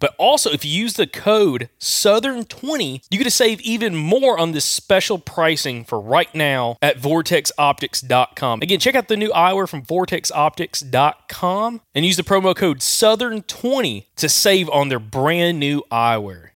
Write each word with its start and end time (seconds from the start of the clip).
But 0.00 0.14
also, 0.18 0.50
if 0.50 0.64
you 0.64 0.70
use 0.70 0.94
the 0.94 1.06
code 1.06 1.68
Southern20, 1.78 3.04
you 3.10 3.18
get 3.18 3.24
to 3.24 3.30
save 3.30 3.60
even 3.60 3.94
more 3.94 4.38
on 4.38 4.52
this 4.52 4.64
special 4.64 5.18
pricing 5.18 5.84
for 5.84 6.00
right 6.00 6.34
now 6.34 6.76
at 6.80 6.98
vortexoptics.com. 6.98 8.62
Again, 8.62 8.78
check 8.78 8.94
out 8.94 9.08
the 9.08 9.16
new 9.16 9.30
eyewear 9.30 9.68
from 9.68 9.82
vortexoptics.com 9.82 11.80
and 11.94 12.04
use 12.04 12.16
the 12.16 12.22
promo 12.22 12.54
code 12.56 12.78
Southern20 12.80 14.06
to 14.16 14.28
save 14.28 14.68
on 14.70 14.88
their 14.88 14.98
brand 14.98 15.58
new 15.58 15.82
eyewear. 15.90 16.50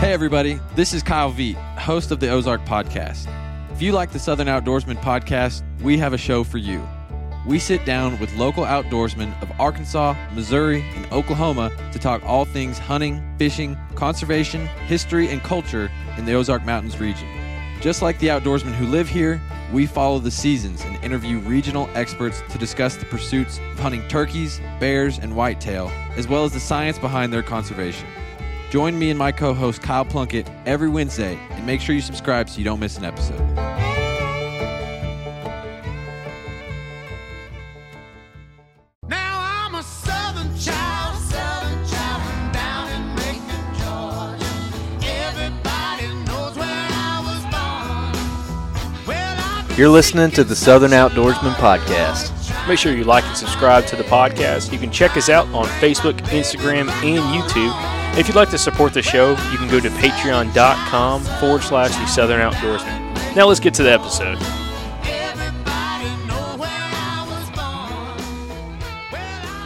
Hey, 0.00 0.12
everybody, 0.12 0.60
this 0.74 0.92
is 0.92 1.02
Kyle 1.02 1.32
Veet, 1.32 1.54
host 1.78 2.10
of 2.10 2.20
the 2.20 2.28
Ozark 2.28 2.64
Podcast. 2.66 3.26
If 3.72 3.80
you 3.80 3.92
like 3.92 4.12
the 4.12 4.18
Southern 4.18 4.48
Outdoorsman 4.48 5.00
podcast, 5.02 5.62
we 5.80 5.96
have 5.98 6.12
a 6.12 6.18
show 6.18 6.44
for 6.44 6.58
you. 6.58 6.86
We 7.46 7.58
sit 7.58 7.84
down 7.84 8.18
with 8.20 8.34
local 8.36 8.64
outdoorsmen 8.64 9.40
of 9.42 9.52
Arkansas, 9.60 10.14
Missouri, 10.32 10.82
and 10.94 11.04
Oklahoma 11.12 11.70
to 11.92 11.98
talk 11.98 12.24
all 12.24 12.46
things 12.46 12.78
hunting, 12.78 13.22
fishing, 13.38 13.76
conservation, 13.94 14.66
history, 14.86 15.28
and 15.28 15.42
culture 15.42 15.90
in 16.16 16.24
the 16.24 16.32
Ozark 16.32 16.64
Mountains 16.64 16.98
region. 16.98 17.28
Just 17.82 18.00
like 18.00 18.18
the 18.18 18.28
outdoorsmen 18.28 18.72
who 18.72 18.86
live 18.86 19.10
here, 19.10 19.42
we 19.74 19.84
follow 19.84 20.18
the 20.18 20.30
seasons 20.30 20.82
and 20.84 20.96
interview 21.04 21.38
regional 21.40 21.90
experts 21.94 22.42
to 22.48 22.56
discuss 22.56 22.96
the 22.96 23.04
pursuits 23.04 23.58
of 23.58 23.78
hunting 23.78 24.06
turkeys, 24.08 24.58
bears, 24.80 25.18
and 25.18 25.36
whitetail, 25.36 25.88
as 26.16 26.26
well 26.26 26.44
as 26.44 26.52
the 26.52 26.60
science 26.60 26.98
behind 26.98 27.30
their 27.30 27.42
conservation. 27.42 28.08
Join 28.70 28.98
me 28.98 29.10
and 29.10 29.18
my 29.18 29.32
co 29.32 29.52
host 29.52 29.82
Kyle 29.82 30.04
Plunkett 30.04 30.50
every 30.64 30.88
Wednesday 30.88 31.38
and 31.50 31.66
make 31.66 31.82
sure 31.82 31.94
you 31.94 32.00
subscribe 32.00 32.48
so 32.48 32.58
you 32.58 32.64
don't 32.64 32.80
miss 32.80 32.96
an 32.96 33.04
episode. 33.04 33.53
You're 49.76 49.88
listening 49.88 50.30
to 50.32 50.44
the 50.44 50.54
Southern 50.54 50.92
Outdoorsman 50.92 51.54
Podcast. 51.54 52.30
Make 52.68 52.78
sure 52.78 52.94
you 52.94 53.02
like 53.02 53.24
and 53.24 53.36
subscribe 53.36 53.84
to 53.86 53.96
the 53.96 54.04
podcast. 54.04 54.72
You 54.72 54.78
can 54.78 54.92
check 54.92 55.16
us 55.16 55.28
out 55.28 55.48
on 55.48 55.64
Facebook, 55.80 56.16
Instagram, 56.28 56.88
and 57.02 57.42
YouTube. 57.42 58.16
If 58.16 58.28
you'd 58.28 58.36
like 58.36 58.50
to 58.50 58.58
support 58.58 58.94
the 58.94 59.02
show, 59.02 59.30
you 59.30 59.58
can 59.58 59.68
go 59.68 59.80
to 59.80 59.88
patreon.com 59.88 61.22
forward 61.40 61.62
slash 61.62 61.90
the 61.90 62.06
Southern 62.06 62.38
Outdoorsman. 62.38 63.34
Now 63.34 63.48
let's 63.48 63.58
get 63.58 63.74
to 63.74 63.82
the 63.82 63.90
episode. 63.90 64.38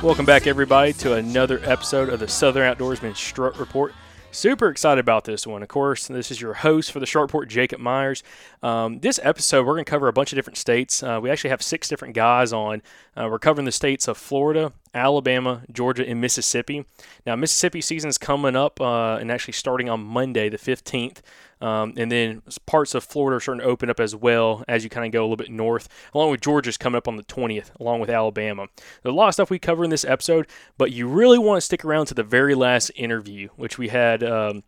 Welcome 0.03 0.25
back, 0.25 0.47
everybody, 0.47 0.95
to 0.95 1.17
another 1.17 1.61
episode 1.65 2.09
of 2.09 2.21
the 2.21 2.29
Southern 2.29 2.75
Outdoorsman 2.75 3.15
Strut 3.15 3.59
Report. 3.59 3.93
Super 4.31 4.69
excited 4.69 5.01
about 5.01 5.25
this 5.25 5.47
one. 5.47 5.63
Of 5.63 5.69
course, 5.69 6.07
this 6.07 6.31
is 6.31 6.41
your 6.41 6.53
host 6.53 6.93
for 6.93 7.01
the 7.01 7.07
Strut 7.07 7.23
Report, 7.23 7.49
Jacob 7.49 7.81
Myers. 7.81 8.23
Um, 8.63 9.01
this 9.01 9.19
episode, 9.23 9.67
we're 9.67 9.73
going 9.73 9.87
to 9.87 9.91
cover 9.91 10.07
a 10.07 10.13
bunch 10.13 10.33
of 10.33 10.37
different 10.37 10.59
states. 10.59 11.03
Uh, 11.03 11.19
we 11.21 11.31
actually 11.31 11.51
have 11.51 11.63
six 11.63 11.89
different 11.89 12.15
guys 12.15 12.53
on. 12.53 12.83
Uh, 13.17 13.29
we're 13.31 13.39
covering 13.39 13.65
the 13.65 13.73
states 13.73 14.07
of 14.07 14.19
Florida, 14.19 14.73
Alabama, 14.95 15.63
Georgia, 15.73 16.07
and 16.07 16.21
Mississippi. 16.21 16.85
Now, 17.25 17.37
Mississippi 17.37 17.81
season 17.81 18.11
is 18.11 18.19
coming 18.19 18.55
up 18.55 18.81
uh, 18.83 19.17
and 19.17 19.33
actually 19.33 19.55
starting 19.55 19.89
on 19.89 20.01
Monday, 20.01 20.51
the 20.51 20.59
15th. 20.59 21.19
Um, 21.61 21.95
and 21.97 22.11
then 22.11 22.43
parts 22.67 22.95
of 22.95 23.05
Florida 23.05 23.37
are 23.37 23.41
starting 23.41 23.63
to 23.63 23.67
open 23.67 23.91
up 23.91 24.01
as 24.01 24.15
well 24.15 24.65
as 24.69 24.85
you 24.85 24.91
kind 24.91 25.07
of 25.07 25.13
go 25.13 25.21
a 25.21 25.25
little 25.25 25.37
bit 25.37 25.51
north, 25.51 25.89
along 26.15 26.31
with 26.31 26.41
Georgia's 26.41 26.77
coming 26.77 26.97
up 26.97 27.09
on 27.09 27.17
the 27.17 27.25
20th, 27.25 27.71
along 27.81 28.01
with 28.01 28.11
Alabama. 28.11 28.67
There's 29.03 29.13
a 29.13 29.17
lot 29.17 29.29
of 29.29 29.35
stuff 29.35 29.51
we 29.51 29.59
cover 29.59 29.85
in 29.85 29.91
this 29.91 30.05
episode, 30.05 30.47
but 30.77 30.93
you 30.93 31.09
really 31.09 31.39
want 31.39 31.59
to 31.59 31.61
stick 31.61 31.85
around 31.85 32.07
to 32.07 32.15
the 32.15 32.23
very 32.23 32.55
last 32.55 32.91
interview, 32.97 33.49
which 33.57 33.79
we 33.79 33.89
had. 33.89 34.23
Um, 34.23 34.63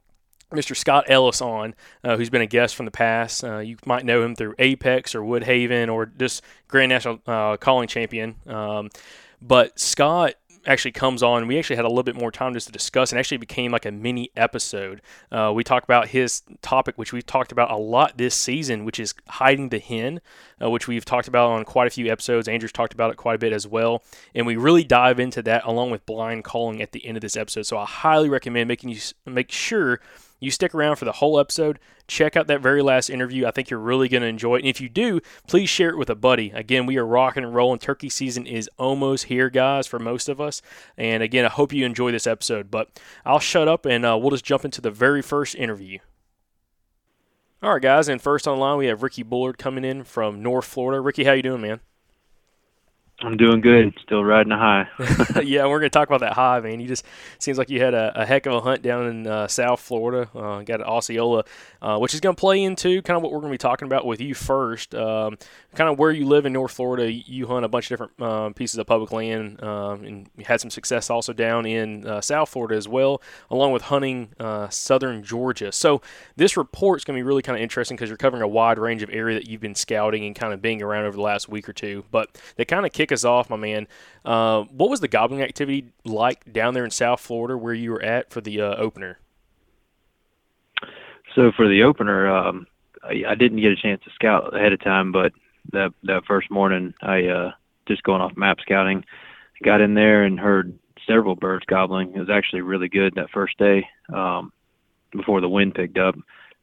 Mr. 0.52 0.76
Scott 0.76 1.04
Ellis 1.08 1.40
on, 1.40 1.76
uh, 2.02 2.16
who's 2.16 2.28
been 2.28 2.42
a 2.42 2.46
guest 2.46 2.74
from 2.74 2.84
the 2.84 2.90
past. 2.90 3.44
Uh, 3.44 3.58
you 3.58 3.76
might 3.86 4.04
know 4.04 4.24
him 4.24 4.34
through 4.34 4.56
Apex 4.58 5.14
or 5.14 5.20
Woodhaven 5.20 5.92
or 5.92 6.06
just 6.06 6.42
Grand 6.66 6.88
National 6.88 7.20
uh, 7.24 7.56
Calling 7.56 7.86
Champion. 7.86 8.34
Um, 8.48 8.90
but 9.40 9.78
Scott 9.78 10.34
actually 10.66 10.92
comes 10.92 11.22
on. 11.22 11.46
We 11.46 11.58
actually 11.58 11.76
had 11.76 11.84
a 11.84 11.88
little 11.88 12.02
bit 12.02 12.16
more 12.16 12.30
time 12.30 12.54
just 12.54 12.66
to 12.66 12.72
discuss, 12.72 13.12
and 13.12 13.18
actually 13.18 13.38
became 13.38 13.72
like 13.72 13.86
a 13.86 13.90
mini 13.90 14.30
episode. 14.36 15.02
Uh, 15.30 15.52
we 15.54 15.64
talked 15.64 15.84
about 15.84 16.08
his 16.08 16.42
topic, 16.62 16.96
which 16.98 17.12
we've 17.12 17.26
talked 17.26 17.52
about 17.52 17.70
a 17.70 17.76
lot 17.76 18.18
this 18.18 18.34
season, 18.34 18.84
which 18.84 19.00
is 19.00 19.14
hiding 19.28 19.68
the 19.68 19.78
hen, 19.78 20.20
uh, 20.62 20.70
which 20.70 20.88
we've 20.88 21.04
talked 21.04 21.28
about 21.28 21.50
on 21.50 21.64
quite 21.64 21.86
a 21.86 21.90
few 21.90 22.10
episodes. 22.10 22.48
Andrew's 22.48 22.72
talked 22.72 22.92
about 22.92 23.10
it 23.10 23.16
quite 23.16 23.36
a 23.36 23.38
bit 23.38 23.52
as 23.52 23.66
well, 23.66 24.02
and 24.34 24.46
we 24.46 24.56
really 24.56 24.84
dive 24.84 25.18
into 25.20 25.42
that 25.42 25.64
along 25.64 25.90
with 25.90 26.06
blind 26.06 26.44
calling 26.44 26.82
at 26.82 26.92
the 26.92 27.04
end 27.06 27.16
of 27.16 27.20
this 27.20 27.36
episode. 27.36 27.66
So 27.66 27.78
I 27.78 27.84
highly 27.84 28.28
recommend 28.28 28.68
making 28.68 28.90
you 28.90 28.98
make 29.26 29.50
sure 29.50 30.00
you 30.40 30.50
stick 30.50 30.74
around 30.74 30.96
for 30.96 31.04
the 31.04 31.12
whole 31.12 31.38
episode. 31.38 31.78
Check 32.08 32.34
out 32.36 32.46
that 32.48 32.60
very 32.62 32.82
last 32.82 33.10
interview. 33.10 33.46
I 33.46 33.50
think 33.50 33.70
you're 33.70 33.78
really 33.78 34.08
going 34.08 34.22
to 34.22 34.26
enjoy 34.26 34.56
it. 34.56 34.60
And 34.60 34.68
if 34.68 34.80
you 34.80 34.88
do, 34.88 35.20
please 35.46 35.68
share 35.68 35.90
it 35.90 35.98
with 35.98 36.10
a 36.10 36.14
buddy. 36.14 36.50
Again, 36.50 36.86
we 36.86 36.96
are 36.96 37.06
rocking 37.06 37.44
and 37.44 37.54
rolling. 37.54 37.78
Turkey 37.78 38.08
season 38.08 38.46
is 38.46 38.68
almost 38.78 39.24
here, 39.24 39.50
guys, 39.50 39.86
for 39.86 39.98
most 39.98 40.28
of 40.28 40.40
us. 40.40 40.62
And 40.96 41.22
again, 41.22 41.44
I 41.44 41.48
hope 41.48 41.72
you 41.72 41.84
enjoy 41.84 42.10
this 42.10 42.26
episode. 42.26 42.70
But 42.70 42.98
I'll 43.24 43.38
shut 43.38 43.68
up 43.68 43.84
and 43.84 44.04
uh, 44.04 44.18
we'll 44.18 44.30
just 44.30 44.44
jump 44.44 44.64
into 44.64 44.80
the 44.80 44.90
very 44.90 45.22
first 45.22 45.54
interview. 45.54 45.98
All 47.62 47.74
right, 47.74 47.82
guys. 47.82 48.08
And 48.08 48.20
first 48.20 48.48
online, 48.48 48.78
we 48.78 48.86
have 48.86 49.02
Ricky 49.02 49.22
Bullard 49.22 49.58
coming 49.58 49.84
in 49.84 50.04
from 50.04 50.42
North 50.42 50.64
Florida. 50.64 51.00
Ricky, 51.00 51.24
how 51.24 51.32
you 51.32 51.42
doing, 51.42 51.60
man? 51.60 51.80
I'm 53.22 53.36
doing 53.36 53.60
good. 53.60 53.92
Still 54.02 54.24
riding 54.24 54.50
a 54.52 54.58
high. 54.58 54.88
yeah, 55.42 55.66
we're 55.66 55.78
going 55.78 55.82
to 55.82 55.90
talk 55.90 56.08
about 56.08 56.20
that 56.20 56.32
high, 56.32 56.60
man. 56.60 56.80
You 56.80 56.88
just 56.88 57.04
seems 57.38 57.58
like 57.58 57.68
you 57.68 57.80
had 57.80 57.92
a, 57.92 58.22
a 58.22 58.24
heck 58.24 58.46
of 58.46 58.54
a 58.54 58.60
hunt 58.60 58.80
down 58.80 59.06
in 59.08 59.26
uh, 59.26 59.46
South 59.46 59.80
Florida. 59.80 60.30
Uh, 60.34 60.62
got 60.62 60.80
an 60.80 60.86
Osceola, 60.86 61.44
uh, 61.82 61.98
which 61.98 62.14
is 62.14 62.20
going 62.20 62.34
to 62.34 62.40
play 62.40 62.62
into 62.62 63.02
kind 63.02 63.18
of 63.18 63.22
what 63.22 63.30
we're 63.30 63.40
going 63.40 63.50
to 63.50 63.54
be 63.54 63.58
talking 63.58 63.84
about 63.84 64.06
with 64.06 64.22
you 64.22 64.34
first. 64.34 64.94
Um, 64.94 65.36
kind 65.74 65.90
of 65.90 65.98
where 65.98 66.10
you 66.10 66.26
live 66.26 66.46
in 66.46 66.54
North 66.54 66.72
Florida, 66.72 67.12
you 67.12 67.46
hunt 67.46 67.64
a 67.64 67.68
bunch 67.68 67.86
of 67.86 67.88
different 67.90 68.22
um, 68.22 68.54
pieces 68.54 68.78
of 68.78 68.86
public 68.86 69.12
land, 69.12 69.62
um, 69.62 70.02
and 70.04 70.30
had 70.46 70.60
some 70.60 70.70
success 70.70 71.10
also 71.10 71.34
down 71.34 71.66
in 71.66 72.06
uh, 72.06 72.22
South 72.22 72.48
Florida 72.48 72.74
as 72.74 72.88
well, 72.88 73.20
along 73.50 73.72
with 73.72 73.82
hunting 73.82 74.30
uh, 74.40 74.70
southern 74.70 75.22
Georgia. 75.22 75.72
So 75.72 76.00
this 76.36 76.56
report 76.56 77.00
is 77.00 77.04
going 77.04 77.18
to 77.18 77.22
be 77.22 77.26
really 77.26 77.42
kind 77.42 77.56
of 77.56 77.62
interesting 77.62 77.98
because 77.98 78.08
you're 78.08 78.16
covering 78.16 78.42
a 78.42 78.48
wide 78.48 78.78
range 78.78 79.02
of 79.02 79.10
area 79.12 79.38
that 79.38 79.46
you've 79.46 79.60
been 79.60 79.74
scouting 79.74 80.24
and 80.24 80.34
kind 80.34 80.54
of 80.54 80.62
being 80.62 80.82
around 80.82 81.04
over 81.04 81.16
the 81.16 81.22
last 81.22 81.50
week 81.50 81.68
or 81.68 81.74
two. 81.74 82.04
But 82.10 82.40
they 82.56 82.64
kind 82.64 82.86
of 82.86 82.92
kick 82.92 83.09
us 83.12 83.24
off, 83.24 83.50
my 83.50 83.56
man. 83.56 83.86
Uh, 84.24 84.62
what 84.64 84.90
was 84.90 85.00
the 85.00 85.08
gobbling 85.08 85.42
activity 85.42 85.92
like 86.04 86.52
down 86.52 86.74
there 86.74 86.84
in 86.84 86.90
South 86.90 87.20
Florida 87.20 87.56
where 87.56 87.74
you 87.74 87.90
were 87.90 88.02
at 88.02 88.30
for 88.30 88.40
the 88.40 88.60
uh, 88.60 88.76
opener? 88.76 89.18
So 91.34 91.52
for 91.56 91.68
the 91.68 91.82
opener, 91.82 92.28
um, 92.28 92.66
I, 93.02 93.22
I 93.28 93.34
didn't 93.34 93.60
get 93.60 93.72
a 93.72 93.76
chance 93.76 94.02
to 94.04 94.10
scout 94.14 94.54
ahead 94.54 94.72
of 94.72 94.82
time, 94.82 95.12
but 95.12 95.32
that 95.72 95.92
that 96.04 96.24
first 96.26 96.50
morning, 96.50 96.94
I 97.02 97.26
uh, 97.26 97.50
just 97.86 98.02
going 98.02 98.20
off 98.20 98.36
map 98.36 98.58
scouting, 98.60 99.04
got 99.62 99.80
in 99.80 99.94
there 99.94 100.24
and 100.24 100.38
heard 100.38 100.78
several 101.06 101.36
birds 101.36 101.64
gobbling. 101.66 102.14
It 102.14 102.18
was 102.18 102.30
actually 102.30 102.62
really 102.62 102.88
good 102.88 103.14
that 103.14 103.30
first 103.30 103.58
day 103.58 103.86
um, 104.12 104.52
before 105.12 105.40
the 105.40 105.48
wind 105.48 105.74
picked 105.74 105.98
up. 105.98 106.16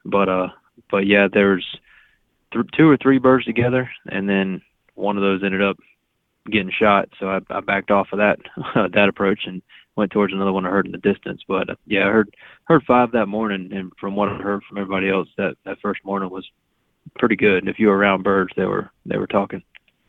But 0.06 0.30
uh, 0.30 0.48
but 0.90 1.08
yeah, 1.08 1.28
there's 1.32 1.66
th- 2.54 2.66
two 2.76 2.90
or 2.90 2.98
three 2.98 3.20
birds 3.20 3.46
together, 3.46 3.90
and 4.08 4.28
then 4.28 4.62
one 4.96 5.18
of 5.18 5.24
those 5.24 5.44
ended 5.44 5.62
up 5.62 5.78
getting 6.52 6.72
shot. 6.72 7.10
So 7.20 7.30
I, 7.30 7.40
I 7.50 7.60
backed 7.62 7.92
off 7.92 8.08
of 8.12 8.20
that 8.20 8.40
that 8.94 9.10
approach 9.10 9.42
and 9.46 9.62
went 9.96 10.12
towards 10.12 10.34
another 10.34 10.54
one 10.54 10.66
I 10.66 10.70
heard 10.70 10.86
in 10.86 10.92
the 10.92 10.98
distance. 10.98 11.42
But 11.48 11.70
uh, 11.70 11.76
yeah, 11.86 12.08
I 12.08 12.12
heard 12.12 12.34
heard 12.66 12.84
five 12.88 13.12
that 13.12 13.28
morning, 13.28 13.72
and 13.74 13.92
from 14.00 14.16
what 14.16 14.30
I 14.30 14.38
heard 14.38 14.64
from 14.64 14.78
everybody 14.78 15.10
else, 15.10 15.28
that 15.38 15.56
that 15.66 15.80
first 15.82 16.04
morning 16.06 16.30
was 16.30 16.50
pretty 17.18 17.36
good. 17.36 17.60
And 17.60 17.70
if 17.70 17.80
you 17.80 17.88
were 17.88 17.98
around 17.98 18.24
birds, 18.24 18.54
they 18.56 18.66
were 18.66 18.92
they 19.06 19.18
were 19.18 19.28
talking. 19.28 19.64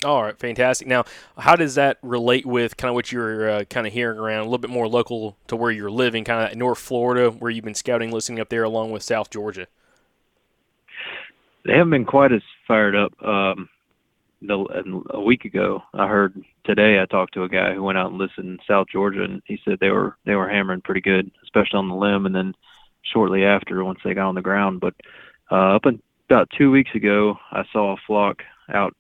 All 0.04 0.22
right, 0.22 0.38
fantastic. 0.38 0.86
Now, 0.86 1.04
how 1.36 1.56
does 1.56 1.74
that 1.74 1.98
relate 2.02 2.46
with 2.46 2.76
kind 2.76 2.88
of 2.88 2.94
what 2.94 3.10
you're 3.10 3.50
uh, 3.50 3.64
kind 3.64 3.84
of 3.84 3.92
hearing 3.92 4.18
around, 4.18 4.40
a 4.40 4.44
little 4.44 4.58
bit 4.58 4.70
more 4.70 4.86
local 4.86 5.36
to 5.48 5.56
where 5.56 5.72
you're 5.72 5.90
living, 5.90 6.22
kind 6.22 6.52
of 6.52 6.56
North 6.56 6.78
Florida, 6.78 7.32
where 7.32 7.50
you've 7.50 7.64
been 7.64 7.74
scouting, 7.74 8.12
listening 8.12 8.38
up 8.38 8.48
there, 8.48 8.62
along 8.62 8.92
with 8.92 9.02
South 9.02 9.28
Georgia? 9.28 9.66
They 11.64 11.72
haven't 11.72 11.90
been 11.90 12.04
quite 12.04 12.30
as 12.30 12.42
fired 12.68 12.94
up. 12.94 13.12
Um, 13.24 13.68
the, 14.40 15.02
a 15.10 15.20
week 15.20 15.44
ago, 15.44 15.82
I 15.94 16.06
heard 16.06 16.40
today. 16.64 17.00
I 17.00 17.06
talked 17.06 17.34
to 17.34 17.42
a 17.42 17.48
guy 17.48 17.74
who 17.74 17.82
went 17.82 17.98
out 17.98 18.10
and 18.10 18.18
listened 18.18 18.48
in 18.48 18.58
South 18.68 18.86
Georgia, 18.92 19.24
and 19.24 19.42
he 19.46 19.58
said 19.64 19.78
they 19.80 19.90
were 19.90 20.16
they 20.24 20.34
were 20.34 20.48
hammering 20.48 20.82
pretty 20.82 21.00
good, 21.00 21.30
especially 21.42 21.78
on 21.78 21.88
the 21.88 21.94
limb, 21.94 22.26
and 22.26 22.34
then 22.34 22.54
shortly 23.12 23.44
after, 23.44 23.82
once 23.84 23.98
they 24.04 24.14
got 24.14 24.28
on 24.28 24.34
the 24.34 24.42
ground. 24.42 24.80
But 24.80 24.94
uh, 25.50 25.76
up 25.76 25.86
in, 25.86 26.00
about 26.28 26.50
two 26.56 26.70
weeks 26.70 26.90
ago, 26.94 27.36
I 27.50 27.64
saw 27.72 27.94
a 27.94 28.00
flock 28.06 28.42
out 28.72 28.94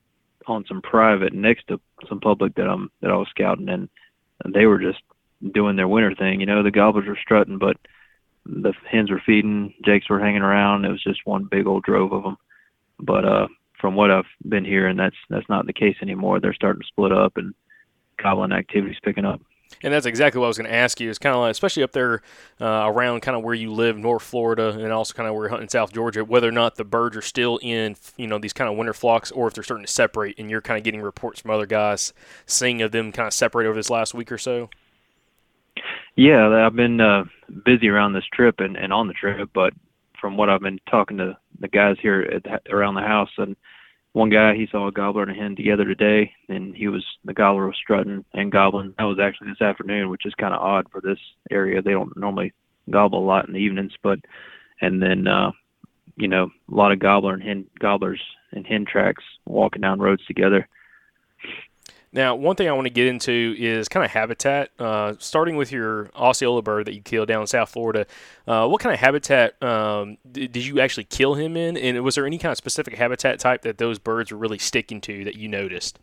on 0.46 0.64
some 0.66 0.80
private 0.82 1.32
next 1.32 1.68
to 1.68 1.80
some 2.08 2.20
public 2.20 2.54
that 2.56 2.68
I'm 2.68 2.90
that 3.02 3.10
I 3.10 3.16
was 3.16 3.28
scouting, 3.30 3.68
and 3.68 3.88
they 4.52 4.66
were 4.66 4.78
just 4.78 5.00
doing 5.54 5.76
their 5.76 5.88
winter 5.88 6.14
thing. 6.14 6.40
You 6.40 6.46
know, 6.46 6.62
the 6.62 6.70
gobblers 6.70 7.06
were 7.06 7.18
strutting, 7.22 7.58
but 7.58 7.76
the 8.44 8.72
hens 8.90 9.10
were 9.10 9.22
feeding, 9.24 9.74
jakes 9.84 10.08
were 10.08 10.20
hanging 10.20 10.42
around. 10.42 10.84
It 10.84 10.90
was 10.90 11.02
just 11.02 11.26
one 11.26 11.48
big 11.50 11.66
old 11.66 11.84
drove 11.84 12.12
of 12.12 12.22
them. 12.22 12.36
But 12.98 13.24
uh, 13.24 13.46
from 13.80 13.94
what 13.94 14.10
I've 14.10 14.24
been 14.46 14.64
hearing, 14.64 14.96
that's 14.96 15.16
that's 15.30 15.48
not 15.48 15.66
the 15.66 15.72
case 15.72 15.96
anymore. 16.02 16.40
They're 16.40 16.54
starting 16.54 16.82
to 16.82 16.88
split 16.88 17.12
up, 17.12 17.36
and 17.36 17.54
gobbling 18.16 18.52
activity's 18.52 18.98
picking 19.02 19.24
up. 19.24 19.40
And 19.82 19.92
that's 19.92 20.06
exactly 20.06 20.38
what 20.38 20.46
I 20.46 20.48
was 20.48 20.58
going 20.58 20.70
to 20.70 20.74
ask 20.74 20.98
you. 20.98 21.10
It's 21.10 21.18
kind 21.18 21.34
of 21.34 21.42
like, 21.42 21.50
especially 21.50 21.82
up 21.82 21.92
there 21.92 22.22
uh, 22.60 22.90
around 22.90 23.20
kind 23.20 23.36
of 23.36 23.44
where 23.44 23.54
you 23.54 23.70
live, 23.70 23.96
North 23.98 24.22
Florida, 24.22 24.70
and 24.70 24.90
also 24.92 25.12
kind 25.14 25.28
of 25.28 25.34
where 25.34 25.44
you're 25.44 25.50
hunting 25.50 25.68
South 25.68 25.92
Georgia, 25.92 26.24
whether 26.24 26.48
or 26.48 26.52
not 26.52 26.76
the 26.76 26.84
birds 26.84 27.16
are 27.16 27.22
still 27.22 27.58
in, 27.58 27.94
you 28.16 28.26
know, 28.26 28.38
these 28.38 28.54
kind 28.54 28.70
of 28.70 28.76
winter 28.76 28.94
flocks, 28.94 29.30
or 29.30 29.46
if 29.46 29.54
they're 29.54 29.62
starting 29.62 29.84
to 29.84 29.92
separate, 29.92 30.38
and 30.38 30.50
you're 30.50 30.62
kind 30.62 30.78
of 30.78 30.84
getting 30.84 31.02
reports 31.02 31.40
from 31.40 31.50
other 31.50 31.66
guys 31.66 32.12
seeing 32.46 32.82
of 32.82 32.92
them 32.92 33.12
kind 33.12 33.26
of 33.26 33.34
separate 33.34 33.66
over 33.66 33.76
this 33.76 33.90
last 33.90 34.14
week 34.14 34.32
or 34.32 34.38
so. 34.38 34.70
Yeah, 36.16 36.48
I've 36.48 36.74
been 36.74 37.00
uh, 37.00 37.24
busy 37.64 37.88
around 37.88 38.14
this 38.14 38.26
trip 38.32 38.60
and, 38.60 38.76
and 38.76 38.92
on 38.92 39.06
the 39.06 39.14
trip, 39.14 39.50
but 39.52 39.74
from 40.20 40.36
what 40.36 40.48
I've 40.48 40.60
been 40.60 40.80
talking 40.90 41.18
to 41.18 41.36
the 41.60 41.68
guys 41.68 41.96
here 42.00 42.22
at 42.22 42.42
the, 42.44 42.72
around 42.72 42.94
the 42.94 43.02
house, 43.02 43.30
and 43.38 43.56
one 44.12 44.30
guy 44.30 44.54
he 44.54 44.66
saw 44.70 44.88
a 44.88 44.92
gobbler 44.92 45.22
and 45.22 45.30
a 45.30 45.34
hen 45.34 45.56
together 45.56 45.84
today, 45.84 46.32
and 46.48 46.74
he 46.74 46.88
was 46.88 47.04
the 47.24 47.34
gobbler 47.34 47.66
was 47.66 47.76
strutting 47.76 48.24
and 48.34 48.52
gobbling. 48.52 48.94
That 48.98 49.04
was 49.04 49.18
actually 49.20 49.50
this 49.50 49.62
afternoon, 49.62 50.10
which 50.10 50.26
is 50.26 50.34
kind 50.34 50.54
of 50.54 50.60
odd 50.60 50.86
for 50.90 51.00
this 51.00 51.18
area. 51.50 51.82
They 51.82 51.92
don't 51.92 52.16
normally 52.16 52.52
gobble 52.90 53.22
a 53.22 53.26
lot 53.26 53.46
in 53.46 53.52
the 53.52 53.60
evenings, 53.60 53.92
but 54.02 54.18
and 54.80 55.02
then 55.02 55.26
uh, 55.26 55.52
you 56.16 56.28
know 56.28 56.50
a 56.70 56.74
lot 56.74 56.92
of 56.92 56.98
gobbler 56.98 57.34
and 57.34 57.42
hen 57.42 57.66
gobblers 57.78 58.20
and 58.52 58.66
hen 58.66 58.84
tracks 58.90 59.22
walking 59.46 59.82
down 59.82 60.00
roads 60.00 60.24
together. 60.26 60.68
Now, 62.12 62.34
one 62.34 62.56
thing 62.56 62.68
I 62.68 62.72
want 62.72 62.86
to 62.86 62.92
get 62.92 63.06
into 63.06 63.54
is 63.58 63.88
kind 63.88 64.04
of 64.04 64.10
habitat. 64.10 64.70
Uh, 64.78 65.14
starting 65.18 65.56
with 65.56 65.70
your 65.70 66.10
Osceola 66.16 66.62
bird 66.62 66.86
that 66.86 66.94
you 66.94 67.02
killed 67.02 67.28
down 67.28 67.42
in 67.42 67.46
South 67.46 67.68
Florida, 67.68 68.06
uh, 68.46 68.66
what 68.66 68.80
kind 68.80 68.94
of 68.94 69.00
habitat 69.00 69.62
um, 69.62 70.16
did, 70.30 70.56
you 70.56 70.80
actually 70.80 71.04
kill 71.04 71.34
him 71.34 71.56
in? 71.56 71.76
And 71.76 72.02
was 72.02 72.14
there 72.14 72.26
any 72.26 72.38
kind 72.38 72.50
of 72.50 72.56
specific 72.56 72.94
habitat 72.94 73.38
type 73.40 73.62
that 73.62 73.78
those 73.78 73.98
birds 73.98 74.32
were 74.32 74.38
really 74.38 74.58
sticking 74.58 75.00
to 75.02 75.24
that 75.24 75.36
you 75.36 75.48
noticed? 75.48 75.98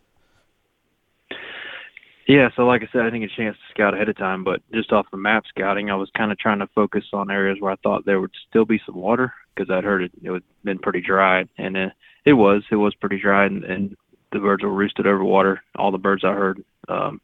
Yeah, 2.28 2.48
so 2.56 2.66
like 2.66 2.82
I 2.82 2.88
said, 2.92 3.02
I 3.02 3.04
didn't 3.04 3.20
get 3.20 3.30
a 3.32 3.36
chance 3.36 3.56
to 3.56 3.72
scout 3.72 3.94
ahead 3.94 4.08
of 4.08 4.16
time, 4.16 4.42
but 4.42 4.60
just 4.72 4.92
off 4.92 5.06
the 5.12 5.16
map 5.16 5.44
scouting, 5.48 5.90
I 5.90 5.94
was 5.94 6.10
kind 6.16 6.32
of 6.32 6.38
trying 6.38 6.58
to 6.58 6.66
focus 6.74 7.04
on 7.12 7.30
areas 7.30 7.58
where 7.60 7.70
I 7.70 7.76
thought 7.76 8.04
there 8.04 8.20
would 8.20 8.34
still 8.48 8.64
be 8.64 8.80
some 8.84 8.96
water 8.96 9.32
because 9.54 9.70
I'd 9.70 9.84
heard 9.84 10.02
it 10.02 10.12
it 10.22 10.32
had 10.32 10.42
been 10.64 10.78
pretty 10.78 11.00
dry, 11.00 11.44
and 11.56 11.76
uh, 11.76 11.88
it 12.24 12.32
was 12.32 12.64
it 12.70 12.76
was 12.76 12.94
pretty 12.96 13.20
dry, 13.20 13.46
and, 13.46 13.62
and 13.64 13.96
the 14.32 14.38
birds 14.38 14.62
were 14.62 14.72
roosted 14.72 15.06
over 15.06 15.24
water. 15.24 15.62
All 15.76 15.90
the 15.90 15.98
birds 15.98 16.24
I 16.24 16.32
heard, 16.32 16.64
um, 16.88 17.20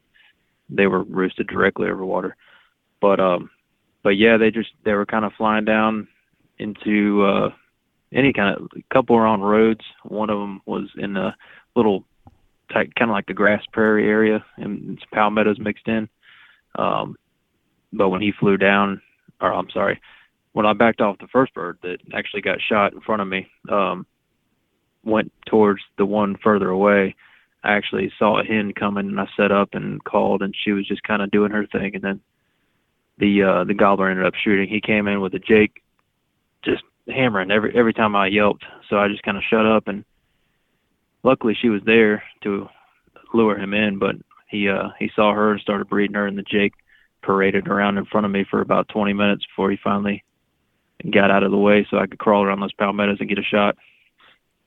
they 0.69 0.87
were 0.87 1.03
roosted 1.03 1.47
directly 1.47 1.89
over 1.89 2.05
water. 2.05 2.35
But 3.01 3.19
um, 3.19 3.49
but 4.03 4.11
yeah, 4.11 4.37
they 4.37 4.51
just 4.51 4.69
they 4.85 4.93
were 4.93 5.05
kind 5.05 5.25
of 5.25 5.33
flying 5.37 5.65
down 5.65 6.07
into 6.59 7.23
uh, 7.23 7.49
any 8.13 8.33
kind 8.33 8.55
of. 8.55 8.67
A 8.75 8.93
couple 8.93 9.15
were 9.15 9.27
on 9.27 9.41
roads. 9.41 9.81
One 10.03 10.29
of 10.29 10.39
them 10.39 10.61
was 10.65 10.89
in 10.97 11.17
a 11.17 11.35
little 11.75 12.05
type, 12.71 12.91
kind 12.97 13.11
of 13.11 13.15
like 13.15 13.25
the 13.27 13.33
grass 13.33 13.63
prairie 13.71 14.07
area, 14.07 14.43
and 14.57 14.97
it's 14.97 15.05
palmettos 15.11 15.59
mixed 15.59 15.87
in. 15.87 16.09
Um, 16.75 17.17
but 17.91 18.09
when 18.09 18.21
he 18.21 18.31
flew 18.39 18.57
down, 18.57 19.01
or 19.41 19.53
I'm 19.53 19.69
sorry, 19.69 20.01
when 20.53 20.65
I 20.65 20.73
backed 20.73 21.01
off 21.01 21.19
the 21.19 21.27
first 21.27 21.53
bird 21.53 21.77
that 21.83 21.97
actually 22.13 22.41
got 22.41 22.59
shot 22.61 22.93
in 22.93 23.01
front 23.01 23.21
of 23.21 23.27
me, 23.27 23.47
um, 23.69 24.05
went 25.03 25.31
towards 25.45 25.81
the 25.97 26.05
one 26.05 26.37
further 26.43 26.69
away, 26.69 27.15
I 27.63 27.73
actually 27.73 28.11
saw 28.19 28.39
a 28.39 28.43
hen 28.43 28.73
coming 28.73 29.07
and 29.07 29.19
I 29.19 29.27
set 29.37 29.51
up 29.51 29.69
and 29.73 30.03
called 30.03 30.41
and 30.41 30.55
she 30.57 30.71
was 30.71 30.87
just 30.87 31.03
kind 31.03 31.21
of 31.21 31.31
doing 31.31 31.51
her 31.51 31.65
thing 31.65 31.95
and 31.95 32.03
then 32.03 32.21
the 33.17 33.43
uh 33.43 33.63
the 33.63 33.73
gobbler 33.73 34.09
ended 34.09 34.25
up 34.25 34.33
shooting. 34.35 34.67
He 34.67 34.81
came 34.81 35.07
in 35.07 35.21
with 35.21 35.33
a 35.33 35.39
Jake 35.39 35.81
just 36.63 36.83
hammering 37.07 37.51
every 37.51 37.75
every 37.75 37.93
time 37.93 38.15
I 38.15 38.27
yelped. 38.27 38.65
So 38.89 38.97
I 38.97 39.07
just 39.07 39.23
kind 39.23 39.37
of 39.37 39.43
shut 39.49 39.65
up 39.65 39.87
and 39.87 40.03
luckily 41.23 41.55
she 41.59 41.69
was 41.69 41.81
there 41.85 42.23
to 42.41 42.67
lure 43.33 43.57
him 43.57 43.73
in, 43.73 43.99
but 43.99 44.15
he 44.49 44.67
uh 44.67 44.89
he 44.99 45.09
saw 45.15 45.33
her 45.33 45.51
and 45.51 45.61
started 45.61 45.89
breeding 45.89 46.15
her 46.15 46.27
and 46.27 46.37
the 46.37 46.43
Jake 46.43 46.73
paraded 47.21 47.67
around 47.67 47.97
in 47.97 48.05
front 48.05 48.25
of 48.25 48.31
me 48.31 48.45
for 48.49 48.61
about 48.61 48.89
20 48.89 49.13
minutes 49.13 49.45
before 49.45 49.71
he 49.71 49.77
finally 49.81 50.23
got 51.11 51.31
out 51.31 51.43
of 51.43 51.51
the 51.51 51.57
way 51.57 51.87
so 51.89 51.97
I 51.97 52.07
could 52.07 52.19
crawl 52.19 52.43
around 52.43 52.59
those 52.59 52.73
palmettos 52.73 53.17
and 53.19 53.29
get 53.29 53.39
a 53.39 53.43
shot. 53.43 53.77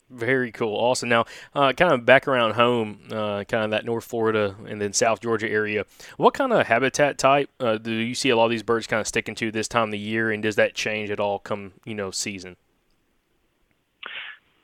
Very 0.09 0.53
cool. 0.53 0.77
Awesome. 0.77 1.09
Now, 1.09 1.25
uh, 1.53 1.73
kind 1.73 1.93
of 1.93 2.07
back 2.07 2.29
around 2.29 2.53
home, 2.55 3.01
uh, 3.11 3.43
kind 3.45 3.65
of 3.65 3.71
that 3.71 3.85
North 3.85 4.05
Florida 4.05 4.55
and 4.69 4.81
then 4.81 4.93
South 4.93 5.21
Georgia 5.21 5.49
area. 5.49 5.85
What 6.17 6.33
kind 6.33 6.53
of 6.53 6.67
habitat 6.67 7.19
type 7.19 7.51
uh, 7.59 7.79
do 7.79 7.93
you 7.93 8.15
see 8.15 8.29
a 8.29 8.37
lot 8.37 8.45
of 8.45 8.53
these 8.53 8.63
birds 8.63 8.87
kind 8.87 9.01
of 9.01 9.09
sticking 9.09 9.35
to 9.37 9.51
this 9.51 9.67
time 9.67 9.85
of 9.85 9.91
the 9.91 9.99
year, 9.99 10.31
and 10.31 10.43
does 10.43 10.55
that 10.57 10.75
change 10.75 11.11
at 11.11 11.19
all 11.19 11.41
come 11.41 11.73
you 11.85 11.95
know 11.95 12.13
season? 12.13 12.57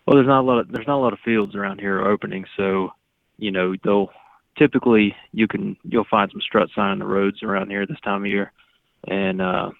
Well, 0.06 0.16
there's 0.16 0.28
not 0.28 0.40
a 0.40 0.46
lot 0.46 0.60
of 0.60 0.68
there's 0.70 0.86
not 0.86 0.98
a 0.98 1.02
lot 1.02 1.12
of 1.12 1.18
fields 1.24 1.56
around 1.56 1.80
here 1.80 2.00
opening, 2.06 2.44
so 2.56 2.92
you 3.36 3.50
know 3.50 3.74
they'll 3.82 4.10
typically 4.56 5.16
you 5.32 5.48
can 5.48 5.76
you'll 5.82 6.04
find 6.08 6.30
some 6.30 6.40
strut 6.40 6.68
sign 6.72 6.92
in 6.92 6.98
the 7.00 7.06
roads 7.06 7.42
around 7.42 7.68
here 7.70 7.84
this 7.84 8.00
time 8.04 8.22
of 8.22 8.28
year, 8.28 8.52
and 9.08 9.42
uh, 9.42 9.70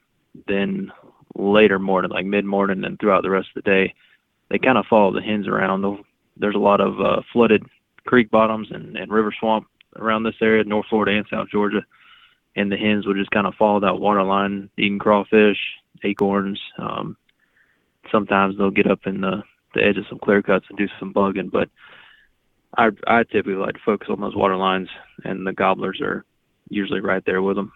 then 0.49 0.91
later 1.37 1.79
morning, 1.79 2.11
like 2.11 2.27
mid 2.27 2.45
morning, 2.45 2.85
and 2.85 2.99
throughout 2.99 3.23
the 3.23 3.31
rest 3.31 3.49
of 3.55 3.63
the 3.63 3.71
day, 3.71 3.95
they 4.53 4.59
kind 4.59 4.77
of 4.77 4.85
follow 4.85 5.11
the 5.13 5.23
hens 5.23 5.49
around. 5.49 6.05
There's 6.37 6.55
a 6.55 6.59
lot 6.59 6.83
of 6.83 7.01
uh, 7.01 7.23
flooded 7.33 7.65
creek 8.05 8.31
bottoms 8.31 8.69
and, 8.71 8.99
and 8.99 9.11
river 9.11 9.35
swamp 9.41 9.67
around 9.97 10.25
this 10.25 10.35
area, 10.43 10.63
North 10.63 10.85
Florida 10.91 11.17
and 11.17 11.27
South 11.31 11.49
Georgia, 11.51 11.81
and 12.55 12.71
the 12.71 12.77
hens 12.77 13.07
will 13.07 13.15
just 13.15 13.31
kind 13.31 13.47
of 13.47 13.55
follow 13.55 13.81
that 13.81 13.99
water 13.99 14.23
line, 14.23 14.69
eating 14.77 14.99
crawfish, 14.99 15.57
acorns. 16.05 16.61
Um, 16.77 17.17
sometimes 18.11 18.59
they'll 18.59 18.71
get 18.71 18.91
up 18.91 19.01
in 19.07 19.23
the 19.23 19.43
the 19.75 19.83
edge 19.83 19.97
of 19.97 20.05
some 20.11 20.19
clear 20.19 20.43
cuts 20.43 20.67
and 20.69 20.77
do 20.77 20.87
some 21.01 21.15
bugging, 21.15 21.51
but 21.51 21.71
I 22.77 22.91
I 23.07 23.23
typically 23.23 23.55
like 23.55 23.77
to 23.77 23.81
focus 23.87 24.09
on 24.11 24.21
those 24.21 24.37
water 24.37 24.57
lines, 24.57 24.91
and 25.25 25.47
the 25.47 25.55
gobblers 25.55 26.03
are 26.03 26.27
usually 26.69 27.01
right 27.01 27.25
there 27.25 27.41
with 27.41 27.57
them. 27.57 27.73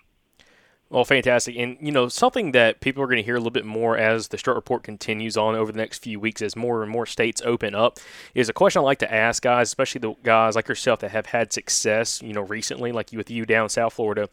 Well, 0.89 1.05
fantastic. 1.05 1.57
And, 1.57 1.77
you 1.81 1.91
know, 1.91 2.07
something 2.07 2.53
that 2.53 2.79
people 2.79 3.03
are 3.03 3.07
going 3.07 3.17
to 3.17 3.23
hear 3.23 3.35
a 3.35 3.39
little 3.39 3.51
bit 3.51 3.67
more 3.67 3.99
as 3.99 4.29
the 4.29 4.39
Strut 4.39 4.55
Report 4.55 4.85
continues 4.85 5.37
on 5.37 5.57
over 5.57 5.73
the 5.73 5.79
next 5.79 5.99
few 5.99 6.21
weeks 6.21 6.41
as 6.41 6.55
more 6.55 6.81
and 6.85 6.91
more 6.91 7.07
states 7.07 7.43
open 7.45 7.75
up 7.75 7.99
is 8.35 8.49
a 8.49 8.53
question 8.53 8.81
I 8.81 8.85
like 8.85 9.01
to 9.01 9.13
ask 9.13 9.43
guys, 9.43 9.69
especially 9.69 9.99
the 9.99 10.15
guys 10.23 10.55
like 10.55 10.69
yourself 10.69 11.01
that 11.01 11.11
have 11.11 11.27
had 11.27 11.53
success, 11.53 12.23
you 12.23 12.33
know, 12.33 12.43
recently, 12.43 12.93
like 12.93 13.11
you 13.11 13.19
with 13.19 13.33
you 13.33 13.45
down 13.45 13.69
South 13.69 13.95
Florida. 13.95 14.29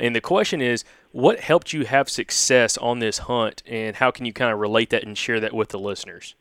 And 0.00 0.16
the 0.16 0.20
question 0.20 0.60
is, 0.60 0.84
what 1.12 1.38
helped 1.38 1.72
you 1.72 1.84
have 1.84 2.08
success 2.08 2.76
on 2.78 2.98
this 2.98 3.18
hunt, 3.18 3.62
and 3.64 3.94
how 3.94 4.10
can 4.10 4.26
you 4.26 4.32
kind 4.32 4.52
of 4.52 4.58
relate 4.58 4.90
that 4.90 5.04
and 5.04 5.16
share 5.16 5.38
that 5.38 5.52
with 5.52 5.68
the 5.68 5.78
listeners? 5.78 6.34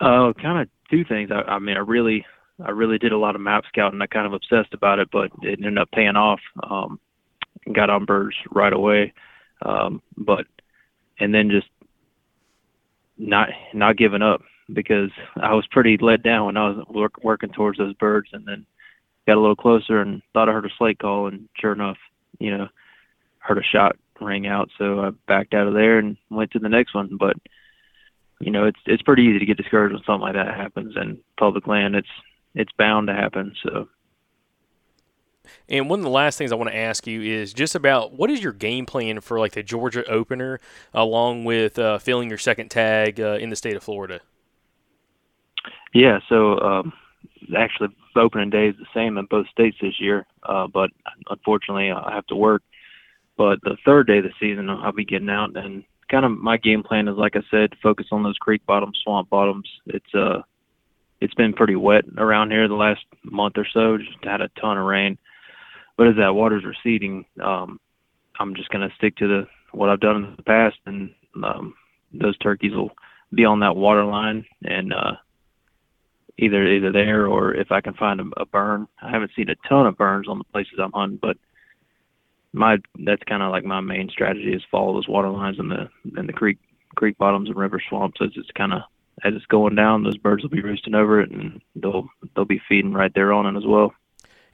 Uh, 0.00 0.32
kind 0.40 0.62
of 0.62 0.68
two 0.90 1.04
things. 1.04 1.30
I, 1.30 1.42
I 1.42 1.58
mean, 1.58 1.76
I 1.76 1.80
really, 1.80 2.24
I 2.64 2.70
really 2.70 2.96
did 2.96 3.12
a 3.12 3.18
lot 3.18 3.34
of 3.34 3.42
map 3.42 3.64
scouting. 3.68 4.00
I 4.00 4.06
kind 4.06 4.26
of 4.26 4.32
obsessed 4.32 4.72
about 4.72 5.00
it, 5.00 5.10
but 5.12 5.30
it 5.42 5.58
ended 5.58 5.76
up 5.76 5.90
paying 5.90 6.16
off. 6.16 6.40
Um, 6.62 6.98
got 7.72 7.90
on 7.90 8.04
birds 8.04 8.36
right 8.50 8.72
away, 8.72 9.12
um, 9.62 10.02
but 10.16 10.46
and 11.18 11.34
then 11.34 11.50
just 11.50 11.68
not 13.18 13.48
not 13.74 13.96
giving 13.96 14.22
up 14.22 14.42
because 14.72 15.10
I 15.36 15.54
was 15.54 15.66
pretty 15.70 15.98
let 16.00 16.22
down 16.22 16.46
when 16.46 16.56
I 16.56 16.70
was 16.70 16.86
work, 16.88 17.22
working 17.22 17.50
towards 17.50 17.78
those 17.78 17.94
birds, 17.94 18.28
and 18.32 18.46
then 18.46 18.66
got 19.26 19.36
a 19.36 19.40
little 19.40 19.56
closer 19.56 20.00
and 20.00 20.22
thought 20.32 20.48
I 20.48 20.52
heard 20.52 20.64
a 20.64 20.70
slate 20.78 20.98
call, 20.98 21.26
and 21.26 21.48
sure 21.60 21.72
enough, 21.72 21.98
you 22.38 22.56
know, 22.56 22.68
heard 23.38 23.58
a 23.58 23.62
shot 23.62 23.96
ring 24.20 24.46
out. 24.46 24.70
So 24.78 25.00
I 25.00 25.10
backed 25.26 25.54
out 25.54 25.66
of 25.66 25.74
there 25.74 25.98
and 25.98 26.16
went 26.30 26.50
to 26.52 26.58
the 26.58 26.68
next 26.68 26.94
one. 26.94 27.16
But 27.18 27.36
you 28.40 28.50
know, 28.50 28.64
it's 28.66 28.80
it's 28.86 29.02
pretty 29.02 29.24
easy 29.24 29.38
to 29.38 29.46
get 29.46 29.56
discouraged 29.56 29.94
when 29.94 30.02
something 30.04 30.22
like 30.22 30.34
that 30.34 30.56
happens. 30.56 30.94
And 30.96 31.18
public 31.38 31.66
land, 31.66 31.94
it's 31.94 32.08
it's 32.54 32.72
bound 32.78 33.08
to 33.08 33.14
happen. 33.14 33.54
So. 33.62 33.88
And 35.68 35.88
one 35.88 36.00
of 36.00 36.04
the 36.04 36.10
last 36.10 36.38
things 36.38 36.52
I 36.52 36.56
want 36.56 36.70
to 36.70 36.76
ask 36.76 37.06
you 37.06 37.22
is 37.22 37.52
just 37.52 37.74
about 37.74 38.12
what 38.12 38.30
is 38.30 38.42
your 38.42 38.52
game 38.52 38.86
plan 38.86 39.20
for 39.20 39.38
like 39.38 39.52
the 39.52 39.62
Georgia 39.62 40.04
opener, 40.10 40.60
along 40.92 41.44
with 41.44 41.78
uh, 41.78 41.98
filling 41.98 42.28
your 42.28 42.38
second 42.38 42.70
tag 42.70 43.20
uh, 43.20 43.38
in 43.40 43.50
the 43.50 43.56
state 43.56 43.76
of 43.76 43.82
Florida. 43.82 44.20
Yeah, 45.92 46.20
so 46.28 46.58
um, 46.60 46.92
actually, 47.56 47.88
opening 48.16 48.50
day 48.50 48.68
is 48.68 48.76
the 48.76 48.86
same 48.94 49.18
in 49.18 49.26
both 49.26 49.48
states 49.48 49.76
this 49.80 50.00
year, 50.00 50.26
uh, 50.44 50.66
but 50.66 50.90
unfortunately, 51.28 51.90
I 51.90 52.12
have 52.14 52.26
to 52.28 52.36
work. 52.36 52.62
But 53.36 53.60
the 53.62 53.76
third 53.84 54.06
day 54.06 54.18
of 54.18 54.24
the 54.24 54.32
season, 54.38 54.68
I'll 54.68 54.92
be 54.92 55.04
getting 55.04 55.30
out, 55.30 55.56
and 55.56 55.84
kind 56.10 56.24
of 56.24 56.32
my 56.32 56.56
game 56.56 56.82
plan 56.82 57.08
is, 57.08 57.16
like 57.16 57.36
I 57.36 57.42
said, 57.50 57.74
focus 57.82 58.06
on 58.12 58.22
those 58.22 58.36
creek 58.38 58.64
bottoms, 58.66 59.00
swamp 59.02 59.30
bottoms. 59.30 59.68
It's 59.86 60.14
uh, 60.14 60.42
it's 61.20 61.34
been 61.34 61.52
pretty 61.52 61.76
wet 61.76 62.04
around 62.18 62.50
here 62.50 62.68
the 62.68 62.74
last 62.74 63.04
month 63.22 63.56
or 63.56 63.66
so. 63.72 63.98
Just 63.98 64.22
had 64.22 64.40
a 64.40 64.48
ton 64.60 64.78
of 64.78 64.84
rain, 64.84 65.18
but 66.00 66.08
as 66.08 66.16
that 66.16 66.34
water's 66.34 66.64
receding, 66.64 67.26
um, 67.44 67.78
I'm 68.38 68.54
just 68.54 68.70
gonna 68.70 68.88
stick 68.96 69.16
to 69.16 69.28
the 69.28 69.46
what 69.72 69.90
I've 69.90 70.00
done 70.00 70.16
in 70.16 70.34
the 70.34 70.42
past, 70.42 70.78
and 70.86 71.10
um, 71.44 71.74
those 72.10 72.38
turkeys 72.38 72.72
will 72.72 72.92
be 73.34 73.44
on 73.44 73.60
that 73.60 73.76
water 73.76 74.06
line 74.06 74.46
and 74.62 74.94
uh, 74.94 75.12
either 76.38 76.66
either 76.66 76.90
there 76.90 77.26
or 77.26 77.54
if 77.54 77.70
I 77.70 77.82
can 77.82 77.92
find 77.92 78.18
a, 78.18 78.24
a 78.38 78.46
burn. 78.46 78.88
I 79.02 79.10
haven't 79.10 79.32
seen 79.36 79.50
a 79.50 79.68
ton 79.68 79.86
of 79.86 79.98
burns 79.98 80.26
on 80.26 80.38
the 80.38 80.44
places 80.44 80.78
I'm 80.82 80.90
hunting, 80.92 81.18
but 81.20 81.36
my 82.54 82.78
that's 83.04 83.22
kind 83.24 83.42
of 83.42 83.50
like 83.50 83.66
my 83.66 83.82
main 83.82 84.08
strategy 84.08 84.54
is 84.54 84.62
follow 84.70 84.94
those 84.94 85.06
water 85.06 85.28
lines 85.28 85.58
in 85.58 85.68
the 85.68 85.90
in 86.18 86.26
the 86.26 86.32
creek 86.32 86.56
creek 86.96 87.18
bottoms 87.18 87.50
and 87.50 87.58
river 87.58 87.78
swamps 87.90 88.22
as 88.22 88.30
it's 88.36 88.50
kind 88.56 88.72
of 88.72 88.80
as 89.22 89.34
it's 89.34 89.44
going 89.44 89.74
down. 89.74 90.02
Those 90.02 90.16
birds 90.16 90.42
will 90.42 90.48
be 90.48 90.62
roosting 90.62 90.94
over 90.94 91.20
it, 91.20 91.30
and 91.30 91.60
they'll 91.76 92.08
they'll 92.34 92.46
be 92.46 92.62
feeding 92.70 92.94
right 92.94 93.12
there 93.14 93.34
on 93.34 93.44
it 93.44 93.58
as 93.58 93.66
well. 93.66 93.92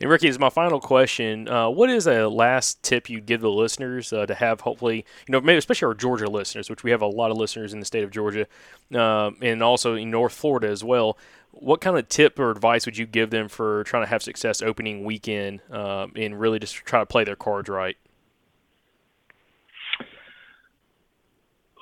And 0.00 0.10
Ricky, 0.10 0.28
is 0.28 0.38
my 0.38 0.50
final 0.50 0.78
question. 0.78 1.48
Uh, 1.48 1.70
what 1.70 1.88
is 1.88 2.06
a 2.06 2.28
last 2.28 2.82
tip 2.82 3.08
you'd 3.08 3.24
give 3.24 3.40
the 3.40 3.50
listeners 3.50 4.12
uh, 4.12 4.26
to 4.26 4.34
have 4.34 4.60
hopefully, 4.60 5.06
you 5.26 5.32
know, 5.32 5.40
maybe 5.40 5.56
especially 5.56 5.86
our 5.86 5.94
Georgia 5.94 6.28
listeners, 6.28 6.68
which 6.68 6.84
we 6.84 6.90
have 6.90 7.00
a 7.00 7.06
lot 7.06 7.30
of 7.30 7.38
listeners 7.38 7.72
in 7.72 7.80
the 7.80 7.86
state 7.86 8.04
of 8.04 8.10
Georgia, 8.10 8.46
uh, 8.94 9.30
and 9.40 9.62
also 9.62 9.94
in 9.94 10.10
North 10.10 10.34
Florida 10.34 10.68
as 10.68 10.84
well. 10.84 11.16
What 11.52 11.80
kind 11.80 11.96
of 11.96 12.08
tip 12.10 12.38
or 12.38 12.50
advice 12.50 12.84
would 12.84 12.98
you 12.98 13.06
give 13.06 13.30
them 13.30 13.48
for 13.48 13.84
trying 13.84 14.02
to 14.02 14.08
have 14.08 14.22
success 14.22 14.60
opening 14.60 15.04
weekend 15.04 15.62
um, 15.70 16.12
and 16.14 16.38
really 16.38 16.58
just 16.58 16.74
try 16.74 17.00
to 17.00 17.06
play 17.06 17.24
their 17.24 17.36
cards 17.36 17.70
right? 17.70 17.96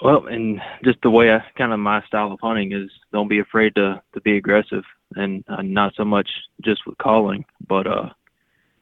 Well, 0.05 0.27
and 0.27 0.61
just 0.85 0.99
the 1.03 1.11
way 1.11 1.33
I 1.33 1.43
kind 1.57 1.73
of 1.73 1.81
my 1.81 2.05
style 2.07 2.31
of 2.31 2.39
hunting 2.41 2.73
is 2.73 2.91
don't 3.13 3.27
be 3.27 3.41
afraid 3.41 3.75
to 3.75 4.03
to 4.13 4.21
be 4.21 4.37
aggressive 4.37 4.85
and 5.17 5.45
uh, 5.49 5.63
not 5.63 5.95
so 5.95 6.05
much 6.05 6.29
just 6.63 6.87
with 6.87 6.99
calling, 6.99 7.45
but 7.67 7.87
uh 7.87 8.11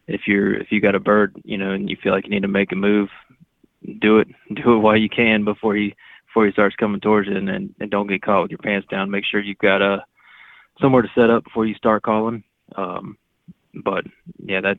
if 0.09 0.23
you're 0.27 0.55
if 0.55 0.71
you 0.71 0.81
got 0.81 0.95
a 0.95 1.01
bird, 1.01 1.35
you 1.45 1.57
know, 1.57 1.73
and 1.73 1.89
you 1.89 1.97
feel 2.03 2.13
like 2.13 2.25
you 2.25 2.31
need 2.31 2.43
to 2.43 2.49
make 2.49 2.73
a 2.73 2.77
move, 2.77 3.09
do 4.01 4.19
it 4.19 4.29
do 4.55 4.75
it 4.75 4.79
while 4.79 4.97
you 4.97 5.09
can 5.09 5.45
before 5.45 5.75
he 5.75 5.95
before 6.27 6.47
he 6.47 6.53
starts 6.53 6.77
coming 6.77 7.01
towards 7.01 7.29
you 7.29 7.37
and, 7.37 7.49
and, 7.49 7.75
and 7.81 7.91
don't 7.91 8.07
get 8.07 8.23
caught 8.23 8.43
with 8.43 8.51
your 8.51 8.59
pants 8.59 8.89
down. 8.91 9.11
Make 9.11 9.25
sure 9.25 9.41
you've 9.41 9.59
got 9.59 9.83
a 9.83 9.95
uh, 9.95 10.01
somewhere 10.81 11.03
to 11.03 11.09
set 11.15 11.31
up 11.31 11.45
before 11.45 11.67
you 11.67 11.75
start 11.75 12.03
calling. 12.03 12.43
Um 12.77 13.17
but 13.75 14.05
yeah, 14.45 14.61
that 14.61 14.79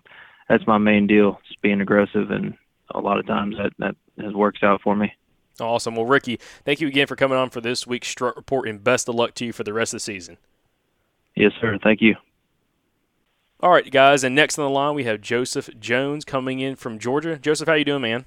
that's 0.49 0.67
my 0.67 0.77
main 0.77 1.07
deal, 1.07 1.39
just 1.47 1.61
being 1.61 1.81
aggressive 1.81 2.31
and 2.31 2.55
a 2.93 2.99
lot 2.99 3.19
of 3.19 3.25
times 3.25 3.55
that 3.57 3.73
that 3.79 3.95
has 4.23 4.33
works 4.33 4.63
out 4.63 4.81
for 4.81 4.95
me. 4.95 5.13
Awesome. 5.59 5.95
Well, 5.95 6.05
Ricky, 6.05 6.39
thank 6.65 6.81
you 6.81 6.87
again 6.87 7.07
for 7.07 7.15
coming 7.15 7.37
on 7.37 7.49
for 7.49 7.61
this 7.61 7.85
week's 7.85 8.07
Strut 8.07 8.35
Report, 8.35 8.67
and 8.67 8.83
best 8.83 9.07
of 9.07 9.15
luck 9.15 9.35
to 9.35 9.45
you 9.45 9.53
for 9.53 9.63
the 9.63 9.73
rest 9.73 9.93
of 9.93 9.97
the 9.97 10.01
season. 10.01 10.37
Yes, 11.35 11.51
sir. 11.59 11.77
Thank 11.83 12.01
you. 12.01 12.15
All 13.59 13.71
right, 13.71 13.89
guys, 13.89 14.23
and 14.23 14.35
next 14.35 14.59
on 14.59 14.65
the 14.65 14.69
line 14.69 14.93
we 14.93 15.05
have 15.05 15.21
Joseph 15.21 15.69
Jones 15.79 16.25
coming 16.25 16.59
in 16.59 16.75
from 16.75 16.99
Georgia. 16.99 17.37
Joseph, 17.37 17.67
how 17.67 17.75
you 17.75 17.85
doing, 17.85 18.01
man? 18.01 18.25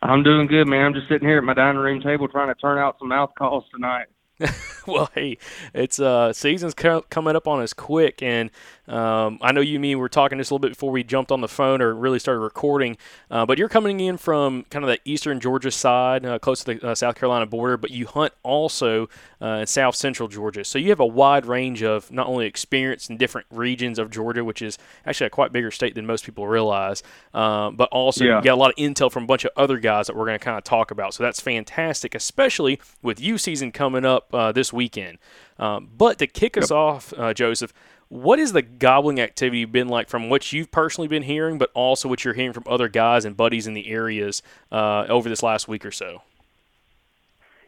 I'm 0.00 0.22
doing 0.22 0.46
good, 0.46 0.66
man. 0.66 0.86
I'm 0.86 0.94
just 0.94 1.08
sitting 1.08 1.26
here 1.26 1.38
at 1.38 1.44
my 1.44 1.54
dining 1.54 1.80
room 1.80 2.00
table 2.00 2.28
trying 2.28 2.48
to 2.48 2.54
turn 2.60 2.78
out 2.78 2.96
some 3.00 3.08
mouth 3.08 3.30
calls 3.36 3.64
tonight. 3.74 4.06
well, 4.86 5.10
hey, 5.14 5.38
it's 5.74 5.98
uh 5.98 6.32
season's 6.32 6.74
co- 6.74 7.02
coming 7.10 7.34
up 7.36 7.48
on 7.48 7.60
us 7.60 7.72
quick, 7.72 8.22
and 8.22 8.50
um, 8.86 9.38
I 9.42 9.52
know 9.52 9.60
you 9.60 9.74
and 9.74 9.82
me 9.82 9.94
were 9.96 10.08
talking 10.08 10.38
just 10.38 10.50
a 10.50 10.54
little 10.54 10.60
bit 10.62 10.70
before 10.70 10.90
we 10.90 11.02
jumped 11.04 11.30
on 11.30 11.40
the 11.42 11.48
phone 11.48 11.82
or 11.82 11.94
really 11.94 12.18
started 12.18 12.40
recording. 12.40 12.96
Uh, 13.30 13.44
but 13.44 13.58
you're 13.58 13.68
coming 13.68 14.00
in 14.00 14.16
from 14.16 14.64
kind 14.70 14.82
of 14.84 14.88
the 14.88 14.98
eastern 15.04 15.40
Georgia 15.40 15.70
side, 15.70 16.24
uh, 16.24 16.38
close 16.38 16.64
to 16.64 16.74
the 16.74 16.88
uh, 16.88 16.94
South 16.94 17.16
Carolina 17.16 17.44
border, 17.46 17.76
but 17.76 17.90
you 17.90 18.06
hunt 18.06 18.32
also 18.42 19.08
uh, 19.42 19.46
in 19.60 19.66
South 19.66 19.94
Central 19.94 20.26
Georgia. 20.28 20.64
So 20.64 20.78
you 20.78 20.88
have 20.88 21.00
a 21.00 21.06
wide 21.06 21.44
range 21.44 21.82
of 21.82 22.10
not 22.10 22.28
only 22.28 22.46
experience 22.46 23.10
in 23.10 23.18
different 23.18 23.46
regions 23.50 23.98
of 23.98 24.10
Georgia, 24.10 24.42
which 24.42 24.62
is 24.62 24.78
actually 25.04 25.26
a 25.26 25.30
quite 25.30 25.52
bigger 25.52 25.70
state 25.70 25.94
than 25.94 26.06
most 26.06 26.24
people 26.24 26.46
realize, 26.48 27.02
uh, 27.34 27.70
but 27.70 27.90
also 27.90 28.24
Yeah. 28.24 28.38
you 28.38 28.44
got 28.44 28.54
a 28.54 28.56
lot 28.56 28.70
of 28.70 28.76
intel 28.76 29.12
from 29.12 29.24
a 29.24 29.26
bunch 29.26 29.44
of 29.44 29.50
other 29.56 29.78
guys 29.78 30.06
that 30.06 30.16
we're 30.16 30.24
going 30.26 30.38
to 30.38 30.44
kind 30.44 30.56
of 30.56 30.64
talk 30.64 30.90
about. 30.90 31.12
So 31.12 31.22
that's 31.22 31.40
fantastic, 31.40 32.14
especially 32.14 32.80
with 33.02 33.20
you 33.20 33.36
season 33.36 33.70
coming 33.70 34.06
up 34.06 34.27
uh, 34.32 34.52
this 34.52 34.72
weekend. 34.72 35.18
Um, 35.58 35.88
but 35.96 36.18
to 36.18 36.26
kick 36.26 36.56
us 36.56 36.70
off, 36.70 37.12
uh, 37.16 37.34
Joseph, 37.34 37.72
what 38.08 38.38
is 38.38 38.52
the 38.52 38.62
gobbling 38.62 39.20
activity 39.20 39.64
been 39.64 39.88
like 39.88 40.08
from 40.08 40.30
what 40.30 40.52
you've 40.52 40.70
personally 40.70 41.08
been 41.08 41.24
hearing, 41.24 41.58
but 41.58 41.70
also 41.74 42.08
what 42.08 42.24
you're 42.24 42.34
hearing 42.34 42.52
from 42.52 42.64
other 42.66 42.88
guys 42.88 43.24
and 43.24 43.36
buddies 43.36 43.66
in 43.66 43.74
the 43.74 43.88
areas 43.88 44.42
uh, 44.72 45.04
over 45.08 45.28
this 45.28 45.42
last 45.42 45.68
week 45.68 45.84
or 45.84 45.90
so? 45.90 46.22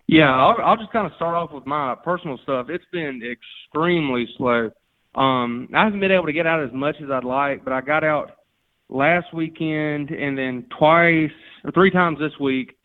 Yeah, 0.07 0.35
I'll, 0.35 0.57
I'll 0.65 0.77
just 0.77 0.93
kind 0.93 1.07
of 1.07 1.13
start 1.15 1.35
off 1.35 1.53
with 1.53 1.67
my 1.67 1.95
personal 2.03 2.39
stuff. 2.43 2.67
It's 2.69 2.85
been 2.91 3.23
extremely 3.23 4.27
slow. 4.37 4.71
Um, 5.15 5.69
I 5.75 5.85
haven't 5.85 6.01
been 6.01 6.11
able 6.11 6.27
to 6.27 6.33
get 6.33 6.47
out 6.47 6.65
as 6.65 6.73
much 6.73 6.97
as 7.03 7.11
I'd 7.11 7.25
like, 7.25 7.65
but 7.65 7.73
I 7.73 7.81
got 7.81 8.03
out 8.03 8.33
last 8.89 9.33
weekend 9.33 10.11
and 10.11 10.37
then 10.37 10.67
twice 10.77 11.31
or 11.65 11.71
three 11.73 11.91
times 11.91 12.19
this 12.19 12.33
week 12.41 12.77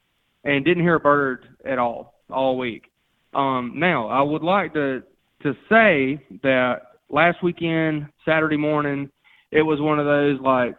and 0.43 0.63
didn't 0.63 0.83
hear 0.83 0.95
a 0.95 0.99
bird 0.99 1.47
at 1.65 1.79
all 1.79 2.13
all 2.29 2.57
week. 2.57 2.91
Um, 3.35 3.73
now, 3.75 4.07
I 4.07 4.21
would 4.21 4.43
like 4.43 4.73
to 4.73 5.03
to 5.43 5.53
say 5.69 6.25
that 6.41 6.77
last 7.09 7.43
weekend, 7.43 8.07
Saturday 8.23 8.57
morning, 8.57 9.11
it 9.51 9.61
was 9.61 9.79
one 9.79 9.99
of 9.99 10.05
those 10.05 10.39
like 10.39 10.75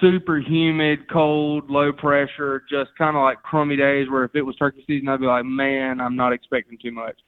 super 0.00 0.38
humid, 0.38 1.08
cold, 1.10 1.70
low 1.70 1.92
pressure, 1.92 2.64
just 2.68 2.90
kind 2.96 3.16
of 3.16 3.22
like 3.22 3.42
crummy 3.42 3.76
days 3.76 4.08
where 4.10 4.24
if 4.24 4.34
it 4.34 4.42
was 4.42 4.56
turkey 4.56 4.82
season, 4.86 5.08
I'd 5.08 5.20
be 5.20 5.26
like, 5.26 5.44
man, 5.44 6.00
I'm 6.00 6.16
not 6.16 6.32
expecting 6.32 6.78
too 6.80 6.92
much. 6.92 7.18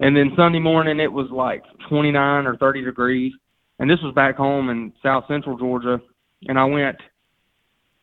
And 0.00 0.16
then 0.16 0.32
Sunday 0.36 0.60
morning, 0.60 1.00
it 1.00 1.12
was 1.12 1.28
like 1.30 1.62
29 1.88 2.46
or 2.46 2.56
30 2.56 2.84
degrees. 2.84 3.32
And 3.78 3.90
this 3.90 4.00
was 4.02 4.14
back 4.14 4.36
home 4.36 4.70
in 4.70 4.92
South 5.02 5.24
Central 5.28 5.58
Georgia. 5.58 6.00
And 6.48 6.58
I 6.58 6.64
went 6.64 6.96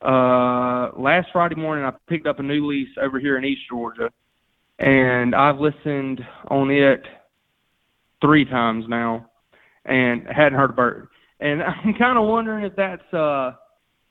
uh, 0.02 0.92
last 1.00 1.30
Friday 1.34 1.56
morning, 1.56 1.86
I 1.86 1.92
picked 2.08 2.28
up 2.28 2.40
a 2.40 2.44
new 2.44 2.68
lease 2.68 2.90
over 3.02 3.20
here 3.20 3.38
in 3.38 3.46
East 3.46 3.62
Georgia. 3.70 4.12
And 4.80 5.34
I've 5.34 5.60
listened 5.60 6.22
on 6.50 6.70
it 6.70 7.02
three 8.22 8.46
times 8.46 8.86
now 8.88 9.30
and 9.86 10.28
hadn't 10.28 10.58
heard 10.58 10.72
a 10.72 10.74
bird. 10.74 11.08
And 11.40 11.62
I'm 11.86 11.94
kind 11.98 12.18
of 12.18 12.28
wondering 12.28 12.66
if 12.66 12.76
that's 12.76 13.14
uh 13.14 13.52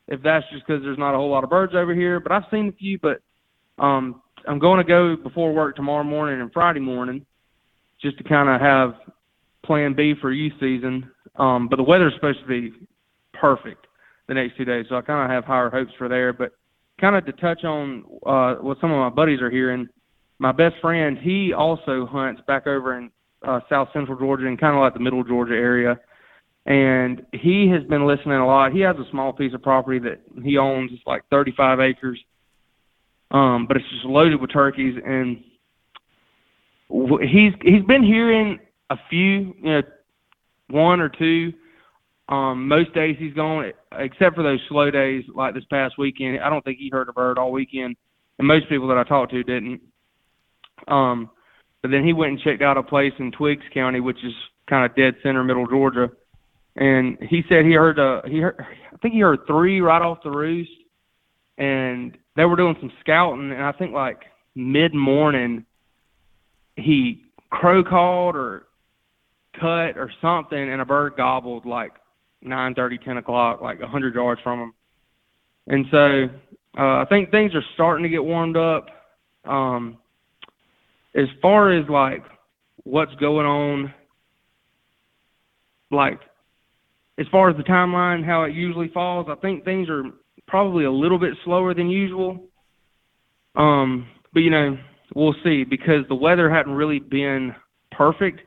if 0.08 0.22
that's 0.22 0.44
just 0.52 0.66
because 0.66 0.82
there's 0.82 0.98
not 0.98 1.14
a 1.14 1.16
whole 1.16 1.30
lot 1.30 1.44
of 1.44 1.50
birds 1.50 1.72
over 1.74 1.94
here. 1.94 2.20
But 2.20 2.32
I've 2.32 2.44
seen 2.50 2.68
a 2.68 2.72
few. 2.72 2.98
But 2.98 3.20
um, 3.82 4.22
I'm 4.46 4.58
going 4.58 4.78
to 4.78 4.84
go 4.84 5.16
before 5.16 5.52
work 5.52 5.76
tomorrow 5.76 6.04
morning 6.04 6.40
and 6.40 6.52
Friday 6.52 6.80
morning, 6.80 7.26
just 8.00 8.16
to 8.18 8.24
kind 8.24 8.48
of 8.48 8.60
have 8.60 8.94
Plan 9.64 9.94
B 9.94 10.14
for 10.20 10.32
youth 10.32 10.52
season. 10.60 11.10
Um, 11.36 11.68
but 11.68 11.76
the 11.76 11.82
weather's 11.82 12.14
supposed 12.14 12.40
to 12.40 12.46
be 12.46 12.72
perfect 13.32 13.86
the 14.28 14.34
next 14.34 14.56
two 14.56 14.64
days, 14.64 14.86
so 14.88 14.96
I 14.96 15.02
kind 15.02 15.24
of 15.24 15.30
have 15.30 15.44
higher 15.44 15.70
hopes 15.70 15.92
for 15.98 16.08
there. 16.08 16.32
But 16.32 16.52
kind 17.00 17.16
of 17.16 17.26
to 17.26 17.32
touch 17.32 17.64
on 17.64 18.04
uh, 18.24 18.54
what 18.62 18.78
some 18.80 18.92
of 18.92 18.98
my 18.98 19.10
buddies 19.10 19.40
are 19.40 19.50
hearing, 19.50 19.88
my 20.38 20.52
best 20.52 20.76
friend 20.80 21.18
he 21.18 21.52
also 21.52 22.06
hunts 22.06 22.42
back 22.46 22.66
over 22.66 22.98
in 22.98 23.10
uh, 23.46 23.60
South 23.68 23.88
Central 23.92 24.18
Georgia 24.18 24.46
and 24.46 24.60
kind 24.60 24.74
of 24.74 24.80
like 24.80 24.94
the 24.94 25.00
Middle 25.00 25.24
Georgia 25.24 25.54
area. 25.54 25.98
And 26.66 27.24
he 27.32 27.68
has 27.70 27.84
been 27.84 28.06
listening 28.06 28.38
a 28.38 28.46
lot. 28.46 28.72
He 28.72 28.80
has 28.80 28.96
a 28.96 29.08
small 29.10 29.32
piece 29.32 29.54
of 29.54 29.62
property 29.62 30.00
that 30.00 30.20
he 30.42 30.58
owns. 30.58 30.90
It's 30.92 31.06
like 31.06 31.22
35 31.30 31.80
acres, 31.80 32.18
um, 33.30 33.66
but 33.66 33.76
it's 33.76 33.88
just 33.90 34.04
loaded 34.04 34.40
with 34.40 34.52
turkeys. 34.52 35.00
And 35.04 35.44
he's 36.88 37.52
he's 37.62 37.84
been 37.84 38.02
hearing 38.02 38.58
a 38.90 38.96
few, 39.08 39.54
you 39.62 39.70
know, 39.70 39.82
one 40.68 41.00
or 41.00 41.08
two. 41.08 41.52
Um, 42.28 42.66
most 42.66 42.92
days 42.92 43.16
he's 43.16 43.34
gone, 43.34 43.72
except 43.96 44.34
for 44.34 44.42
those 44.42 44.58
slow 44.68 44.90
days 44.90 45.24
like 45.32 45.54
this 45.54 45.64
past 45.70 45.96
weekend. 45.96 46.40
I 46.40 46.50
don't 46.50 46.64
think 46.64 46.78
he 46.78 46.90
heard 46.90 47.08
a 47.08 47.12
bird 47.12 47.38
all 47.38 47.52
weekend, 47.52 47.96
and 48.40 48.48
most 48.48 48.68
people 48.68 48.88
that 48.88 48.98
I 48.98 49.04
talked 49.04 49.30
to 49.32 49.44
didn't. 49.44 49.80
Um, 50.88 51.30
but 51.82 51.90
then 51.90 52.04
he 52.04 52.12
went 52.12 52.32
and 52.32 52.40
checked 52.40 52.62
out 52.62 52.76
a 52.76 52.82
place 52.82 53.12
in 53.18 53.32
Twiggs 53.32 53.64
County, 53.72 54.00
which 54.00 54.22
is 54.24 54.32
kind 54.68 54.84
of 54.84 54.96
dead 54.96 55.14
center, 55.22 55.44
middle 55.44 55.66
Georgia, 55.66 56.10
and 56.76 57.18
he 57.28 57.42
said 57.48 57.64
he 57.64 57.72
heard 57.72 57.98
uh 57.98 58.22
he 58.26 58.38
heard 58.38 58.56
I 58.60 58.96
think 58.98 59.14
he 59.14 59.20
heard 59.20 59.40
three 59.46 59.80
right 59.80 60.02
off 60.02 60.22
the 60.22 60.30
roost, 60.30 60.70
and 61.58 62.16
they 62.34 62.44
were 62.44 62.56
doing 62.56 62.76
some 62.80 62.92
scouting, 63.00 63.52
and 63.52 63.62
I 63.62 63.72
think 63.72 63.92
like 63.92 64.22
mid 64.54 64.94
morning 64.94 65.64
he 66.76 67.22
crow 67.50 67.82
called 67.82 68.36
or 68.36 68.66
cut 69.58 69.96
or 69.96 70.10
something, 70.20 70.58
and 70.58 70.80
a 70.80 70.84
bird 70.84 71.14
gobbled 71.16 71.64
like 71.64 71.92
nine 72.42 72.74
thirty, 72.74 72.98
ten 72.98 73.16
o'clock, 73.16 73.60
like 73.60 73.80
a 73.80 73.86
hundred 73.86 74.14
yards 74.14 74.40
from 74.42 74.60
him. 74.60 74.74
And 75.68 75.86
so 75.90 76.28
uh, 76.78 77.02
I 77.02 77.06
think 77.08 77.30
things 77.30 77.54
are 77.54 77.64
starting 77.74 78.02
to 78.02 78.08
get 78.08 78.24
warmed 78.24 78.56
up. 78.56 78.86
Um, 79.44 79.98
as 81.16 81.26
far 81.40 81.72
as 81.72 81.88
like 81.88 82.22
what's 82.84 83.14
going 83.16 83.46
on, 83.46 83.94
like 85.90 86.20
as 87.18 87.26
far 87.32 87.48
as 87.48 87.56
the 87.56 87.62
timeline, 87.62 88.24
how 88.24 88.44
it 88.44 88.54
usually 88.54 88.88
falls, 88.88 89.26
I 89.30 89.34
think 89.36 89.64
things 89.64 89.88
are 89.88 90.04
probably 90.46 90.84
a 90.84 90.92
little 90.92 91.18
bit 91.18 91.34
slower 91.44 91.74
than 91.74 91.88
usual. 91.88 92.44
Um, 93.56 94.06
but 94.34 94.40
you 94.40 94.50
know, 94.50 94.76
we'll 95.14 95.34
see 95.42 95.64
because 95.64 96.04
the 96.08 96.14
weather 96.14 96.50
hadn't 96.50 96.72
really 96.72 96.98
been 96.98 97.54
perfect, 97.90 98.40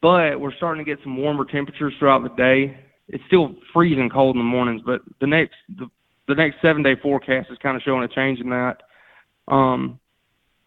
but 0.00 0.40
we're 0.40 0.54
starting 0.56 0.84
to 0.84 0.88
get 0.88 1.02
some 1.02 1.16
warmer 1.16 1.44
temperatures 1.44 1.92
throughout 1.98 2.22
the 2.22 2.34
day. 2.36 2.78
It's 3.08 3.24
still 3.26 3.56
freezing 3.72 4.08
cold 4.08 4.36
in 4.36 4.40
the 4.40 4.44
mornings, 4.44 4.82
but 4.86 5.00
the 5.20 5.26
next 5.26 5.56
the, 5.76 5.86
the 6.28 6.36
next 6.36 6.56
seven 6.62 6.84
day 6.84 6.94
forecast 7.02 7.48
is 7.50 7.58
kind 7.60 7.76
of 7.76 7.82
showing 7.82 8.04
a 8.04 8.08
change 8.08 8.38
in 8.38 8.50
that. 8.50 8.76
Um, 9.48 9.98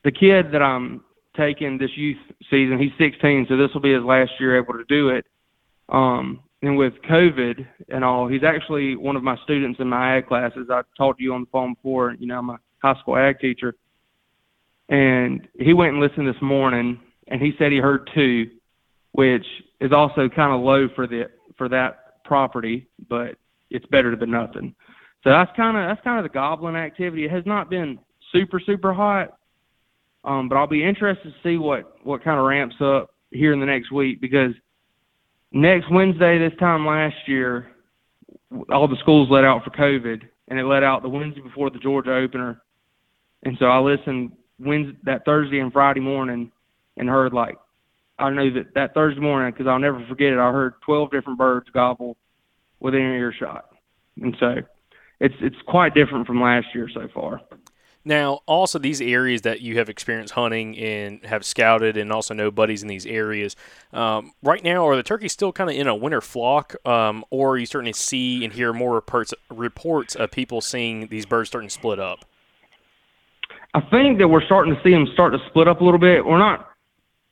the 0.06 0.12
kid 0.12 0.52
that 0.54 0.62
I'm 0.62 1.04
taking 1.36 1.78
this 1.78 1.90
youth 1.98 2.18
season, 2.50 2.80
he's 2.80 2.92
16, 2.98 3.48
so 3.50 3.58
this 3.58 3.72
will 3.74 3.82
be 3.82 3.94
his 3.94 4.04
last 4.04 4.32
year 4.40 4.56
able 4.58 4.74
to 4.74 4.86
do 4.88 5.10
it. 5.10 5.26
Um, 5.90 6.42
and 6.62 6.78
with 6.78 6.94
COVID 7.10 7.66
and 7.90 8.04
all, 8.04 8.28
he's 8.28 8.44
actually 8.44 8.96
one 8.96 9.16
of 9.16 9.24
my 9.24 9.36
students 9.44 9.80
in 9.80 9.90
my 9.90 10.18
ag 10.18 10.28
classes. 10.28 10.68
I 10.72 10.84
talked 10.96 11.18
to 11.20 11.24
you 11.24 11.34
on 11.34 11.42
the 11.42 11.48
phone 11.52 11.74
before. 11.74 12.16
You 12.18 12.28
know, 12.28 12.38
I'm 12.38 12.50
a 12.52 12.60
high 12.82 12.98
school 13.02 13.18
ag 13.18 13.40
teacher, 13.40 13.76
and 14.90 15.48
he 15.60 15.74
went 15.74 15.94
and 15.94 16.02
listened 16.02 16.28
this 16.28 16.42
morning, 16.42 17.00
and 17.28 17.42
he 17.42 17.52
said 17.58 17.72
he 17.72 17.80
heard 17.80 18.10
two, 18.14 18.50
which 19.12 19.46
is 19.82 19.92
also 19.92 20.30
kind 20.30 20.54
of 20.54 20.62
low 20.62 20.88
for 20.96 21.08
the 21.08 21.30
for 21.58 21.68
that 21.70 22.24
property, 22.24 22.88
but 23.10 23.36
it's 23.70 23.86
better 23.88 24.16
than 24.16 24.32
nothing. 24.32 24.76
So 25.24 25.32
that's 25.32 25.52
kind 25.56 25.78
of 25.78 25.88
that's 25.88 26.04
kind 26.04 26.20
of 26.20 26.24
the 26.24 26.34
goblin 26.34 26.76
activity. 26.76 27.26
It 27.26 27.32
has 27.32 27.46
not 27.46 27.70
been 27.70 28.00
super 28.32 28.60
super 28.60 28.94
hot, 28.94 29.38
um, 30.26 30.50
but 30.50 30.58
I'll 30.58 30.68
be 30.68 30.84
interested 30.84 31.32
to 31.32 31.36
see 31.44 31.58
what 31.58 31.98
what 32.04 32.24
kind 32.24 32.40
of 32.40 32.46
ramps 32.46 32.76
up 32.82 33.14
here 33.32 33.54
in 33.54 33.60
the 33.60 33.66
next 33.66 33.92
week 33.92 34.20
because 34.20 34.54
next 35.52 35.90
Wednesday 35.92 36.38
this 36.38 36.58
time 36.60 36.86
last 36.86 37.16
year, 37.28 37.72
all 38.72 38.88
the 38.88 38.98
schools 38.98 39.30
let 39.30 39.44
out 39.44 39.64
for 39.64 39.70
COVID, 39.70 40.22
and 40.48 40.60
it 40.60 40.66
let 40.66 40.84
out 40.84 41.04
the 41.04 41.10
Wednesday 41.10 41.42
before 41.42 41.70
the 41.70 41.80
Georgia 41.80 42.16
opener, 42.16 42.62
and 43.44 43.56
so 43.60 43.66
I 43.66 43.80
listened 43.80 44.32
Wednesday 44.60 44.98
that 45.04 45.26
Thursday 45.26 45.60
and 45.60 45.72
Friday 45.72 46.02
morning, 46.02 46.52
and 46.98 47.08
heard 47.08 47.34
like 47.34 47.58
I 48.18 48.30
know 48.32 48.52
that 48.54 48.74
that 48.74 48.94
Thursday 48.94 49.22
morning 49.22 49.52
because 49.52 49.68
I'll 49.68 49.80
never 49.80 50.04
forget 50.08 50.34
it. 50.34 50.40
I 50.40 50.52
heard 50.52 50.74
12 50.86 51.12
different 51.12 51.38
birds 51.38 51.70
gobble 51.72 52.18
within 52.80 53.02
earshot, 53.02 53.66
and 54.22 54.36
so 54.40 54.56
it's 55.20 55.36
it's 55.42 55.62
quite 55.68 55.94
different 55.94 56.26
from 56.26 56.42
last 56.42 56.68
year 56.74 56.90
so 56.92 57.08
far. 57.14 57.42
Now, 58.08 58.42
also 58.46 58.78
these 58.78 59.02
areas 59.02 59.42
that 59.42 59.62
you 59.62 59.80
have 59.80 59.90
experienced 59.90 60.36
hunting 60.36 60.78
and 60.78 61.26
have 61.26 61.44
scouted, 61.44 61.98
and 61.98 62.12
also 62.12 62.36
know 62.36 62.52
buddies 62.52 62.84
in 62.84 62.88
these 62.88 63.08
areas. 63.08 63.56
Um, 63.92 64.34
right 64.44 64.64
now, 64.64 64.88
are 64.88 64.96
the 64.96 65.02
turkeys 65.02 65.34
still 65.34 65.52
kind 65.52 65.72
of 65.72 65.76
in 65.76 65.88
a 65.88 65.96
winter 65.96 66.22
flock, 66.22 66.76
um, 66.88 67.26
or 67.32 67.54
are 67.54 67.58
you 67.58 67.66
starting 67.66 67.92
to 67.92 68.00
see 68.00 68.46
and 68.46 68.54
hear 68.54 68.74
more 68.74 68.94
reports 68.94 69.34
reports 69.50 70.14
of 70.14 70.30
people 70.30 70.62
seeing 70.62 71.08
these 71.08 71.26
birds 71.26 71.50
starting 71.50 71.68
to 71.68 71.74
split 71.74 72.00
up? 72.00 72.26
I 73.74 73.82
think 73.90 74.20
that 74.20 74.28
we're 74.28 74.46
starting 74.46 74.76
to 74.76 74.82
see 74.84 74.92
them 74.92 75.08
start 75.14 75.34
to 75.34 75.40
split 75.50 75.68
up 75.68 75.82
a 75.82 75.84
little 75.84 76.00
bit. 76.00 76.24
We're 76.24 76.38
not. 76.38 76.70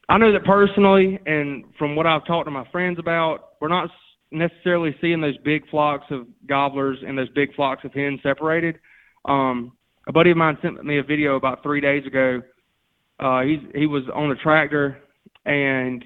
I 0.10 0.18
know 0.18 0.34
that 0.34 0.44
personally, 0.44 1.20
and 1.28 1.66
from 1.78 1.96
what 1.96 2.08
I've 2.08 2.26
talked 2.26 2.48
to 2.48 2.52
my 2.52 2.68
friends 2.72 2.98
about, 2.98 3.52
we're 3.62 3.70
not 3.70 3.90
necessarily 4.32 4.96
seeing 5.00 5.22
those 5.22 5.38
big 5.38 5.70
flocks 5.70 6.06
of 6.10 6.26
gobblers 6.48 6.98
and 7.06 7.16
those 7.16 7.30
big 7.30 7.54
flocks 7.56 7.86
of 7.86 7.94
hens 7.94 8.20
separated. 8.24 8.80
Um, 9.26 9.74
a 10.08 10.12
buddy 10.12 10.32
of 10.32 10.38
mine 10.38 10.58
sent 10.62 10.84
me 10.84 10.98
a 10.98 11.04
video 11.04 11.36
about 11.36 11.64
three 11.64 11.82
days 11.82 12.06
ago. 12.06 12.42
Uh, 13.20 13.42
he's 13.42 13.60
he 13.74 13.86
was 13.86 14.04
on 14.14 14.32
a 14.32 14.36
tractor 14.36 14.98
and 15.46 16.04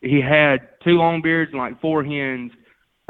he 0.00 0.20
had 0.20 0.68
two 0.82 0.96
longbeards 0.96 1.50
and 1.50 1.58
like 1.58 1.80
four 1.80 2.04
hens 2.04 2.50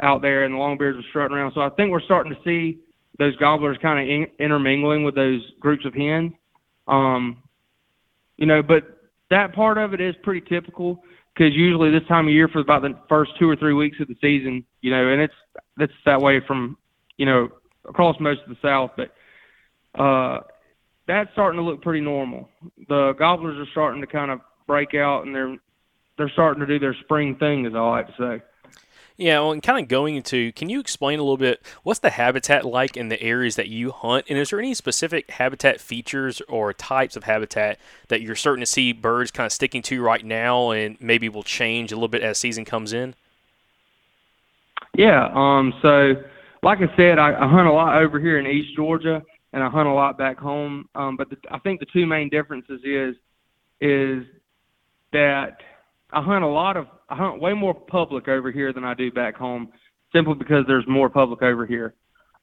out 0.01 0.21
there, 0.21 0.43
and 0.43 0.53
the 0.53 0.57
longbeards 0.57 0.95
were 0.95 1.03
strutting 1.09 1.35
around. 1.35 1.53
So 1.53 1.61
I 1.61 1.69
think 1.69 1.91
we're 1.91 2.01
starting 2.01 2.33
to 2.33 2.39
see 2.43 2.79
those 3.19 3.35
gobblers 3.37 3.77
kind 3.81 3.99
of 3.99 4.07
in, 4.07 4.27
intermingling 4.43 5.03
with 5.03 5.15
those 5.15 5.41
groups 5.59 5.85
of 5.85 5.93
hens. 5.93 6.33
Um, 6.87 7.43
you 8.37 8.45
know, 8.45 8.61
but 8.61 8.83
that 9.29 9.53
part 9.53 9.77
of 9.77 9.93
it 9.93 10.01
is 10.01 10.15
pretty 10.23 10.41
typical 10.41 11.03
because 11.33 11.53
usually 11.53 11.89
this 11.89 12.07
time 12.07 12.27
of 12.27 12.33
year 12.33 12.47
for 12.47 12.59
about 12.59 12.81
the 12.81 12.97
first 13.09 13.31
two 13.39 13.49
or 13.49 13.55
three 13.55 13.73
weeks 13.73 13.97
of 13.99 14.07
the 14.07 14.17
season, 14.21 14.65
you 14.81 14.91
know, 14.91 15.09
and 15.09 15.21
it's 15.21 15.33
that's 15.77 15.91
that 16.05 16.21
way 16.21 16.41
from 16.45 16.77
you 17.17 17.25
know 17.25 17.49
across 17.87 18.15
most 18.19 18.41
of 18.41 18.49
the 18.49 18.57
South, 18.61 18.91
but 18.95 19.13
uh, 19.95 20.39
that's 21.07 21.31
starting 21.33 21.59
to 21.59 21.63
look 21.63 21.81
pretty 21.81 22.01
normal. 22.01 22.49
The 22.87 23.13
gobblers 23.17 23.57
are 23.57 23.69
starting 23.71 24.01
to 24.01 24.07
kind 24.07 24.31
of 24.31 24.41
break 24.67 24.93
out, 24.93 25.25
and 25.25 25.35
they're 25.35 25.57
they're 26.17 26.29
starting 26.29 26.61
to 26.61 26.67
do 26.67 26.79
their 26.79 26.95
spring 27.03 27.35
thing, 27.35 27.65
Is 27.65 27.75
all 27.75 27.93
I 27.93 27.97
have 27.97 28.07
to 28.07 28.13
say. 28.39 28.43
Yeah, 29.15 29.39
well, 29.39 29.51
and 29.51 29.61
kind 29.61 29.81
of 29.81 29.87
going 29.87 30.15
into, 30.15 30.51
can 30.53 30.69
you 30.69 30.79
explain 30.79 31.19
a 31.19 31.21
little 31.21 31.37
bit 31.37 31.61
what's 31.83 31.99
the 31.99 32.09
habitat 32.09 32.65
like 32.65 32.97
in 32.97 33.09
the 33.09 33.21
areas 33.21 33.55
that 33.57 33.67
you 33.67 33.91
hunt, 33.91 34.25
and 34.27 34.39
is 34.39 34.49
there 34.49 34.59
any 34.59 34.73
specific 34.73 35.29
habitat 35.29 35.79
features 35.79 36.41
or 36.49 36.73
types 36.73 37.15
of 37.15 37.25
habitat 37.25 37.77
that 38.07 38.21
you're 38.21 38.35
starting 38.35 38.61
to 38.61 38.65
see 38.65 38.91
birds 38.91 39.29
kind 39.29 39.45
of 39.45 39.51
sticking 39.51 39.83
to 39.83 40.01
right 40.01 40.25
now, 40.25 40.71
and 40.71 40.97
maybe 40.99 41.29
will 41.29 41.43
change 41.43 41.91
a 41.91 41.95
little 41.95 42.07
bit 42.07 42.23
as 42.23 42.39
season 42.39 42.65
comes 42.65 42.91
in? 42.91 43.13
Yeah. 44.95 45.29
Um. 45.33 45.73
So, 45.81 46.15
like 46.63 46.79
I 46.79 46.95
said, 46.95 47.19
I, 47.19 47.33
I 47.33 47.47
hunt 47.47 47.67
a 47.67 47.71
lot 47.71 48.01
over 48.01 48.19
here 48.19 48.39
in 48.39 48.47
East 48.47 48.75
Georgia, 48.75 49.21
and 49.53 49.63
I 49.63 49.69
hunt 49.69 49.87
a 49.87 49.93
lot 49.93 50.17
back 50.17 50.37
home. 50.37 50.89
Um. 50.95 51.15
But 51.17 51.29
the, 51.29 51.37
I 51.51 51.59
think 51.59 51.79
the 51.79 51.87
two 51.93 52.05
main 52.05 52.29
differences 52.29 52.81
is 52.83 53.15
is 53.79 54.23
that 55.13 55.57
I 56.11 56.21
hunt 56.21 56.43
a 56.43 56.47
lot 56.47 56.75
of 56.77 56.87
I 57.09 57.15
hunt 57.15 57.41
way 57.41 57.53
more 57.53 57.73
public 57.73 58.27
over 58.27 58.51
here 58.51 58.73
than 58.73 58.83
I 58.83 58.93
do 58.93 59.11
back 59.11 59.35
home, 59.35 59.69
simply 60.13 60.35
because 60.35 60.65
there's 60.67 60.85
more 60.87 61.09
public 61.09 61.41
over 61.41 61.65
here. 61.65 61.93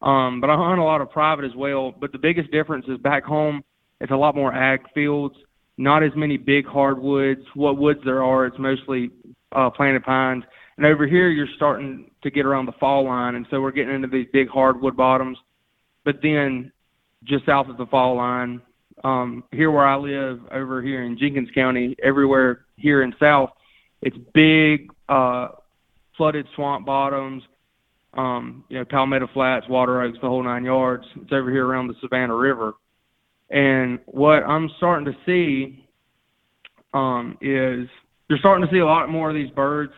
Um, 0.02 0.40
but 0.40 0.48
I 0.48 0.56
hunt 0.56 0.80
a 0.80 0.84
lot 0.84 1.00
of 1.00 1.10
private 1.10 1.44
as 1.44 1.54
well. 1.54 1.92
But 1.92 2.12
the 2.12 2.18
biggest 2.18 2.50
difference 2.50 2.86
is 2.88 2.98
back 2.98 3.24
home, 3.24 3.62
it's 4.00 4.12
a 4.12 4.16
lot 4.16 4.34
more 4.34 4.52
ag 4.52 4.80
fields, 4.94 5.34
not 5.76 6.02
as 6.02 6.12
many 6.16 6.36
big 6.36 6.66
hardwoods. 6.66 7.42
What 7.54 7.76
woods 7.76 8.00
there 8.04 8.22
are, 8.22 8.46
it's 8.46 8.58
mostly 8.58 9.10
uh, 9.52 9.70
planted 9.70 10.02
pines. 10.02 10.44
And 10.76 10.86
over 10.86 11.06
here, 11.06 11.28
you're 11.28 11.48
starting 11.56 12.10
to 12.22 12.30
get 12.30 12.46
around 12.46 12.66
the 12.66 12.72
fall 12.80 13.04
line, 13.04 13.34
and 13.34 13.46
so 13.50 13.60
we're 13.60 13.72
getting 13.72 13.94
into 13.94 14.08
these 14.08 14.26
big 14.32 14.48
hardwood 14.48 14.96
bottoms. 14.96 15.36
But 16.04 16.16
then, 16.22 16.72
just 17.24 17.46
south 17.46 17.68
of 17.68 17.76
the 17.76 17.86
fall 17.86 18.16
line, 18.16 18.60
um, 19.04 19.44
here 19.52 19.70
where 19.70 19.86
I 19.86 19.96
live, 19.96 20.40
over 20.50 20.82
here 20.82 21.02
in 21.02 21.18
Jenkins 21.18 21.48
County, 21.54 21.96
everywhere 22.02 22.66
here 22.76 23.02
in 23.02 23.14
South, 23.18 23.50
it's 24.02 24.16
big 24.34 24.90
uh, 25.08 25.48
flooded 26.16 26.46
swamp 26.54 26.86
bottoms, 26.86 27.42
um, 28.14 28.64
you 28.68 28.78
know, 28.78 28.84
Palmetto 28.84 29.28
Flats, 29.32 29.68
water 29.68 30.02
oaks, 30.02 30.18
the 30.20 30.28
whole 30.28 30.42
nine 30.42 30.64
yards. 30.64 31.04
It's 31.16 31.32
over 31.32 31.50
here 31.50 31.66
around 31.66 31.88
the 31.88 31.94
Savannah 32.00 32.36
River. 32.36 32.74
And 33.50 33.98
what 34.06 34.42
I'm 34.44 34.70
starting 34.76 35.06
to 35.06 35.16
see 35.26 35.86
um, 36.92 37.38
is 37.40 37.88
you're 38.28 38.38
starting 38.38 38.66
to 38.66 38.72
see 38.72 38.78
a 38.78 38.86
lot 38.86 39.08
more 39.08 39.28
of 39.28 39.34
these 39.34 39.50
birds 39.50 39.92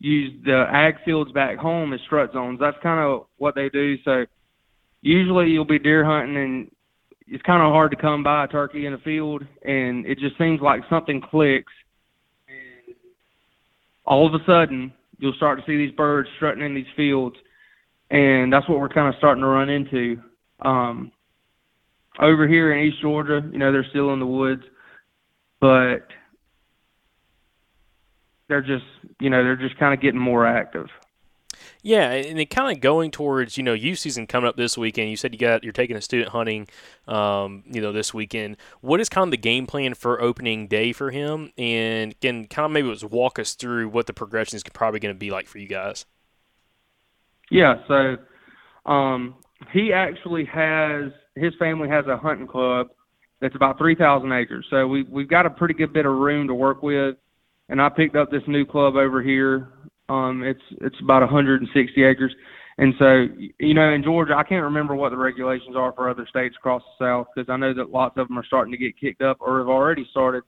use 0.00 0.32
the 0.44 0.66
ag 0.70 0.96
fields 1.04 1.30
back 1.32 1.58
home 1.58 1.92
as 1.92 2.00
strut 2.06 2.32
zones. 2.32 2.58
That's 2.58 2.76
kind 2.82 3.00
of 3.00 3.26
what 3.36 3.54
they 3.54 3.68
do. 3.68 3.96
So 4.04 4.24
usually 5.02 5.48
you'll 5.48 5.64
be 5.64 5.78
deer 5.78 6.04
hunting 6.04 6.36
and 6.36 6.70
it's 7.30 7.42
kind 7.44 7.62
of 7.62 7.70
hard 7.70 7.92
to 7.92 7.96
come 7.96 8.24
by 8.24 8.44
a 8.44 8.48
turkey 8.48 8.86
in 8.86 8.92
a 8.92 8.98
field, 8.98 9.44
and 9.64 10.04
it 10.04 10.18
just 10.18 10.36
seems 10.36 10.60
like 10.60 10.82
something 10.90 11.20
clicks. 11.20 11.72
And 12.48 12.96
all 14.04 14.26
of 14.26 14.34
a 14.34 14.44
sudden, 14.44 14.92
you'll 15.18 15.34
start 15.34 15.60
to 15.60 15.64
see 15.64 15.76
these 15.76 15.94
birds 15.94 16.28
strutting 16.36 16.64
in 16.64 16.74
these 16.74 16.90
fields, 16.96 17.36
and 18.10 18.52
that's 18.52 18.68
what 18.68 18.80
we're 18.80 18.88
kind 18.88 19.08
of 19.08 19.14
starting 19.18 19.42
to 19.42 19.48
run 19.48 19.70
into. 19.70 20.20
Um, 20.62 21.12
over 22.20 22.48
here 22.48 22.72
in 22.72 22.84
East 22.84 23.00
Georgia, 23.00 23.48
you 23.52 23.58
know, 23.58 23.70
they're 23.70 23.86
still 23.90 24.12
in 24.12 24.18
the 24.18 24.26
woods, 24.26 24.64
but 25.60 26.08
they're 28.48 28.60
just, 28.60 28.84
you 29.20 29.30
know, 29.30 29.44
they're 29.44 29.54
just 29.54 29.78
kind 29.78 29.94
of 29.94 30.00
getting 30.00 30.20
more 30.20 30.44
active. 30.44 30.88
Yeah, 31.82 32.10
and 32.12 32.38
it 32.38 32.50
kind 32.50 32.74
of 32.74 32.80
going 32.80 33.10
towards 33.10 33.56
you 33.56 33.62
know 33.62 33.72
youth 33.72 33.98
season 33.98 34.26
coming 34.26 34.48
up 34.48 34.56
this 34.56 34.76
weekend. 34.76 35.10
You 35.10 35.16
said 35.16 35.32
you 35.32 35.38
got 35.38 35.64
you're 35.64 35.72
taking 35.72 35.96
a 35.96 36.00
student 36.00 36.30
hunting, 36.30 36.68
um, 37.08 37.62
you 37.66 37.80
know, 37.80 37.92
this 37.92 38.12
weekend. 38.12 38.56
What 38.80 39.00
is 39.00 39.08
kind 39.08 39.26
of 39.26 39.30
the 39.30 39.38
game 39.38 39.66
plan 39.66 39.94
for 39.94 40.20
opening 40.20 40.66
day 40.66 40.92
for 40.92 41.10
him? 41.10 41.52
And 41.56 42.12
again, 42.12 42.46
kind 42.46 42.66
of 42.66 42.72
maybe 42.72 42.90
just 42.90 43.04
walk 43.04 43.38
us 43.38 43.54
through 43.54 43.88
what 43.88 44.06
the 44.06 44.12
progression 44.12 44.56
is 44.56 44.62
probably 44.62 45.00
going 45.00 45.14
to 45.14 45.18
be 45.18 45.30
like 45.30 45.48
for 45.48 45.58
you 45.58 45.68
guys. 45.68 46.04
Yeah, 47.50 47.76
so 47.88 48.16
um, 48.90 49.36
he 49.72 49.92
actually 49.92 50.44
has 50.44 51.12
his 51.34 51.54
family 51.58 51.88
has 51.88 52.06
a 52.06 52.16
hunting 52.16 52.46
club 52.46 52.88
that's 53.40 53.56
about 53.56 53.78
three 53.78 53.94
thousand 53.94 54.32
acres. 54.32 54.66
So 54.68 54.86
we 54.86 55.04
we've 55.04 55.28
got 55.28 55.46
a 55.46 55.50
pretty 55.50 55.74
good 55.74 55.92
bit 55.94 56.04
of 56.04 56.12
room 56.12 56.46
to 56.48 56.54
work 56.54 56.82
with. 56.82 57.16
And 57.70 57.80
I 57.80 57.88
picked 57.88 58.16
up 58.16 58.32
this 58.32 58.42
new 58.48 58.66
club 58.66 58.96
over 58.96 59.22
here 59.22 59.68
um, 60.10 60.42
it's 60.42 60.62
it's 60.80 60.96
about 61.00 61.22
160 61.22 62.02
acres, 62.02 62.34
and 62.78 62.94
so 62.98 63.26
you 63.60 63.74
know 63.74 63.92
in 63.92 64.02
Georgia, 64.02 64.34
I 64.36 64.42
can't 64.42 64.64
remember 64.64 64.96
what 64.96 65.10
the 65.10 65.16
regulations 65.16 65.76
are 65.76 65.92
for 65.92 66.10
other 66.10 66.26
states 66.28 66.56
across 66.58 66.82
the 66.82 67.04
South 67.04 67.28
because 67.34 67.48
I 67.48 67.56
know 67.56 67.72
that 67.74 67.90
lots 67.90 68.18
of 68.18 68.26
them 68.26 68.36
are 68.36 68.44
starting 68.44 68.72
to 68.72 68.78
get 68.78 68.98
kicked 68.98 69.22
up 69.22 69.36
or 69.40 69.58
have 69.58 69.68
already 69.68 70.06
started. 70.10 70.42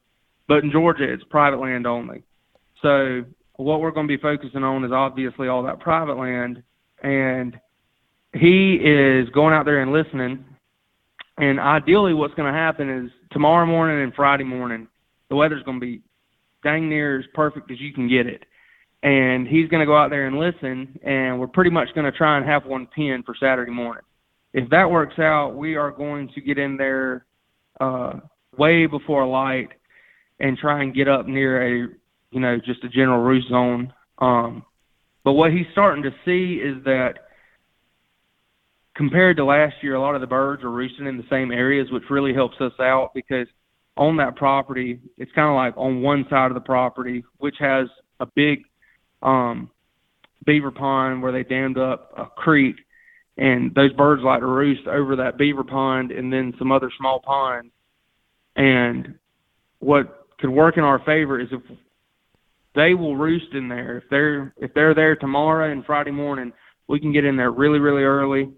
But 0.49 0.65
in 0.65 0.73
Georgia, 0.73 1.05
it's 1.05 1.23
private 1.31 1.61
land 1.61 1.87
only. 1.87 2.25
So 2.83 3.23
what 3.55 3.81
we're 3.81 3.93
going 3.93 4.09
to 4.09 4.17
be 4.17 4.21
focusing 4.21 4.65
on 4.65 4.85
is 4.85 4.91
obviously 4.91 5.47
all 5.47 5.63
that 5.63 5.79
private 5.79 6.19
land, 6.19 6.61
and 7.05 7.57
he 8.35 8.81
is 8.83 9.29
going 9.31 9.55
out 9.55 9.65
there 9.65 9.81
and 9.81 9.93
listening. 9.93 10.45
And 11.39 11.61
ideally, 11.61 12.15
what's 12.15 12.35
going 12.35 12.53
to 12.53 12.59
happen 12.59 12.91
is 12.91 13.13
tomorrow 13.31 13.65
morning 13.65 14.03
and 14.03 14.13
Friday 14.13 14.45
morning, 14.45 14.89
the 15.29 15.37
weather's 15.37 15.63
going 15.63 15.79
to 15.79 15.87
be 15.87 16.03
dang 16.65 16.89
near 16.89 17.21
as 17.21 17.27
perfect 17.33 17.71
as 17.71 17.81
you 17.81 17.93
can 17.93 18.09
get 18.09 18.27
it 18.27 18.45
and 19.03 19.49
he's 19.49 19.69
going 19.69 19.81
to 19.81 19.87
go 19.87 19.97
out 19.97 20.11
there 20.11 20.27
and 20.27 20.39
listen, 20.39 20.99
and 21.03 21.39
we're 21.39 21.49
pretty 21.49 21.71
much 21.71 21.89
going 21.95 22.11
to 22.11 22.17
try 22.17 22.37
and 22.37 22.47
have 22.47 22.65
one 22.65 22.87
pin 22.87 23.23
for 23.27 23.35
Saturday 23.39 23.73
morning. 23.73 24.05
If 24.53 24.71
that 24.71 24.91
works 24.91 25.19
out, 25.19 25.57
we 25.57 25.77
are 25.77 25.91
going 25.91 26.31
to 26.35 26.41
get 26.41 26.59
in 26.59 26.77
there 26.77 27.27
uh, 27.81 28.15
way 28.57 28.87
before 28.87 29.27
light 29.27 29.71
and 30.39 30.57
try 30.57 30.83
and 30.83 30.95
get 30.95 31.09
up 31.09 31.27
near 31.27 31.63
a, 31.63 31.89
you 32.31 32.41
know, 32.41 32.59
just 32.65 32.85
a 32.85 32.89
general 32.89 33.23
roost 33.23 33.49
zone. 33.49 33.93
Um, 34.19 34.65
but 35.25 35.33
what 35.33 35.53
he's 35.53 35.67
starting 35.73 36.05
to 36.05 36.11
see 36.25 36.61
is 36.63 36.85
that 36.85 37.15
compared 38.95 39.37
to 39.39 39.45
last 39.45 39.75
year, 39.83 39.95
a 39.95 40.01
lot 40.01 40.15
of 40.15 40.21
the 40.21 40.27
birds 40.27 40.63
are 40.63 40.71
roosting 40.71 41.07
in 41.07 41.17
the 41.17 41.25
same 41.31 41.51
areas, 41.51 41.91
which 41.91 42.05
really 42.11 42.35
helps 42.35 42.61
us 42.61 42.73
out 42.79 43.13
because 43.15 43.47
on 43.97 44.17
that 44.19 44.37
property, 44.37 45.01
it's 45.19 45.33
kind 45.33 45.49
of 45.49 45.57
like 45.57 45.75
on 45.77 46.03
one 46.03 46.27
side 46.31 46.51
of 46.51 46.55
the 46.55 46.61
property, 46.61 47.25
which 47.39 47.57
has 47.59 47.89
a 48.21 48.27
big 48.27 48.63
um, 49.23 49.71
beaver 50.45 50.71
pond 50.71 51.23
where 51.23 51.33
they 51.33 51.43
dammed 51.43 51.79
up 51.79 52.13
a 52.17 52.27
creek, 52.27 52.77
and 53.37 53.75
those 53.75 53.93
birds 53.93 54.23
like 54.23 54.41
to 54.41 54.47
roost 54.47 54.87
over 54.87 55.17
that 55.17 55.39
beaver 55.39 55.65
pond 55.65 56.11
and 56.11 56.33
then 56.33 56.53
some 56.59 56.73
other 56.73 56.91
small 56.99 57.21
ponds. 57.21 57.73
And 58.57 59.15
what 59.79 60.27
could 60.39 60.51
work 60.51 60.77
in 60.77 60.85
our 60.85 60.99
favor 61.05 61.41
is 61.41 61.49
if 61.51 61.63
they 62.75 62.95
will 62.95 63.17
roost 63.17 63.53
in 63.55 63.69
there. 63.69 63.99
If 63.99 64.05
they're 64.11 64.55
if 64.57 64.73
they're 64.75 64.95
there 64.95 65.17
tomorrow 65.17 65.71
and 65.71 65.85
Friday 65.85 66.11
morning, 66.11 66.53
we 66.89 67.01
can 67.01 67.13
get 67.13 67.25
in 67.25 67.37
there 67.37 67.51
really 67.51 67.79
really 67.79 68.03
early. 68.03 68.51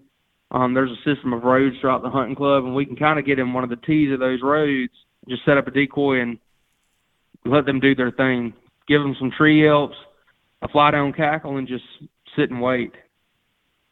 Um, 0.51 0.73
there's 0.73 0.91
a 0.91 1.15
system 1.15 1.33
of 1.33 1.43
roads 1.43 1.75
throughout 1.81 2.01
the 2.01 2.09
hunting 2.09 2.35
club, 2.35 2.63
and 2.65 2.75
we 2.75 2.85
can 2.85 2.95
kind 2.95 3.19
of 3.19 3.25
get 3.25 3.39
in 3.39 3.53
one 3.53 3.63
of 3.63 3.69
the 3.69 3.75
tees 3.77 4.13
of 4.13 4.19
those 4.19 4.41
roads, 4.41 4.93
just 5.27 5.43
set 5.43 5.57
up 5.57 5.67
a 5.67 5.71
decoy 5.71 6.21
and 6.21 6.37
let 7.45 7.65
them 7.65 7.79
do 7.79 7.95
their 7.95 8.11
thing. 8.11 8.53
Give 8.87 9.01
them 9.01 9.15
some 9.19 9.31
tree 9.35 9.63
yelps, 9.63 9.95
a 10.65 10.71
fly 10.71 10.91
down 10.91 11.13
cackle 11.13 11.57
and 11.57 11.67
just 11.67 11.85
sit 12.35 12.49
and 12.51 12.61
wait. 12.61 12.91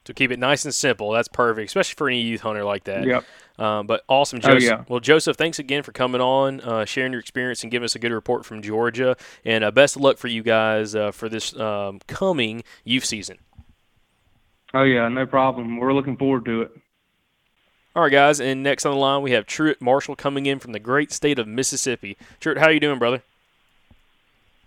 To 0.06 0.14
keep 0.14 0.32
it 0.32 0.40
nice 0.40 0.66
and 0.66 0.74
simple, 0.74 1.12
that's 1.12 1.30
perfect, 1.30 1.70
especially 1.70 1.96
for 1.96 2.10
any 2.10 2.20
youth 2.22 2.42
hunter 2.42 2.66
like 2.66 2.84
that. 2.86 3.06
Yep. 3.06 3.24
Um, 3.58 3.88
but 3.88 4.04
awesome, 4.10 4.40
Oh, 4.44 4.50
Joseph. 4.50 4.64
yeah. 4.64 4.84
Well, 4.90 5.00
Joseph, 5.00 5.38
thanks 5.38 5.60
again 5.60 5.82
for 5.82 5.94
coming 5.94 6.20
on, 6.20 6.60
uh, 6.60 6.84
sharing 6.84 7.14
your 7.14 7.22
experience, 7.22 7.64
and 7.64 7.72
giving 7.72 7.86
us 7.86 7.96
a 7.96 8.00
good 8.00 8.12
report 8.12 8.46
from 8.46 8.62
Georgia. 8.62 9.16
And 9.46 9.64
uh, 9.64 9.72
best 9.72 9.96
of 9.96 10.02
luck 10.02 10.18
for 10.18 10.28
you 10.28 10.44
guys 10.44 10.94
uh, 10.94 11.12
for 11.12 11.30
this 11.30 11.56
um, 11.58 12.02
coming 12.08 12.64
youth 12.84 13.06
season. 13.06 13.38
Oh 14.74 14.84
yeah, 14.84 15.08
no 15.08 15.26
problem. 15.26 15.78
We're 15.78 15.94
looking 15.94 16.18
forward 16.18 16.44
to 16.46 16.64
it. 16.64 16.72
All 17.96 18.04
right, 18.04 18.12
guys. 18.12 18.42
And 18.42 18.62
next 18.64 18.86
on 18.86 18.94
the 18.94 19.00
line, 19.00 19.22
we 19.22 19.32
have 19.32 19.46
Truett 19.46 19.80
Marshall 19.82 20.16
coming 20.18 20.48
in 20.48 20.60
from 20.60 20.72
the 20.74 20.80
great 20.80 21.12
state 21.14 21.38
of 21.40 21.48
Mississippi. 21.48 22.18
Truett, 22.42 22.58
how 22.58 22.70
you 22.70 22.80
doing, 22.82 23.00
brother? 23.00 23.22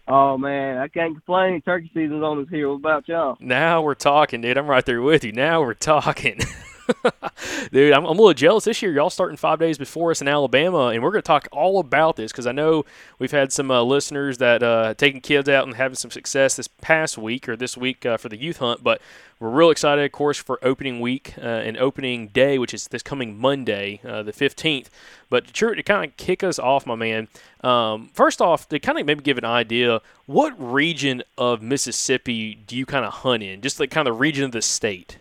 Oh 0.09 0.39
man, 0.39 0.79
I 0.79 0.89
can't 0.89 1.15
complain. 1.15 1.63
Turkey 1.63 1.91
season's 1.93 2.23
almost 2.23 2.51
here. 2.51 2.69
What 2.69 2.77
about 2.77 3.09
y'all? 3.09 3.37
Now 3.41 3.83
we're 3.83 3.95
talking, 3.95 4.41
dude. 4.41 4.57
I'm 4.57 4.69
right 4.69 4.85
there 4.85 5.03
with 5.03 5.25
you. 5.25 5.33
Now 5.33 5.61
we're 5.61 5.75
talking. 5.75 6.39
dude, 7.73 7.93
I'm, 7.93 8.05
I'm 8.05 8.19
a 8.19 8.21
little 8.21 8.35
jealous 8.35 8.65
this 8.65 8.83
year. 8.83 8.93
Y'all 8.93 9.11
starting 9.11 9.37
five 9.37 9.59
days 9.59 9.79
before 9.79 10.11
us 10.11 10.21
in 10.21 10.29
Alabama, 10.29 10.89
and 10.89 11.03
we're 11.03 11.11
going 11.11 11.23
to 11.23 11.27
talk 11.27 11.49
all 11.53 11.79
about 11.79 12.17
this 12.17 12.33
because 12.33 12.47
I 12.47 12.53
know 12.53 12.85
we've 13.19 13.31
had 13.31 13.53
some 13.53 13.71
uh, 13.71 13.83
listeners 13.83 14.39
that 14.39 14.63
uh, 14.63 14.95
taking 14.95 15.21
kids 15.21 15.49
out 15.49 15.67
and 15.67 15.77
having 15.77 15.97
some 15.97 16.11
success 16.11 16.57
this 16.57 16.69
past 16.69 17.19
week 17.19 17.49
or 17.49 17.57
this 17.57 17.77
week 17.77 18.07
uh, 18.07 18.17
for 18.17 18.29
the 18.29 18.37
youth 18.37 18.59
hunt. 18.59 18.83
But 18.83 19.01
we're 19.39 19.51
real 19.51 19.71
excited, 19.71 20.05
of 20.05 20.13
course, 20.13 20.39
for 20.39 20.59
opening 20.63 21.01
week 21.01 21.35
uh, 21.39 21.47
and 21.47 21.77
opening 21.77 22.29
day, 22.29 22.59
which 22.59 22.73
is 22.73 22.89
this 22.89 23.03
coming 23.03 23.39
Monday, 23.39 24.01
uh, 24.05 24.23
the 24.23 24.33
15th. 24.33 24.87
But 25.29 25.53
to, 25.53 25.75
to 25.75 25.83
kind 25.83 26.09
of 26.09 26.17
kick 26.17 26.43
us 26.43 26.59
off, 26.59 26.87
my 26.87 26.95
man, 26.95 27.29
um, 27.63 28.11
first 28.15 28.41
off, 28.41 28.69
to 28.69 28.79
kind 28.79 28.99
of 28.99 29.05
maybe 29.05 29.23
give 29.23 29.39
an 29.39 29.45
idea, 29.45 30.01
what 30.25 30.55
region 30.59 31.23
of 31.37 31.61
Mississippi 31.61 32.55
do 32.55 32.77
you 32.77 32.87
kind 32.87 33.05
of 33.05 33.13
hunt 33.13 33.43
in? 33.43 33.61
Just 33.61 33.79
like 33.79 33.91
kind 33.91 34.09
of 34.09 34.21
region 34.21 34.45
of 34.45 34.53
the 34.53 34.63
state. 34.63 35.19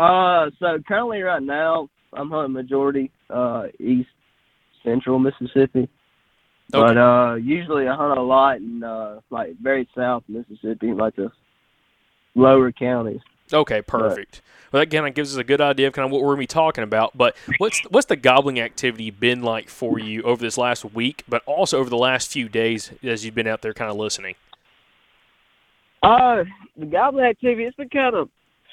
Uh, 0.00 0.50
so 0.58 0.78
currently 0.88 1.20
right 1.20 1.42
now, 1.42 1.88
I'm 2.12 2.30
hunting 2.30 2.54
majority 2.54 3.10
uh 3.28 3.66
east 3.78 4.08
central 4.82 5.18
Mississippi. 5.18 5.88
But 6.70 6.96
uh, 6.96 7.34
usually 7.34 7.86
I 7.86 7.94
hunt 7.94 8.18
a 8.18 8.22
lot 8.22 8.56
in 8.56 8.82
uh 8.82 9.20
like 9.28 9.56
very 9.60 9.88
south 9.94 10.24
Mississippi, 10.26 10.92
like 10.92 11.16
the 11.16 11.30
lower 12.34 12.72
counties. 12.72 13.20
Okay, 13.52 13.82
perfect. 13.82 14.40
Well, 14.72 14.80
that 14.80 14.90
kind 14.90 15.06
of 15.06 15.14
gives 15.14 15.34
us 15.34 15.38
a 15.38 15.44
good 15.44 15.60
idea 15.60 15.88
of 15.88 15.92
kind 15.92 16.06
of 16.06 16.12
what 16.12 16.22
we're 16.22 16.28
going 16.28 16.38
to 16.38 16.42
be 16.42 16.46
talking 16.46 16.84
about. 16.84 17.18
But 17.18 17.36
what's 17.58 17.80
what's 17.90 18.06
the 18.06 18.16
gobbling 18.16 18.58
activity 18.58 19.10
been 19.10 19.42
like 19.42 19.68
for 19.68 19.98
you 19.98 20.22
over 20.22 20.40
this 20.40 20.56
last 20.56 20.84
week, 20.94 21.24
but 21.28 21.42
also 21.44 21.78
over 21.78 21.90
the 21.90 21.98
last 21.98 22.30
few 22.30 22.48
days 22.48 22.92
as 23.02 23.24
you've 23.24 23.34
been 23.34 23.48
out 23.48 23.60
there 23.60 23.74
kind 23.74 23.90
of 23.90 23.96
listening? 23.96 24.36
Uh, 26.02 26.44
the 26.76 26.86
gobbling 26.86 27.26
activity 27.26 27.64
it's 27.64 27.76
been 27.76 27.90
kind 27.90 28.14
of 28.14 28.30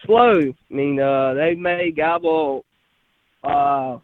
slow. 0.07 0.39
I 0.39 0.73
mean, 0.73 0.99
uh, 0.99 1.35
they 1.35 1.53
may 1.53 1.91
gobble 1.91 2.65
uh 3.43 3.99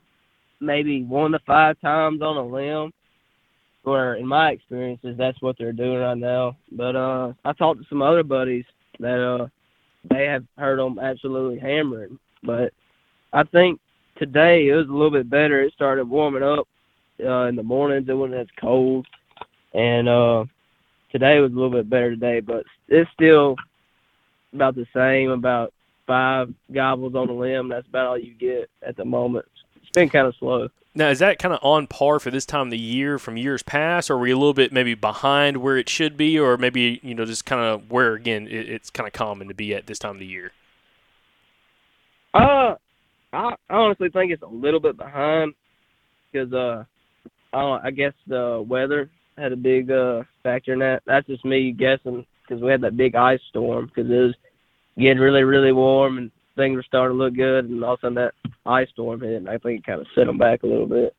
maybe 0.62 1.04
one 1.04 1.32
to 1.32 1.40
five 1.40 1.80
times 1.82 2.22
on 2.22 2.38
a 2.38 2.46
limb. 2.46 2.94
Or 3.86 4.16
in 4.16 4.26
my 4.26 4.52
experiences, 4.52 5.18
that's 5.18 5.42
what 5.42 5.58
they're 5.58 5.74
doing 5.74 5.98
right 5.98 6.18
now. 6.18 6.56
But 6.72 6.96
uh, 6.96 7.34
I 7.44 7.52
talked 7.52 7.82
to 7.82 7.86
some 7.90 8.02
other 8.02 8.24
buddies 8.24 8.66
that 9.00 9.20
uh 9.20 9.48
they 10.10 10.26
have 10.26 10.44
heard 10.58 10.80
them 10.80 11.00
absolutely 11.00 11.60
hammering. 11.60 12.20
But 12.44 12.74
I 13.32 13.44
think 13.44 13.80
today 14.18 14.68
it 14.68 14.76
was 14.76 14.88
a 14.88 14.92
little 14.92 15.12
bit 15.12 15.30
better. 15.30 15.62
It 15.62 15.74
started 15.74 16.06
warming 16.06 16.44
up 16.44 16.68
uh, 17.24 17.46
in 17.46 17.56
the 17.56 17.64
mornings. 17.64 18.08
It 18.08 18.14
wasn't 18.14 18.40
as 18.42 18.48
cold, 18.60 19.08
and 19.74 20.08
uh, 20.08 20.46
today 21.12 21.40
was 21.40 21.52
a 21.52 21.56
little 21.56 21.72
bit 21.72 21.90
better 21.90 22.12
today. 22.12 22.40
But 22.40 22.64
it's 22.90 23.10
still 23.14 23.56
about 24.54 24.76
the 24.76 24.86
same. 24.94 25.32
About 25.32 25.74
five 26.06 26.54
gobbles 26.72 27.16
on 27.16 27.28
the 27.28 27.34
limb. 27.34 27.70
That's 27.70 27.88
about 27.88 28.08
all 28.08 28.18
you 28.18 28.34
get 28.34 28.70
at 28.82 28.98
the 28.98 29.06
moment. 29.06 29.46
It's 29.76 29.90
been 29.92 30.10
kind 30.10 30.28
of 30.28 30.36
slow. 30.40 30.70
Now, 30.96 31.10
is 31.10 31.20
that 31.20 31.40
kind 31.40 31.54
of 31.54 31.60
on 31.64 31.88
par 31.88 32.20
for 32.20 32.30
this 32.30 32.46
time 32.46 32.68
of 32.68 32.72
the 32.72 32.78
year 32.78 33.18
from 33.18 33.36
years 33.36 33.64
past, 33.64 34.12
or 34.12 34.16
are 34.16 34.20
we 34.20 34.30
a 34.30 34.38
little 34.38 34.54
bit 34.54 34.72
maybe 34.72 34.94
behind 34.94 35.58
where 35.58 35.76
it 35.76 35.90
should 35.90 36.18
be, 36.18 36.38
or 36.38 36.56
maybe 36.56 37.00
you 37.02 37.16
know 37.16 37.26
just 37.26 37.46
kind 37.46 37.62
of 37.62 37.90
where 37.90 38.14
again 38.14 38.48
it, 38.48 38.70
it's 38.70 38.90
kind 38.92 39.08
of 39.08 39.14
common 39.14 39.48
to 39.48 39.56
be 39.56 39.74
at 39.74 39.88
this 39.88 39.98
time 39.98 40.16
of 40.16 40.20
the 40.20 40.26
year? 40.26 40.52
Uh, 42.34 42.76
I 43.32 43.56
honestly 43.70 44.10
think 44.10 44.32
it's 44.32 44.44
a 44.44 44.48
little 44.48 44.80
bit 44.80 44.96
behind 44.96 45.54
because 46.32 46.54
uh, 46.54 46.84
I, 47.54 47.80
I 47.86 47.92
guess 47.92 48.14
the 48.28 48.64
weather 48.68 49.10
had 49.36 49.52
a 49.52 49.58
big 49.58 49.90
uh 49.90 50.22
factor 50.44 50.74
in 50.74 50.80
that. 50.80 51.02
That's 51.08 51.26
just 51.26 51.44
me 51.44 51.72
guessing 51.72 52.26
because 52.44 52.62
we 52.62 52.70
had 52.70 52.82
that 52.82 52.98
big 52.98 53.16
ice 53.16 53.40
storm 53.50 53.88
because 53.88 54.12
it 54.12 54.14
was 54.16 54.36
getting 54.98 55.20
really, 55.20 55.44
really 55.44 55.72
warm 55.72 56.18
and 56.18 56.32
things 56.56 56.76
were 56.76 56.84
starting 56.84 57.18
to 57.18 57.24
look 57.24 57.36
good, 57.36 57.66
and 57.66 57.84
all 57.84 57.94
of 57.94 58.00
a 58.00 58.02
sudden 58.02 58.16
that 58.16 58.34
ice 58.66 58.90
storm 58.90 59.22
hit, 59.22 59.34
and 59.34 59.50
I 59.50 59.58
think 59.58 59.80
it 59.80 59.86
kind 59.86 60.02
of 60.02 60.08
set 60.16 60.28
them 60.28 60.38
back 60.38 60.64
a 60.64 60.68
little 60.68 60.86
bit. 60.86 61.16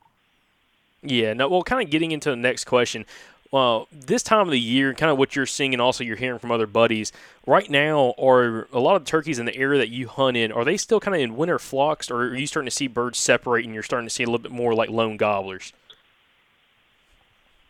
Yeah, 1.02 1.32
no, 1.34 1.48
well, 1.48 1.62
kind 1.62 1.82
of 1.82 1.90
getting 1.90 2.12
into 2.12 2.30
the 2.30 2.36
next 2.36 2.64
question. 2.64 3.04
Well, 3.50 3.86
this 3.92 4.22
time 4.22 4.40
of 4.40 4.50
the 4.50 4.58
year, 4.58 4.94
kind 4.94 5.12
of 5.12 5.18
what 5.18 5.36
you're 5.36 5.46
seeing, 5.46 5.74
and 5.74 5.80
also 5.80 6.02
you're 6.02 6.16
hearing 6.16 6.40
from 6.40 6.50
other 6.50 6.66
buddies. 6.66 7.12
Right 7.46 7.70
now, 7.70 8.14
are 8.18 8.66
a 8.72 8.80
lot 8.80 8.96
of 8.96 9.04
turkeys 9.04 9.38
in 9.38 9.46
the 9.46 9.56
area 9.56 9.78
that 9.78 9.90
you 9.90 10.08
hunt 10.08 10.36
in? 10.36 10.50
Are 10.50 10.64
they 10.64 10.76
still 10.76 10.98
kind 10.98 11.14
of 11.14 11.20
in 11.20 11.36
winter 11.36 11.58
flocks, 11.58 12.10
or 12.10 12.16
are 12.16 12.34
you 12.34 12.46
starting 12.46 12.68
to 12.68 12.74
see 12.74 12.88
birds 12.88 13.18
separate, 13.18 13.64
and 13.64 13.74
you're 13.74 13.82
starting 13.82 14.08
to 14.08 14.14
see 14.14 14.24
a 14.24 14.26
little 14.26 14.40
bit 14.40 14.50
more 14.50 14.74
like 14.74 14.88
lone 14.88 15.16
gobblers? 15.16 15.72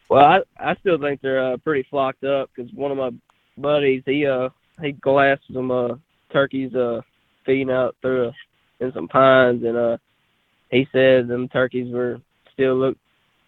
Well, 0.09 0.25
I 0.25 0.41
I 0.59 0.75
still 0.77 0.99
think 0.99 1.21
they're 1.21 1.53
uh, 1.53 1.57
pretty 1.59 1.87
flocked 1.91 2.25
up 2.25 2.51
because 2.55 2.73
one 2.73 2.91
of 2.91 2.97
my 2.97 3.11
buddies 3.57 4.03
he 4.07 4.27
uh 4.27 4.49
he 4.83 4.93
glassed 4.93 5.43
some 5.53 5.71
uh 5.71 5.95
turkeys 6.33 6.75
uh 6.75 7.01
feeding 7.47 7.71
out 7.71 7.95
through 8.01 8.29
uh, 8.29 8.33
in 8.81 8.93
some 8.93 9.09
pines 9.09 9.63
and 9.65 9.77
uh 9.77 9.97
he 10.71 10.87
said 10.93 11.29
them 11.29 11.49
turkeys 11.49 11.93
were 11.93 12.21
still 12.53 12.77
look 12.77 12.97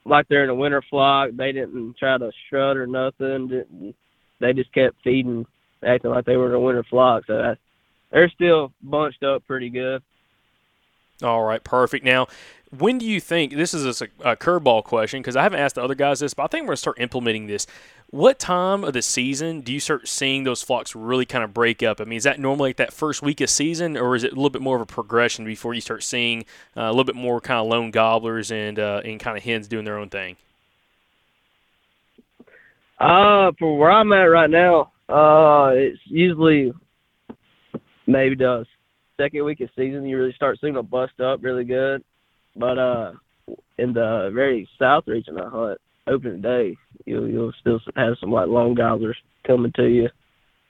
like 0.05 0.29
they're 0.29 0.45
in 0.45 0.51
a 0.51 0.55
winter 0.55 0.83
flock. 0.89 1.31
They 1.37 1.53
didn't 1.53 1.97
try 1.99 2.17
to 2.19 2.31
strut 2.47 2.77
or 2.77 2.87
nothing. 2.87 3.49
Didn't, 3.49 3.95
they 4.41 4.53
just 4.53 4.73
kept 4.73 4.97
feeding, 5.03 5.45
acting 5.85 6.11
like 6.11 6.25
they 6.25 6.37
were 6.37 6.49
in 6.49 6.55
a 6.55 6.61
winter 6.61 6.85
flock. 6.89 7.25
So 7.27 7.35
I, 7.35 7.55
they're 8.13 8.31
still 8.35 8.73
bunched 8.83 9.23
up 9.23 9.45
pretty 9.47 9.71
good. 9.71 10.03
All 11.23 11.43
right, 11.43 11.63
perfect. 11.63 12.05
Now, 12.05 12.27
when 12.77 12.99
do 12.99 13.07
you 13.07 13.21
think 13.21 13.55
this 13.55 13.73
is 13.73 14.03
a, 14.03 14.09
a 14.21 14.37
curveball 14.37 14.85
question? 14.85 15.21
Because 15.21 15.37
I 15.37 15.43
haven't 15.43 15.61
asked 15.61 15.77
the 15.77 15.83
other 15.83 15.95
guys 15.95 16.21
this, 16.21 16.35
but 16.35 16.45
I 16.45 16.47
think 16.49 16.63
we're 16.65 16.69
gonna 16.69 16.77
start 16.79 17.01
implementing 17.01 17.47
this. 17.47 17.67
What 18.11 18.39
time 18.39 18.85
of 18.85 18.93
the 18.93 19.03
season 19.03 19.63
do 19.63 19.73
you 19.73 19.81
start 19.81 20.09
seeing 20.09 20.45
those 20.45 20.63
flocks 20.63 20.95
really 20.95 21.25
kind 21.25 21.43
of 21.43 21.53
break 21.53 21.83
up? 21.83 22.01
I 22.01 22.05
mean, 22.05 22.19
is 22.19 22.25
that 22.25 22.39
normally 22.39 22.71
like 22.71 22.77
that 22.77 22.93
first 22.93 23.23
week 23.23 23.41
of 23.41 23.51
season, 23.51 23.97
or 23.97 24.15
is 24.15 24.25
it 24.25 24.33
a 24.33 24.35
little 24.35 24.51
bit 24.51 24.63
more 24.63 24.77
of 24.77 24.83
a 24.83 24.87
progression 24.87 25.45
before 25.45 25.75
you 25.75 25.81
start 25.81 26.03
seeing 26.03 26.45
uh, 26.77 26.83
a 26.83 26.91
little 26.91 27.05
bit 27.05 27.17
more 27.17 27.41
kind 27.41 27.61
of 27.61 27.67
lone 27.67 27.91
gobblers 27.91 28.51
and 28.51 28.79
uh, 28.79 29.01
and 29.05 29.19
kind 29.19 29.37
of 29.37 29.43
hens 29.43 29.69
doing 29.69 29.85
their 29.85 29.99
own 29.99 30.09
thing? 30.09 30.37
Uh, 32.99 33.53
for 33.59 33.77
where 33.77 33.91
I'm 33.91 34.13
at 34.13 34.23
right 34.23 34.51
now, 34.51 34.93
uh, 35.09 35.73
it's 35.75 36.01
usually 36.07 36.73
maybe 38.07 38.37
the 38.37 38.65
second 39.17 39.45
week 39.45 39.61
of 39.61 39.71
season 39.77 40.07
you 40.07 40.19
really 40.19 40.33
start 40.35 40.59
seeing 40.61 40.75
them 40.75 40.87
bust 40.87 41.21
up 41.21 41.43
really 41.43 41.65
good. 41.65 42.03
But 42.55 42.79
uh, 42.79 43.13
in 43.79 43.93
the 43.93 44.31
very 44.35 44.69
south 44.79 45.05
region 45.07 45.39
I 45.39 45.49
hunt, 45.49 45.81
opening 46.07 46.41
day, 46.41 46.77
you'll 47.05 47.29
you'll 47.29 47.53
still 47.61 47.81
have 47.97 48.15
some 48.21 48.33
like 48.33 48.49
long 48.49 48.75
gobblers 48.75 49.17
coming 49.47 49.73
to 49.77 49.85
you. 49.85 50.09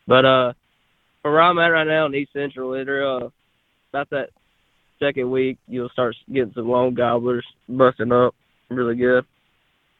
But 0.07 0.25
uh, 0.25 0.53
where 1.23 1.41
I'm 1.41 1.59
at 1.59 1.67
right 1.69 1.87
now 1.87 2.07
in 2.07 2.15
East 2.15 2.33
Central, 2.33 2.75
it 2.75 2.89
uh, 2.89 3.29
about 3.93 4.11
that 4.11 4.31
second 4.99 5.31
week 5.31 5.59
you'll 5.69 5.89
start 5.91 6.17
getting 6.33 6.53
some 6.55 6.69
long 6.69 6.95
gobblers 6.95 7.45
busting 7.69 8.13
up 8.13 8.35
really 8.71 8.97
good. 8.97 9.25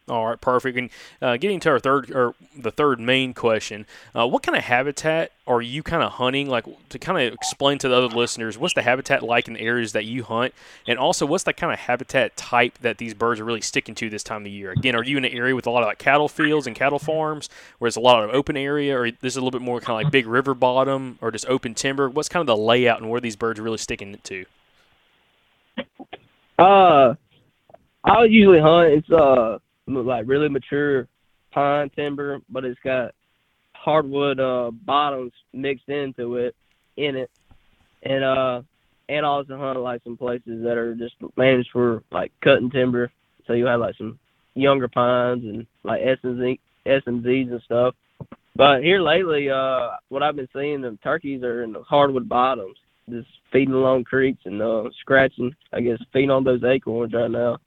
All 0.09 0.29
right, 0.29 0.41
perfect. 0.41 0.79
And 0.79 0.91
uh, 1.21 1.37
getting 1.37 1.59
to 1.61 1.71
our 1.71 1.81
third 1.81 2.13
or 2.13 2.35
the 2.57 2.71
third 2.71 3.01
main 3.01 3.35
question, 3.35 3.87
uh, 4.15 4.25
what 4.25 4.45
kind 4.45 4.57
of 4.57 4.63
habitat 4.63 5.33
are 5.49 5.61
you 5.61 5.83
kind 5.83 6.01
of 6.01 6.13
hunting? 6.13 6.49
Like 6.49 6.65
to 6.91 6.99
kind 7.01 7.27
of 7.27 7.35
explain 7.35 7.79
to 7.79 7.89
the 7.89 7.97
other 7.97 8.15
listeners, 8.15 8.57
what's 8.57 8.75
the 8.75 8.83
habitat 8.83 9.25
like 9.25 9.49
in 9.49 9.55
the 9.55 9.61
areas 9.61 9.93
that 9.95 10.05
you 10.05 10.23
hunt, 10.23 10.55
and 10.87 10.97
also 10.97 11.27
what's 11.27 11.43
the 11.43 11.53
kind 11.53 11.73
of 11.73 11.81
habitat 11.81 12.37
type 12.37 12.79
that 12.83 12.99
these 12.99 13.15
birds 13.15 13.41
are 13.41 13.45
really 13.45 13.61
sticking 13.61 13.97
to 13.97 14.09
this 14.09 14.23
time 14.23 14.47
of 14.47 14.53
year? 14.53 14.71
Again, 14.71 14.95
are 14.95 15.03
you 15.03 15.19
in 15.19 15.25
an 15.25 15.33
area 15.33 15.57
with 15.57 15.67
a 15.67 15.71
lot 15.71 15.83
of 15.83 15.89
like 15.89 15.99
cattle 15.99 16.29
fields 16.29 16.69
and 16.69 16.77
cattle 16.77 17.01
farms, 17.01 17.49
where 17.81 17.89
it's 17.89 17.97
a 17.97 18.01
lot 18.01 18.23
of 18.23 18.31
open 18.31 18.57
area, 18.57 18.97
or 18.97 19.11
this 19.11 19.33
is 19.33 19.37
a 19.37 19.41
little 19.41 19.51
bit 19.51 19.63
more 19.63 19.81
kind 19.81 20.01
of 20.01 20.05
like 20.05 20.13
big 20.13 20.29
river 20.29 20.55
bottom 20.55 21.19
or 21.21 21.33
just 21.33 21.47
open 21.49 21.75
timber? 21.75 22.09
What's 22.09 22.29
kind 22.29 22.43
of 22.43 22.47
the 22.47 22.57
layout 22.57 23.01
and 23.01 23.11
where 23.11 23.21
these 23.21 23.35
birds 23.35 23.59
are 23.59 23.65
really 23.65 23.79
sticking 23.79 24.17
to? 24.23 24.45
Uh, 26.61 27.15
I 28.05 28.25
usually 28.25 28.61
hunt. 28.61 28.93
It's 28.93 29.11
uh 29.11 29.59
like 29.87 30.25
really 30.27 30.49
mature 30.49 31.09
pine 31.53 31.91
timber, 31.91 32.41
but 32.49 32.65
it's 32.65 32.81
got 32.83 33.15
hardwood 33.75 34.41
uh 34.41 34.71
bottoms 34.85 35.33
mixed 35.53 35.89
into 35.89 36.37
it 36.37 36.57
in 36.97 37.17
it, 37.17 37.31
and 38.03 38.25
uh 38.25 38.63
and 39.09 39.25
also 39.25 39.57
hunt 39.57 39.79
like 39.79 40.03
some 40.03 40.17
places 40.17 40.63
that 40.65 40.77
are 40.77 40.95
just 40.95 41.15
managed 41.37 41.71
for 41.73 42.03
like 42.11 42.33
cutting 42.43 42.71
timber. 42.71 43.11
So 43.47 43.53
you 43.53 43.67
have 43.67 43.81
like 43.81 43.97
some 43.97 44.19
younger 44.55 44.89
pines 44.89 45.45
and 45.45 45.67
like 45.85 46.03
SMZ 46.03 46.59
S 46.87 47.03
and 47.07 47.23
Z's 47.23 47.49
and 47.51 47.63
stuff. 47.63 47.95
But 48.57 48.83
here 48.83 49.01
lately, 49.01 49.51
uh, 49.51 49.91
what 50.09 50.23
I've 50.23 50.37
been 50.37 50.49
seeing, 50.55 50.81
the 50.81 50.99
turkeys 51.03 51.43
are 51.43 51.63
in 51.63 51.73
the 51.73 51.83
hardwood 51.83 52.29
bottoms, 52.29 52.77
just 53.11 53.29
feeding 53.53 53.75
along 53.75 54.05
creeks 54.05 54.41
and 54.47 54.63
uh, 54.63 54.85
scratching. 55.01 55.55
I 55.73 55.81
guess 55.81 55.99
feeding 56.13 56.31
on 56.31 56.45
those 56.45 56.65
acorns 56.65 57.13
right 57.13 57.31
now. 57.31 57.59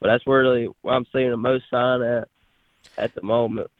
But 0.00 0.08
that's 0.08 0.26
where 0.26 0.40
really 0.40 0.68
where 0.82 0.94
I'm 0.94 1.06
seeing 1.12 1.30
the 1.30 1.36
most 1.36 1.64
sign 1.70 2.02
at 2.02 2.28
at 2.96 3.14
the 3.14 3.22
moment. 3.22 3.70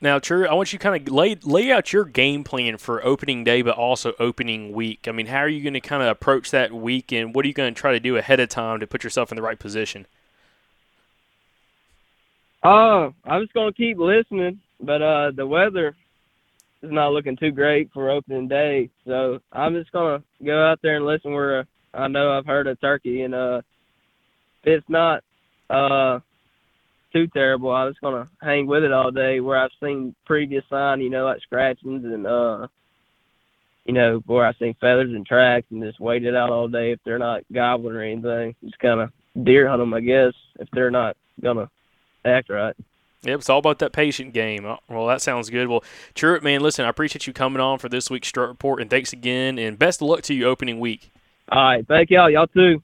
Now, 0.00 0.18
True, 0.18 0.46
I 0.46 0.52
want 0.52 0.72
you 0.72 0.78
to 0.78 0.82
kind 0.82 1.08
of 1.08 1.12
lay 1.12 1.36
lay 1.42 1.72
out 1.72 1.92
your 1.92 2.04
game 2.04 2.44
plan 2.44 2.76
for 2.76 3.04
opening 3.04 3.44
day, 3.44 3.62
but 3.62 3.76
also 3.76 4.12
opening 4.20 4.72
week. 4.72 5.08
I 5.08 5.12
mean, 5.12 5.26
how 5.26 5.38
are 5.38 5.48
you 5.48 5.62
going 5.62 5.74
to 5.74 5.80
kind 5.80 6.02
of 6.02 6.08
approach 6.08 6.50
that 6.50 6.72
week, 6.72 7.12
and 7.12 7.34
what 7.34 7.44
are 7.44 7.48
you 7.48 7.54
going 7.54 7.74
to 7.74 7.80
try 7.80 7.92
to 7.92 8.00
do 8.00 8.16
ahead 8.16 8.38
of 8.38 8.48
time 8.48 8.80
to 8.80 8.86
put 8.86 9.02
yourself 9.02 9.32
in 9.32 9.36
the 9.36 9.42
right 9.42 9.58
position? 9.58 10.06
Uh, 12.66 13.10
I'm 13.24 13.42
just 13.42 13.52
gonna 13.52 13.72
keep 13.72 13.96
listening, 13.96 14.60
but 14.80 15.00
uh, 15.00 15.30
the 15.30 15.46
weather 15.46 15.94
is 16.82 16.90
not 16.90 17.12
looking 17.12 17.36
too 17.36 17.52
great 17.52 17.90
for 17.92 18.10
opening 18.10 18.48
day, 18.48 18.90
so 19.06 19.38
I'm 19.52 19.74
just 19.74 19.92
gonna 19.92 20.22
go 20.44 20.66
out 20.66 20.80
there 20.82 20.96
and 20.96 21.06
listen 21.06 21.32
where 21.32 21.64
I 21.94 22.08
know 22.08 22.36
I've 22.36 22.46
heard 22.46 22.66
a 22.66 22.74
turkey, 22.74 23.22
and 23.22 23.36
uh, 23.36 23.62
if 24.64 24.78
it's 24.78 24.88
not 24.88 25.22
uh 25.70 26.20
too 27.12 27.26
terrible, 27.28 27.70
I 27.70 27.84
was 27.84 27.96
gonna 28.00 28.28
hang 28.42 28.66
with 28.66 28.84
it 28.84 28.92
all 28.92 29.10
day. 29.10 29.40
Where 29.40 29.58
I've 29.58 29.70
seen 29.82 30.14
previous 30.26 30.64
sign, 30.68 31.00
you 31.00 31.10
know, 31.10 31.24
like 31.24 31.40
scratchings 31.42 32.04
and 32.04 32.26
uh, 32.26 32.66
you 33.84 33.94
know, 33.94 34.22
where 34.26 34.44
I've 34.44 34.56
seen 34.58 34.74
feathers 34.80 35.10
and 35.14 35.24
tracks, 35.24 35.66
and 35.70 35.82
just 35.82 36.00
wait 36.00 36.24
it 36.24 36.34
out 36.34 36.50
all 36.50 36.68
day 36.68 36.92
if 36.92 37.00
they're 37.04 37.18
not 37.18 37.42
gobbling 37.52 37.96
or 37.96 38.02
anything. 38.02 38.54
Just 38.64 38.78
kind 38.80 39.00
of 39.00 39.12
deer 39.44 39.68
hunt 39.68 39.80
them, 39.80 39.94
I 39.94 40.00
guess, 40.00 40.32
if 40.58 40.68
they're 40.72 40.90
not 40.90 41.16
gonna 41.40 41.70
act 42.24 42.50
right. 42.50 42.76
Yep, 43.22 43.40
it's 43.40 43.50
all 43.50 43.58
about 43.58 43.78
that 43.80 43.92
patient 43.92 44.32
game. 44.34 44.64
Oh, 44.64 44.78
Well, 44.88 45.06
that 45.06 45.20
sounds 45.22 45.50
good. 45.50 45.68
Well, 45.68 45.82
Truett, 46.14 46.44
man, 46.44 46.60
listen, 46.60 46.84
I 46.84 46.88
appreciate 46.88 47.26
you 47.26 47.32
coming 47.32 47.60
on 47.60 47.78
for 47.78 47.88
this 47.88 48.08
week's 48.10 48.28
Strut 48.28 48.48
Report, 48.48 48.80
and 48.80 48.90
thanks 48.90 49.12
again, 49.12 49.58
and 49.58 49.78
best 49.78 50.00
of 50.00 50.08
luck 50.08 50.22
to 50.22 50.34
you 50.34 50.46
opening 50.46 50.78
week. 50.78 51.10
All 51.50 51.62
right, 51.62 51.86
thank 51.86 52.10
y'all. 52.10 52.30
Y'all 52.30 52.46
too. 52.46 52.82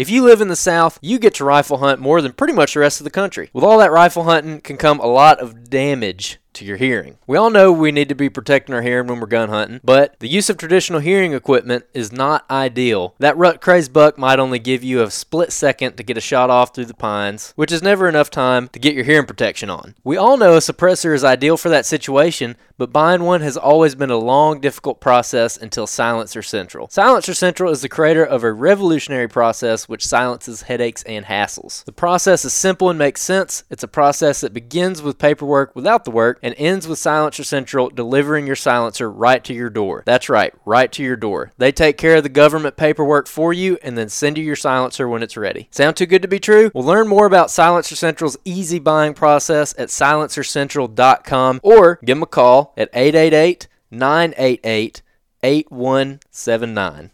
If 0.00 0.08
you 0.08 0.24
live 0.24 0.40
in 0.40 0.48
the 0.48 0.56
South, 0.56 0.98
you 1.02 1.18
get 1.18 1.34
to 1.34 1.44
rifle 1.44 1.76
hunt 1.76 2.00
more 2.00 2.22
than 2.22 2.32
pretty 2.32 2.54
much 2.54 2.72
the 2.72 2.80
rest 2.80 3.00
of 3.00 3.04
the 3.04 3.10
country. 3.10 3.50
With 3.52 3.62
all 3.62 3.76
that 3.80 3.90
rifle 3.90 4.24
hunting 4.24 4.62
can 4.62 4.78
come 4.78 4.98
a 4.98 5.06
lot 5.06 5.38
of 5.40 5.68
damage 5.68 6.40
to 6.54 6.64
your 6.64 6.76
hearing. 6.76 7.18
We 7.26 7.36
all 7.36 7.50
know 7.50 7.72
we 7.72 7.92
need 7.92 8.08
to 8.08 8.14
be 8.14 8.28
protecting 8.28 8.74
our 8.74 8.82
hearing 8.82 9.06
when 9.06 9.20
we're 9.20 9.26
gun 9.26 9.48
hunting, 9.48 9.80
but 9.84 10.18
the 10.20 10.28
use 10.28 10.50
of 10.50 10.56
traditional 10.56 11.00
hearing 11.00 11.32
equipment 11.32 11.84
is 11.94 12.12
not 12.12 12.44
ideal. 12.50 13.14
That 13.18 13.36
rut 13.36 13.60
crazed 13.60 13.92
buck 13.92 14.18
might 14.18 14.38
only 14.38 14.58
give 14.58 14.82
you 14.82 15.02
a 15.02 15.10
split 15.10 15.52
second 15.52 15.96
to 15.96 16.02
get 16.02 16.16
a 16.16 16.20
shot 16.20 16.50
off 16.50 16.74
through 16.74 16.86
the 16.86 16.94
pines, 16.94 17.52
which 17.56 17.72
is 17.72 17.82
never 17.82 18.08
enough 18.08 18.30
time 18.30 18.68
to 18.68 18.78
get 18.78 18.94
your 18.94 19.04
hearing 19.04 19.26
protection 19.26 19.70
on. 19.70 19.94
We 20.04 20.16
all 20.16 20.36
know 20.36 20.54
a 20.54 20.58
suppressor 20.58 21.14
is 21.14 21.24
ideal 21.24 21.56
for 21.56 21.68
that 21.68 21.86
situation, 21.86 22.56
but 22.78 22.92
buying 22.92 23.22
one 23.22 23.42
has 23.42 23.58
always 23.58 23.94
been 23.94 24.10
a 24.10 24.16
long, 24.16 24.60
difficult 24.60 25.00
process 25.00 25.56
until 25.56 25.86
Silencer 25.86 26.42
Central. 26.42 26.88
Silencer 26.88 27.34
Central 27.34 27.70
is 27.70 27.82
the 27.82 27.88
creator 27.88 28.24
of 28.24 28.42
a 28.42 28.52
revolutionary 28.52 29.28
process 29.28 29.88
which 29.88 30.06
silences 30.06 30.62
headaches 30.62 31.02
and 31.02 31.26
hassles. 31.26 31.84
The 31.84 31.92
process 31.92 32.44
is 32.44 32.54
simple 32.54 32.88
and 32.88 32.98
makes 32.98 33.20
sense. 33.20 33.64
It's 33.70 33.82
a 33.82 33.88
process 33.88 34.40
that 34.40 34.54
begins 34.54 35.02
with 35.02 35.18
paperwork 35.18 35.76
without 35.76 36.04
the 36.04 36.10
work 36.10 36.39
and 36.42 36.54
ends 36.58 36.88
with 36.88 36.98
Silencer 36.98 37.44
Central 37.44 37.90
delivering 37.90 38.46
your 38.46 38.56
silencer 38.56 39.10
right 39.10 39.42
to 39.44 39.54
your 39.54 39.70
door. 39.70 40.02
That's 40.06 40.28
right, 40.28 40.52
right 40.64 40.90
to 40.92 41.02
your 41.02 41.16
door. 41.16 41.52
They 41.58 41.72
take 41.72 41.96
care 41.96 42.16
of 42.16 42.22
the 42.22 42.28
government 42.28 42.76
paperwork 42.76 43.26
for 43.26 43.52
you 43.52 43.78
and 43.82 43.96
then 43.96 44.08
send 44.08 44.38
you 44.38 44.44
your 44.44 44.56
silencer 44.56 45.08
when 45.08 45.22
it's 45.22 45.36
ready. 45.36 45.68
Sound 45.70 45.96
too 45.96 46.06
good 46.06 46.22
to 46.22 46.28
be 46.28 46.38
true? 46.38 46.70
Well, 46.74 46.84
learn 46.84 47.08
more 47.08 47.26
about 47.26 47.50
Silencer 47.50 47.96
Central's 47.96 48.36
easy 48.44 48.78
buying 48.78 49.14
process 49.14 49.74
at 49.78 49.88
silencercentral.com 49.88 51.60
or 51.62 51.98
give 52.04 52.16
them 52.16 52.22
a 52.22 52.26
call 52.26 52.72
at 52.76 52.90
888 52.92 53.68
988 53.90 55.02
8179. 55.42 57.10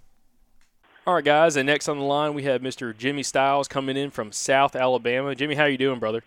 All 1.07 1.15
right, 1.15 1.25
guys, 1.25 1.55
and 1.55 1.67
next 1.67 1.89
on 1.89 1.99
the 1.99 2.05
line 2.05 2.35
we 2.35 2.43
have 2.43 2.61
Mr. 2.61 2.97
Jimmy 2.97 3.23
Styles 3.23 3.69
coming 3.69 3.97
in 3.97 4.11
from 4.11 4.33
South 4.33 4.75
Alabama. 4.75 5.37
Jimmy, 5.37 5.55
how 5.55 5.67
you 5.67 5.79
doing, 5.79 6.01
brother? 6.01 6.25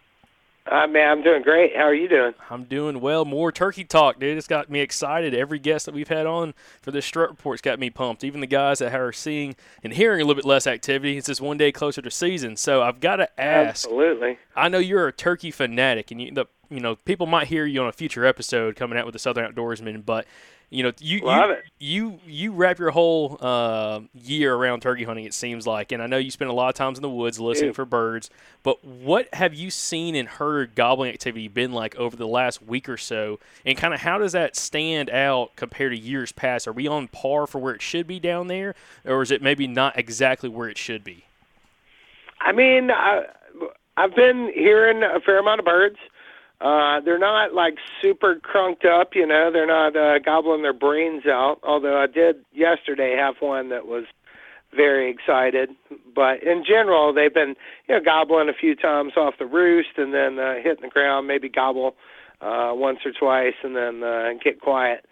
Uh, 0.69 0.85
man, 0.85 1.09
I'm 1.09 1.23
doing 1.23 1.41
great. 1.41 1.75
How 1.75 1.83
are 1.83 1.93
you 1.95 2.07
doing? 2.07 2.33
I'm 2.49 2.65
doing 2.65 3.01
well. 3.01 3.25
More 3.25 3.51
turkey 3.51 3.83
talk, 3.83 4.19
dude. 4.19 4.37
It's 4.37 4.47
got 4.47 4.69
me 4.69 4.81
excited. 4.81 5.33
Every 5.33 5.57
guest 5.57 5.87
that 5.87 5.95
we've 5.95 6.07
had 6.07 6.27
on 6.27 6.53
for 6.81 6.91
this 6.91 7.05
strut 7.05 7.31
report's 7.31 7.61
got 7.61 7.79
me 7.79 7.89
pumped. 7.89 8.23
Even 8.23 8.39
the 8.39 8.47
guys 8.47 8.79
that 8.79 8.93
are 8.93 9.11
seeing 9.11 9.55
and 9.83 9.93
hearing 9.93 10.21
a 10.21 10.23
little 10.25 10.35
bit 10.35 10.45
less 10.45 10.67
activity. 10.67 11.17
It's 11.17 11.27
just 11.27 11.41
one 11.41 11.57
day 11.57 11.71
closer 11.71 12.03
to 12.03 12.11
season. 12.11 12.55
So 12.55 12.83
I've 12.83 12.99
got 12.99 13.15
to 13.15 13.41
ask. 13.41 13.69
Absolutely. 13.85 14.37
I 14.55 14.69
know 14.69 14.77
you're 14.77 15.07
a 15.07 15.13
turkey 15.13 15.49
fanatic, 15.49 16.11
and 16.11 16.21
you, 16.21 16.31
the 16.31 16.45
you 16.69 16.79
know, 16.79 16.95
people 16.97 17.25
might 17.25 17.47
hear 17.47 17.65
you 17.65 17.81
on 17.81 17.87
a 17.87 17.93
future 17.93 18.25
episode 18.25 18.75
coming 18.75 18.97
out 18.97 19.05
with 19.05 19.13
the 19.13 19.19
Southern 19.19 19.51
Outdoorsman, 19.51 20.05
but 20.05 20.27
you 20.69 20.83
know, 20.83 20.91
you 20.99 21.21
you, 21.29 21.55
you 21.79 22.19
you 22.27 22.51
wrap 22.51 22.77
your 22.77 22.91
whole 22.91 23.37
uh, 23.41 24.01
year 24.13 24.53
around 24.53 24.81
turkey 24.81 25.03
hunting. 25.03 25.25
It 25.25 25.33
seems 25.33 25.65
like, 25.65 25.91
and 25.91 26.01
I 26.01 26.05
know 26.05 26.17
you 26.17 26.29
spend 26.29 26.51
a 26.51 26.53
lot 26.53 26.69
of 26.69 26.75
times 26.75 26.97
in 26.97 27.01
the 27.01 27.09
woods 27.09 27.39
listening 27.39 27.73
for 27.73 27.85
birds. 27.85 28.29
But 28.61 28.83
what 28.85 29.33
have 29.33 29.55
you 29.55 29.71
seen 29.71 30.13
and 30.15 30.27
heard 30.27 30.75
gobbling 30.75 31.11
activity 31.11 31.47
been 31.47 31.71
like 31.71 31.95
over 31.95 32.15
the 32.15 32.27
last 32.27 32.61
week 32.61 32.87
or 32.87 32.97
so, 32.97 33.39
and 33.65 33.77
kind 33.77 33.95
of 33.95 34.01
how 34.01 34.19
does 34.19 34.33
that 34.33 34.55
stand 34.55 35.09
out 35.09 35.55
compared 35.55 35.91
to 35.93 35.99
years 35.99 36.31
past? 36.31 36.67
Are 36.67 36.73
we 36.73 36.87
on 36.87 37.07
par 37.07 37.47
for 37.47 37.57
where 37.57 37.73
it 37.73 37.81
should 37.81 38.05
be 38.05 38.19
down 38.19 38.47
there, 38.47 38.75
or 39.05 39.23
is 39.23 39.31
it 39.31 39.41
maybe 39.41 39.65
not 39.65 39.97
exactly 39.97 40.49
where 40.49 40.69
it 40.69 40.77
should 40.77 41.03
be? 41.03 41.25
I 42.41 42.51
mean, 42.51 42.91
I, 42.91 43.23
I've 43.97 44.15
been 44.15 44.51
hearing 44.53 45.01
a 45.03 45.19
fair 45.19 45.39
amount 45.39 45.59
of 45.59 45.65
birds. 45.65 45.97
Uh, 46.61 46.99
they're 46.99 47.19
not 47.19 47.53
like 47.53 47.75
super 48.01 48.35
crunked 48.35 48.83
up, 48.85 49.11
you 49.15 49.25
know. 49.25 49.49
They're 49.51 49.65
not 49.65 49.95
uh, 49.95 50.19
gobbling 50.19 50.61
their 50.61 50.73
brains 50.73 51.25
out. 51.25 51.59
Although 51.63 52.01
I 52.01 52.07
did 52.07 52.43
yesterday 52.51 53.15
have 53.17 53.35
one 53.39 53.69
that 53.69 53.87
was 53.87 54.05
very 54.75 55.09
excited. 55.09 55.69
But 56.13 56.43
in 56.43 56.63
general, 56.67 57.13
they've 57.13 57.33
been 57.33 57.55
you 57.87 57.95
know 57.95 58.01
gobbling 58.03 58.49
a 58.49 58.53
few 58.53 58.75
times 58.75 59.13
off 59.15 59.35
the 59.39 59.45
roost 59.45 59.97
and 59.97 60.13
then 60.13 60.37
uh, 60.37 60.55
hitting 60.55 60.83
the 60.83 60.89
ground, 60.89 61.27
maybe 61.27 61.47
gobble 61.47 61.95
uh, 62.41 62.71
once 62.73 62.99
or 63.05 63.11
twice 63.11 63.55
and 63.63 63.75
then 63.75 64.03
uh, 64.03 64.29
get 64.43 64.59
quiet. 64.59 65.05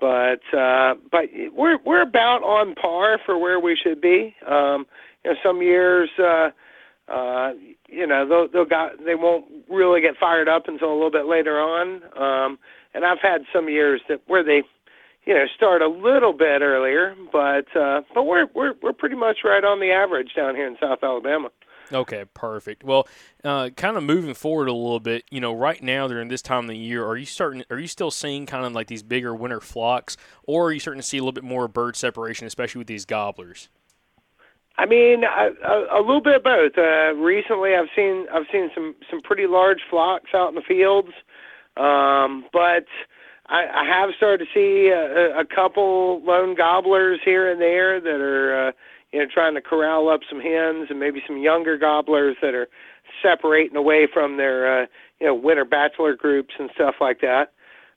But 0.00 0.42
uh, 0.56 0.94
but 1.10 1.26
we're 1.52 1.78
we're 1.84 2.02
about 2.02 2.42
on 2.42 2.74
par 2.74 3.18
for 3.24 3.38
where 3.38 3.60
we 3.60 3.76
should 3.76 4.00
be. 4.00 4.34
Um, 4.46 4.86
you 5.24 5.32
know, 5.32 5.36
some 5.44 5.62
years. 5.62 6.10
Uh, 6.18 6.50
uh, 7.08 7.52
you 7.88 8.06
know, 8.06 8.28
they'll, 8.28 8.48
they'll 8.48 8.64
got, 8.64 9.04
they 9.04 9.14
won't 9.14 9.46
really 9.68 10.00
get 10.00 10.16
fired 10.18 10.48
up 10.48 10.68
until 10.68 10.92
a 10.92 10.94
little 10.94 11.10
bit 11.10 11.26
later 11.26 11.58
on. 11.58 12.02
Um, 12.16 12.58
and 12.94 13.04
I've 13.04 13.20
had 13.20 13.42
some 13.52 13.68
years 13.68 14.00
that 14.08 14.20
where 14.26 14.44
they, 14.44 14.62
you 15.24 15.34
know, 15.34 15.44
start 15.56 15.82
a 15.82 15.88
little 15.88 16.32
bit 16.32 16.62
earlier, 16.62 17.14
but 17.32 17.66
uh, 17.76 18.02
but 18.14 18.24
we're 18.24 18.46
we're 18.54 18.74
we're 18.82 18.92
pretty 18.92 19.16
much 19.16 19.38
right 19.44 19.64
on 19.64 19.80
the 19.80 19.90
average 19.90 20.34
down 20.34 20.54
here 20.54 20.66
in 20.66 20.76
South 20.80 21.00
Alabama. 21.02 21.50
Okay, 21.92 22.24
perfect. 22.34 22.84
Well, 22.84 23.08
uh, 23.44 23.70
kind 23.70 23.96
of 23.96 24.02
moving 24.02 24.34
forward 24.34 24.68
a 24.68 24.74
little 24.74 25.00
bit, 25.00 25.24
you 25.30 25.40
know, 25.40 25.54
right 25.54 25.82
now 25.82 26.06
during 26.06 26.28
this 26.28 26.42
time 26.42 26.64
of 26.64 26.68
the 26.68 26.76
year, 26.76 27.06
are 27.06 27.16
you 27.16 27.26
starting? 27.26 27.64
Are 27.70 27.78
you 27.78 27.86
still 27.88 28.10
seeing 28.10 28.46
kind 28.46 28.64
of 28.64 28.72
like 28.72 28.88
these 28.88 29.02
bigger 29.02 29.34
winter 29.34 29.60
flocks, 29.60 30.16
or 30.44 30.66
are 30.68 30.72
you 30.72 30.80
starting 30.80 31.00
to 31.00 31.06
see 31.06 31.18
a 31.18 31.20
little 31.20 31.32
bit 31.32 31.44
more 31.44 31.68
bird 31.68 31.96
separation, 31.96 32.46
especially 32.46 32.78
with 32.78 32.88
these 32.88 33.04
gobblers? 33.04 33.68
I 34.78 34.86
mean, 34.86 35.24
a, 35.24 35.50
a, 35.66 35.98
a 35.98 36.00
little 36.00 36.22
bit 36.22 36.36
of 36.36 36.44
both. 36.44 36.78
Uh, 36.78 37.12
recently, 37.16 37.74
I've 37.74 37.88
seen 37.96 38.26
I've 38.32 38.46
seen 38.52 38.70
some 38.74 38.94
some 39.10 39.20
pretty 39.22 39.46
large 39.48 39.80
flocks 39.90 40.30
out 40.34 40.50
in 40.50 40.54
the 40.54 40.62
fields, 40.62 41.08
um, 41.76 42.44
but 42.52 42.86
I, 43.48 43.66
I 43.74 43.84
have 43.84 44.10
started 44.16 44.46
to 44.46 44.52
see 44.54 44.88
a, 44.90 45.40
a 45.40 45.44
couple 45.44 46.22
lone 46.24 46.54
gobblers 46.54 47.18
here 47.24 47.50
and 47.50 47.60
there 47.60 48.00
that 48.00 48.20
are 48.20 48.68
uh, 48.68 48.72
you 49.12 49.18
know 49.18 49.26
trying 49.34 49.54
to 49.54 49.60
corral 49.60 50.08
up 50.08 50.20
some 50.30 50.40
hens, 50.40 50.86
and 50.90 51.00
maybe 51.00 51.20
some 51.26 51.38
younger 51.38 51.76
gobblers 51.76 52.36
that 52.40 52.54
are 52.54 52.68
separating 53.20 53.76
away 53.76 54.06
from 54.12 54.36
their 54.36 54.82
uh, 54.82 54.86
you 55.20 55.26
know 55.26 55.34
winter 55.34 55.64
bachelor 55.64 56.14
groups 56.14 56.54
and 56.56 56.70
stuff 56.76 56.94
like 57.00 57.20
that. 57.20 57.52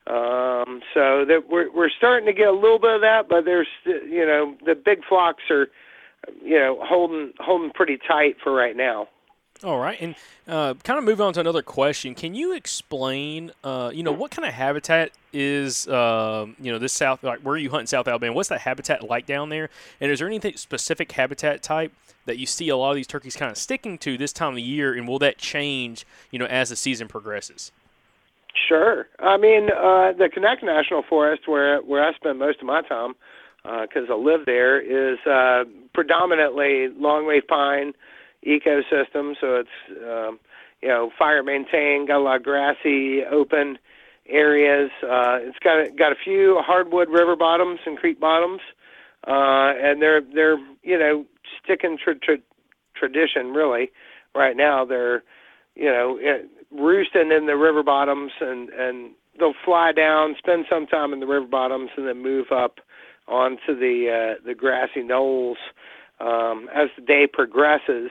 Um, 0.08 0.82
so 0.96 1.26
that 1.26 1.44
we're 1.48 1.72
we're 1.72 1.92
starting 1.96 2.26
to 2.26 2.34
get 2.34 2.48
a 2.48 2.52
little 2.52 2.80
bit 2.80 2.96
of 2.96 3.02
that, 3.02 3.30
but 3.30 3.46
there's 3.46 3.68
you 3.86 4.26
know 4.26 4.56
the 4.66 4.74
big 4.74 5.02
flocks 5.08 5.44
are 5.52 5.68
you 6.44 6.58
know 6.58 6.80
holding 6.82 7.34
holding 7.40 7.72
pretty 7.72 7.98
tight 8.08 8.38
for 8.44 8.54
right 8.54 8.76
now. 8.76 9.08
All 9.64 9.80
right, 9.80 10.00
and 10.02 10.16
uh, 10.48 10.74
kind 10.84 10.98
of 10.98 11.04
move 11.06 11.22
on 11.22 11.34
to 11.34 11.40
another 11.40 11.62
question. 11.62 12.16
Can 12.16 12.34
you 12.34 12.54
explain, 12.54 13.52
uh, 13.64 13.92
you 13.94 14.02
know, 14.02 14.12
what 14.12 14.32
kind 14.32 14.48
of 14.48 14.56
habitat 14.56 15.12
is, 15.34 15.88
um 15.88 16.56
you 16.60 16.72
know, 16.72 16.80
this 16.80 16.94
south, 16.94 17.24
like 17.24 17.42
where 17.42 17.58
you 17.58 17.70
hunt 17.70 17.82
in 17.82 17.88
South 17.88 18.08
Alabama? 18.08 18.34
What's 18.34 18.50
that 18.50 18.62
habitat 18.62 19.08
like 19.08 19.28
down 19.28 19.50
there? 19.50 19.70
And 20.00 20.12
is 20.12 20.18
there 20.20 20.28
anything 20.28 20.58
specific 20.58 21.12
habitat 21.12 21.62
type 21.62 21.94
that 22.26 22.40
you 22.40 22.48
see 22.48 22.70
a 22.70 22.78
lot 22.78 22.90
of 22.90 22.96
these 22.96 23.08
turkeys 23.08 23.36
kind 23.36 23.52
of 23.52 23.58
sticking 23.58 23.98
to 24.00 24.18
this 24.18 24.34
time 24.34 24.50
of 24.50 24.56
the 24.56 24.62
year? 24.64 24.94
And 24.94 25.08
will 25.08 25.20
that 25.20 25.38
change, 25.38 26.08
you 26.32 26.40
know, 26.40 26.46
as 26.46 26.70
the 26.70 26.76
season 26.76 27.08
progresses? 27.08 27.72
Sure. 28.68 29.08
I 29.20 29.38
mean, 29.38 29.70
uh, 29.72 30.12
the 30.14 30.30
Conecuh 30.36 30.64
National 30.64 31.04
Forest, 31.04 31.48
where 31.48 31.80
where 31.82 32.04
I 32.04 32.14
spend 32.14 32.40
most 32.40 32.60
of 32.60 32.66
my 32.66 32.82
time, 32.82 33.14
because 33.64 34.10
I 34.10 34.16
live 34.16 34.46
there, 34.46 34.80
is 34.80 35.20
uh, 35.26 35.64
predominantly 35.94 36.88
longleaf 37.00 37.48
pine 37.48 37.94
ecosystem. 38.46 39.36
So 39.40 39.56
it's 39.58 39.70
um, 40.04 40.40
you 40.82 40.90
know 40.90 41.12
fire 41.18 41.44
maintained, 41.44 42.08
got 42.08 42.18
a 42.18 42.24
lot 42.24 42.38
of 42.38 42.44
grassy, 42.44 43.24
open 43.24 43.78
areas. 44.28 44.90
Uh, 45.04 45.38
it's 45.42 45.60
got 45.64 45.96
got 45.98 46.12
a 46.12 46.16
few 46.24 46.60
hardwood 46.66 47.10
river 47.10 47.36
bottoms 47.36 47.80
and 47.86 47.98
creek 47.98 48.20
bottoms, 48.20 48.62
uh, 49.28 49.74
and 49.78 50.02
they're 50.02 50.22
they're 50.22 50.58
you 50.84 50.98
know 50.98 51.26
sticking 51.64 51.98
to 52.06 52.16
tra- 52.16 52.38
tradition 52.96 53.54
really. 53.54 53.92
Right 54.34 54.56
now, 54.56 54.86
they're 54.86 55.24
you 55.76 55.90
know 55.90 56.18
eh, 56.18 56.44
roosting 56.72 57.32
in 57.32 57.46
the 57.48 57.58
river 57.58 57.84
bottoms 57.84 58.32
and 58.40 58.70
and 58.70 59.12
they'll 59.40 59.54
fly 59.64 59.92
down, 59.92 60.36
spend 60.38 60.66
some 60.70 60.86
time 60.88 61.14
in 61.14 61.20
the 61.20 61.28
river 61.28 61.48
bottoms, 61.48 61.90
and 61.98 62.08
then 62.08 62.22
move 62.22 62.48
up 62.52 62.80
onto 63.28 63.76
the 63.76 64.36
uh, 64.38 64.44
the 64.46 64.56
grassy 64.56 65.04
knolls 65.04 65.58
um, 66.20 66.70
as 66.74 66.90
the 66.96 67.02
day 67.02 67.28
progresses. 67.32 68.10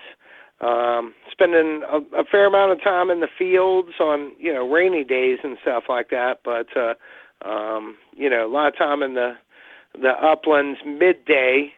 Um, 0.61 1.14
spending 1.31 1.83
a, 1.90 2.20
a 2.20 2.25
fair 2.25 2.46
amount 2.46 2.73
of 2.73 2.83
time 2.83 3.09
in 3.09 3.20
the 3.20 3.29
fields 3.38 3.92
on 3.99 4.33
you 4.38 4.53
know 4.53 4.68
rainy 4.68 5.05
days 5.05 5.38
and 5.42 5.57
stuff 5.62 5.85
like 5.88 6.11
that, 6.11 6.40
but 6.44 6.66
uh, 6.77 6.94
um, 7.49 7.96
you 8.14 8.29
know 8.29 8.46
a 8.46 8.53
lot 8.53 8.68
of 8.68 8.77
time 8.77 9.03
in 9.03 9.14
the 9.14 9.35
the 9.94 10.11
uplands 10.11 10.81
midday. 10.85 11.73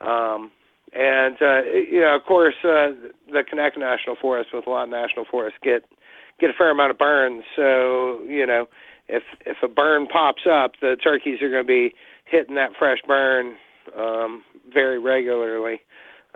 Um, 0.00 0.50
and 0.94 1.36
uh, 1.42 1.62
you 1.64 2.00
know, 2.00 2.14
of 2.14 2.24
course, 2.24 2.54
uh, 2.62 2.92
the 3.30 3.42
Conecuh 3.42 3.78
National 3.78 4.16
Forest 4.20 4.50
with 4.54 4.66
a 4.66 4.70
lot 4.70 4.84
of 4.84 4.90
national 4.90 5.24
forests 5.30 5.58
get 5.62 5.84
get 6.40 6.50
a 6.50 6.54
fair 6.54 6.70
amount 6.70 6.92
of 6.92 6.98
burns. 6.98 7.44
So 7.56 8.20
you 8.26 8.46
know, 8.46 8.66
if 9.08 9.22
if 9.44 9.56
a 9.62 9.68
burn 9.68 10.06
pops 10.06 10.46
up, 10.50 10.72
the 10.80 10.96
turkeys 11.02 11.42
are 11.42 11.50
going 11.50 11.64
to 11.64 11.66
be 11.66 11.94
hitting 12.24 12.54
that 12.56 12.70
fresh 12.78 12.98
burn 13.06 13.56
um, 13.98 14.42
very 14.72 14.98
regularly 14.98 15.80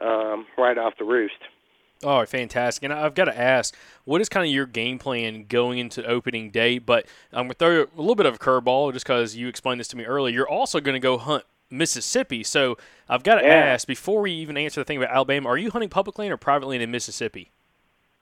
um, 0.00 0.46
right 0.56 0.78
off 0.78 0.94
the 0.98 1.04
roost. 1.04 1.34
Oh, 2.04 2.24
fantastic! 2.26 2.84
And 2.84 2.92
I've 2.92 3.14
got 3.16 3.24
to 3.24 3.36
ask, 3.36 3.74
what 4.04 4.20
is 4.20 4.28
kind 4.28 4.46
of 4.46 4.52
your 4.52 4.66
game 4.66 5.00
plan 5.00 5.46
going 5.48 5.78
into 5.78 6.04
opening 6.06 6.50
day? 6.50 6.78
But 6.78 7.06
I'm 7.32 7.44
gonna 7.46 7.54
throw 7.54 7.82
a 7.82 7.88
little 7.96 8.14
bit 8.14 8.26
of 8.26 8.36
a 8.36 8.38
curveball 8.38 8.92
just 8.92 9.04
because 9.04 9.34
you 9.34 9.48
explained 9.48 9.80
this 9.80 9.88
to 9.88 9.96
me 9.96 10.04
earlier. 10.04 10.32
You're 10.32 10.48
also 10.48 10.78
going 10.78 10.94
to 10.94 11.00
go 11.00 11.18
hunt 11.18 11.42
Mississippi, 11.70 12.44
so 12.44 12.78
I've 13.08 13.24
got 13.24 13.40
to 13.40 13.46
Yeah. 13.46 13.54
ask 13.54 13.86
before 13.88 14.20
we 14.20 14.30
even 14.30 14.56
answer 14.56 14.80
the 14.80 14.84
thing 14.84 14.96
about 14.98 15.10
Alabama: 15.10 15.48
Are 15.48 15.58
you 15.58 15.70
hunting 15.72 15.88
public 15.90 16.18
land 16.20 16.32
or 16.32 16.36
private 16.36 16.66
land 16.66 16.82
in 16.84 16.90
Mississippi? 16.92 17.50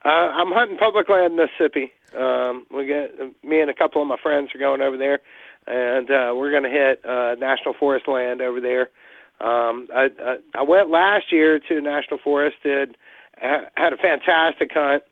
Uh, 0.03 0.09
I'm 0.09 0.51
hunting 0.51 0.77
public 0.77 1.07
land 1.07 1.33
in 1.33 1.35
Mississippi. 1.37 1.91
Um, 2.17 2.65
we 2.71 2.87
get 2.87 3.11
me 3.43 3.61
and 3.61 3.69
a 3.69 3.75
couple 3.75 4.01
of 4.01 4.07
my 4.07 4.17
friends 4.23 4.49
are 4.55 4.59
going 4.59 4.81
over 4.81 4.97
there, 4.97 5.19
and 5.67 6.09
uh, 6.09 6.33
we're 6.35 6.51
going 6.51 6.63
to 6.63 6.69
hit 6.69 7.05
uh, 7.05 7.35
national 7.35 7.73
forest 7.79 8.07
land 8.07 8.41
over 8.41 8.61
there. 8.61 8.89
Um, 9.39 9.87
I, 9.93 10.07
I, 10.19 10.35
I 10.55 10.63
went 10.63 10.89
last 10.89 11.31
year 11.31 11.59
to 11.67 11.81
national 11.81 12.19
forest, 12.23 12.57
did 12.63 12.97
had 13.39 13.93
a 13.93 13.97
fantastic 13.97 14.71
hunt. 14.73 15.03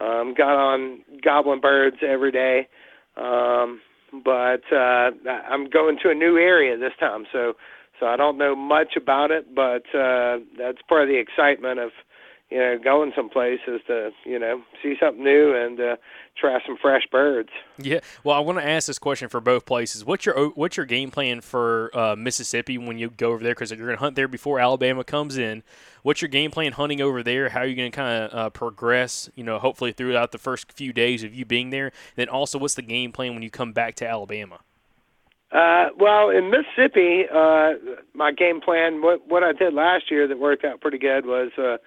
Um, 0.00 0.34
got 0.36 0.56
on 0.56 1.00
goblin 1.24 1.60
birds 1.60 1.96
every 2.06 2.30
day, 2.30 2.68
um, 3.16 3.80
but 4.24 4.62
uh, 4.72 5.10
I'm 5.50 5.68
going 5.68 5.98
to 6.04 6.10
a 6.10 6.14
new 6.14 6.36
area 6.36 6.78
this 6.78 6.92
time, 7.00 7.24
so 7.32 7.54
so 7.98 8.06
I 8.06 8.16
don't 8.16 8.38
know 8.38 8.54
much 8.54 8.94
about 8.96 9.32
it, 9.32 9.52
but 9.56 9.82
uh, 9.92 10.38
that's 10.56 10.78
part 10.88 11.02
of 11.02 11.08
the 11.08 11.18
excitement 11.18 11.80
of 11.80 11.90
you 12.50 12.58
know, 12.58 12.78
going 12.82 13.12
someplace 13.14 13.60
is 13.66 13.80
to, 13.88 14.10
you 14.24 14.38
know, 14.38 14.62
see 14.82 14.94
something 14.98 15.22
new 15.22 15.54
and 15.54 15.78
uh, 15.78 15.96
try 16.38 16.58
some 16.66 16.78
fresh 16.80 17.02
birds. 17.10 17.50
Yeah. 17.76 18.00
Well, 18.24 18.36
I 18.36 18.40
want 18.40 18.58
to 18.58 18.66
ask 18.66 18.86
this 18.86 18.98
question 18.98 19.28
for 19.28 19.40
both 19.40 19.66
places. 19.66 20.04
What's 20.04 20.24
your 20.24 20.48
what's 20.50 20.76
your 20.76 20.86
game 20.86 21.10
plan 21.10 21.42
for 21.42 21.90
uh, 21.96 22.16
Mississippi 22.16 22.78
when 22.78 22.98
you 22.98 23.10
go 23.10 23.32
over 23.32 23.42
there? 23.42 23.54
Because 23.54 23.70
you're 23.70 23.78
going 23.78 23.98
to 23.98 24.00
hunt 24.00 24.16
there 24.16 24.28
before 24.28 24.58
Alabama 24.60 25.04
comes 25.04 25.36
in. 25.36 25.62
What's 26.02 26.22
your 26.22 26.30
game 26.30 26.50
plan 26.50 26.72
hunting 26.72 27.02
over 27.02 27.22
there? 27.22 27.50
How 27.50 27.60
are 27.60 27.66
you 27.66 27.76
going 27.76 27.92
to 27.92 27.96
kind 27.96 28.24
of 28.24 28.38
uh, 28.38 28.50
progress? 28.50 29.28
You 29.34 29.44
know, 29.44 29.58
hopefully 29.58 29.92
throughout 29.92 30.32
the 30.32 30.38
first 30.38 30.72
few 30.72 30.94
days 30.94 31.22
of 31.22 31.34
you 31.34 31.44
being 31.44 31.68
there. 31.68 31.92
Then 32.16 32.28
also, 32.28 32.58
what's 32.58 32.74
the 32.74 32.82
game 32.82 33.12
plan 33.12 33.34
when 33.34 33.42
you 33.42 33.50
come 33.50 33.72
back 33.72 33.94
to 33.96 34.08
Alabama? 34.08 34.60
Uh, 35.50 35.88
well, 35.98 36.28
in 36.28 36.50
Mississippi, 36.50 37.24
uh, 37.34 37.72
my 38.14 38.32
game 38.32 38.60
plan, 38.60 39.00
what 39.00 39.26
what 39.28 39.42
I 39.42 39.52
did 39.52 39.72
last 39.72 40.10
year 40.10 40.28
that 40.28 40.38
worked 40.38 40.64
out 40.64 40.80
pretty 40.80 40.98
good 40.98 41.24
was 41.24 41.50
uh, 41.56 41.78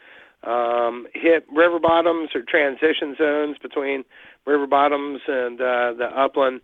um, 0.43 1.07
hit 1.13 1.45
river 1.53 1.79
bottoms 1.79 2.29
or 2.33 2.41
transition 2.41 3.15
zones 3.17 3.57
between 3.61 4.03
river 4.45 4.67
bottoms 4.67 5.21
and 5.27 5.61
uh, 5.61 5.93
the 5.97 6.09
upland 6.15 6.61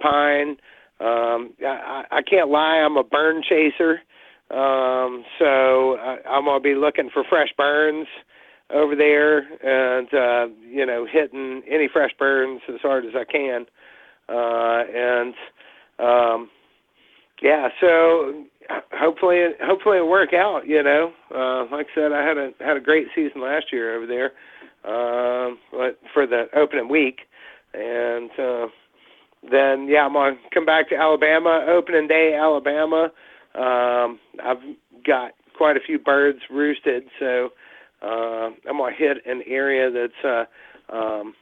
pine. 0.00 0.56
Um, 1.00 1.54
I, 1.64 2.04
I 2.10 2.22
can't 2.22 2.50
lie, 2.50 2.76
I'm 2.76 2.96
a 2.96 3.04
burn 3.04 3.42
chaser, 3.42 4.00
um, 4.50 5.24
so 5.38 5.96
I, 5.96 6.18
I'm 6.28 6.44
gonna 6.44 6.60
be 6.60 6.74
looking 6.74 7.08
for 7.12 7.24
fresh 7.28 7.48
burns 7.56 8.06
over 8.72 8.94
there 8.94 9.38
and 9.38 10.12
uh, 10.12 10.54
you 10.68 10.84
know 10.84 11.06
hitting 11.10 11.62
any 11.68 11.88
fresh 11.90 12.10
burns 12.18 12.60
as 12.68 12.80
hard 12.82 13.04
as 13.06 13.12
I 13.14 13.24
can, 13.24 13.66
uh, 14.28 14.82
and 14.94 15.34
um, 15.98 16.50
yeah, 17.42 17.68
so 17.80 18.44
hopefully 18.92 19.36
it 19.36 19.56
hopefully 19.62 19.96
it'll 19.96 20.08
work 20.10 20.32
out. 20.32 20.66
You 20.66 20.82
know, 20.82 21.12
uh, 21.34 21.64
like 21.74 21.86
I 21.92 21.94
said, 21.94 22.12
I 22.12 22.26
had 22.26 22.38
a 22.38 22.50
had 22.60 22.76
a 22.76 22.80
great 22.80 23.06
season 23.14 23.40
last 23.40 23.66
year 23.72 23.96
over 23.96 24.06
there, 24.06 24.32
um, 24.84 25.58
but 25.70 25.98
for 26.12 26.26
the 26.26 26.44
opening 26.54 26.88
week, 26.88 27.20
and 27.74 28.30
uh, 28.38 28.66
then 29.50 29.88
yeah, 29.88 30.06
I'm 30.06 30.12
gonna 30.12 30.36
come 30.52 30.66
back 30.66 30.88
to 30.90 30.96
Alabama 30.96 31.66
opening 31.68 32.08
day, 32.08 32.36
Alabama. 32.38 33.10
Um, 33.54 34.20
I've 34.44 34.62
got 35.06 35.32
quite 35.56 35.76
a 35.76 35.80
few 35.84 35.98
birds 35.98 36.38
roosted, 36.50 37.04
so 37.18 37.50
uh, 38.02 38.50
I'm 38.68 38.78
gonna 38.78 38.94
hit 38.96 39.18
an 39.26 39.42
area 39.46 39.90
that's 39.90 40.24
uh, 40.92 40.94
um, 40.94 41.34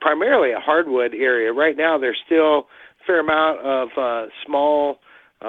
primarily 0.00 0.52
a 0.52 0.60
hardwood 0.60 1.14
area. 1.14 1.52
Right 1.52 1.76
now, 1.76 1.98
there's 1.98 2.18
still 2.26 2.58
a 2.58 3.06
fair 3.06 3.20
amount 3.20 3.60
of 3.60 3.88
uh, 3.96 4.26
small 4.44 4.98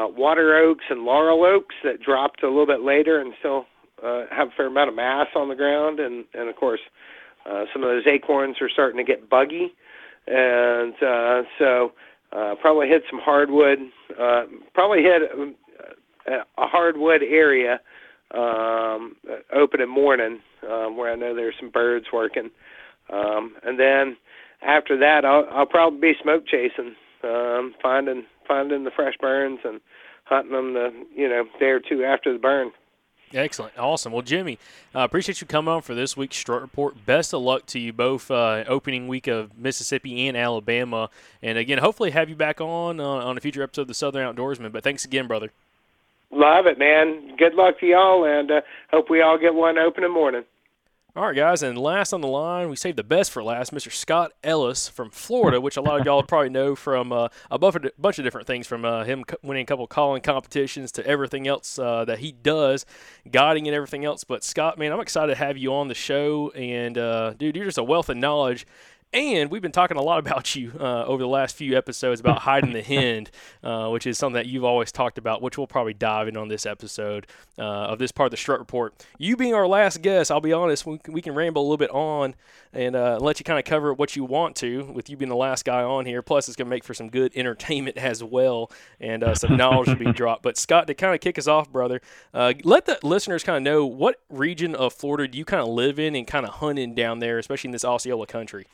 water 0.05 0.55
oaks 0.57 0.85
and 0.89 1.03
laurel 1.03 1.43
oaks 1.45 1.75
that 1.83 2.01
dropped 2.01 2.43
a 2.43 2.47
little 2.47 2.67
bit 2.67 2.81
later 2.81 3.19
and 3.21 3.33
still 3.39 3.65
uh, 4.03 4.25
have 4.29 4.49
a 4.49 4.51
fair 4.55 4.67
amount 4.67 4.89
of 4.89 4.95
mass 4.95 5.27
on 5.35 5.49
the 5.49 5.55
ground, 5.55 5.99
and 5.99 6.25
and 6.33 6.49
of 6.49 6.55
course, 6.55 6.79
uh, 7.49 7.65
some 7.73 7.83
of 7.83 7.89
those 7.89 8.05
acorns 8.07 8.57
are 8.61 8.69
starting 8.69 8.97
to 8.97 9.03
get 9.03 9.29
buggy, 9.29 9.73
and 10.27 10.93
uh, 11.01 11.41
so 11.57 11.93
uh, 12.31 12.55
probably 12.61 12.87
hit 12.87 13.03
some 13.09 13.19
hardwood. 13.19 13.79
Uh, 14.19 14.43
probably 14.73 15.01
hit 15.01 15.21
a, 16.27 16.31
a 16.61 16.67
hardwood 16.67 17.21
area 17.23 17.79
um, 18.35 19.15
open 19.53 19.81
in 19.81 19.89
morning 19.89 20.39
um, 20.69 20.97
where 20.97 21.11
I 21.11 21.15
know 21.15 21.33
there's 21.33 21.55
some 21.59 21.69
birds 21.69 22.07
working, 22.13 22.49
um, 23.11 23.55
and 23.63 23.79
then 23.79 24.17
after 24.61 24.97
that 24.97 25.25
I'll, 25.25 25.47
I'll 25.51 25.65
probably 25.65 26.13
be 26.13 26.19
smoke 26.21 26.45
chasing, 26.45 26.95
um, 27.23 27.73
finding 27.81 28.25
finding 28.47 28.83
the 28.83 28.91
fresh 28.91 29.15
burns 29.19 29.59
and 29.63 29.81
hunting 30.25 30.51
them 30.51 30.73
the 30.73 30.91
you 31.15 31.27
know 31.27 31.45
day 31.59 31.67
or 31.67 31.79
two 31.79 32.03
after 32.03 32.33
the 32.33 32.39
burn. 32.39 32.71
Excellent. 33.33 33.77
Awesome. 33.77 34.13
Well, 34.13 34.21
Jimmy, 34.21 34.57
uh, 34.95 34.99
appreciate 34.99 35.41
you 35.41 35.47
coming 35.47 35.73
on 35.73 35.81
for 35.81 35.93
this 35.93 36.15
week's 36.15 36.37
Strut 36.37 36.61
Report. 36.61 37.05
Best 37.05 37.33
of 37.33 37.41
luck 37.41 37.65
to 37.67 37.79
you 37.79 37.91
both 37.91 38.31
uh, 38.31 38.63
opening 38.67 39.09
week 39.09 39.27
of 39.27 39.57
Mississippi 39.57 40.27
and 40.27 40.37
Alabama. 40.37 41.09
And 41.41 41.57
again, 41.57 41.79
hopefully 41.79 42.11
have 42.11 42.29
you 42.29 42.35
back 42.35 42.61
on 42.61 43.01
uh, 43.01 43.03
on 43.03 43.37
a 43.37 43.41
future 43.41 43.63
episode 43.63 43.83
of 43.83 43.87
the 43.89 43.93
Southern 43.93 44.33
Outdoorsmen. 44.33 44.71
But 44.71 44.83
thanks 44.83 45.03
again, 45.03 45.27
brother. 45.27 45.51
Love 46.31 46.67
it, 46.67 46.79
man. 46.79 47.35
Good 47.37 47.53
luck 47.53 47.79
to 47.79 47.85
y'all, 47.85 48.25
and 48.25 48.49
uh, 48.51 48.61
hope 48.91 49.09
we 49.09 49.21
all 49.21 49.37
get 49.37 49.53
one 49.53 49.77
open 49.77 50.03
in 50.03 50.09
the 50.09 50.13
morning. 50.13 50.43
All 51.15 51.25
right, 51.25 51.35
guys, 51.35 51.63
and 51.63 51.79
last 51.79 52.13
on 52.13 52.21
the 52.21 52.27
line, 52.27 52.69
we 52.69 52.75
saved 52.75 52.95
the 52.95 53.03
best 53.03 53.31
for 53.31 53.43
last, 53.43 53.73
Mr. 53.73 53.91
Scott 53.91 54.33
Ellis 54.43 54.87
from 54.87 55.09
Florida, 55.09 55.59
which 55.59 55.75
a 55.75 55.81
lot 55.81 55.99
of 55.99 56.05
y'all 56.05 56.21
probably 56.21 56.49
know 56.49 56.75
from 56.75 57.11
uh, 57.11 57.29
a 57.49 57.57
bunch 57.57 58.19
of 58.19 58.23
different 58.23 58.45
things, 58.45 58.67
from 58.67 58.85
uh, 58.85 59.03
him 59.03 59.23
winning 59.41 59.63
a 59.63 59.65
couple 59.65 59.87
calling 59.87 60.21
competitions 60.21 60.91
to 60.91 61.07
everything 61.07 61.47
else 61.47 61.79
uh, 61.79 62.05
that 62.05 62.19
he 62.19 62.33
does, 62.33 62.85
guiding 63.31 63.67
and 63.67 63.75
everything 63.75 64.05
else. 64.05 64.23
But 64.23 64.43
Scott, 64.43 64.77
man, 64.77 64.91
I'm 64.91 64.99
excited 64.99 65.33
to 65.33 65.39
have 65.39 65.57
you 65.57 65.73
on 65.73 65.87
the 65.87 65.95
show, 65.95 66.51
and 66.51 66.95
uh, 66.99 67.33
dude, 67.33 67.55
you're 67.55 67.65
just 67.65 67.79
a 67.79 67.83
wealth 67.83 68.09
of 68.09 68.17
knowledge 68.17 68.67
and 69.13 69.49
we've 69.49 69.61
been 69.61 69.71
talking 69.71 69.97
a 69.97 70.01
lot 70.01 70.19
about 70.19 70.55
you 70.55 70.71
uh, 70.79 71.05
over 71.05 71.21
the 71.21 71.27
last 71.27 71.55
few 71.55 71.77
episodes 71.77 72.19
about 72.19 72.39
hiding 72.39 72.73
the 72.73 72.81
hen, 72.83 73.27
uh, 73.63 73.89
which 73.89 74.05
is 74.05 74.17
something 74.17 74.35
that 74.35 74.47
you've 74.47 74.63
always 74.63 74.91
talked 74.91 75.17
about, 75.17 75.41
which 75.41 75.57
we'll 75.57 75.67
probably 75.67 75.93
dive 75.93 76.27
in 76.27 76.37
on 76.37 76.47
this 76.47 76.65
episode 76.65 77.27
uh, 77.57 77.63
of 77.63 77.99
this 77.99 78.11
part 78.11 78.27
of 78.27 78.31
the 78.31 78.37
Strut 78.37 78.59
Report. 78.59 78.93
You 79.17 79.37
being 79.37 79.53
our 79.53 79.67
last 79.67 80.01
guest, 80.01 80.31
I'll 80.31 80.41
be 80.41 80.53
honest, 80.53 80.85
we 80.85 80.97
can, 80.97 81.13
we 81.13 81.21
can 81.21 81.33
ramble 81.33 81.61
a 81.61 81.63
little 81.63 81.77
bit 81.77 81.91
on 81.91 82.35
and 82.73 82.95
uh, 82.95 83.17
let 83.19 83.39
you 83.39 83.43
kind 83.43 83.57
of 83.57 83.65
cover 83.65 83.93
what 83.93 84.15
you 84.15 84.23
want 84.23 84.55
to 84.57 84.83
with 84.85 85.09
you 85.09 85.17
being 85.17 85.29
the 85.29 85.35
last 85.35 85.65
guy 85.65 85.81
on 85.81 86.05
here. 86.05 86.21
Plus, 86.21 86.47
it's 86.47 86.55
going 86.55 86.67
to 86.67 86.69
make 86.69 86.83
for 86.83 86.93
some 86.93 87.09
good 87.09 87.31
entertainment 87.35 87.97
as 87.97 88.23
well 88.23 88.69
and 88.99 89.23
uh, 89.23 89.33
some 89.33 89.55
knowledge 89.55 89.87
to 89.87 89.95
be 89.95 90.11
dropped. 90.13 90.43
But, 90.43 90.57
Scott, 90.57 90.87
to 90.87 90.93
kind 90.93 91.15
of 91.15 91.21
kick 91.21 91.37
us 91.37 91.47
off, 91.47 91.71
brother, 91.71 92.01
uh, 92.33 92.53
let 92.63 92.85
the 92.85 92.99
listeners 93.03 93.43
kind 93.43 93.57
of 93.57 93.63
know 93.63 93.85
what 93.85 94.17
region 94.29 94.75
of 94.75 94.93
Florida 94.93 95.27
do 95.27 95.37
you 95.37 95.45
kind 95.45 95.61
of 95.61 95.69
live 95.69 95.97
in 95.97 96.15
and 96.15 96.27
kind 96.27 96.45
of 96.45 96.55
hunt 96.55 96.77
in 96.77 96.93
down 96.93 97.19
there, 97.19 97.39
especially 97.39 97.69
in 97.69 97.71
this 97.71 97.85
Osceola 97.85 98.27
country? 98.27 98.67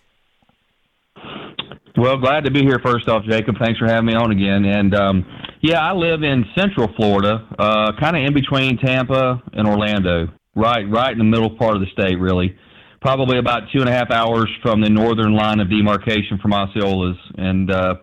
Well, 1.96 2.18
glad 2.18 2.46
to 2.46 2.52
be 2.52 2.62
here. 2.62 2.80
First 2.84 3.08
off, 3.08 3.24
Jacob, 3.24 3.56
thanks 3.60 3.78
for 3.78 3.86
having 3.86 4.08
me 4.08 4.16
on 4.16 4.32
again. 4.32 4.66
And 4.66 4.96
um, 4.96 5.26
yeah, 5.62 5.80
I 5.80 5.94
live 5.94 6.24
in 6.24 6.44
Central 6.58 6.92
Florida, 6.96 7.48
uh, 7.60 7.92
kind 8.00 8.18
of 8.18 8.24
in 8.24 8.34
between 8.34 8.80
Tampa 8.80 9.40
and 9.54 9.68
Orlando, 9.68 10.28
right, 10.56 10.90
right 10.90 11.12
in 11.12 11.20
the 11.20 11.24
middle 11.24 11.56
part 11.56 11.76
of 11.76 11.82
the 11.82 11.88
state, 11.94 12.20
really. 12.20 12.58
Probably 13.00 13.38
about 13.38 13.70
two 13.72 13.80
and 13.80 13.90
a 13.90 13.92
half 13.92 14.10
hours 14.10 14.50
from 14.64 14.82
the 14.82 14.90
northern 14.90 15.36
line 15.36 15.60
of 15.60 15.70
demarcation 15.70 16.40
from 16.42 16.52
Osceolas, 16.52 17.18
and 17.38 17.70
uh, 17.70 17.96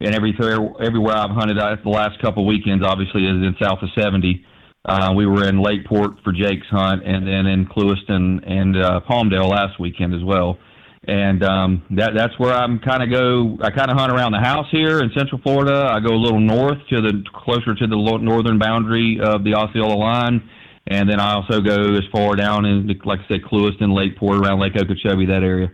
and 0.00 0.14
everywhere 0.14 0.58
everywhere 0.82 1.14
I've 1.14 1.30
hunted 1.30 1.58
uh, 1.58 1.76
the 1.84 1.90
last 1.90 2.20
couple 2.20 2.46
weekends, 2.46 2.84
obviously, 2.84 3.26
is 3.26 3.30
in 3.30 3.54
south 3.62 3.78
of 3.82 3.90
70. 3.96 4.44
Uh, 4.86 5.12
we 5.14 5.26
were 5.26 5.46
in 5.46 5.60
Lakeport 5.60 6.12
for 6.24 6.32
Jake's 6.32 6.66
hunt, 6.68 7.06
and 7.06 7.28
then 7.28 7.46
in 7.46 7.66
Clewiston 7.66 8.42
and 8.50 8.76
uh, 8.76 9.00
Palmdale 9.08 9.48
last 9.48 9.78
weekend 9.78 10.14
as 10.14 10.24
well 10.24 10.58
and 11.08 11.42
um, 11.42 11.82
that 11.96 12.12
that's 12.14 12.38
where 12.38 12.52
I'm 12.52 12.78
kind 12.78 13.02
of 13.02 13.10
go. 13.10 13.58
I 13.62 13.70
kind 13.70 13.90
of 13.90 13.96
hunt 13.96 14.12
around 14.12 14.32
the 14.32 14.40
house 14.40 14.66
here 14.70 15.00
in 15.00 15.10
Central 15.16 15.40
Florida. 15.42 15.88
I 15.90 16.00
go 16.00 16.14
a 16.14 16.20
little 16.20 16.40
north 16.40 16.78
to 16.90 17.00
the 17.00 17.24
closer 17.32 17.74
to 17.74 17.86
the 17.86 18.18
northern 18.20 18.58
boundary 18.58 19.18
of 19.20 19.42
the 19.44 19.54
Osceola 19.54 19.94
line, 19.94 20.48
and 20.86 21.08
then 21.08 21.18
I 21.18 21.34
also 21.34 21.60
go 21.60 21.94
as 21.94 22.04
far 22.12 22.36
down 22.36 22.66
in, 22.66 22.86
like 23.04 23.20
I 23.20 23.28
said, 23.28 23.42
Clewiston, 23.42 23.94
Lakeport, 23.94 24.38
around 24.38 24.60
Lake 24.60 24.76
Okeechobee, 24.76 25.26
that 25.26 25.42
area. 25.42 25.70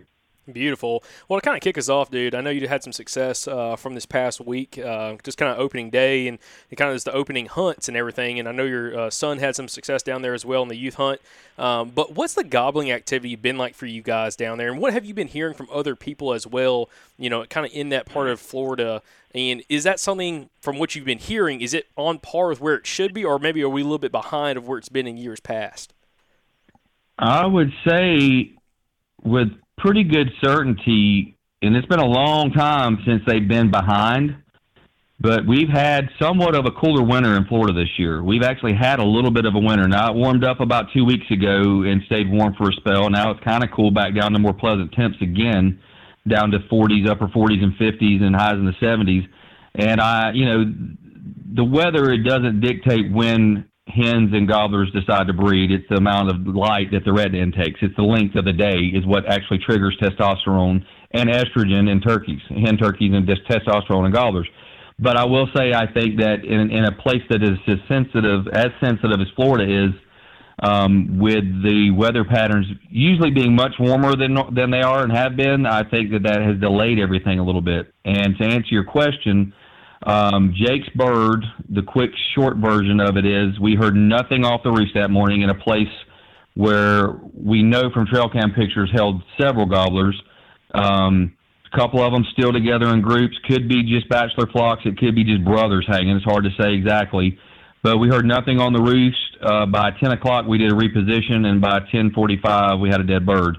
Beautiful. 0.51 1.03
Well, 1.27 1.39
to 1.39 1.43
kind 1.43 1.57
of 1.57 1.61
kick 1.61 1.77
us 1.77 1.89
off, 1.89 2.09
dude, 2.09 2.33
I 2.33 2.39
know 2.39 2.49
you 2.49 2.67
had 2.69 2.81
some 2.81 2.93
success 2.93 3.49
uh, 3.49 3.75
from 3.75 3.95
this 3.95 4.05
past 4.05 4.39
week, 4.39 4.77
uh, 4.77 5.15
just 5.23 5.37
kind 5.37 5.51
of 5.51 5.59
opening 5.59 5.89
day 5.89 6.27
and 6.27 6.39
kind 6.77 6.89
of 6.89 6.95
just 6.95 7.05
the 7.05 7.11
opening 7.11 7.47
hunts 7.47 7.89
and 7.89 7.97
everything. 7.97 8.39
And 8.39 8.47
I 8.47 8.53
know 8.53 8.63
your 8.63 8.97
uh, 8.97 9.09
son 9.09 9.39
had 9.39 9.57
some 9.57 9.67
success 9.67 10.03
down 10.03 10.21
there 10.21 10.33
as 10.33 10.45
well 10.45 10.63
in 10.63 10.69
the 10.69 10.77
youth 10.77 10.95
hunt. 10.95 11.19
Um, 11.57 11.89
but 11.89 12.15
what's 12.15 12.33
the 12.33 12.45
gobbling 12.45 12.91
activity 12.91 13.35
been 13.35 13.57
like 13.57 13.75
for 13.75 13.87
you 13.87 14.01
guys 14.01 14.37
down 14.37 14.57
there? 14.57 14.71
And 14.71 14.79
what 14.79 14.93
have 14.93 15.03
you 15.03 15.13
been 15.13 15.27
hearing 15.27 15.53
from 15.53 15.67
other 15.71 15.97
people 15.97 16.33
as 16.33 16.47
well, 16.47 16.89
you 17.17 17.29
know, 17.29 17.43
kind 17.45 17.65
of 17.65 17.73
in 17.73 17.89
that 17.89 18.05
part 18.05 18.29
of 18.29 18.39
Florida? 18.39 19.01
And 19.35 19.63
is 19.67 19.83
that 19.83 19.99
something 19.99 20.49
from 20.61 20.79
what 20.79 20.95
you've 20.95 21.03
been 21.03 21.19
hearing, 21.19 21.59
is 21.59 21.73
it 21.73 21.87
on 21.97 22.19
par 22.19 22.47
with 22.47 22.61
where 22.61 22.75
it 22.75 22.87
should 22.87 23.13
be, 23.13 23.25
or 23.25 23.37
maybe 23.37 23.61
are 23.63 23.69
we 23.69 23.81
a 23.81 23.83
little 23.83 23.97
bit 23.97 24.13
behind 24.13 24.57
of 24.57 24.65
where 24.65 24.77
it's 24.77 24.89
been 24.89 25.07
in 25.07 25.17
years 25.17 25.41
past? 25.41 25.93
I 27.19 27.45
would 27.45 27.73
say 27.85 28.51
with 29.23 29.49
pretty 29.77 30.03
good 30.03 30.31
certainty, 30.43 31.37
and 31.61 31.75
it's 31.75 31.87
been 31.87 31.99
a 31.99 32.05
long 32.05 32.51
time 32.51 32.97
since 33.05 33.21
they've 33.27 33.47
been 33.47 33.71
behind. 33.71 34.35
But 35.19 35.47
we've 35.47 35.69
had 35.69 36.09
somewhat 36.21 36.53
of 36.53 36.65
a 36.65 36.71
cooler 36.71 37.03
winter 37.03 37.35
in 37.37 37.45
Florida 37.45 37.73
this 37.73 37.89
year. 37.97 38.23
We've 38.23 38.43
actually 38.43 38.75
had 38.75 38.99
a 38.99 39.03
little 39.03 39.31
bit 39.31 39.45
of 39.45 39.55
a 39.55 39.59
winter. 39.59 39.87
Now 39.87 40.11
it 40.11 40.15
warmed 40.15 40.43
up 40.43 40.59
about 40.59 40.85
two 40.93 41.05
weeks 41.05 41.25
ago 41.31 41.81
and 41.83 42.03
stayed 42.05 42.29
warm 42.29 42.53
for 42.55 42.69
a 42.69 42.73
spell. 42.73 43.09
Now 43.09 43.31
it's 43.31 43.43
kind 43.43 43.63
of 43.63 43.71
cooled 43.71 43.95
back 43.95 44.13
down 44.15 44.33
to 44.33 44.39
more 44.39 44.53
pleasant 44.53 44.91
temps 44.91 45.17
again, 45.21 45.79
down 46.27 46.51
to 46.51 46.59
40s, 46.71 47.09
upper 47.09 47.27
40s 47.27 47.63
and 47.63 47.73
50s, 47.77 48.21
and 48.21 48.35
highs 48.35 48.53
in 48.53 48.65
the 48.65 48.73
70s. 48.73 49.27
And 49.73 49.99
I, 49.99 50.33
you 50.33 50.45
know, 50.45 50.71
the 51.55 51.63
weather 51.63 52.11
it 52.11 52.23
doesn't 52.23 52.61
dictate 52.61 53.11
when 53.11 53.65
hens 53.87 54.31
and 54.33 54.47
gobblers 54.47 54.91
decide 54.91 55.27
to 55.27 55.33
breed. 55.33 55.71
It's 55.71 55.87
the 55.89 55.95
amount 55.95 56.29
of 56.29 56.55
light 56.55 56.91
that 56.91 57.05
the 57.05 57.13
retina 57.13 57.41
intakes. 57.41 57.79
It's 57.81 57.95
the 57.95 58.03
length 58.03 58.35
of 58.35 58.45
the 58.45 58.53
day 58.53 58.91
is 58.93 59.05
what 59.05 59.25
actually 59.25 59.59
triggers 59.59 59.97
testosterone 60.01 60.83
and 61.11 61.29
estrogen 61.29 61.89
in 61.89 62.01
turkeys, 62.01 62.41
hen 62.49 62.77
turkeys, 62.77 63.13
and 63.13 63.27
just 63.27 63.47
testosterone 63.47 64.05
in 64.05 64.11
gobblers. 64.11 64.47
But 64.99 65.15
I 65.15 65.25
will 65.25 65.47
say, 65.55 65.73
I 65.73 65.91
think 65.91 66.19
that 66.19 66.43
in, 66.43 66.71
in 66.71 66.85
a 66.85 66.91
place 66.91 67.21
that 67.29 67.43
is 67.43 67.57
as 67.67 67.77
sensitive 67.87 68.47
as 68.51 68.67
sensitive 68.81 69.21
as 69.21 69.27
Florida 69.35 69.85
is, 69.85 69.91
um, 70.63 71.19
with 71.19 71.43
the 71.63 71.91
weather 71.91 72.23
patterns 72.23 72.65
usually 72.89 73.29
being 73.29 73.55
much 73.55 73.73
warmer 73.79 74.15
than 74.15 74.35
than 74.55 74.71
they 74.71 74.81
are 74.81 75.03
and 75.03 75.11
have 75.11 75.35
been, 75.35 75.65
I 75.65 75.83
think 75.83 76.11
that 76.11 76.23
that 76.23 76.41
has 76.41 76.59
delayed 76.59 76.99
everything 76.99 77.39
a 77.39 77.43
little 77.43 77.61
bit. 77.61 77.93
And 78.05 78.35
to 78.39 78.43
answer 78.43 78.69
your 78.71 78.83
question, 78.83 79.53
um, 80.03 80.53
Jake's 80.55 80.89
bird, 80.95 81.43
the 81.69 81.81
quick 81.81 82.11
short 82.35 82.57
version 82.57 82.99
of 82.99 83.17
it 83.17 83.25
is 83.25 83.59
we 83.59 83.75
heard 83.75 83.95
nothing 83.95 84.45
off 84.45 84.61
the 84.63 84.71
roost 84.71 84.93
that 84.93 85.09
morning 85.09 85.41
in 85.41 85.49
a 85.49 85.55
place 85.55 85.87
where 86.53 87.19
we 87.33 87.63
know 87.63 87.89
from 87.93 88.05
trail 88.05 88.29
cam 88.29 88.51
pictures 88.51 88.89
held 88.93 89.21
several 89.39 89.65
gobblers. 89.65 90.19
Um, 90.73 91.35
a 91.71 91.77
couple 91.77 92.01
of 92.01 92.13
them 92.13 92.25
still 92.33 92.53
together 92.53 92.93
in 92.93 93.01
groups. 93.01 93.35
Could 93.47 93.67
be 93.67 93.83
just 93.83 94.07
bachelor 94.09 94.47
flocks. 94.51 94.81
It 94.85 94.97
could 94.97 95.15
be 95.15 95.23
just 95.23 95.43
brothers 95.43 95.85
hanging. 95.87 96.15
It's 96.15 96.25
hard 96.25 96.43
to 96.45 96.51
say 96.61 96.73
exactly. 96.73 97.37
But 97.83 97.97
we 97.97 98.07
heard 98.07 98.25
nothing 98.25 98.59
on 98.59 98.73
the 98.73 98.81
roost. 98.81 99.17
Uh, 99.41 99.65
by 99.65 99.91
10 99.91 100.11
o'clock, 100.11 100.45
we 100.47 100.57
did 100.57 100.71
a 100.71 100.75
reposition, 100.75 101.45
and 101.45 101.61
by 101.61 101.79
10:45, 101.91 102.79
we 102.79 102.89
had 102.89 103.01
a 103.01 103.03
dead 103.03 103.25
bird. 103.25 103.57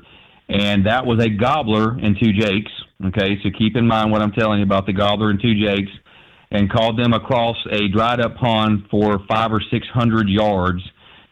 And 0.49 0.87
that 0.87 1.05
was 1.05 1.23
a 1.23 1.29
gobbler 1.29 1.93
and 1.99 2.17
two 2.21 2.33
jakes. 2.33 2.73
Okay, 3.07 3.39
so 3.43 3.51
keep 3.57 3.77
in 3.77 3.87
mind 3.87 4.11
what 4.11 4.23
I'm 4.23 4.33
telling 4.33 4.59
you 4.59 4.65
about 4.65 4.87
the 4.87 4.93
gobbler 4.93 5.31
and 5.31 5.41
two 5.41 5.55
jakes 5.55 5.91
and 6.51 6.71
called 6.71 6.99
them 6.99 7.13
across 7.13 7.57
a 7.71 7.89
dried 7.89 8.21
up 8.21 8.37
pond 8.37 8.85
for 8.91 9.21
five 9.29 9.53
or 9.53 9.61
six 9.71 9.87
hundred 9.89 10.29
yards 10.29 10.83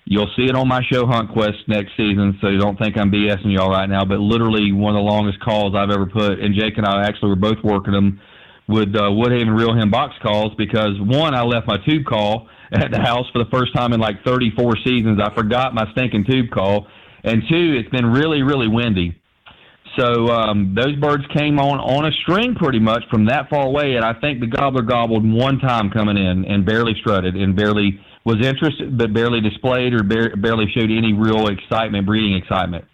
You'll 0.09 0.31
see 0.37 0.45
it 0.45 0.55
on 0.55 0.69
my 0.69 0.83
show 0.89 1.05
Hunt 1.05 1.33
Quest 1.33 1.67
next 1.67 1.91
season, 1.97 2.39
so 2.41 2.49
don't 2.57 2.79
think 2.79 2.97
I'm 2.97 3.11
BSing 3.11 3.53
y'all 3.53 3.71
right 3.71 3.91
now. 3.91 4.05
But 4.05 4.21
literally 4.21 4.71
one 4.71 4.95
of 4.95 5.01
the 5.01 5.11
longest 5.11 5.41
calls 5.41 5.75
I've 5.75 5.91
ever 5.91 6.07
put, 6.07 6.39
and 6.39 6.55
Jake 6.55 6.79
and 6.79 6.87
I 6.87 7.05
actually 7.05 7.31
were 7.31 7.35
both 7.35 7.59
working 7.65 7.93
them 7.93 8.21
with 8.69 8.95
uh, 8.95 9.11
Woodhaven 9.11 9.59
Real 9.59 9.75
Hen 9.75 9.91
box 9.91 10.15
calls 10.23 10.53
because 10.57 10.93
one, 11.01 11.35
I 11.35 11.43
left 11.43 11.67
my 11.67 11.79
tube 11.85 12.05
call 12.07 12.49
at 12.73 12.93
the 12.93 13.01
house 13.01 13.27
for 13.33 13.43
the 13.43 13.51
first 13.51 13.75
time 13.75 13.93
in 13.93 13.99
like 13.99 14.23
34 14.25 14.75
seasons. 14.85 15.19
I 15.21 15.35
forgot 15.35 15.75
my 15.75 15.91
stinking 15.91 16.25
tube 16.31 16.51
call, 16.53 16.87
and 17.25 17.43
two, 17.51 17.75
it's 17.77 17.91
been 17.91 18.07
really, 18.07 18.43
really 18.43 18.69
windy. 18.69 19.21
So 19.99 20.29
um, 20.29 20.75
those 20.75 20.95
birds 20.97 21.25
came 21.35 21.59
on 21.59 21.81
on 21.81 22.05
a 22.05 22.13
string 22.23 22.55
pretty 22.55 22.79
much 22.79 23.03
from 23.11 23.27
that 23.27 23.49
far 23.49 23.67
away, 23.67 23.97
and 23.97 24.05
I 24.05 24.13
think 24.21 24.41
the 24.41 24.47
gobbler 24.47 24.83
gobbled 24.83 25.25
one 25.25 25.59
time 25.59 25.91
coming 25.91 26.19
in 26.19 26.45
and 26.45 26.67
barely 26.67 26.95
strutted 27.01 27.35
and 27.35 27.57
barely 27.57 27.99
was 28.25 28.45
interested, 28.45 28.99
but 28.99 29.15
barely 29.15 29.41
displayed 29.41 29.95
or 29.95 30.03
bar- 30.03 30.37
barely 30.37 30.67
showed 30.77 30.91
any 30.91 31.13
real 31.13 31.49
excitement, 31.49 32.05
breeding 32.05 32.35
excitement. 32.35 32.85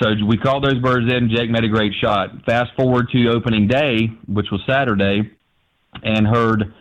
So 0.00 0.08
we 0.26 0.36
called 0.36 0.64
those 0.64 0.78
birds 0.80 1.12
in. 1.12 1.30
Jake 1.30 1.50
made 1.50 1.62
a 1.62 1.68
great 1.68 1.92
shot. 2.00 2.30
Fast 2.44 2.70
forward 2.76 3.08
to 3.12 3.28
opening 3.28 3.68
day, 3.68 4.08
which 4.26 4.46
was 4.50 4.60
Saturday, 4.66 5.30
and 6.02 6.26
heard 6.26 6.74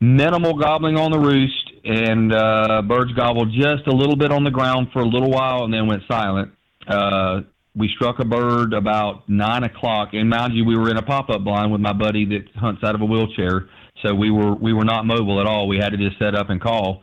minimal 0.00 0.54
gobbling 0.54 0.96
on 0.96 1.10
the 1.10 1.18
roost, 1.18 1.72
and 1.84 2.32
uh, 2.32 2.80
birds 2.82 3.12
gobbled 3.12 3.52
just 3.52 3.86
a 3.88 3.92
little 3.92 4.16
bit 4.16 4.32
on 4.32 4.44
the 4.44 4.50
ground 4.50 4.88
for 4.92 5.00
a 5.00 5.06
little 5.06 5.30
while, 5.30 5.64
and 5.64 5.74
then 5.74 5.86
went 5.86 6.02
silent. 6.08 6.52
Uh, 6.86 7.42
we 7.74 7.88
struck 7.96 8.18
a 8.18 8.24
bird 8.24 8.74
about 8.74 9.28
nine 9.28 9.64
o'clock, 9.64 10.10
and 10.12 10.28
mind 10.28 10.54
you, 10.54 10.64
we 10.64 10.76
were 10.76 10.90
in 10.90 10.98
a 10.98 11.02
pop-up 11.02 11.42
blind 11.42 11.72
with 11.72 11.80
my 11.80 11.92
buddy 11.92 12.26
that 12.26 12.44
hunts 12.56 12.82
out 12.84 12.94
of 12.94 13.00
a 13.00 13.04
wheelchair, 13.04 13.68
so 14.04 14.14
we 14.14 14.30
were 14.30 14.54
we 14.54 14.72
were 14.72 14.84
not 14.84 15.06
mobile 15.06 15.40
at 15.40 15.46
all. 15.46 15.68
We 15.68 15.78
had 15.78 15.90
to 15.90 15.96
just 15.96 16.18
set 16.18 16.34
up 16.34 16.50
and 16.50 16.60
call, 16.60 17.02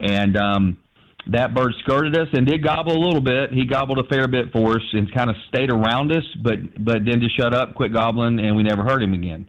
and 0.00 0.36
um, 0.36 0.78
that 1.32 1.54
bird 1.54 1.72
skirted 1.82 2.16
us 2.16 2.28
and 2.32 2.46
did 2.46 2.62
gobble 2.62 2.96
a 2.96 3.02
little 3.02 3.20
bit. 3.20 3.52
He 3.52 3.64
gobbled 3.64 3.98
a 3.98 4.04
fair 4.04 4.28
bit 4.28 4.52
for 4.52 4.76
us 4.76 4.82
and 4.92 5.12
kind 5.12 5.28
of 5.28 5.36
stayed 5.48 5.70
around 5.70 6.12
us, 6.12 6.24
but 6.42 6.84
but 6.84 6.98
then 7.04 7.20
just 7.20 7.36
shut 7.36 7.52
up, 7.52 7.74
quit 7.74 7.92
gobbling, 7.92 8.38
and 8.38 8.54
we 8.56 8.62
never 8.62 8.84
heard 8.84 9.02
him 9.02 9.12
again. 9.12 9.48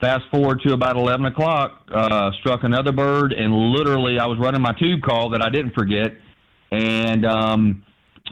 Fast 0.00 0.24
forward 0.32 0.60
to 0.66 0.72
about 0.72 0.96
11 0.96 1.26
o'clock, 1.26 1.86
uh, 1.94 2.30
struck 2.40 2.64
another 2.64 2.90
bird, 2.90 3.32
and 3.32 3.54
literally 3.54 4.18
I 4.18 4.26
was 4.26 4.36
running 4.40 4.60
my 4.60 4.72
tube 4.72 5.00
call 5.02 5.30
that 5.30 5.42
I 5.42 5.48
didn't 5.48 5.74
forget, 5.74 6.12
and 6.72 7.24
um, 7.24 7.84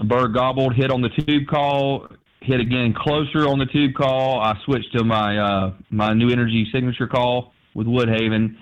bird 0.04 0.34
gobbled, 0.34 0.74
hit 0.74 0.90
on 0.90 1.02
the 1.02 1.08
tube 1.08 1.46
call, 1.46 2.08
hit 2.40 2.60
again 2.60 2.94
closer 2.96 3.46
on 3.46 3.58
the 3.58 3.66
tube 3.66 3.94
call. 3.94 4.40
I 4.40 4.58
switched 4.64 4.96
to 4.96 5.04
my 5.04 5.38
uh, 5.38 5.72
my 5.90 6.12
new 6.12 6.30
energy 6.30 6.66
signature 6.72 7.06
call 7.06 7.52
with 7.74 7.86
Woodhaven, 7.86 8.56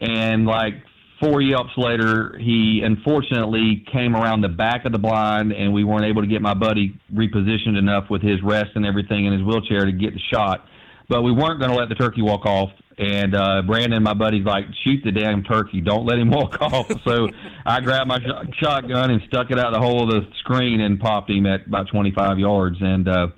and 0.00 0.46
like 0.46 0.74
four 1.20 1.40
yelps 1.40 1.76
later, 1.76 2.36
he 2.38 2.82
unfortunately 2.84 3.84
came 3.92 4.16
around 4.16 4.40
the 4.40 4.48
back 4.48 4.84
of 4.84 4.92
the 4.92 4.98
blind, 4.98 5.52
and 5.52 5.72
we 5.72 5.84
weren't 5.84 6.04
able 6.04 6.22
to 6.22 6.28
get 6.28 6.42
my 6.42 6.54
buddy 6.54 6.98
repositioned 7.12 7.78
enough 7.78 8.04
with 8.10 8.22
his 8.22 8.42
rest 8.42 8.70
and 8.74 8.86
everything 8.86 9.26
in 9.26 9.32
his 9.32 9.42
wheelchair 9.42 9.84
to 9.84 9.92
get 9.92 10.14
the 10.14 10.20
shot. 10.32 10.66
But 11.08 11.22
we 11.22 11.32
weren't 11.32 11.60
going 11.60 11.70
to 11.70 11.76
let 11.76 11.88
the 11.88 11.94
turkey 11.94 12.22
walk 12.22 12.46
off. 12.46 12.70
And 13.00 13.34
uh, 13.34 13.62
Brandon, 13.62 14.02
my 14.02 14.12
buddy's 14.12 14.44
like, 14.44 14.66
shoot 14.84 15.02
the 15.02 15.10
damn 15.10 15.42
turkey. 15.42 15.80
Don't 15.80 16.04
let 16.04 16.18
him 16.18 16.30
walk 16.30 16.58
off. 16.60 16.86
So 17.04 17.28
I 17.64 17.80
grabbed 17.80 18.08
my 18.08 18.18
sh- 18.18 18.58
shotgun 18.58 19.10
and 19.10 19.22
stuck 19.26 19.50
it 19.50 19.58
out 19.58 19.72
the 19.72 19.80
hole 19.80 20.02
of 20.02 20.10
the 20.10 20.28
screen 20.40 20.82
and 20.82 21.00
popped 21.00 21.30
him 21.30 21.46
at 21.46 21.66
about 21.66 21.88
25 21.88 22.38
yards. 22.38 22.76
And 22.80 23.08
uh, 23.08 23.28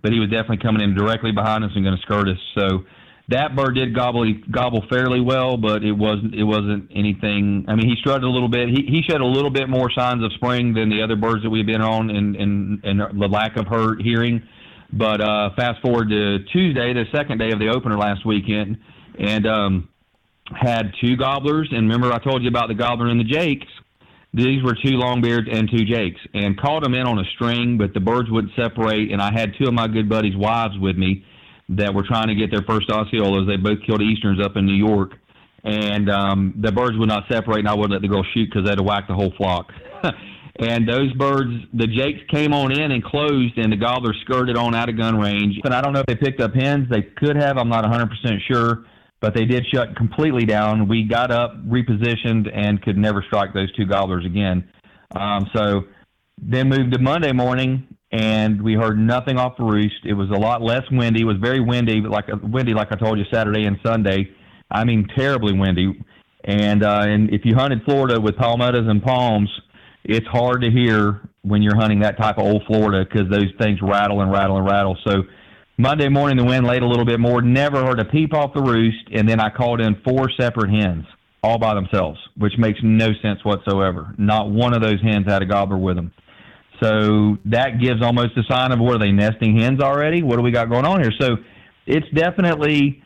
but 0.00 0.12
he 0.12 0.20
was 0.20 0.30
definitely 0.30 0.58
coming 0.58 0.80
in 0.80 0.94
directly 0.94 1.32
behind 1.32 1.64
us 1.64 1.72
and 1.74 1.84
going 1.84 1.96
to 1.96 2.02
skirt 2.02 2.28
us. 2.28 2.38
So 2.56 2.84
that 3.30 3.56
bird 3.56 3.74
did 3.74 3.94
gobble 3.94 4.32
gobble 4.48 4.84
fairly 4.88 5.20
well, 5.20 5.56
but 5.56 5.82
it 5.82 5.92
wasn't 5.92 6.34
it 6.34 6.44
wasn't 6.44 6.90
anything. 6.94 7.64
I 7.66 7.74
mean, 7.74 7.88
he 7.88 7.96
strutted 7.98 8.22
a 8.22 8.30
little 8.30 8.48
bit. 8.48 8.68
He 8.68 8.86
he 8.86 9.02
showed 9.08 9.20
a 9.20 9.26
little 9.26 9.50
bit 9.50 9.68
more 9.68 9.90
signs 9.90 10.24
of 10.24 10.32
spring 10.34 10.72
than 10.72 10.88
the 10.88 11.02
other 11.02 11.16
birds 11.16 11.42
that 11.42 11.50
we've 11.50 11.66
been 11.66 11.82
on, 11.82 12.10
and 12.10 12.36
and 12.36 12.84
and 12.84 13.20
the 13.20 13.28
lack 13.28 13.56
of 13.56 13.66
her 13.66 13.96
hearing. 14.00 14.42
But 14.92 15.20
uh, 15.20 15.50
fast 15.56 15.80
forward 15.82 16.08
to 16.10 16.38
Tuesday, 16.52 16.92
the 16.92 17.04
second 17.12 17.38
day 17.38 17.50
of 17.52 17.58
the 17.60 17.68
opener 17.68 17.96
last 17.96 18.26
weekend, 18.26 18.78
and 19.18 19.46
um, 19.46 19.88
had 20.54 20.92
two 21.00 21.16
gobblers. 21.16 21.68
And 21.70 21.88
remember, 21.90 22.12
I 22.12 22.18
told 22.18 22.42
you 22.42 22.48
about 22.48 22.68
the 22.68 22.74
gobbler 22.74 23.08
and 23.08 23.20
the 23.20 23.24
jakes. 23.24 23.66
These 24.32 24.62
were 24.62 24.74
two 24.74 24.96
longbeards 24.96 25.52
and 25.52 25.68
two 25.68 25.84
jakes, 25.84 26.20
and 26.34 26.58
caught 26.58 26.84
them 26.84 26.94
in 26.94 27.04
on 27.04 27.18
a 27.18 27.24
string, 27.34 27.76
but 27.76 27.92
the 27.94 28.00
birds 28.00 28.30
wouldn't 28.30 28.54
separate. 28.54 29.10
And 29.10 29.20
I 29.20 29.32
had 29.32 29.54
two 29.58 29.66
of 29.66 29.74
my 29.74 29.88
good 29.88 30.08
buddies' 30.08 30.36
wives 30.36 30.78
with 30.78 30.96
me 30.96 31.24
that 31.70 31.92
were 31.92 32.04
trying 32.04 32.28
to 32.28 32.34
get 32.34 32.50
their 32.50 32.62
first 32.62 32.88
Osceolas. 32.88 33.48
They 33.48 33.56
both 33.56 33.78
killed 33.84 34.02
Easterns 34.02 34.40
up 34.40 34.56
in 34.56 34.66
New 34.66 34.74
York, 34.74 35.14
and 35.64 36.08
um, 36.08 36.54
the 36.60 36.70
birds 36.70 36.96
would 36.96 37.08
not 37.08 37.24
separate, 37.28 37.58
and 37.58 37.68
I 37.68 37.74
wouldn't 37.74 37.92
let 37.92 38.02
the 38.02 38.08
girl 38.08 38.24
shoot 38.32 38.46
because 38.46 38.68
they'd 38.68 38.78
have 38.78 38.86
whacked 38.86 39.08
the 39.08 39.14
whole 39.14 39.32
flock. 39.36 39.72
and 40.60 40.88
those 40.88 41.12
birds, 41.14 41.52
the 41.74 41.88
jakes 41.88 42.20
came 42.30 42.52
on 42.52 42.70
in 42.70 42.92
and 42.92 43.02
closed, 43.02 43.58
and 43.58 43.72
the 43.72 43.76
gobblers 43.76 44.16
skirted 44.22 44.56
on 44.56 44.76
out 44.76 44.88
of 44.88 44.96
gun 44.96 45.18
range. 45.18 45.58
And 45.64 45.74
I 45.74 45.80
don't 45.80 45.92
know 45.92 46.00
if 46.00 46.06
they 46.06 46.16
picked 46.16 46.40
up 46.40 46.54
hens. 46.54 46.88
They 46.88 47.02
could 47.02 47.36
have. 47.36 47.58
I'm 47.58 47.68
not 47.68 47.84
100% 47.84 48.10
sure. 48.46 48.84
But 49.20 49.34
they 49.34 49.44
did 49.44 49.66
shut 49.72 49.96
completely 49.96 50.46
down. 50.46 50.88
We 50.88 51.04
got 51.04 51.30
up, 51.30 51.52
repositioned, 51.66 52.50
and 52.54 52.80
could 52.80 52.96
never 52.96 53.22
strike 53.26 53.52
those 53.52 53.70
two 53.72 53.84
gobblers 53.84 54.24
again. 54.24 54.68
Um, 55.14 55.46
so 55.54 55.82
then 56.40 56.68
moved 56.68 56.92
to 56.92 56.98
Monday 56.98 57.32
morning, 57.32 57.86
and 58.12 58.62
we 58.62 58.74
heard 58.74 58.98
nothing 58.98 59.36
off 59.36 59.56
the 59.58 59.64
roost. 59.64 60.06
It 60.06 60.14
was 60.14 60.30
a 60.30 60.38
lot 60.38 60.62
less 60.62 60.82
windy. 60.90 61.22
It 61.22 61.24
was 61.24 61.36
very 61.36 61.60
windy, 61.60 62.00
like 62.00 62.26
windy, 62.42 62.72
like 62.72 62.92
I 62.92 62.96
told 62.96 63.18
you, 63.18 63.24
Saturday 63.30 63.64
and 63.64 63.76
Sunday. 63.84 64.30
I 64.70 64.84
mean, 64.84 65.06
terribly 65.16 65.52
windy. 65.52 66.02
And 66.44 66.82
uh, 66.82 67.02
and 67.04 67.30
if 67.34 67.42
you 67.44 67.54
hunted 67.54 67.82
Florida 67.84 68.18
with 68.20 68.36
palmettos 68.36 68.88
and 68.88 69.02
palms, 69.02 69.50
it's 70.04 70.26
hard 70.28 70.62
to 70.62 70.70
hear 70.70 71.28
when 71.42 71.62
you're 71.62 71.76
hunting 71.76 72.00
that 72.00 72.16
type 72.18 72.38
of 72.38 72.44
old 72.44 72.62
Florida 72.66 73.04
because 73.04 73.30
those 73.30 73.52
things 73.60 73.78
rattle 73.82 74.22
and 74.22 74.32
rattle 74.32 74.56
and 74.56 74.66
rattle. 74.66 74.96
So 75.06 75.22
Monday 75.80 76.10
morning, 76.10 76.36
the 76.36 76.44
wind 76.44 76.66
laid 76.66 76.82
a 76.82 76.86
little 76.86 77.06
bit 77.06 77.18
more. 77.18 77.40
Never 77.40 77.82
heard 77.82 78.00
a 78.00 78.04
peep 78.04 78.34
off 78.34 78.52
the 78.52 78.60
roost, 78.60 79.08
and 79.12 79.26
then 79.26 79.40
I 79.40 79.48
called 79.48 79.80
in 79.80 79.96
four 80.04 80.30
separate 80.38 80.70
hens 80.70 81.06
all 81.42 81.58
by 81.58 81.74
themselves, 81.74 82.18
which 82.36 82.52
makes 82.58 82.78
no 82.82 83.08
sense 83.22 83.42
whatsoever. 83.44 84.14
Not 84.18 84.50
one 84.50 84.74
of 84.74 84.82
those 84.82 85.00
hens 85.00 85.24
had 85.26 85.40
a 85.40 85.46
gobbler 85.46 85.78
with 85.78 85.96
them. 85.96 86.12
So 86.82 87.38
that 87.46 87.80
gives 87.80 88.02
almost 88.02 88.36
a 88.36 88.42
sign 88.50 88.72
of 88.72 88.78
what 88.78 88.96
are 88.96 88.98
they 88.98 89.10
nesting 89.10 89.58
hens 89.58 89.80
already? 89.80 90.22
What 90.22 90.36
do 90.36 90.42
we 90.42 90.50
got 90.50 90.68
going 90.68 90.84
on 90.84 91.00
here? 91.00 91.12
So 91.18 91.36
it's 91.86 92.06
definitely 92.14 93.02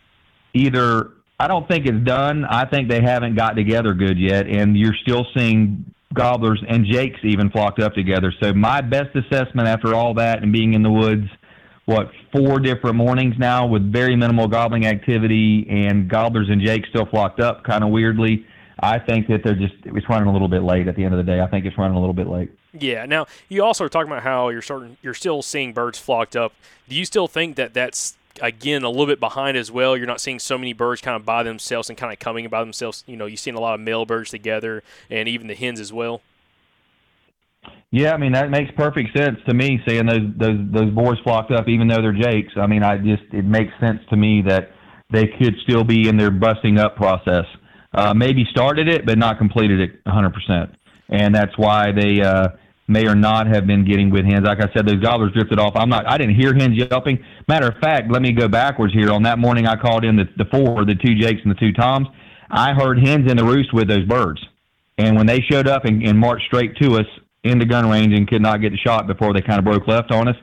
either 0.53 1.11
I 1.39 1.47
don't 1.47 1.69
think 1.69 1.87
it's 1.87 2.05
done. 2.05 2.45
I 2.45 2.65
think 2.65 2.89
they 2.89 3.03
haven't 3.03 3.37
got 3.37 3.57
together 3.57 3.95
good 3.95 4.19
yet, 4.19 4.49
and 4.49 4.77
you're 4.77 4.97
still 5.03 5.27
seeing 5.37 5.85
gobblers 6.13 6.63
and 6.69 6.87
jakes 6.87 7.19
even 7.23 7.51
flocked 7.51 7.81
up 7.81 7.95
together. 7.95 8.33
So 8.43 8.53
my 8.53 8.81
best 8.81 9.15
assessment 9.15 9.69
after 9.69 9.95
all 9.95 10.15
that 10.15 10.43
and 10.43 10.53
being 10.53 10.75
in 10.75 10.83
the 10.83 10.91
woods, 10.91 11.27
what 11.87 12.11
four 12.33 12.59
different 12.59 12.97
mornings 12.97 13.35
now 13.39 13.67
with 13.67 13.83
very 13.93 14.17
minimal 14.17 14.49
gobbling 14.49 14.87
activity 14.87 15.67
and 15.69 16.09
gobblers 16.09 16.49
and 16.49 16.61
jakes 16.61 16.89
still 16.89 17.07
flocked 17.07 17.41
up 17.41 17.65
kind 17.65 17.85
of 17.85 17.91
weirdly. 17.91 18.47
I 18.81 18.99
think 18.99 19.29
that 19.29 19.43
they're 19.45 19.55
just 19.55 19.75
it's 19.85 20.09
running 20.09 20.29
a 20.29 20.33
little 20.33 20.49
bit 20.49 20.63
late 20.63 20.89
at 20.89 20.97
the 20.97 21.05
end 21.05 21.15
of 21.15 21.19
the 21.19 21.31
day. 21.31 21.41
I 21.41 21.47
think 21.47 21.65
it's 21.65 21.79
running 21.79 21.97
a 21.97 22.01
little 22.01 22.15
bit 22.15 22.27
late. 22.27 22.51
Yeah. 22.73 23.07
Now 23.07 23.27
you 23.49 23.63
also 23.63 23.85
are 23.85 23.89
talking 23.89 24.11
about 24.11 24.23
how 24.23 24.49
you're 24.49 24.63
starting, 24.63 24.97
you're 25.03 25.15
still 25.15 25.43
seeing 25.43 25.73
birds 25.73 25.99
flocked 25.99 26.37
up. 26.37 26.53
Do 26.89 26.97
you 26.97 27.05
still 27.05 27.29
think 27.29 27.57
that 27.57 27.75
that's 27.75 28.17
again 28.41 28.83
a 28.83 28.91
little 28.91 29.07
bit 29.07 29.21
behind 29.21 29.57
as 29.57 29.71
well? 29.71 29.97
You're 29.97 30.07
not 30.07 30.21
seeing 30.21 30.39
so 30.39 30.59
many 30.59 30.73
birds 30.73 31.01
kind 31.01 31.17
of 31.17 31.25
by 31.25 31.43
themselves 31.43 31.89
and 31.89 31.97
kind 31.97 32.13
of 32.13 32.19
coming 32.19 32.49
by 32.49 32.61
themselves. 32.61 33.05
You 33.07 33.17
know, 33.17 33.27
you're 33.27 33.37
seeing 33.37 33.57
a 33.57 33.61
lot 33.61 33.75
of 33.75 33.81
male 33.81 34.07
birds 34.07 34.31
together, 34.31 34.83
and 35.09 35.29
even 35.29 35.47
the 35.47 35.55
hens 35.55 35.81
as 35.81 35.93
well. 35.93 36.23
Yeah, 37.91 38.13
I 38.13 38.17
mean 38.17 38.33
that 38.33 38.51
makes 38.51 38.73
perfect 38.77 39.17
sense 39.17 39.39
to 39.47 39.55
me. 39.55 39.81
Seeing 39.87 40.07
those 40.07 40.27
those 40.37 40.59
those 40.73 40.91
boars 40.91 41.19
flocked 41.23 41.53
up, 41.53 41.69
even 41.69 41.87
though 41.87 42.03
they're 42.03 42.13
jakes. 42.13 42.53
I 42.57 42.67
mean, 42.67 42.83
I 42.83 42.99
just 42.99 43.23
it 43.33 43.45
makes 43.45 43.73
sense 43.79 44.01
to 44.11 44.17
me 44.17 44.43
that 44.49 44.71
they 45.13 45.27
could 45.27 45.55
still 45.63 45.85
be 45.85 46.09
in 46.09 46.17
their 46.17 46.31
busting 46.31 46.79
up 46.79 46.97
process. 46.97 47.45
Uh, 47.93 48.13
maybe 48.13 48.45
started 48.51 48.89
it, 48.89 49.07
but 49.07 49.17
not 49.17 49.39
completed 49.39 49.79
it 49.79 50.05
100%. 50.05 50.75
And 51.11 51.33
that's 51.33 51.57
why 51.57 51.93
they 51.93 52.21
uh, 52.21 52.49
may 52.89 53.07
or 53.07 53.15
not 53.15 53.47
have 53.47 53.69
been 53.69 53.85
getting 53.85 54.11
with 54.11 54.25
hens. 54.25 54.45
Like 54.45 54.59
I 54.59 54.73
said, 54.75 54.87
those 54.87 55.01
gobblers 55.01 55.33
drifted 55.33 55.61
off. 55.61 55.75
I'm 55.77 55.89
not. 55.89 56.05
I 56.09 56.19
didn't 56.19 56.35
hear 56.35 56.53
hens 56.53 56.77
yelping. 56.77 57.25
Matter 57.47 57.69
of 57.69 57.79
fact, 57.81 58.11
let 58.11 58.23
me 58.23 58.33
go 58.33 58.49
backwards 58.49 58.93
here. 58.93 59.13
On 59.13 59.23
that 59.23 59.39
morning, 59.39 59.67
I 59.67 59.77
called 59.77 60.05
in 60.05 60.17
the 60.17 60.25
the 60.37 60.47
four, 60.47 60.85
the 60.85 60.97
two 60.97 61.15
jakes 61.15 61.41
and 61.45 61.55
the 61.55 61.61
two 61.61 61.73
toms. 61.73 62.09
I 62.51 62.73
heard 62.73 62.99
hens 62.99 63.31
in 63.31 63.37
the 63.37 63.45
roost 63.45 63.73
with 63.73 63.89
those 63.89 64.05
birds. 64.05 64.41
And 64.99 65.17
when 65.17 65.27
they 65.27 65.41
showed 65.41 65.67
up 65.67 65.85
and, 65.85 66.03
and 66.07 66.19
marched 66.19 66.47
straight 66.47 66.77
to 66.77 66.99
us 66.99 67.07
into 67.45 67.65
gun 67.67 67.89
range 67.89 68.13
and 68.15 68.27
could 68.27 68.43
not 68.43 68.61
get 68.61 68.71
the 68.73 68.79
shot 68.79 69.07
before 69.07 69.33
they 69.33 69.41
kind 69.41 69.59
of 69.59 69.65
broke 69.65 69.87
left 69.87 70.11
on 70.11 70.29
us, 70.29 70.37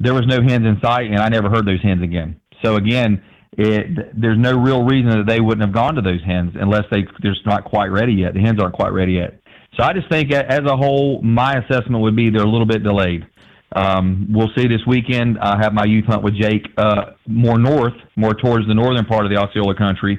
there 0.00 0.14
was 0.14 0.26
no 0.26 0.42
hens 0.42 0.66
in 0.66 0.78
sight, 0.82 1.10
and 1.10 1.18
I 1.18 1.28
never 1.28 1.48
heard 1.48 1.66
those 1.66 1.82
hens 1.82 2.02
again. 2.02 2.40
So 2.64 2.76
again, 2.76 3.22
it, 3.52 4.20
there's 4.20 4.38
no 4.38 4.58
real 4.58 4.84
reason 4.84 5.10
that 5.10 5.26
they 5.26 5.40
wouldn't 5.40 5.62
have 5.62 5.74
gone 5.74 5.94
to 5.94 6.02
those 6.02 6.22
hens 6.24 6.52
unless 6.54 6.84
they 6.90 7.04
they're 7.22 7.32
just 7.32 7.46
not 7.46 7.64
quite 7.64 7.90
ready 7.90 8.12
yet. 8.12 8.34
The 8.34 8.40
hens 8.40 8.60
aren't 8.60 8.74
quite 8.74 8.92
ready 8.92 9.14
yet. 9.14 9.40
So 9.76 9.84
I 9.84 9.92
just 9.92 10.08
think, 10.10 10.32
as 10.32 10.60
a 10.66 10.76
whole, 10.76 11.20
my 11.22 11.54
assessment 11.54 12.02
would 12.02 12.16
be 12.16 12.30
they're 12.30 12.42
a 12.42 12.50
little 12.50 12.66
bit 12.66 12.82
delayed. 12.82 13.26
Um, 13.72 14.28
we'll 14.30 14.50
see 14.56 14.66
this 14.66 14.80
weekend. 14.86 15.38
I 15.40 15.58
have 15.60 15.74
my 15.74 15.84
youth 15.84 16.06
hunt 16.06 16.22
with 16.22 16.34
Jake 16.34 16.66
uh, 16.78 17.12
more 17.26 17.58
north, 17.58 17.92
more 18.16 18.34
towards 18.34 18.66
the 18.66 18.74
northern 18.74 19.04
part 19.04 19.24
of 19.26 19.30
the 19.30 19.36
Osceola 19.36 19.76
country, 19.76 20.18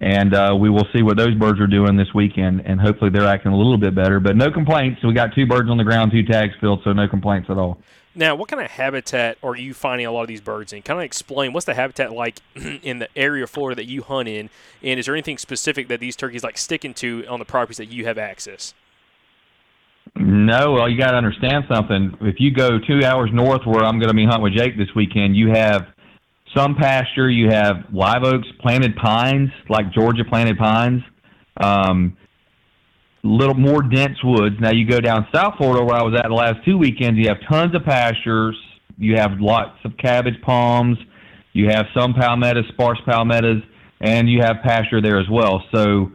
and 0.00 0.34
uh, 0.34 0.56
we 0.58 0.70
will 0.70 0.86
see 0.94 1.02
what 1.02 1.16
those 1.16 1.34
birds 1.34 1.60
are 1.60 1.66
doing 1.66 1.96
this 1.96 2.12
weekend, 2.14 2.62
and 2.64 2.80
hopefully 2.80 3.10
they're 3.10 3.26
acting 3.26 3.52
a 3.52 3.56
little 3.56 3.78
bit 3.78 3.94
better. 3.94 4.20
But 4.20 4.36
no 4.36 4.50
complaints. 4.50 5.02
We 5.02 5.12
got 5.12 5.34
two 5.34 5.46
birds 5.46 5.68
on 5.70 5.76
the 5.76 5.84
ground, 5.84 6.12
two 6.12 6.24
tags 6.24 6.54
filled, 6.60 6.82
so 6.84 6.92
no 6.92 7.08
complaints 7.08 7.50
at 7.50 7.58
all. 7.58 7.78
Now, 8.14 8.34
what 8.34 8.48
kind 8.48 8.62
of 8.62 8.70
habitat 8.70 9.38
are 9.42 9.54
you 9.54 9.74
finding 9.74 10.06
a 10.06 10.10
lot 10.10 10.22
of 10.22 10.28
these 10.28 10.40
birds 10.40 10.72
in? 10.72 10.82
Kind 10.82 10.98
of 10.98 11.04
explain 11.04 11.52
what's 11.52 11.66
the 11.66 11.74
habitat 11.74 12.12
like 12.12 12.40
in 12.82 12.98
the 12.98 13.08
area 13.16 13.44
of 13.44 13.50
Florida 13.50 13.76
that 13.76 13.86
you 13.86 14.02
hunt 14.02 14.28
in, 14.28 14.50
and 14.82 14.98
is 14.98 15.06
there 15.06 15.14
anything 15.14 15.38
specific 15.38 15.88
that 15.88 16.00
these 16.00 16.16
turkeys 16.16 16.42
like 16.42 16.58
sticking 16.58 16.94
to 16.94 17.24
on 17.26 17.38
the 17.38 17.44
properties 17.44 17.76
that 17.76 17.86
you 17.86 18.06
have 18.06 18.18
access? 18.18 18.74
No, 20.16 20.72
well, 20.72 20.88
you 20.88 20.98
got 20.98 21.12
to 21.12 21.16
understand 21.16 21.64
something. 21.70 22.16
If 22.22 22.36
you 22.38 22.50
go 22.50 22.78
two 22.78 23.04
hours 23.04 23.30
north, 23.32 23.66
where 23.66 23.84
I'm 23.84 23.98
going 23.98 24.08
to 24.08 24.14
be 24.14 24.24
hunting 24.24 24.42
with 24.42 24.54
Jake 24.54 24.76
this 24.76 24.88
weekend, 24.96 25.36
you 25.36 25.50
have 25.50 25.86
some 26.56 26.74
pasture. 26.74 27.30
You 27.30 27.50
have 27.50 27.76
live 27.92 28.24
oaks, 28.24 28.46
planted 28.60 28.96
pines, 28.96 29.50
like 29.68 29.92
Georgia 29.92 30.24
planted 30.24 30.58
pines. 30.58 31.02
Um, 31.60 32.16
little 33.22 33.54
more 33.54 33.82
dense 33.82 34.18
woods. 34.22 34.56
Now 34.60 34.70
you 34.70 34.86
go 34.86 35.00
down 35.00 35.26
South 35.34 35.54
Florida, 35.58 35.84
where 35.84 35.96
I 35.96 36.02
was 36.02 36.14
at 36.14 36.28
the 36.28 36.34
last 36.34 36.64
two 36.64 36.78
weekends. 36.78 37.18
You 37.18 37.28
have 37.28 37.38
tons 37.48 37.74
of 37.74 37.84
pastures. 37.84 38.56
You 38.96 39.16
have 39.16 39.32
lots 39.40 39.78
of 39.84 39.96
cabbage 39.96 40.40
palms. 40.42 40.98
You 41.52 41.68
have 41.70 41.86
some 41.96 42.14
palmettos, 42.14 42.66
sparse 42.68 43.00
palmettos, 43.04 43.62
and 44.00 44.28
you 44.28 44.40
have 44.42 44.56
pasture 44.64 45.00
there 45.00 45.18
as 45.18 45.28
well. 45.30 45.62
So 45.74 46.12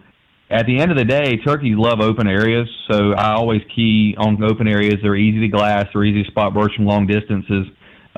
at 0.50 0.66
the 0.66 0.80
end 0.80 0.92
of 0.92 0.98
the 0.98 1.06
day, 1.06 1.38
turkeys 1.38 1.76
love 1.78 2.00
open 2.00 2.28
areas. 2.28 2.68
So 2.90 3.14
I 3.14 3.34
always 3.34 3.62
key 3.76 4.16
on 4.18 4.42
open 4.44 4.68
areas. 4.68 4.96
They're 5.02 5.16
easy 5.16 5.42
to 5.42 5.48
glass. 5.48 5.88
They're 5.94 6.04
easy 6.04 6.24
to 6.24 6.32
spot 6.32 6.54
birds 6.54 6.74
from 6.76 6.86
long 6.86 7.08
distances. 7.08 7.68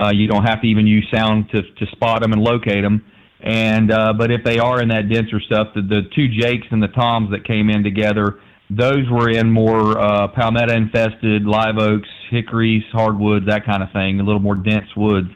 Uh, 0.02 0.12
you 0.12 0.28
don't 0.28 0.44
have 0.44 0.62
to 0.62 0.68
even 0.68 0.86
use 0.88 1.08
sound 1.14 1.50
to 1.52 1.62
to 1.62 1.86
spot 1.92 2.22
them 2.22 2.34
and 2.34 2.42
locate 2.42 2.84
them. 2.84 3.04
And 3.42 3.92
uh, 3.92 4.14
but 4.14 4.32
if 4.32 4.44
they 4.44 4.60
are 4.60 4.82
in 4.82 4.90
that 4.90 5.10
denser 5.10 5.40
stuff, 5.40 5.68
the, 5.76 5.82
the 5.82 6.02
two 6.16 6.28
Jakes 6.28 6.68
and 6.72 6.82
the 6.82 6.88
Toms 6.90 7.32
that 7.32 7.46
came 7.46 7.70
in 7.70 7.84
together, 7.84 8.40
those 8.70 9.10
were 9.12 9.30
in 9.30 9.52
more 9.52 10.00
uh, 10.00 10.28
palmetto 10.30 10.74
infested 10.74 11.46
live 11.46 11.78
oaks, 11.78 12.10
hickories, 12.32 12.84
hardwoods, 12.92 13.46
that 13.48 13.66
kind 13.66 13.84
of 13.84 13.92
thing, 13.92 14.20
a 14.20 14.24
little 14.24 14.42
more 14.42 14.56
dense 14.56 14.88
woods. 14.98 15.28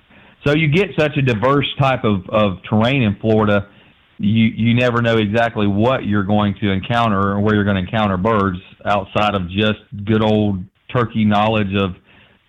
So 0.45 0.55
you 0.55 0.69
get 0.69 0.89
such 0.97 1.17
a 1.17 1.21
diverse 1.21 1.67
type 1.79 2.03
of, 2.03 2.27
of 2.29 2.57
terrain 2.69 3.03
in 3.03 3.17
Florida. 3.19 3.69
You 4.17 4.45
you 4.45 4.73
never 4.73 5.01
know 5.01 5.17
exactly 5.17 5.67
what 5.67 6.05
you're 6.05 6.23
going 6.23 6.55
to 6.61 6.71
encounter 6.71 7.33
or 7.33 7.39
where 7.39 7.55
you're 7.55 7.63
going 7.63 7.77
to 7.77 7.83
encounter 7.83 8.17
birds 8.17 8.57
outside 8.85 9.35
of 9.35 9.49
just 9.49 9.79
good 10.05 10.23
old 10.23 10.63
turkey 10.91 11.25
knowledge 11.25 11.75
of 11.79 11.91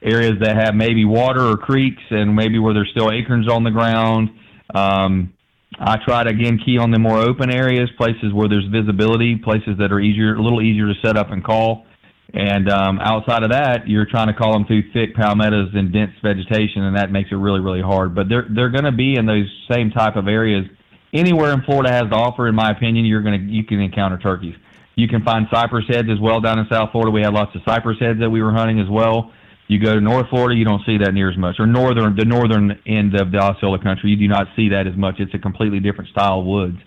areas 0.02 0.34
that 0.40 0.56
have 0.56 0.74
maybe 0.74 1.04
water 1.04 1.42
or 1.42 1.56
creeks 1.56 2.02
and 2.10 2.34
maybe 2.34 2.58
where 2.58 2.72
there's 2.72 2.90
still 2.90 3.10
acorns 3.10 3.48
on 3.48 3.64
the 3.64 3.70
ground. 3.70 4.30
Um, 4.74 5.34
I 5.78 5.98
try 6.04 6.24
to 6.24 6.30
again 6.30 6.58
key 6.64 6.78
on 6.78 6.90
the 6.90 6.98
more 6.98 7.18
open 7.18 7.50
areas, 7.50 7.88
places 7.96 8.32
where 8.32 8.48
there's 8.48 8.66
visibility, 8.66 9.36
places 9.36 9.78
that 9.78 9.92
are 9.92 10.00
easier, 10.00 10.34
a 10.34 10.42
little 10.42 10.62
easier 10.62 10.86
to 10.86 10.94
set 11.04 11.16
up 11.16 11.30
and 11.30 11.44
call. 11.44 11.86
And 12.32 12.70
um, 12.70 13.00
outside 13.00 13.42
of 13.42 13.50
that, 13.50 13.88
you're 13.88 14.06
trying 14.06 14.28
to 14.28 14.34
call 14.34 14.52
them 14.52 14.64
through 14.64 14.92
thick 14.92 15.16
palmettos 15.16 15.70
and 15.74 15.92
dense 15.92 16.12
vegetation, 16.22 16.84
and 16.84 16.96
that 16.96 17.10
makes 17.10 17.30
it 17.32 17.36
really, 17.36 17.60
really 17.60 17.82
hard. 17.82 18.14
But 18.14 18.28
they're 18.28 18.46
they're 18.54 18.70
going 18.70 18.84
to 18.84 18.92
be 18.92 19.16
in 19.16 19.26
those 19.26 19.46
same 19.70 19.90
type 19.90 20.16
of 20.16 20.28
areas. 20.28 20.66
Anywhere 21.12 21.52
in 21.52 21.62
Florida 21.62 21.90
has 21.90 22.04
to 22.04 22.14
offer, 22.14 22.46
in 22.46 22.54
my 22.54 22.70
opinion, 22.70 23.04
you're 23.04 23.22
going 23.22 23.40
to 23.40 23.52
you 23.52 23.64
can 23.64 23.80
encounter 23.80 24.16
turkeys. 24.16 24.54
You 24.94 25.08
can 25.08 25.24
find 25.24 25.46
cypress 25.52 25.86
heads 25.88 26.08
as 26.10 26.20
well 26.20 26.40
down 26.40 26.58
in 26.58 26.66
South 26.70 26.90
Florida. 26.92 27.10
We 27.10 27.22
had 27.22 27.32
lots 27.32 27.54
of 27.56 27.62
cypress 27.64 27.98
heads 27.98 28.20
that 28.20 28.30
we 28.30 28.42
were 28.42 28.52
hunting 28.52 28.78
as 28.78 28.88
well. 28.88 29.32
You 29.70 29.78
go 29.78 29.94
to 29.94 30.00
North 30.00 30.28
Florida, 30.30 30.58
you 30.58 30.64
don't 30.64 30.84
see 30.84 30.98
that 30.98 31.14
near 31.14 31.30
as 31.30 31.38
much, 31.38 31.60
or 31.60 31.66
northern 31.66 32.16
the 32.16 32.24
northern 32.24 32.76
end 32.86 33.14
of 33.14 33.30
the 33.30 33.38
Osceola 33.38 33.78
country, 33.78 34.10
you 34.10 34.16
do 34.16 34.26
not 34.26 34.48
see 34.56 34.70
that 34.70 34.88
as 34.88 34.96
much. 34.96 35.20
It's 35.20 35.32
a 35.32 35.38
completely 35.38 35.78
different 35.78 36.10
style 36.10 36.40
of 36.40 36.44
woods. 36.44 36.78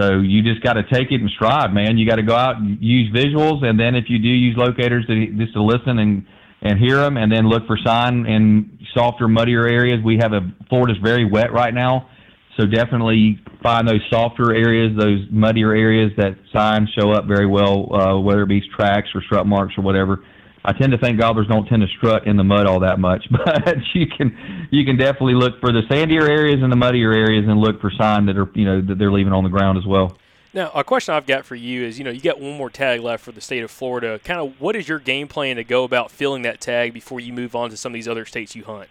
So 0.00 0.20
you 0.20 0.42
just 0.42 0.62
got 0.62 0.72
to 0.72 0.84
take 0.84 1.12
it 1.12 1.20
in 1.20 1.28
stride, 1.28 1.74
man. 1.74 1.98
You 1.98 2.08
got 2.08 2.16
to 2.16 2.22
go 2.22 2.34
out 2.34 2.56
and 2.56 2.78
use 2.80 3.12
visuals, 3.12 3.62
and 3.62 3.78
then 3.78 3.94
if 3.94 4.06
you 4.08 4.18
do 4.18 4.28
use 4.28 4.56
locators, 4.56 5.04
to, 5.04 5.26
just 5.36 5.52
to 5.52 5.62
listen 5.62 5.98
and 5.98 6.24
and 6.62 6.78
hear 6.78 6.96
them, 6.96 7.18
and 7.18 7.30
then 7.30 7.46
look 7.46 7.66
for 7.66 7.76
sign 7.84 8.24
in 8.24 8.78
softer, 8.94 9.28
muddier 9.28 9.66
areas. 9.66 10.02
We 10.02 10.16
have 10.22 10.32
a 10.32 10.40
Florida's 10.70 10.96
very 11.04 11.26
wet 11.26 11.52
right 11.52 11.74
now, 11.74 12.08
so 12.56 12.64
definitely 12.64 13.38
find 13.62 13.86
those 13.86 14.00
softer 14.08 14.54
areas, 14.54 14.96
those 14.98 15.26
muddier 15.30 15.74
areas 15.74 16.10
that 16.16 16.38
signs 16.54 16.88
show 16.98 17.12
up 17.12 17.26
very 17.26 17.46
well, 17.46 17.94
uh, 17.94 18.18
whether 18.18 18.44
it 18.44 18.48
be 18.48 18.62
tracks 18.74 19.08
or 19.14 19.20
strut 19.20 19.46
marks 19.46 19.74
or 19.76 19.82
whatever. 19.82 20.24
I 20.66 20.72
tend 20.72 20.92
to 20.92 20.98
think 20.98 21.18
gobblers 21.18 21.46
don't 21.46 21.66
tend 21.66 21.82
to 21.82 21.88
strut 21.98 22.26
in 22.26 22.36
the 22.36 22.44
mud 22.44 22.66
all 22.66 22.80
that 22.80 22.98
much, 22.98 23.26
but 23.30 23.76
you 23.94 24.06
can 24.06 24.68
you 24.70 24.84
can 24.84 24.96
definitely 24.96 25.34
look 25.34 25.60
for 25.60 25.72
the 25.72 25.82
sandier 25.90 26.28
areas 26.28 26.60
and 26.62 26.72
the 26.72 26.76
muddier 26.76 27.12
areas 27.12 27.44
and 27.46 27.60
look 27.60 27.80
for 27.80 27.90
sign 27.90 28.26
that 28.26 28.38
are 28.38 28.48
you 28.54 28.64
know 28.64 28.80
that 28.80 28.98
they're 28.98 29.12
leaving 29.12 29.32
on 29.32 29.44
the 29.44 29.50
ground 29.50 29.78
as 29.78 29.84
well. 29.86 30.16
Now, 30.54 30.70
a 30.72 30.84
question 30.84 31.14
I've 31.14 31.26
got 31.26 31.44
for 31.44 31.56
you 31.56 31.82
is, 31.82 31.98
you 31.98 32.04
know, 32.04 32.12
you 32.12 32.20
got 32.20 32.40
one 32.40 32.56
more 32.56 32.70
tag 32.70 33.00
left 33.00 33.24
for 33.24 33.32
the 33.32 33.40
state 33.40 33.64
of 33.64 33.72
Florida. 33.72 34.20
Kind 34.20 34.38
of, 34.38 34.60
what 34.60 34.76
is 34.76 34.88
your 34.88 35.00
game 35.00 35.26
plan 35.26 35.56
to 35.56 35.64
go 35.64 35.82
about 35.82 36.12
filling 36.12 36.42
that 36.42 36.60
tag 36.60 36.94
before 36.94 37.18
you 37.18 37.32
move 37.32 37.56
on 37.56 37.70
to 37.70 37.76
some 37.76 37.90
of 37.90 37.94
these 37.94 38.06
other 38.06 38.24
states 38.24 38.54
you 38.54 38.62
hunt? 38.62 38.88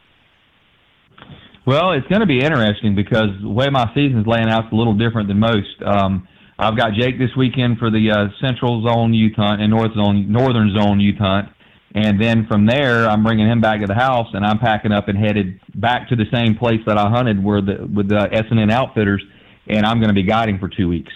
Well, 1.66 1.94
it's 1.94 2.06
going 2.08 2.20
to 2.20 2.28
be 2.28 2.42
interesting 2.42 2.96
because 2.96 3.30
the 3.42 3.48
way 3.48 3.70
my 3.70 3.90
season's 3.96 4.28
laying 4.28 4.50
out 4.50 4.66
is 4.66 4.72
a 4.74 4.76
little 4.76 4.94
different 4.94 5.30
than 5.30 5.40
most. 5.40 5.82
Um, 5.86 6.28
I've 6.60 6.76
got 6.76 6.92
Jake 7.00 7.18
this 7.18 7.34
weekend 7.38 7.78
for 7.78 7.90
the 7.90 8.12
uh, 8.12 8.28
Central 8.46 8.84
Zone 8.86 9.14
youth 9.14 9.36
hunt 9.38 9.62
and 9.62 9.72
North 9.72 9.94
Zone, 9.96 10.30
Northern 10.30 10.76
Zone 10.78 11.00
youth 11.00 11.18
hunt, 11.18 11.48
and 11.96 12.22
then 12.22 12.48
from 12.48 12.66
there 12.66 13.08
I'm 13.08 13.24
bringing 13.24 13.48
him 13.48 13.62
back 13.62 13.82
to 13.82 13.88
the 13.88 13.94
house 13.94 14.28
and 14.34 14.46
I'm 14.46 14.60
packing 14.60 14.92
up 14.92 15.08
and 15.08 15.18
headed 15.18 15.60
back 15.76 16.10
to 16.10 16.16
the 16.16 16.26
same 16.32 16.56
place 16.56 16.80
that 16.86 16.98
I 16.98 17.10
hunted 17.10 17.44
where 17.44 17.62
the 17.62 17.88
with 17.94 18.10
the 18.10 18.30
S 18.32 18.46
and 18.50 18.60
N 18.60 18.72
Outfitters, 18.72 19.24
and 19.68 19.86
I'm 19.86 20.00
going 20.00 20.10
to 20.10 20.16
be 20.16 20.24
guiding 20.24 20.60
for 20.60 20.68
two 20.68 20.88
weeks. 20.88 21.12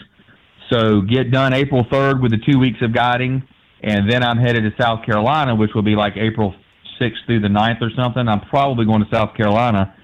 So 0.72 1.02
get 1.02 1.32
done 1.32 1.54
April 1.54 1.86
3rd 1.86 2.22
with 2.22 2.32
the 2.32 2.40
two 2.46 2.60
weeks 2.60 2.80
of 2.82 2.94
guiding, 2.94 3.42
and 3.82 4.12
then 4.12 4.24
I'm 4.24 4.38
headed 4.38 4.64
to 4.64 4.84
South 4.84 5.06
Carolina, 5.06 5.56
which 5.56 5.72
will 5.74 5.84
be 5.84 5.96
like 5.96 6.14
April 6.18 6.54
6th 7.00 7.26
through 7.26 7.42
the 7.42 7.48
9th 7.48 7.82
or 7.82 7.90
something. 7.96 8.28
I'm 8.28 8.42
probably 8.42 8.86
going 8.86 9.04
to 9.04 9.10
South 9.16 9.36
Carolina. 9.36 9.96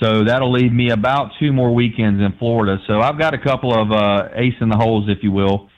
So 0.00 0.24
that'll 0.24 0.52
leave 0.52 0.72
me 0.72 0.90
about 0.90 1.30
two 1.38 1.52
more 1.52 1.72
weekends 1.72 2.20
in 2.20 2.34
Florida. 2.38 2.78
So 2.86 3.00
I've 3.00 3.18
got 3.18 3.34
a 3.34 3.38
couple 3.38 3.72
of 3.72 3.92
uh, 3.92 4.28
ace 4.34 4.54
in 4.60 4.68
the 4.68 4.76
holes, 4.76 5.08
if 5.08 5.22
you 5.22 5.30
will, 5.32 5.68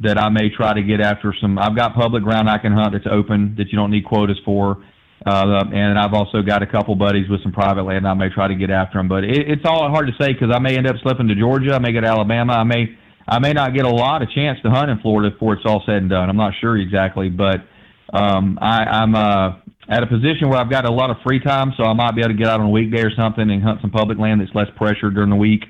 that 0.00 0.18
I 0.18 0.28
may 0.28 0.48
try 0.50 0.74
to 0.74 0.82
get 0.82 1.00
after 1.00 1.34
some. 1.40 1.58
I've 1.58 1.76
got 1.76 1.94
public 1.94 2.22
ground 2.22 2.50
I 2.50 2.58
can 2.58 2.72
hunt 2.72 2.92
that's 2.92 3.06
open 3.10 3.54
that 3.56 3.68
you 3.68 3.76
don't 3.76 3.90
need 3.90 4.04
quotas 4.04 4.38
for. 4.44 4.84
Uh, 5.26 5.64
and 5.72 5.98
I've 5.98 6.12
also 6.12 6.42
got 6.42 6.62
a 6.62 6.66
couple 6.66 6.94
buddies 6.96 7.28
with 7.30 7.42
some 7.42 7.52
private 7.52 7.84
land 7.84 8.06
I 8.06 8.12
may 8.12 8.28
try 8.28 8.48
to 8.48 8.54
get 8.54 8.70
after 8.70 8.98
them. 8.98 9.08
But 9.08 9.24
it, 9.24 9.48
it's 9.48 9.62
all 9.64 9.88
hard 9.88 10.08
to 10.08 10.12
say 10.22 10.32
because 10.32 10.50
I 10.54 10.58
may 10.58 10.76
end 10.76 10.86
up 10.86 10.96
slipping 11.02 11.28
to 11.28 11.34
Georgia. 11.34 11.74
I 11.74 11.78
may 11.78 11.92
get 11.92 12.04
Alabama. 12.04 12.54
I 12.54 12.64
may 12.64 12.98
I 13.26 13.38
may 13.38 13.52
not 13.52 13.74
get 13.74 13.86
a 13.86 13.90
lot 13.90 14.22
of 14.22 14.30
chance 14.30 14.58
to 14.62 14.70
hunt 14.70 14.90
in 14.90 14.98
Florida 14.98 15.30
before 15.30 15.54
it's 15.54 15.64
all 15.64 15.82
said 15.86 15.96
and 15.96 16.10
done. 16.10 16.28
I'm 16.28 16.36
not 16.36 16.52
sure 16.60 16.76
exactly, 16.76 17.30
but 17.30 17.64
um, 18.12 18.58
I, 18.60 18.84
I'm 18.84 19.14
uh, 19.14 19.56
at 19.88 20.02
a 20.02 20.06
position 20.06 20.48
where 20.48 20.58
I've 20.58 20.70
got 20.70 20.84
a 20.84 20.92
lot 20.92 21.10
of 21.10 21.16
free 21.26 21.40
time, 21.40 21.72
so 21.76 21.84
I 21.84 21.94
might 21.94 22.12
be 22.12 22.20
able 22.20 22.30
to 22.30 22.36
get 22.36 22.48
out 22.48 22.60
on 22.60 22.66
a 22.66 22.70
weekday 22.70 23.00
or 23.00 23.10
something 23.16 23.50
and 23.50 23.62
hunt 23.62 23.80
some 23.80 23.90
public 23.90 24.18
land 24.18 24.40
that's 24.40 24.54
less 24.54 24.68
pressure 24.76 25.10
during 25.10 25.30
the 25.30 25.36
week, 25.36 25.64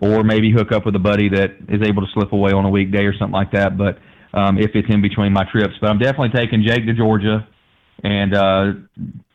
or 0.00 0.22
maybe 0.22 0.52
hook 0.52 0.72
up 0.72 0.86
with 0.86 0.94
a 0.94 1.00
buddy 1.00 1.28
that 1.28 1.56
is 1.68 1.82
able 1.86 2.02
to 2.02 2.08
slip 2.12 2.32
away 2.32 2.52
on 2.52 2.64
a 2.64 2.70
weekday 2.70 3.04
or 3.04 3.16
something 3.16 3.32
like 3.32 3.52
that. 3.52 3.76
But 3.76 3.98
um, 4.32 4.58
if 4.58 4.70
it's 4.74 4.88
in 4.90 5.02
between 5.02 5.32
my 5.32 5.44
trips, 5.50 5.74
but 5.80 5.90
I'm 5.90 5.98
definitely 5.98 6.30
taking 6.30 6.64
Jake 6.66 6.86
to 6.86 6.94
Georgia, 6.94 7.46
and 8.04 8.34
uh, 8.34 8.72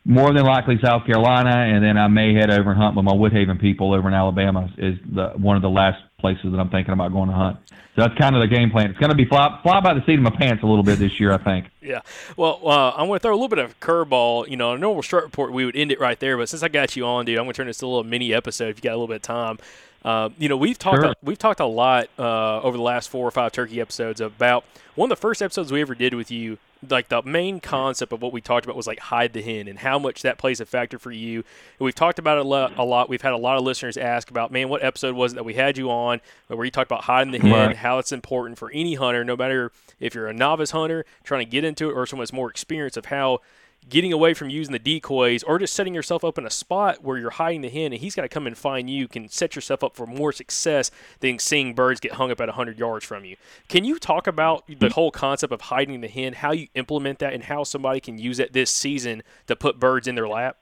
more 0.05 0.33
than 0.33 0.43
likely 0.43 0.75
South 0.83 1.05
Carolina, 1.05 1.51
and 1.51 1.83
then 1.83 1.97
I 1.97 2.07
may 2.07 2.33
head 2.33 2.51
over 2.51 2.71
and 2.71 2.79
hunt 2.79 2.95
with 2.95 3.05
my 3.05 3.13
Woodhaven 3.13 3.59
people 3.59 3.93
over 3.93 4.07
in 4.07 4.13
Alabama. 4.13 4.69
Is 4.77 4.97
the 5.05 5.29
one 5.37 5.55
of 5.55 5.61
the 5.61 5.69
last 5.69 6.01
places 6.19 6.51
that 6.51 6.57
I'm 6.57 6.69
thinking 6.69 6.93
about 6.93 7.11
going 7.11 7.29
to 7.29 7.35
hunt. 7.35 7.59
So 7.95 8.01
that's 8.01 8.15
kind 8.17 8.35
of 8.35 8.41
the 8.41 8.47
game 8.47 8.71
plan. 8.71 8.89
It's 8.89 8.97
going 8.97 9.11
to 9.11 9.15
be 9.15 9.25
fly, 9.25 9.59
fly 9.61 9.79
by 9.79 9.93
the 9.93 10.03
seat 10.05 10.15
of 10.15 10.21
my 10.21 10.31
pants 10.35 10.63
a 10.63 10.65
little 10.65 10.83
bit 10.83 10.97
this 10.97 11.19
year, 11.19 11.31
I 11.31 11.37
think. 11.37 11.67
Yeah. 11.79 12.01
Well, 12.35 12.59
uh, 12.63 12.91
I'm 12.91 13.07
going 13.07 13.19
to 13.19 13.21
throw 13.21 13.33
a 13.33 13.35
little 13.35 13.49
bit 13.49 13.59
of 13.59 13.79
curveball. 13.79 14.49
You 14.49 14.57
know, 14.57 14.73
a 14.73 14.77
normal 14.79 15.03
short 15.03 15.25
report, 15.25 15.53
we 15.53 15.63
would 15.63 15.75
end 15.75 15.91
it 15.91 15.99
right 15.99 16.19
there. 16.19 16.35
But 16.37 16.49
since 16.49 16.63
I 16.63 16.69
got 16.69 16.95
you 16.95 17.05
on, 17.05 17.25
dude, 17.25 17.37
I'm 17.37 17.43
going 17.43 17.53
to 17.53 17.57
turn 17.57 17.67
this 17.67 17.77
to 17.79 17.85
a 17.85 17.87
little 17.87 18.03
mini 18.03 18.33
episode 18.33 18.69
if 18.69 18.77
you 18.77 18.81
got 18.81 18.93
a 18.93 18.97
little 18.97 19.07
bit 19.07 19.17
of 19.17 19.21
time. 19.21 19.59
Uh, 20.03 20.29
you 20.37 20.49
know, 20.49 20.57
we've 20.57 20.77
talked 20.77 21.01
Sure. 21.01 21.13
we've 21.23 21.37
talked 21.37 21.59
a 21.61 21.65
lot 21.65 22.09
uh, 22.19 22.59
over 22.61 22.75
the 22.75 22.83
last 22.83 23.09
four 23.09 23.25
or 23.27 23.31
five 23.31 23.51
turkey 23.53 23.79
episodes 23.79 24.19
about 24.19 24.65
one 24.95 25.09
of 25.11 25.17
the 25.17 25.21
first 25.21 25.41
episodes 25.41 25.71
we 25.71 25.81
ever 25.81 25.95
did 25.95 26.13
with 26.13 26.29
you. 26.29 26.57
Like 26.89 27.07
the 27.07 27.21
main 27.21 27.61
concept 27.61 28.11
of 28.11 28.21
what 28.21 28.33
we 28.33 28.41
talked 28.41 28.65
about 28.65 28.75
was 28.75 28.87
like 28.87 28.99
hide 28.99 29.31
the 29.31 29.41
hen 29.41 29.69
and 29.69 29.79
how 29.79 29.97
much 29.97 30.21
that 30.23 30.37
plays 30.37 30.59
a 30.59 30.65
factor 30.65 30.99
for 30.99 31.11
you. 31.13 31.35
And 31.37 31.85
we've 31.85 31.95
talked 31.95 32.19
about 32.19 32.37
it 32.37 32.45
a 32.45 32.47
lot, 32.49 32.77
a 32.77 32.83
lot. 32.83 33.07
We've 33.07 33.21
had 33.21 33.31
a 33.31 33.37
lot 33.37 33.57
of 33.57 33.63
listeners 33.63 33.95
ask 33.95 34.29
about, 34.29 34.51
man, 34.51 34.67
what 34.67 34.83
episode 34.83 35.15
was 35.15 35.31
it 35.31 35.35
that 35.35 35.45
we 35.45 35.53
had 35.53 35.77
you 35.77 35.89
on 35.89 36.19
where 36.47 36.65
you 36.65 36.71
talked 36.71 36.91
about 36.91 37.05
hiding 37.05 37.31
the 37.31 37.39
hen, 37.39 37.51
Right. 37.67 37.75
how 37.77 37.99
it's 37.99 38.11
important 38.11 38.57
for 38.57 38.69
any 38.71 38.95
hunter, 38.95 39.23
no 39.23 39.37
matter 39.37 39.71
if 40.01 40.13
you're 40.13 40.27
a 40.27 40.33
novice 40.33 40.71
hunter 40.71 41.05
trying 41.23 41.45
to 41.45 41.49
get 41.49 41.63
into 41.63 41.89
it 41.89 41.93
or 41.93 42.05
someone 42.05 42.23
that's 42.23 42.33
more 42.33 42.49
experienced, 42.49 42.97
of 42.97 43.05
how 43.05 43.39
getting 43.89 44.13
away 44.13 44.33
from 44.33 44.49
using 44.49 44.71
the 44.71 44.79
decoys 44.79 45.43
or 45.43 45.59
just 45.59 45.73
setting 45.73 45.93
yourself 45.93 46.23
up 46.23 46.37
in 46.37 46.45
a 46.45 46.49
spot 46.49 47.03
where 47.03 47.17
you're 47.17 47.31
hiding 47.31 47.61
the 47.61 47.69
hen 47.69 47.93
and 47.93 47.95
he's 47.95 48.15
got 48.15 48.23
to 48.23 48.29
come 48.29 48.47
and 48.47 48.57
find 48.57 48.89
you 48.89 49.07
can 49.07 49.27
set 49.29 49.55
yourself 49.55 49.83
up 49.83 49.95
for 49.95 50.05
more 50.05 50.31
success 50.31 50.91
than 51.19 51.39
seeing 51.39 51.73
birds 51.73 51.99
get 51.99 52.13
hung 52.13 52.31
up 52.31 52.41
at 52.41 52.47
100 52.47 52.77
yards 52.77 53.05
from 53.05 53.25
you. 53.25 53.35
Can 53.67 53.83
you 53.83 53.99
talk 53.99 54.27
about 54.27 54.65
the 54.67 54.89
whole 54.89 55.11
concept 55.11 55.53
of 55.53 55.61
hiding 55.61 56.01
the 56.01 56.07
hen, 56.07 56.33
how 56.33 56.51
you 56.51 56.67
implement 56.75 57.19
that, 57.19 57.33
and 57.33 57.43
how 57.43 57.63
somebody 57.63 57.99
can 57.99 58.17
use 58.17 58.39
it 58.39 58.53
this 58.53 58.71
season 58.71 59.23
to 59.47 59.55
put 59.55 59.79
birds 59.79 60.07
in 60.07 60.15
their 60.15 60.27
lap? 60.27 60.57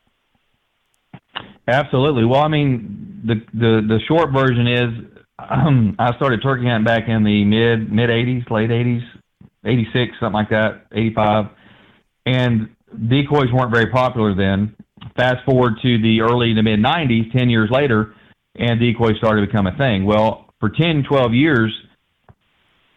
Absolutely. 1.68 2.26
Well, 2.26 2.42
I 2.42 2.48
mean, 2.48 3.22
the 3.24 3.36
the 3.54 3.82
the 3.88 4.00
short 4.08 4.32
version 4.32 4.68
is 4.68 5.22
um, 5.40 5.96
I 6.00 6.16
started 6.16 6.42
turkey 6.42 6.66
hunting 6.66 6.86
back 6.86 7.08
in 7.08 7.24
the 7.24 7.44
mid 7.46 7.92
mid 7.92 8.10
'80s, 8.10 8.50
late 8.50 8.70
'80s, 8.70 9.04
'86, 9.64 10.14
something 10.20 10.34
like 10.34 10.50
that, 10.50 10.86
'85, 10.92 11.46
and 12.26 12.70
decoys 13.10 13.52
weren't 13.54 13.74
very 13.74 13.90
popular 13.90 14.36
then. 14.36 14.76
Fast 15.16 15.44
forward 15.46 15.74
to 15.82 16.02
the 16.02 16.22
early 16.22 16.54
to 16.54 16.62
mid 16.62 16.80
'90s, 16.80 17.32
10 17.32 17.50
years 17.50 17.70
later, 17.72 18.14
and 18.56 18.80
decoys 18.80 19.18
started 19.18 19.42
to 19.42 19.48
become 19.48 19.68
a 19.68 19.78
thing. 19.78 20.06
Well, 20.06 20.54
for 20.60 20.70
10, 20.70 21.04
12 21.08 21.34
years, 21.34 21.74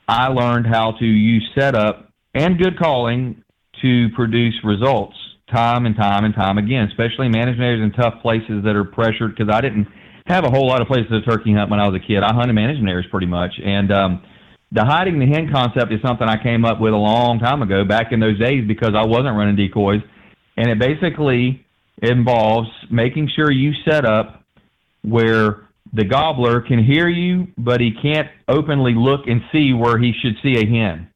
I 0.07 0.29
learned 0.29 0.67
how 0.67 0.93
to 0.99 1.05
use 1.05 1.49
setup 1.59 2.13
and 2.35 2.59
good 2.59 2.79
calling 2.79 3.43
to 3.83 4.09
produce 4.15 4.55
results 4.65 5.17
time 5.53 5.87
and 5.87 5.97
time 5.97 6.25
and 6.25 6.35
time 6.35 6.59
again, 6.59 6.89
especially 6.89 7.29
management 7.29 7.63
areas 7.63 7.83
in 7.83 7.93
tough 7.93 8.21
places 8.23 8.65
that 8.65 8.77
are 8.77 8.85
pressured 8.85 9.37
because 9.37 9.53
I 9.53 9.61
didn't 9.61 9.87
have 10.27 10.45
a 10.45 10.51
whole 10.51 10.67
lot 10.67 10.81
of 10.81 10.89
places 10.89 11.09
to 11.11 11.21
turkey 11.23 11.53
hunt 11.53 11.71
when 11.71 11.81
I 11.81 11.87
was 11.87 12.01
a 12.01 12.05
kid. 12.05 12.23
I 12.23 12.33
hunted 12.33 12.55
management 12.55 12.89
areas 12.89 13.07
pretty 13.11 13.27
much. 13.27 13.53
And 13.63 13.93
um, 13.93 14.23
the 14.75 14.85
hiding 14.85 15.21
the 15.21 15.27
hen 15.27 15.49
concept 15.53 15.93
is 15.93 16.01
something 16.03 16.29
I 16.29 16.43
came 16.43 16.65
up 16.65 16.81
with 16.81 16.93
a 16.93 16.97
long 16.97 17.39
time 17.39 17.63
ago, 17.63 17.85
back 17.85 18.11
in 18.11 18.19
those 18.19 18.39
days, 18.41 18.67
because 18.67 18.93
I 18.97 19.07
wasn't 19.07 19.37
running 19.37 19.55
decoys. 19.55 20.01
And 20.57 20.69
it 20.69 20.81
basically 20.81 21.65
involves 22.03 22.69
making 22.91 23.31
sure 23.37 23.53
you 23.53 23.73
set 23.89 24.05
up 24.05 24.43
where 25.03 25.69
the 25.93 26.05
gobbler 26.05 26.61
can 26.61 26.85
hear 26.85 27.09
you, 27.09 27.47
but 27.57 27.81
he 27.81 27.93
can't 28.03 28.29
openly 28.49 28.95
look 28.97 29.29
and 29.29 29.43
see 29.53 29.73
where 29.73 29.97
he 29.97 30.13
should 30.21 30.35
see 30.43 30.57
a 30.57 30.67
hen. 30.67 31.09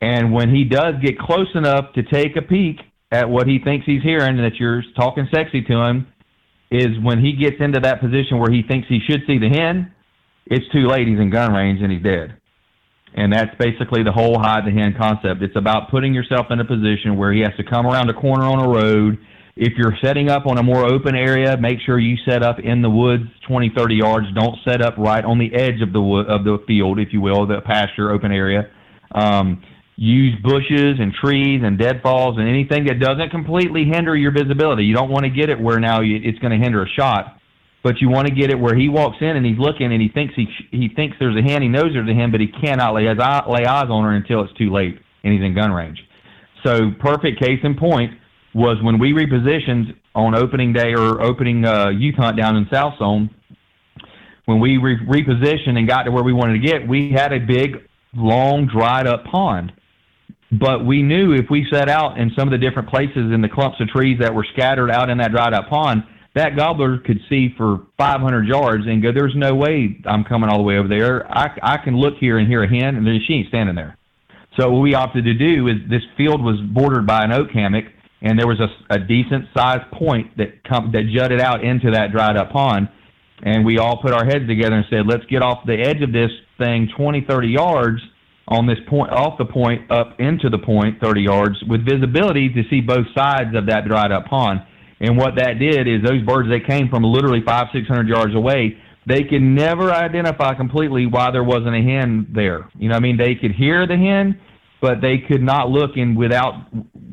And 0.00 0.32
when 0.32 0.54
he 0.54 0.64
does 0.64 0.94
get 1.02 1.18
close 1.18 1.48
enough 1.54 1.92
to 1.92 2.02
take 2.02 2.36
a 2.36 2.42
peek 2.42 2.78
at 3.12 3.28
what 3.28 3.46
he 3.46 3.58
thinks 3.58 3.84
he's 3.84 4.02
hearing, 4.02 4.38
and 4.38 4.44
that 4.44 4.56
you're 4.56 4.82
talking 4.96 5.28
sexy 5.34 5.60
to 5.62 5.74
him, 5.74 6.06
is 6.70 6.98
when 7.02 7.22
he 7.22 7.32
gets 7.32 7.56
into 7.60 7.80
that 7.80 8.00
position 8.00 8.38
where 8.38 8.50
he 8.50 8.62
thinks 8.62 8.88
he 8.88 9.00
should 9.06 9.20
see 9.26 9.38
the 9.38 9.48
hen, 9.48 9.92
it's 10.46 10.66
too 10.72 10.86
late. 10.86 11.06
He's 11.06 11.18
in 11.18 11.28
gun 11.28 11.52
range 11.52 11.82
and 11.82 11.92
he's 11.92 12.02
dead. 12.02 12.38
And 13.14 13.32
that's 13.32 13.54
basically 13.58 14.02
the 14.02 14.12
whole 14.12 14.38
hide 14.38 14.66
the 14.66 14.70
hen 14.70 14.94
concept. 14.98 15.42
It's 15.42 15.56
about 15.56 15.90
putting 15.90 16.14
yourself 16.14 16.46
in 16.50 16.60
a 16.60 16.64
position 16.64 17.16
where 17.16 17.32
he 17.32 17.40
has 17.40 17.52
to 17.56 17.64
come 17.64 17.86
around 17.86 18.10
a 18.10 18.14
corner 18.14 18.44
on 18.44 18.60
a 18.60 18.68
road. 18.68 19.18
If 19.56 19.72
you're 19.76 19.96
setting 20.02 20.28
up 20.28 20.46
on 20.46 20.58
a 20.58 20.62
more 20.62 20.84
open 20.84 21.16
area, 21.16 21.56
make 21.56 21.78
sure 21.84 21.98
you 21.98 22.16
set 22.28 22.44
up 22.44 22.60
in 22.60 22.80
the 22.80 22.90
woods 22.90 23.24
20, 23.48 23.72
30 23.76 23.94
yards. 23.96 24.26
Don't 24.34 24.56
set 24.64 24.82
up 24.82 24.96
right 24.98 25.24
on 25.24 25.38
the 25.38 25.52
edge 25.52 25.82
of 25.82 25.92
the 25.92 26.00
wood, 26.00 26.26
of 26.28 26.44
the 26.44 26.58
field, 26.66 27.00
if 27.00 27.12
you 27.12 27.20
will, 27.20 27.46
the 27.46 27.60
pasture, 27.62 28.12
open 28.12 28.30
area. 28.30 28.70
Um, 29.12 29.62
use 29.96 30.36
bushes 30.44 31.00
and 31.00 31.12
trees 31.12 31.62
and 31.64 31.76
deadfalls 31.76 32.36
and 32.38 32.48
anything 32.48 32.84
that 32.84 33.00
doesn't 33.00 33.30
completely 33.30 33.84
hinder 33.84 34.14
your 34.14 34.30
visibility. 34.30 34.84
You 34.84 34.94
don't 34.94 35.10
want 35.10 35.24
to 35.24 35.30
get 35.30 35.50
it 35.50 35.58
where 35.58 35.80
now 35.80 36.02
you, 36.02 36.20
it's 36.22 36.38
going 36.38 36.56
to 36.56 36.62
hinder 36.62 36.84
a 36.84 36.88
shot, 36.88 37.37
but 37.82 38.00
you 38.00 38.08
want 38.08 38.26
to 38.26 38.34
get 38.34 38.50
it 38.50 38.58
where 38.58 38.74
he 38.74 38.88
walks 38.88 39.16
in 39.20 39.36
and 39.36 39.46
he's 39.46 39.58
looking 39.58 39.92
and 39.92 40.02
he 40.02 40.08
thinks 40.08 40.34
he 40.34 40.46
he 40.70 40.88
thinks 40.88 41.16
there's 41.18 41.36
a 41.36 41.42
hen, 41.42 41.62
he 41.62 41.68
knows 41.68 41.92
there's 41.92 42.08
a 42.08 42.14
hen, 42.14 42.30
but 42.30 42.40
he 42.40 42.48
cannot 42.48 42.94
lay 42.94 43.06
his 43.06 43.18
eye, 43.18 43.42
lay 43.48 43.64
eyes 43.64 43.88
on 43.88 44.04
her 44.04 44.12
until 44.12 44.42
it's 44.42 44.52
too 44.54 44.72
late 44.72 44.98
and 45.24 45.32
he's 45.32 45.42
in 45.42 45.54
gun 45.54 45.72
range. 45.72 45.98
So 46.64 46.90
perfect 46.98 47.40
case 47.40 47.60
in 47.62 47.76
point 47.76 48.12
was 48.54 48.76
when 48.82 48.98
we 48.98 49.12
repositioned 49.12 49.94
on 50.14 50.34
opening 50.34 50.72
day 50.72 50.94
or 50.94 51.22
opening 51.22 51.64
uh, 51.64 51.90
youth 51.90 52.16
hunt 52.16 52.36
down 52.36 52.56
in 52.56 52.66
South 52.72 52.94
Zone. 52.98 53.30
When 54.46 54.60
we 54.60 54.78
re- 54.78 54.96
repositioned 54.96 55.76
and 55.76 55.86
got 55.86 56.04
to 56.04 56.10
where 56.10 56.24
we 56.24 56.32
wanted 56.32 56.54
to 56.54 56.66
get, 56.66 56.88
we 56.88 57.12
had 57.12 57.34
a 57.34 57.38
big, 57.38 57.86
long, 58.14 58.66
dried 58.66 59.06
up 59.06 59.24
pond 59.24 59.72
but 60.50 60.86
we 60.86 61.02
knew 61.02 61.32
if 61.32 61.50
we 61.50 61.66
set 61.70 61.88
out 61.88 62.18
in 62.18 62.30
some 62.36 62.48
of 62.48 62.52
the 62.52 62.58
different 62.58 62.88
places 62.88 63.32
in 63.32 63.42
the 63.42 63.48
clumps 63.48 63.80
of 63.80 63.88
trees 63.88 64.18
that 64.20 64.34
were 64.34 64.46
scattered 64.54 64.90
out 64.90 65.10
in 65.10 65.18
that 65.18 65.30
dried 65.30 65.52
up 65.52 65.68
pond, 65.68 66.02
that 66.34 66.56
gobbler 66.56 66.98
could 66.98 67.20
see 67.28 67.54
for 67.56 67.86
500 67.96 68.46
yards 68.46 68.86
and 68.86 69.02
go, 69.02 69.12
"There's 69.12 69.34
no 69.34 69.54
way 69.54 69.98
I'm 70.06 70.24
coming 70.24 70.48
all 70.48 70.58
the 70.58 70.64
way 70.64 70.78
over 70.78 70.88
there. 70.88 71.26
I, 71.30 71.50
I 71.62 71.76
can 71.78 71.96
look 71.96 72.14
here 72.18 72.38
and 72.38 72.46
hear 72.46 72.62
a 72.62 72.68
hen, 72.68 72.96
and 72.96 73.06
then 73.06 73.20
she 73.26 73.34
ain't 73.34 73.48
standing 73.48 73.74
there." 73.74 73.96
So 74.58 74.70
what 74.70 74.80
we 74.80 74.94
opted 74.94 75.24
to 75.24 75.34
do 75.34 75.68
is 75.68 75.76
this 75.88 76.02
field 76.16 76.42
was 76.42 76.60
bordered 76.60 77.06
by 77.06 77.24
an 77.24 77.32
oak 77.32 77.50
hammock, 77.50 77.86
and 78.22 78.38
there 78.38 78.46
was 78.46 78.60
a, 78.60 78.68
a 78.94 78.98
decent 78.98 79.46
sized 79.54 79.90
point 79.92 80.36
that 80.36 80.64
come 80.64 80.92
that 80.92 81.08
jutted 81.08 81.40
out 81.40 81.64
into 81.64 81.90
that 81.92 82.12
dried 82.12 82.36
up 82.36 82.50
pond, 82.50 82.88
and 83.42 83.64
we 83.64 83.78
all 83.78 84.00
put 84.02 84.12
our 84.12 84.24
heads 84.24 84.46
together 84.46 84.76
and 84.76 84.86
said, 84.90 85.06
"Let's 85.06 85.24
get 85.26 85.42
off 85.42 85.64
the 85.66 85.78
edge 85.78 86.02
of 86.02 86.12
this 86.12 86.30
thing 86.58 86.88
20, 86.96 87.22
30 87.22 87.48
yards." 87.48 88.00
on 88.50 88.66
this 88.66 88.78
point 88.88 89.12
off 89.12 89.36
the 89.38 89.44
point 89.44 89.90
up 89.90 90.18
into 90.18 90.48
the 90.48 90.58
point 90.58 90.98
30 91.00 91.20
yards 91.20 91.62
with 91.68 91.84
visibility 91.84 92.48
to 92.48 92.62
see 92.70 92.80
both 92.80 93.06
sides 93.14 93.54
of 93.54 93.66
that 93.66 93.86
dried 93.86 94.10
up 94.10 94.24
pond. 94.26 94.60
And 95.00 95.16
what 95.16 95.36
that 95.36 95.58
did 95.58 95.86
is 95.86 96.02
those 96.02 96.22
birds 96.22 96.48
that 96.50 96.66
came 96.66 96.88
from 96.88 97.04
literally 97.04 97.42
five, 97.44 97.68
six 97.72 97.86
hundred 97.86 98.08
yards 98.08 98.34
away, 98.34 98.78
they 99.06 99.22
could 99.24 99.42
never 99.42 99.92
identify 99.92 100.54
completely 100.54 101.06
why 101.06 101.30
there 101.30 101.44
wasn't 101.44 101.74
a 101.74 101.82
hen 101.82 102.26
there. 102.34 102.68
You 102.76 102.88
know, 102.88 102.96
I 102.96 103.00
mean, 103.00 103.16
they 103.16 103.34
could 103.34 103.52
hear 103.52 103.86
the 103.86 103.96
hen, 103.96 104.40
but 104.80 105.00
they 105.00 105.18
could 105.18 105.42
not 105.42 105.70
look 105.70 105.96
and 105.96 106.16
without 106.16 106.54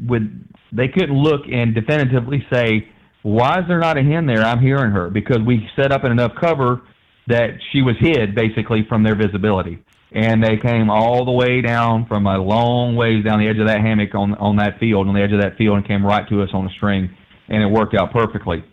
with 0.08 0.24
they 0.72 0.88
couldn't 0.88 1.16
look 1.16 1.42
and 1.52 1.74
definitively 1.74 2.46
say 2.52 2.90
why 3.26 3.60
is 3.60 3.66
there 3.68 3.80
not 3.80 3.98
a 3.98 4.04
hen 4.04 4.28
there? 4.28 4.44
I'm 4.44 4.62
hearing 4.62 4.92
her. 4.92 5.10
Because 5.10 5.40
we 5.40 5.68
set 5.76 5.92
up 5.92 6.04
in 6.04 6.12
enough 6.12 6.34
cover 6.40 6.84
that 7.26 7.58
she 7.72 7.82
was 7.82 7.96
hid 8.00 8.36
basically 8.36 8.86
from 8.88 9.02
their 9.04 9.16
visibility. 9.16 9.84
And 10.12 10.44
they 10.44 10.58
came 10.58 10.92
all 10.92 11.26
the 11.26 11.32
way 11.32 11.62
down 11.62 12.06
from 12.06 12.28
a 12.28 12.38
long 12.38 12.96
ways 12.96 13.26
down 13.26 13.40
the 13.40 13.48
edge 13.48 13.58
of 13.58 13.68
that 13.68 13.82
hammock 13.82 14.14
on 14.14 14.36
on 14.36 14.58
that 14.58 14.80
field, 14.80 15.08
on 15.08 15.16
the 15.16 15.22
edge 15.22 15.34
of 15.34 15.42
that 15.42 15.58
field, 15.58 15.78
and 15.78 15.88
came 15.88 16.06
right 16.06 16.28
to 16.30 16.44
us 16.44 16.50
on 16.54 16.68
a 16.68 16.70
string, 16.78 17.18
and 17.50 17.62
it 17.62 17.68
worked 17.68 17.96
out 17.96 18.12
perfectly. 18.12 18.64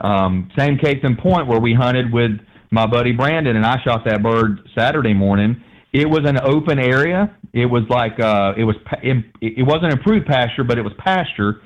Um, 0.00 0.50
same 0.56 0.78
case 0.78 0.98
in 1.02 1.16
point 1.16 1.46
where 1.46 1.60
we 1.60 1.74
hunted 1.74 2.12
with 2.12 2.32
my 2.70 2.86
buddy 2.86 3.12
Brandon, 3.12 3.56
and 3.56 3.66
I 3.66 3.76
shot 3.82 4.04
that 4.04 4.22
bird 4.22 4.68
Saturday 4.76 5.14
morning. 5.14 5.62
It 5.92 6.08
was 6.08 6.20
an 6.24 6.38
open 6.42 6.78
area. 6.78 7.34
It 7.52 7.66
was 7.66 7.82
like 7.88 8.20
uh, 8.20 8.52
it 8.56 8.64
was 8.64 8.76
it, 9.02 9.24
it 9.40 9.66
wasn't 9.66 9.92
improved 9.92 10.26
pasture, 10.26 10.64
but 10.64 10.78
it 10.78 10.82
was 10.82 10.92
pasture. 10.98 11.62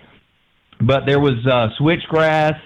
But 0.80 1.06
there 1.06 1.20
was 1.20 1.34
uh, 1.46 1.68
switchgrass 1.80 2.58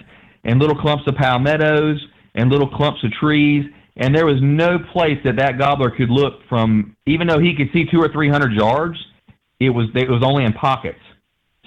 and 0.43 0.59
little 0.59 0.75
clumps 0.75 1.03
of 1.07 1.15
palmettos 1.15 1.99
and 2.35 2.49
little 2.49 2.69
clumps 2.69 3.03
of 3.03 3.11
trees 3.11 3.65
and 3.97 4.15
there 4.15 4.25
was 4.25 4.37
no 4.41 4.77
place 4.93 5.17
that 5.25 5.35
that 5.37 5.57
gobbler 5.57 5.89
could 5.89 6.09
look 6.09 6.41
from. 6.47 6.95
Even 7.05 7.27
though 7.27 7.39
he 7.39 7.55
could 7.55 7.69
see 7.73 7.85
two 7.89 7.99
or 7.99 8.09
three 8.09 8.29
hundred 8.29 8.53
yards, 8.53 8.97
it 9.59 9.69
was 9.69 9.87
it 9.95 10.09
was 10.09 10.21
only 10.23 10.45
in 10.45 10.53
pockets. 10.53 10.99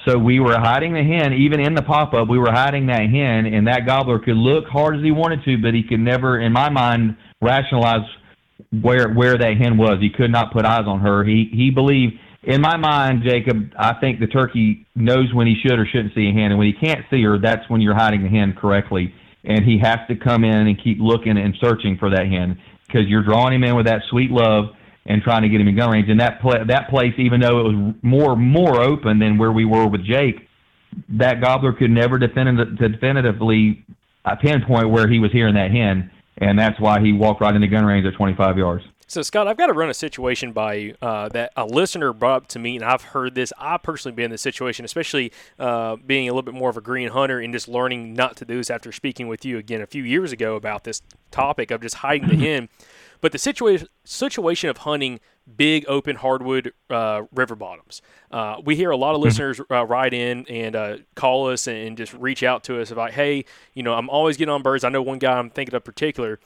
So 0.06 0.18
we 0.18 0.40
were 0.40 0.58
hiding 0.58 0.94
the 0.94 1.02
hen, 1.02 1.34
even 1.34 1.60
in 1.60 1.74
the 1.74 1.82
pop 1.82 2.14
up. 2.14 2.28
We 2.28 2.38
were 2.38 2.50
hiding 2.50 2.86
that 2.86 3.02
hen, 3.02 3.46
and 3.46 3.66
that 3.66 3.86
gobbler 3.86 4.18
could 4.18 4.36
look 4.36 4.66
hard 4.66 4.96
as 4.96 5.02
he 5.02 5.10
wanted 5.10 5.44
to, 5.44 5.58
but 5.58 5.74
he 5.74 5.82
could 5.82 6.00
never, 6.00 6.40
in 6.40 6.52
my 6.52 6.70
mind, 6.70 7.16
rationalize 7.42 8.08
where 8.80 9.12
where 9.12 9.36
that 9.36 9.56
hen 9.56 9.76
was. 9.76 9.98
He 10.00 10.10
could 10.10 10.30
not 10.30 10.52
put 10.52 10.64
eyes 10.64 10.86
on 10.86 11.00
her. 11.00 11.24
He 11.24 11.50
he 11.52 11.70
believed. 11.70 12.14
In 12.42 12.62
my 12.62 12.78
mind, 12.78 13.22
Jacob, 13.22 13.70
I 13.78 13.92
think 14.00 14.18
the 14.18 14.26
turkey 14.26 14.86
knows 14.94 15.34
when 15.34 15.46
he 15.46 15.56
should 15.60 15.78
or 15.78 15.84
shouldn't 15.84 16.14
see 16.14 16.30
a 16.30 16.32
hen, 16.32 16.52
and 16.52 16.58
when 16.58 16.68
he 16.68 16.72
can't 16.72 17.04
see 17.10 17.22
her, 17.24 17.38
that's 17.38 17.68
when 17.68 17.82
you're 17.82 17.94
hiding 17.94 18.22
the 18.22 18.30
hen 18.30 18.54
correctly 18.58 19.12
and 19.44 19.64
he 19.64 19.78
has 19.78 19.98
to 20.08 20.16
come 20.16 20.44
in 20.44 20.66
and 20.66 20.82
keep 20.82 20.98
looking 21.00 21.38
and 21.38 21.54
searching 21.60 21.96
for 21.98 22.10
that 22.10 22.26
hen 22.26 22.58
because 22.86 23.06
you're 23.06 23.22
drawing 23.22 23.54
him 23.54 23.64
in 23.64 23.76
with 23.76 23.86
that 23.86 24.02
sweet 24.10 24.30
love 24.30 24.66
and 25.10 25.22
trying 25.22 25.42
to 25.42 25.48
get 25.48 25.60
him 25.60 25.66
in 25.66 25.76
gun 25.76 25.90
range. 25.90 26.08
And 26.08 26.20
that 26.20 26.40
pla- 26.40 26.64
that 26.64 26.88
place, 26.88 27.12
even 27.18 27.40
though 27.40 27.60
it 27.60 27.62
was 27.64 27.94
more 28.02 28.36
more 28.36 28.80
open 28.80 29.18
than 29.18 29.38
where 29.38 29.50
we 29.50 29.64
were 29.64 29.86
with 29.86 30.04
Jake, 30.04 30.48
that 31.08 31.40
gobbler 31.40 31.72
could 31.72 31.90
never 31.90 32.18
definitive, 32.18 32.78
definitively 32.78 33.84
pinpoint 34.40 34.90
where 34.90 35.08
he 35.08 35.18
was 35.18 35.32
hearing 35.32 35.54
that 35.54 35.72
hen, 35.72 36.10
and 36.38 36.58
that's 36.58 36.78
why 36.78 37.00
he 37.00 37.12
walked 37.12 37.40
right 37.40 37.54
into 37.54 37.66
gun 37.66 37.84
range 37.84 38.06
at 38.06 38.14
25 38.14 38.56
yards. 38.56 38.84
So, 39.08 39.22
Scott, 39.22 39.48
I've 39.48 39.56
got 39.56 39.66
to 39.66 39.72
run 39.72 39.90
a 39.90 39.94
situation 39.94 40.52
by 40.52 40.74
you 40.74 40.96
uh, 41.02 41.28
that 41.30 41.52
a 41.56 41.64
listener 41.66 42.12
brought 42.12 42.42
up 42.42 42.46
to 42.48 42.60
me, 42.60 42.76
and 42.76 42.84
I've 42.84 43.02
heard 43.02 43.34
this. 43.34 43.52
I 43.58 43.76
personally 43.76 44.14
been 44.14 44.26
in 44.26 44.30
this 44.30 44.42
situation, 44.42 44.84
especially 44.84 45.32
uh, 45.58 45.96
being 45.96 46.28
a 46.28 46.30
little 46.30 46.42
bit 46.42 46.54
more 46.54 46.70
of 46.70 46.76
a 46.76 46.80
green 46.80 47.08
hunter 47.08 47.40
and 47.40 47.52
just 47.52 47.66
learning 47.66 48.14
not 48.14 48.36
to 48.36 48.44
do 48.44 48.58
this 48.58 48.70
after 48.70 48.92
speaking 48.92 49.26
with 49.26 49.44
you 49.44 49.58
again 49.58 49.80
a 49.80 49.86
few 49.86 50.04
years 50.04 50.30
ago 50.30 50.54
about 50.54 50.84
this 50.84 51.02
topic 51.32 51.72
of 51.72 51.80
just 51.80 51.96
hiding 51.96 52.28
the 52.28 52.36
hen. 52.36 52.68
But 53.20 53.32
the 53.32 53.38
situation 53.38 53.88
situation 54.04 54.70
of 54.70 54.78
hunting 54.78 55.20
big 55.56 55.84
open 55.88 56.16
hardwood 56.16 56.72
uh, 56.88 57.22
river 57.32 57.56
bottoms. 57.56 58.02
Uh, 58.30 58.56
we 58.64 58.76
hear 58.76 58.90
a 58.90 58.96
lot 58.96 59.14
of 59.14 59.20
listeners 59.20 59.60
uh, 59.70 59.84
write 59.84 60.14
in 60.14 60.46
and 60.48 60.76
uh, 60.76 60.98
call 61.14 61.48
us 61.48 61.66
and 61.66 61.96
just 61.96 62.12
reach 62.14 62.42
out 62.42 62.64
to 62.64 62.80
us 62.80 62.90
about, 62.90 63.12
hey, 63.12 63.44
you 63.74 63.82
know, 63.82 63.94
I'm 63.94 64.08
always 64.08 64.36
getting 64.36 64.52
on 64.52 64.62
birds. 64.62 64.84
I 64.84 64.88
know 64.88 65.02
one 65.02 65.18
guy 65.18 65.38
I'm 65.38 65.50
thinking 65.50 65.74
of 65.74 65.84
particular 65.84 66.38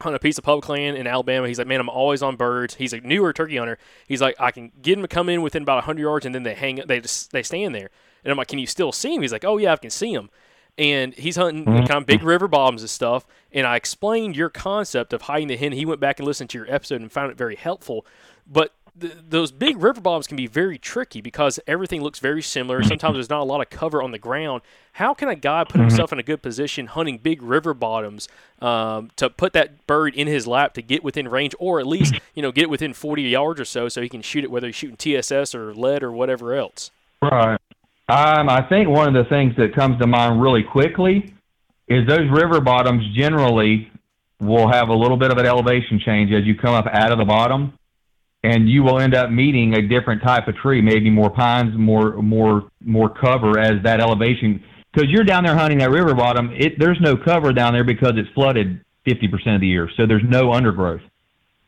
on 0.00 0.14
a 0.14 0.18
piece 0.18 0.38
of 0.38 0.44
public 0.44 0.68
land 0.68 0.96
in 0.96 1.06
Alabama. 1.06 1.46
He's 1.46 1.58
like, 1.58 1.68
man, 1.68 1.80
I'm 1.80 1.88
always 1.88 2.22
on 2.22 2.36
birds. 2.36 2.74
He's 2.74 2.92
a 2.92 3.00
newer 3.00 3.32
turkey 3.32 3.56
hunter. 3.56 3.78
He's 4.08 4.20
like, 4.20 4.34
I 4.40 4.50
can 4.50 4.72
get 4.80 4.98
him 4.98 5.02
to 5.02 5.08
come 5.08 5.28
in 5.28 5.42
within 5.42 5.62
about 5.62 5.76
100 5.76 6.00
yards, 6.00 6.26
and 6.26 6.34
then 6.34 6.42
they 6.42 6.54
hang, 6.54 6.82
they 6.86 7.00
just 7.00 7.30
they 7.30 7.42
stand 7.42 7.74
there. 7.74 7.90
And 8.24 8.30
I'm 8.30 8.38
like, 8.38 8.48
can 8.48 8.58
you 8.58 8.66
still 8.66 8.92
see 8.92 9.14
him? 9.14 9.22
He's 9.22 9.32
like, 9.32 9.44
oh 9.44 9.58
yeah, 9.58 9.72
I 9.72 9.76
can 9.76 9.90
see 9.90 10.12
him. 10.12 10.30
And 10.78 11.14
he's 11.14 11.36
hunting 11.36 11.64
mm-hmm. 11.64 11.86
kind 11.86 12.00
of 12.00 12.06
big 12.06 12.22
river 12.22 12.48
bottoms 12.48 12.82
and 12.82 12.90
stuff. 12.90 13.26
And 13.52 13.66
I 13.66 13.76
explained 13.76 14.36
your 14.36 14.48
concept 14.48 15.12
of 15.12 15.22
hiding 15.22 15.48
the 15.48 15.56
hen. 15.56 15.72
He 15.72 15.84
went 15.84 16.00
back 16.00 16.18
and 16.18 16.26
listened 16.26 16.50
to 16.50 16.58
your 16.58 16.72
episode 16.72 17.00
and 17.00 17.12
found 17.12 17.30
it 17.30 17.36
very 17.36 17.56
helpful. 17.56 18.06
But 18.50 18.72
th- 18.98 19.14
those 19.28 19.52
big 19.52 19.82
river 19.82 20.00
bottoms 20.00 20.26
can 20.26 20.36
be 20.36 20.46
very 20.46 20.78
tricky 20.78 21.20
because 21.20 21.60
everything 21.66 22.02
looks 22.02 22.18
very 22.18 22.42
similar. 22.42 22.80
Mm-hmm. 22.80 22.88
Sometimes 22.88 23.14
there's 23.16 23.30
not 23.30 23.40
a 23.40 23.44
lot 23.44 23.60
of 23.60 23.70
cover 23.70 24.02
on 24.02 24.10
the 24.10 24.18
ground. 24.18 24.62
How 24.94 25.14
can 25.14 25.28
a 25.28 25.34
guy 25.34 25.64
put 25.64 25.74
mm-hmm. 25.74 25.82
himself 25.82 26.12
in 26.12 26.18
a 26.18 26.22
good 26.22 26.42
position 26.42 26.86
hunting 26.86 27.18
big 27.18 27.42
river 27.42 27.74
bottoms 27.74 28.28
um, 28.60 29.10
to 29.16 29.30
put 29.30 29.52
that 29.54 29.86
bird 29.86 30.14
in 30.14 30.26
his 30.26 30.46
lap 30.46 30.74
to 30.74 30.82
get 30.82 31.02
within 31.02 31.28
range, 31.28 31.54
or 31.58 31.80
at 31.80 31.86
least 31.86 32.14
you 32.34 32.42
know 32.42 32.52
get 32.52 32.70
within 32.70 32.92
40 32.92 33.22
yards 33.22 33.60
or 33.60 33.64
so, 33.64 33.88
so 33.88 34.02
he 34.02 34.08
can 34.08 34.22
shoot 34.22 34.44
it 34.44 34.50
whether 34.50 34.66
he's 34.68 34.76
shooting 34.76 34.96
TSS 34.96 35.54
or 35.54 35.74
lead 35.74 36.02
or 36.02 36.12
whatever 36.12 36.54
else? 36.54 36.90
Right. 37.20 37.58
Um, 38.08 38.48
I 38.48 38.66
think 38.68 38.88
one 38.88 39.14
of 39.14 39.14
the 39.14 39.28
things 39.30 39.54
that 39.56 39.74
comes 39.74 39.98
to 40.00 40.06
mind 40.06 40.42
really 40.42 40.62
quickly 40.62 41.34
is 41.88 42.06
those 42.06 42.28
river 42.30 42.60
bottoms 42.60 43.04
generally 43.14 43.90
will 44.40 44.70
have 44.70 44.88
a 44.88 44.94
little 44.94 45.16
bit 45.16 45.30
of 45.30 45.38
an 45.38 45.46
elevation 45.46 46.00
change 46.04 46.32
as 46.32 46.44
you 46.44 46.54
come 46.56 46.74
up 46.74 46.86
out 46.92 47.12
of 47.12 47.18
the 47.18 47.24
bottom, 47.24 47.72
and 48.42 48.68
you 48.68 48.82
will 48.82 48.98
end 48.98 49.14
up 49.14 49.30
meeting 49.30 49.74
a 49.74 49.82
different 49.82 50.22
type 50.22 50.48
of 50.48 50.56
tree, 50.56 50.82
maybe 50.82 51.10
more 51.10 51.30
pines, 51.30 51.72
more 51.78 52.20
more 52.20 52.68
more 52.84 53.08
cover 53.08 53.58
as 53.58 53.82
that 53.84 54.00
elevation. 54.00 54.62
Because 54.92 55.08
you're 55.10 55.24
down 55.24 55.44
there 55.44 55.56
hunting 55.56 55.78
that 55.78 55.90
river 55.90 56.14
bottom, 56.14 56.50
it 56.58 56.78
there's 56.78 57.00
no 57.00 57.16
cover 57.16 57.52
down 57.52 57.72
there 57.72 57.84
because 57.84 58.12
it's 58.16 58.28
flooded 58.34 58.84
50% 59.06 59.54
of 59.54 59.60
the 59.60 59.66
year, 59.66 59.88
so 59.96 60.06
there's 60.06 60.24
no 60.28 60.52
undergrowth. 60.52 61.00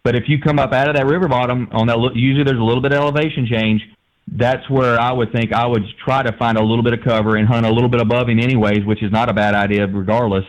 But 0.02 0.14
if 0.14 0.24
you 0.28 0.38
come 0.38 0.58
up 0.58 0.72
out 0.72 0.88
of 0.88 0.96
that 0.96 1.06
river 1.06 1.28
bottom 1.28 1.68
on 1.72 1.86
that, 1.86 1.98
usually 2.14 2.44
there's 2.44 2.60
a 2.60 2.62
little 2.62 2.82
bit 2.82 2.92
of 2.92 2.98
elevation 2.98 3.46
change. 3.46 3.82
That's 4.26 4.68
where 4.70 4.98
I 4.98 5.12
would 5.12 5.32
think 5.32 5.52
I 5.52 5.66
would 5.66 5.82
try 6.04 6.22
to 6.22 6.32
find 6.38 6.56
a 6.56 6.62
little 6.62 6.82
bit 6.82 6.94
of 6.94 7.00
cover 7.04 7.36
and 7.36 7.46
hunt 7.46 7.66
a 7.66 7.70
little 7.70 7.90
bit 7.90 8.00
above 8.00 8.28
him 8.28 8.40
anyways, 8.40 8.84
which 8.84 9.02
is 9.02 9.12
not 9.12 9.28
a 9.28 9.34
bad 9.34 9.54
idea 9.54 9.86
regardless, 9.86 10.44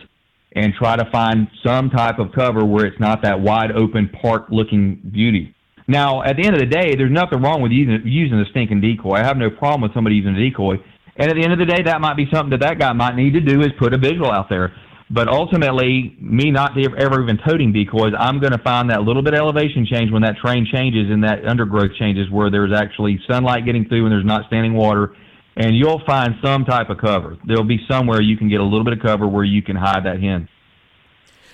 and 0.52 0.72
try 0.74 0.96
to 0.96 1.08
find 1.10 1.48
some 1.64 1.90
type 1.90 2.18
of 2.18 2.32
cover 2.32 2.64
where 2.64 2.86
it's 2.86 2.98
not 2.98 3.22
that 3.22 3.40
wide 3.40 3.72
open 3.72 4.08
park 4.08 4.46
looking 4.50 5.00
beauty. 5.12 5.54
Now, 5.88 6.22
at 6.22 6.36
the 6.36 6.44
end 6.44 6.54
of 6.54 6.60
the 6.60 6.66
day, 6.66 6.96
there's 6.96 7.12
nothing 7.12 7.42
wrong 7.42 7.62
with 7.62 7.70
using 7.70 8.02
using 8.04 8.40
a 8.40 8.44
stinking 8.50 8.80
decoy. 8.80 9.14
I 9.14 9.24
have 9.24 9.36
no 9.36 9.50
problem 9.50 9.82
with 9.82 9.94
somebody 9.94 10.16
using 10.16 10.34
a 10.34 10.38
decoy. 10.38 10.76
And 11.18 11.30
at 11.30 11.36
the 11.36 11.42
end 11.42 11.52
of 11.52 11.58
the 11.58 11.66
day, 11.66 11.82
that 11.82 12.00
might 12.00 12.16
be 12.16 12.26
something 12.32 12.50
that 12.50 12.60
that 12.60 12.78
guy 12.78 12.92
might 12.92 13.14
need 13.14 13.32
to 13.34 13.40
do 13.40 13.60
is 13.60 13.68
put 13.78 13.94
a 13.94 13.98
visual 13.98 14.30
out 14.30 14.48
there. 14.48 14.74
But 15.08 15.28
ultimately, 15.28 16.16
me 16.20 16.50
not 16.50 16.76
ever 16.76 17.22
even 17.22 17.38
toting 17.38 17.72
decoys, 17.72 18.12
I'm 18.18 18.40
going 18.40 18.52
to 18.52 18.58
find 18.58 18.90
that 18.90 19.02
little 19.02 19.22
bit 19.22 19.34
of 19.34 19.38
elevation 19.38 19.86
change 19.86 20.10
when 20.10 20.22
that 20.22 20.36
terrain 20.42 20.66
changes 20.66 21.10
and 21.10 21.22
that 21.22 21.46
undergrowth 21.46 21.94
changes 21.94 22.28
where 22.28 22.50
there's 22.50 22.72
actually 22.72 23.20
sunlight 23.30 23.64
getting 23.64 23.86
through 23.86 24.04
and 24.04 24.12
there's 24.12 24.24
not 24.24 24.46
standing 24.48 24.74
water. 24.74 25.14
And 25.56 25.76
you'll 25.76 26.02
find 26.04 26.34
some 26.42 26.64
type 26.64 26.90
of 26.90 26.98
cover. 26.98 27.38
There'll 27.46 27.64
be 27.64 27.80
somewhere 27.88 28.20
you 28.20 28.36
can 28.36 28.48
get 28.48 28.60
a 28.60 28.64
little 28.64 28.84
bit 28.84 28.94
of 28.94 29.00
cover 29.00 29.28
where 29.28 29.44
you 29.44 29.62
can 29.62 29.76
hide 29.76 30.04
that 30.04 30.20
hen. 30.20 30.48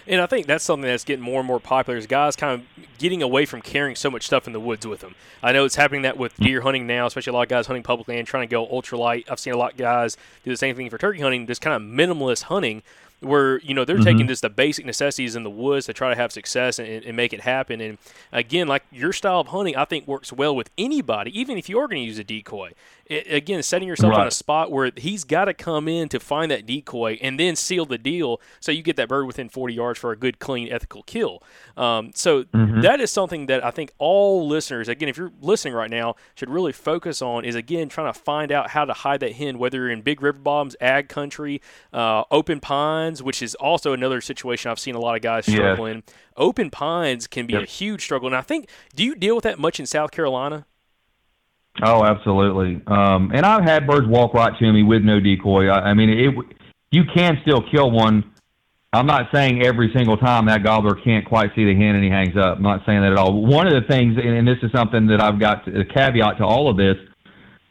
And 0.07 0.21
I 0.21 0.27
think 0.27 0.47
that's 0.47 0.65
something 0.65 0.89
that's 0.89 1.05
getting 1.05 1.25
more 1.25 1.39
and 1.39 1.47
more 1.47 1.61
popular 1.61 1.97
is 1.97 2.09
guys 2.09 2.35
kind 2.35 2.61
of 2.61 2.87
getting 2.99 3.23
away 3.23 3.47
from 3.47 3.63
carrying 3.63 3.95
so 3.95 4.11
much 4.11 4.27
stuff 4.27 4.49
in 4.49 4.53
the 4.53 4.59
woods 4.59 4.85
with 4.87 5.01
them. 5.01 5.15
I 5.43 5.53
know 5.53 5.65
it's 5.65 5.77
happening 5.77 6.03
that 6.03 6.17
with 6.17 6.37
deer 6.37 6.63
hunting 6.63 6.87
now, 6.87 7.07
especially 7.07 7.31
a 7.31 7.35
lot 7.35 7.43
of 7.43 7.49
guys 7.49 7.69
hunting 7.69 7.85
public 7.85 8.09
land, 8.09 8.27
trying 8.27 8.49
to 8.49 8.51
go 8.51 8.67
ultralight. 8.67 9.31
I've 9.31 9.39
seen 9.39 9.53
a 9.53 9.57
lot 9.57 9.73
of 9.73 9.79
guys 9.79 10.17
do 10.43 10.51
the 10.51 10.57
same 10.57 10.75
thing 10.75 10.91
for 10.91 10.99
turkey 10.99 11.21
hunting, 11.21 11.47
just 11.47 11.61
kind 11.61 11.77
of 11.77 11.83
minimalist 11.83 12.45
hunting 12.45 12.83
where 13.23 13.59
you 13.61 13.75
know 13.75 13.85
they're 13.85 13.97
Mm-hmm. 13.97 14.05
taking 14.05 14.27
just 14.29 14.43
the 14.43 14.51
basic 14.51 14.85
necessities 14.87 15.37
in 15.37 15.43
the 15.43 15.51
woods 15.51 15.87
to 15.87 15.93
try 15.93 16.11
to 16.11 16.17
have 16.17 16.33
success 16.33 16.79
and, 16.79 17.05
and 17.05 17.17
make 17.17 17.33
it 17.33 17.43
happen. 17.43 17.81
And 17.81 17.99
again, 18.33 18.67
like 18.69 18.85
your 18.91 19.13
style 19.13 19.41
of 19.41 19.49
hunting, 19.49 19.77
I 19.77 19.85
think 19.85 20.07
works 20.07 20.33
well 20.33 20.55
with 20.57 20.71
anybody, 20.77 21.39
even 21.39 21.57
if 21.59 21.69
you 21.69 21.79
are 21.79 21.87
going 21.89 22.01
to 22.03 22.07
use 22.07 22.19
a 22.19 22.25
decoy. 22.25 22.73
It, 23.13 23.33
again, 23.33 23.63
setting 23.63 23.87
yourself 23.89 24.13
in 24.23 24.29
a 24.29 24.31
spot 24.31 24.71
where 24.71 24.91
he's 24.97 25.25
got 25.25 25.45
to 25.47 25.55
come 25.55 25.87
in 25.89 26.09
to 26.09 26.19
find 26.21 26.51
that 26.51 26.67
decoy 26.67 27.19
and 27.21 27.39
then 27.39 27.57
seal 27.57 27.85
the 27.85 27.99
deal, 27.99 28.41
so 28.61 28.73
you 28.73 28.83
get 28.83 28.97
that 28.97 29.09
bird 29.09 29.27
within 29.27 29.49
40 29.49 29.75
yards 29.75 29.99
for 29.99 30.13
a 30.13 30.17
good, 30.17 30.39
clean, 30.39 30.73
ethical 30.73 31.03
kill. 31.03 31.43
Um, 31.77 32.11
so 32.15 32.45
that 32.83 33.01
is 33.01 33.11
something 33.11 33.47
that 33.47 33.65
I 33.65 33.71
think 33.71 33.93
all 33.99 34.47
listeners, 34.49 34.89
again, 34.89 35.09
if 35.09 35.17
you're 35.17 35.33
listening 35.41 35.75
right 35.75 35.91
now, 35.91 36.17
should 36.35 36.51
really 36.51 36.73
focus 36.73 37.21
on 37.23 37.45
is 37.45 37.55
again 37.55 37.89
trying 37.89 38.13
to 38.13 38.19
find 38.19 38.51
out 38.53 38.71
how 38.71 38.85
to 38.85 38.93
hide 38.93 39.21
that 39.21 39.33
hen, 39.33 39.59
whether 39.59 39.79
you're 39.79 39.91
in 39.91 40.03
big 40.03 40.23
river 40.23 40.39
bottoms, 40.39 40.77
ag 40.81 41.09
country, 41.09 41.61
uh, 41.93 42.25
open 42.31 42.61
pines, 42.61 43.23
which 43.23 43.43
is 43.43 43.55
also 43.57 43.93
another 43.93 44.21
situation 44.21 44.71
I've 44.71 44.79
seen 44.79 44.95
a 44.95 45.01
lot 45.01 45.17
of 45.17 45.23
guys 45.23 45.47
struggle 45.47 45.87
in. 45.87 46.03
Open 46.37 46.71
pines 46.71 47.27
can 47.27 47.47
be 47.47 47.55
a 47.55 47.67
huge 47.67 48.03
struggle, 48.03 48.27
and 48.27 48.37
I 48.37 48.41
think 48.41 48.69
do 48.97 49.05
you 49.05 49.15
deal 49.15 49.35
with 49.35 49.45
that 49.45 49.59
much 49.59 49.79
in 49.79 49.87
South 49.87 50.11
Carolina? 50.11 50.67
Oh, 51.81 52.05
absolutely. 52.05 52.83
Um, 52.87 53.31
and 53.35 53.47
I've 53.47 53.65
had 53.65 53.87
birds 53.87 54.07
walk 54.07 54.35
right 54.35 54.53
to 54.59 54.73
me 54.73 54.83
with 54.83 55.03
no 55.03 55.21
decoy. 55.21 55.69
I, 55.69 55.91
I 55.91 55.95
mean, 55.95 56.11
it, 56.11 56.35
you 56.91 57.05
can 57.15 57.39
still 57.43 57.63
kill 57.71 57.91
one. 57.91 58.25
I'm 58.93 59.07
not 59.07 59.29
saying 59.33 59.63
every 59.65 59.91
single 59.97 60.19
time 60.19 60.47
that 60.47 60.63
gobbler 60.63 60.95
can't 61.03 61.25
quite 61.25 61.51
see 61.57 61.65
the 61.65 61.75
hen 61.75 61.95
and 61.95 62.05
he 62.05 62.11
hangs 62.11 62.37
up. 62.37 62.59
I'm 62.59 62.63
not 62.63 62.83
saying 62.85 63.01
that 63.01 63.13
at 63.13 63.19
all. 63.19 63.43
One 63.43 63.67
of 63.67 63.73
the 63.73 63.89
things, 63.89 64.19
and, 64.19 64.37
and 64.37 64.47
this 64.47 64.59
is 64.63 64.71
something 64.73 65.07
that 65.07 65.23
I've 65.23 65.41
got 65.41 65.65
to, 65.65 65.81
a 65.81 65.85
caveat 65.85 66.37
to 66.39 66.45
all 66.45 66.69
of 66.69 66.77
this, 66.77 66.97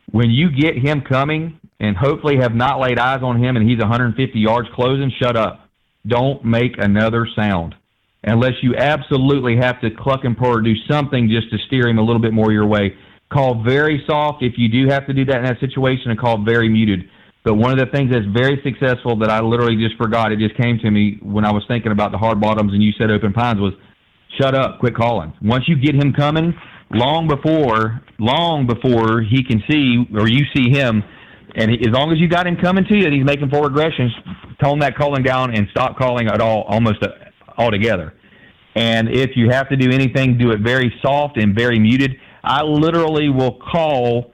when 0.09 0.31
you 0.31 0.49
get 0.49 0.75
him 0.75 1.01
coming 1.01 1.59
and 1.79 1.95
hopefully 1.95 2.37
have 2.37 2.55
not 2.55 2.79
laid 2.79 2.97
eyes 2.97 3.21
on 3.21 3.41
him 3.41 3.55
and 3.55 3.69
he's 3.69 3.79
150 3.79 4.39
yards 4.39 4.67
closing, 4.73 5.11
shut 5.21 5.37
up. 5.37 5.69
Don't 6.07 6.43
make 6.43 6.73
another 6.79 7.27
sound 7.35 7.75
unless 8.23 8.53
you 8.61 8.75
absolutely 8.75 9.57
have 9.57 9.79
to 9.81 9.89
cluck 9.91 10.21
and 10.23 10.37
purr, 10.37 10.59
or 10.59 10.61
do 10.61 10.73
something 10.89 11.29
just 11.29 11.49
to 11.51 11.57
steer 11.67 11.87
him 11.87 11.97
a 11.97 12.01
little 12.01 12.21
bit 12.21 12.33
more 12.33 12.51
your 12.51 12.65
way. 12.65 12.95
Call 13.31 13.63
very 13.63 14.03
soft 14.07 14.43
if 14.43 14.53
you 14.57 14.67
do 14.67 14.89
have 14.89 15.07
to 15.07 15.13
do 15.13 15.25
that 15.25 15.37
in 15.37 15.45
that 15.45 15.59
situation, 15.59 16.11
and 16.11 16.19
call 16.19 16.43
very 16.43 16.67
muted. 16.67 17.09
But 17.43 17.55
one 17.55 17.71
of 17.71 17.79
the 17.79 17.91
things 17.91 18.11
that's 18.11 18.25
very 18.25 18.61
successful 18.63 19.17
that 19.19 19.29
I 19.29 19.39
literally 19.39 19.75
just 19.75 19.97
forgot, 19.97 20.31
it 20.31 20.39
just 20.39 20.55
came 20.57 20.77
to 20.79 20.91
me 20.91 21.17
when 21.23 21.43
I 21.43 21.51
was 21.51 21.63
thinking 21.67 21.91
about 21.91 22.11
the 22.11 22.17
hard 22.17 22.39
bottoms 22.39 22.73
and 22.73 22.83
you 22.83 22.91
said 22.99 23.09
open 23.09 23.33
pines 23.33 23.59
was 23.59 23.73
shut 24.39 24.53
up, 24.53 24.79
quit 24.79 24.95
calling. 24.95 25.33
Once 25.41 25.63
you 25.67 25.75
get 25.75 25.95
him 25.95 26.13
coming, 26.13 26.53
long 26.91 27.27
before, 27.27 28.01
long 28.19 28.67
before 28.67 29.21
he 29.21 29.43
can 29.43 29.63
see 29.69 30.05
or 30.13 30.27
you 30.27 30.45
see 30.55 30.69
him, 30.69 31.03
and 31.55 31.71
he, 31.71 31.79
as 31.79 31.93
long 31.93 32.11
as 32.11 32.19
you 32.19 32.27
got 32.27 32.45
him 32.45 32.57
coming 32.57 32.85
to 32.85 32.95
you 32.95 33.05
and 33.05 33.13
he's 33.13 33.25
making 33.25 33.49
forward 33.49 33.71
aggressions, 33.71 34.11
tone 34.63 34.79
that 34.79 34.95
calling 34.95 35.23
down 35.23 35.55
and 35.55 35.67
stop 35.71 35.97
calling 35.97 36.27
at 36.27 36.41
all, 36.41 36.63
almost 36.63 37.03
uh, 37.03 37.09
altogether. 37.57 38.13
And 38.75 39.09
if 39.09 39.31
you 39.35 39.49
have 39.49 39.67
to 39.69 39.75
do 39.75 39.91
anything, 39.91 40.37
do 40.37 40.51
it 40.51 40.61
very 40.61 40.93
soft 41.01 41.37
and 41.37 41.55
very 41.55 41.79
muted. 41.79 42.15
I 42.43 42.63
literally 42.63 43.29
will 43.29 43.59
call, 43.71 44.31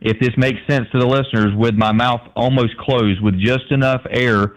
if 0.00 0.18
this 0.20 0.30
makes 0.36 0.58
sense 0.68 0.86
to 0.92 0.98
the 0.98 1.06
listeners, 1.06 1.54
with 1.56 1.74
my 1.74 1.92
mouth 1.92 2.20
almost 2.36 2.76
closed, 2.78 3.20
with 3.22 3.38
just 3.38 3.70
enough 3.70 4.02
air 4.10 4.54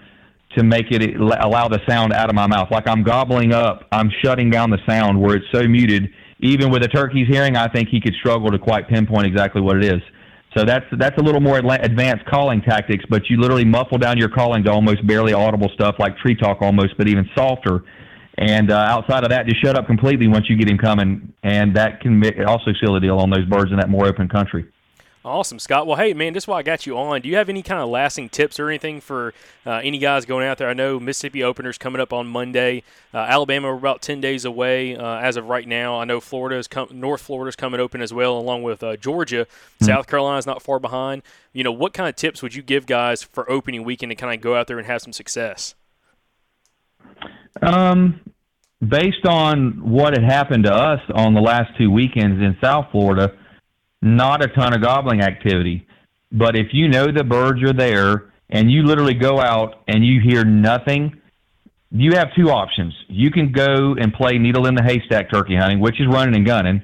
to 0.58 0.64
make 0.64 0.92
it 0.92 1.16
allow 1.20 1.68
the 1.68 1.80
sound 1.88 2.14
out 2.14 2.30
of 2.30 2.36
my 2.36 2.48
mouth. 2.48 2.70
Like 2.72 2.88
I'm 2.88 3.04
gobbling 3.04 3.54
up, 3.54 3.88
I'm 3.92 4.12
shutting 4.24 4.50
down 4.50 4.70
the 4.70 4.80
sound 4.88 5.20
where 5.20 5.36
it's 5.36 5.46
so 5.52 5.68
muted. 5.68 6.10
Even 6.40 6.70
with 6.70 6.84
a 6.84 6.88
turkey's 6.88 7.28
hearing, 7.28 7.56
I 7.56 7.68
think 7.68 7.90
he 7.90 8.00
could 8.02 8.14
struggle 8.16 8.52
to 8.52 8.60
quite 8.60 8.88
pinpoint 8.88 9.26
exactly 9.26 9.62
what 9.62 9.78
it 9.78 9.86
is. 9.86 10.02
So 10.56 10.64
that's 10.64 10.86
that's 11.00 11.18
a 11.18 11.22
little 11.22 11.42
more 11.42 11.58
advanced 11.58 12.26
calling 12.26 12.62
tactics, 12.62 13.04
but 13.10 13.28
you 13.30 13.38
literally 13.40 13.66
muffle 13.66 13.98
down 13.98 14.18
your 14.18 14.30
calling 14.30 14.64
to 14.66 14.72
almost 14.72 15.06
barely 15.08 15.34
audible 15.34 15.70
stuff 15.74 15.96
like 15.98 16.16
tree 16.18 16.36
talk 16.36 16.62
almost, 16.62 16.96
but 16.98 17.08
even 17.08 17.28
softer. 17.36 17.84
And 18.38 18.72
uh, 18.72 18.78
outside 18.78 19.24
of 19.24 19.30
that, 19.30 19.46
just 19.46 19.62
shut 19.62 19.78
up 19.78 19.86
completely 19.86 20.28
once 20.28 20.50
you 20.50 20.56
get 20.56 20.68
him 20.68 20.78
coming, 20.78 21.34
and 21.44 21.76
that 21.76 22.02
can 22.02 22.24
also 22.46 22.72
seal 22.82 22.94
the 22.94 23.00
deal 23.00 23.20
on 23.20 23.30
those 23.30 23.46
birds 23.46 23.72
in 23.72 23.78
that 23.78 23.90
more 23.90 24.08
open 24.08 24.28
country. 24.28 24.66
Awesome, 25.26 25.58
Scott. 25.58 25.88
Well, 25.88 25.96
hey, 25.96 26.14
man, 26.14 26.34
this 26.34 26.44
is 26.44 26.48
why 26.50 26.58
I 26.58 26.64
got 26.64 26.86
you 26.86 26.98
on. 26.98 27.22
Do 27.22 27.30
you 27.30 27.38
have 27.38 27.48
any 27.48 27.64
kind 27.64 27.80
of 27.80 27.88
lasting 27.88 28.28
tips 28.28 28.60
or 28.60 28.68
anything 28.68 29.00
for 29.00 29.34
uh, 29.66 29.80
any 29.82 29.98
guys 29.98 30.26
going 30.26 30.46
out 30.46 30.58
there? 30.58 30.68
I 30.68 30.74
know 30.74 31.00
Mississippi 31.00 31.42
openers 31.42 31.78
coming 31.78 32.02
up 32.02 32.12
on 32.12 32.28
Monday. 32.28 32.84
Uh, 33.14 33.20
Alabama, 33.20 33.70
we're 33.70 33.78
about 33.78 34.02
ten 34.02 34.20
days 34.20 34.44
away 34.44 34.98
uh, 34.98 35.20
as 35.20 35.38
of 35.38 35.48
right 35.48 35.66
now. 35.66 35.98
I 35.98 36.04
know 36.04 36.20
Florida's 36.20 36.68
com- 36.68 36.90
North 36.92 37.22
Florida's 37.22 37.56
coming 37.56 37.80
open 37.80 38.02
as 38.02 38.14
well, 38.14 38.38
along 38.38 38.64
with 38.64 38.84
uh, 38.84 38.98
Georgia. 38.98 39.48
South 39.82 40.08
Carolina's 40.08 40.46
not 40.46 40.62
far 40.62 40.78
behind. 40.80 41.22
You 41.54 41.64
know, 41.64 41.72
what 41.72 41.94
kind 41.94 42.10
of 42.10 42.18
tips 42.18 42.42
would 42.42 42.54
you 42.54 42.62
give 42.62 42.86
guys 42.86 43.24
for 43.24 43.50
opening 43.50 43.86
weekend 43.86 44.10
to 44.10 44.16
kind 44.16 44.34
of 44.34 44.42
go 44.42 44.56
out 44.58 44.68
there 44.68 44.78
and 44.78 44.88
have 44.88 45.02
some 45.02 45.14
success? 45.14 45.76
Um, 47.62 48.20
based 48.86 49.26
on 49.26 49.90
what 49.90 50.14
had 50.14 50.24
happened 50.24 50.66
to 50.66 50.74
us 50.74 51.00
on 51.14 51.34
the 51.34 51.42
last 51.42 51.78
two 51.78 51.90
weekends 51.92 52.42
in 52.42 52.58
South 52.62 52.88
Florida, 52.92 53.34
not 54.02 54.44
a 54.44 54.48
ton 54.48 54.74
of 54.74 54.82
gobbling 54.82 55.22
activity. 55.22 55.88
But 56.32 56.56
if 56.56 56.68
you 56.74 56.88
know 56.88 57.12
the 57.12 57.24
birds 57.24 57.62
are 57.64 57.74
there 57.74 58.34
and 58.50 58.72
you 58.72 58.84
literally 58.84 59.14
go 59.14 59.40
out 59.40 59.84
and 59.88 60.06
you 60.06 60.20
hear 60.20 60.44
nothing, 60.44 61.22
you 61.92 62.14
have 62.14 62.34
two 62.36 62.50
options. 62.50 62.94
You 63.08 63.30
can 63.30 63.52
go 63.52 63.96
and 64.00 64.12
play 64.14 64.40
needle 64.40 64.66
in 64.66 64.76
the 64.76 64.84
haystack 64.84 65.32
turkey 65.32 65.56
hunting, 65.56 65.80
which 65.80 66.02
is 66.02 66.08
running 66.08 66.36
and 66.36 66.46
gunning. 66.46 66.82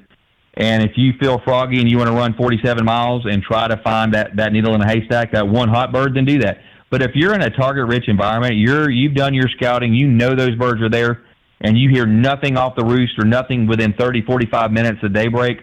And 0.54 0.82
if 0.82 0.92
you 0.96 1.12
feel 1.20 1.40
froggy 1.44 1.80
and 1.80 1.90
you 1.90 1.98
want 1.98 2.08
to 2.08 2.14
run 2.14 2.34
47 2.34 2.84
miles 2.84 3.24
and 3.24 3.42
try 3.42 3.68
to 3.68 3.76
find 3.78 4.14
that, 4.14 4.36
that 4.36 4.52
needle 4.52 4.74
in 4.74 4.80
the 4.80 4.86
haystack, 4.86 5.32
that 5.32 5.46
one 5.46 5.68
hot 5.68 5.92
bird, 5.92 6.14
then 6.14 6.24
do 6.24 6.38
that. 6.40 6.58
But 6.90 7.02
if 7.02 7.12
you're 7.14 7.34
in 7.34 7.42
a 7.42 7.50
target-rich 7.50 8.04
environment, 8.08 8.56
you're 8.56 8.90
you've 8.90 9.14
done 9.14 9.32
your 9.32 9.48
scouting, 9.56 9.94
you 9.94 10.08
know 10.08 10.34
those 10.34 10.56
birds 10.56 10.82
are 10.82 10.90
there, 10.90 11.22
and 11.60 11.78
you 11.78 11.88
hear 11.88 12.06
nothing 12.06 12.56
off 12.56 12.74
the 12.76 12.84
roost 12.84 13.12
or 13.18 13.24
nothing 13.24 13.66
within 13.66 13.92
30, 13.92 14.22
45 14.22 14.72
minutes 14.72 14.98
of 15.02 15.12
daybreak, 15.12 15.58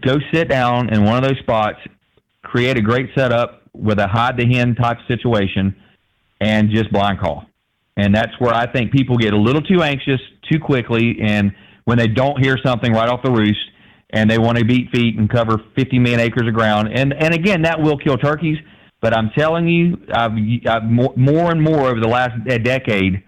go 0.00 0.16
sit 0.32 0.48
down 0.48 0.92
in 0.92 1.04
one 1.04 1.22
of 1.22 1.28
those 1.28 1.38
spots, 1.40 1.78
create 2.42 2.78
a 2.78 2.80
great 2.80 3.10
setup 3.14 3.62
with 3.74 3.98
a 3.98 4.06
hide 4.06 4.36
the 4.36 4.46
hen 4.46 4.74
type 4.74 4.98
situation, 5.06 5.76
and 6.40 6.70
just 6.70 6.90
blind 6.92 7.20
call. 7.20 7.44
And 7.96 8.14
that's 8.14 8.32
where 8.38 8.54
I 8.54 8.70
think 8.70 8.90
people 8.90 9.18
get 9.18 9.34
a 9.34 9.38
little 9.38 9.62
too 9.62 9.82
anxious 9.82 10.20
too 10.50 10.58
quickly, 10.58 11.18
and 11.22 11.52
when 11.84 11.98
they 11.98 12.08
don't 12.08 12.42
hear 12.42 12.56
something 12.64 12.92
right 12.92 13.08
off 13.08 13.22
the 13.22 13.30
roost, 13.30 13.60
and 14.14 14.30
they 14.30 14.38
want 14.38 14.58
to 14.58 14.64
beat 14.64 14.90
feet 14.90 15.18
and 15.18 15.28
cover 15.28 15.58
50 15.74 15.98
million 15.98 16.20
acres 16.20 16.46
of 16.46 16.54
ground. 16.54 16.90
And 16.92 17.14
and 17.14 17.34
again, 17.34 17.62
that 17.62 17.80
will 17.80 17.96
kill 17.96 18.18
turkeys. 18.18 18.58
But 19.02 19.14
I'm 19.14 19.30
telling 19.36 19.66
you, 19.66 19.98
I've, 20.14 20.30
I've 20.66 20.84
more, 20.84 21.12
more 21.16 21.50
and 21.50 21.60
more 21.60 21.88
over 21.88 22.00
the 22.00 22.08
last 22.08 22.34
uh, 22.48 22.56
decade, 22.58 23.22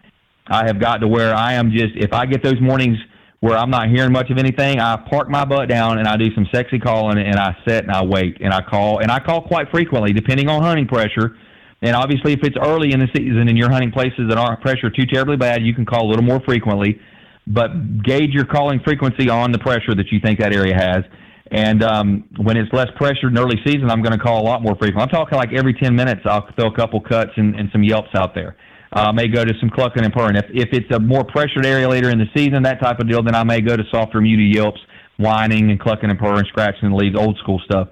I 0.46 0.66
have 0.66 0.80
got 0.80 0.98
to 0.98 1.08
where 1.08 1.34
I 1.34 1.54
am 1.54 1.72
just 1.72 1.96
if 1.96 2.12
I 2.12 2.26
get 2.26 2.44
those 2.44 2.60
mornings 2.60 2.96
where 3.40 3.58
I'm 3.58 3.70
not 3.70 3.88
hearing 3.88 4.12
much 4.12 4.30
of 4.30 4.38
anything, 4.38 4.78
I 4.78 4.96
park 5.10 5.28
my 5.28 5.44
butt 5.44 5.68
down 5.68 5.98
and 5.98 6.06
I 6.06 6.16
do 6.16 6.32
some 6.34 6.46
sexy 6.54 6.78
calling 6.78 7.18
and 7.18 7.36
I 7.36 7.56
sit 7.66 7.84
and 7.84 7.90
I 7.90 8.04
wait 8.04 8.40
and 8.40 8.54
I 8.54 8.62
call 8.62 9.00
and 9.00 9.10
I 9.10 9.18
call 9.18 9.42
quite 9.42 9.68
frequently 9.70 10.12
depending 10.12 10.48
on 10.48 10.62
hunting 10.62 10.86
pressure. 10.86 11.36
And 11.82 11.96
obviously, 11.96 12.32
if 12.32 12.40
it's 12.44 12.56
early 12.62 12.92
in 12.92 13.00
the 13.00 13.08
season 13.14 13.48
and 13.48 13.58
you're 13.58 13.70
hunting 13.70 13.90
places 13.90 14.28
that 14.28 14.38
aren't 14.38 14.60
pressure 14.60 14.90
too 14.90 15.06
terribly 15.06 15.36
bad, 15.36 15.62
you 15.62 15.74
can 15.74 15.84
call 15.84 16.06
a 16.06 16.08
little 16.08 16.24
more 16.24 16.40
frequently. 16.46 17.00
But 17.46 18.02
gauge 18.02 18.30
your 18.30 18.46
calling 18.46 18.80
frequency 18.80 19.28
on 19.28 19.50
the 19.50 19.58
pressure 19.58 19.94
that 19.94 20.10
you 20.12 20.20
think 20.20 20.38
that 20.38 20.54
area 20.54 20.74
has. 20.74 21.04
And 21.50 21.82
um, 21.82 22.24
when 22.38 22.56
it's 22.56 22.72
less 22.72 22.88
pressured 22.96 23.32
in 23.32 23.38
early 23.38 23.60
season, 23.64 23.90
I'm 23.90 24.02
going 24.02 24.16
to 24.16 24.22
call 24.22 24.40
a 24.40 24.46
lot 24.46 24.62
more 24.62 24.74
frequent. 24.76 25.02
I'm 25.02 25.08
talking 25.08 25.36
like 25.36 25.52
every 25.52 25.74
10 25.74 25.94
minutes, 25.94 26.22
I'll 26.24 26.48
throw 26.56 26.68
a 26.68 26.74
couple 26.74 27.00
cuts 27.00 27.32
and, 27.36 27.54
and 27.54 27.68
some 27.70 27.82
yelps 27.82 28.14
out 28.14 28.34
there. 28.34 28.56
Uh, 28.94 29.06
I 29.08 29.12
may 29.12 29.28
go 29.28 29.44
to 29.44 29.52
some 29.60 29.68
clucking 29.68 30.04
and 30.04 30.12
purring. 30.12 30.36
If, 30.36 30.46
if 30.50 30.68
it's 30.72 30.90
a 30.94 31.00
more 31.00 31.24
pressured 31.24 31.66
area 31.66 31.88
later 31.88 32.10
in 32.10 32.18
the 32.18 32.30
season, 32.34 32.62
that 32.62 32.80
type 32.80 32.98
of 33.00 33.08
deal, 33.08 33.22
then 33.22 33.34
I 33.34 33.44
may 33.44 33.60
go 33.60 33.76
to 33.76 33.82
softer, 33.90 34.20
muted 34.20 34.54
yelps, 34.54 34.80
whining 35.18 35.70
and 35.70 35.78
clucking 35.78 36.10
and 36.10 36.18
purring, 36.18 36.44
scratching 36.48 36.90
the 36.90 36.96
leaves, 36.96 37.16
old 37.16 37.36
school 37.38 37.60
stuff. 37.64 37.88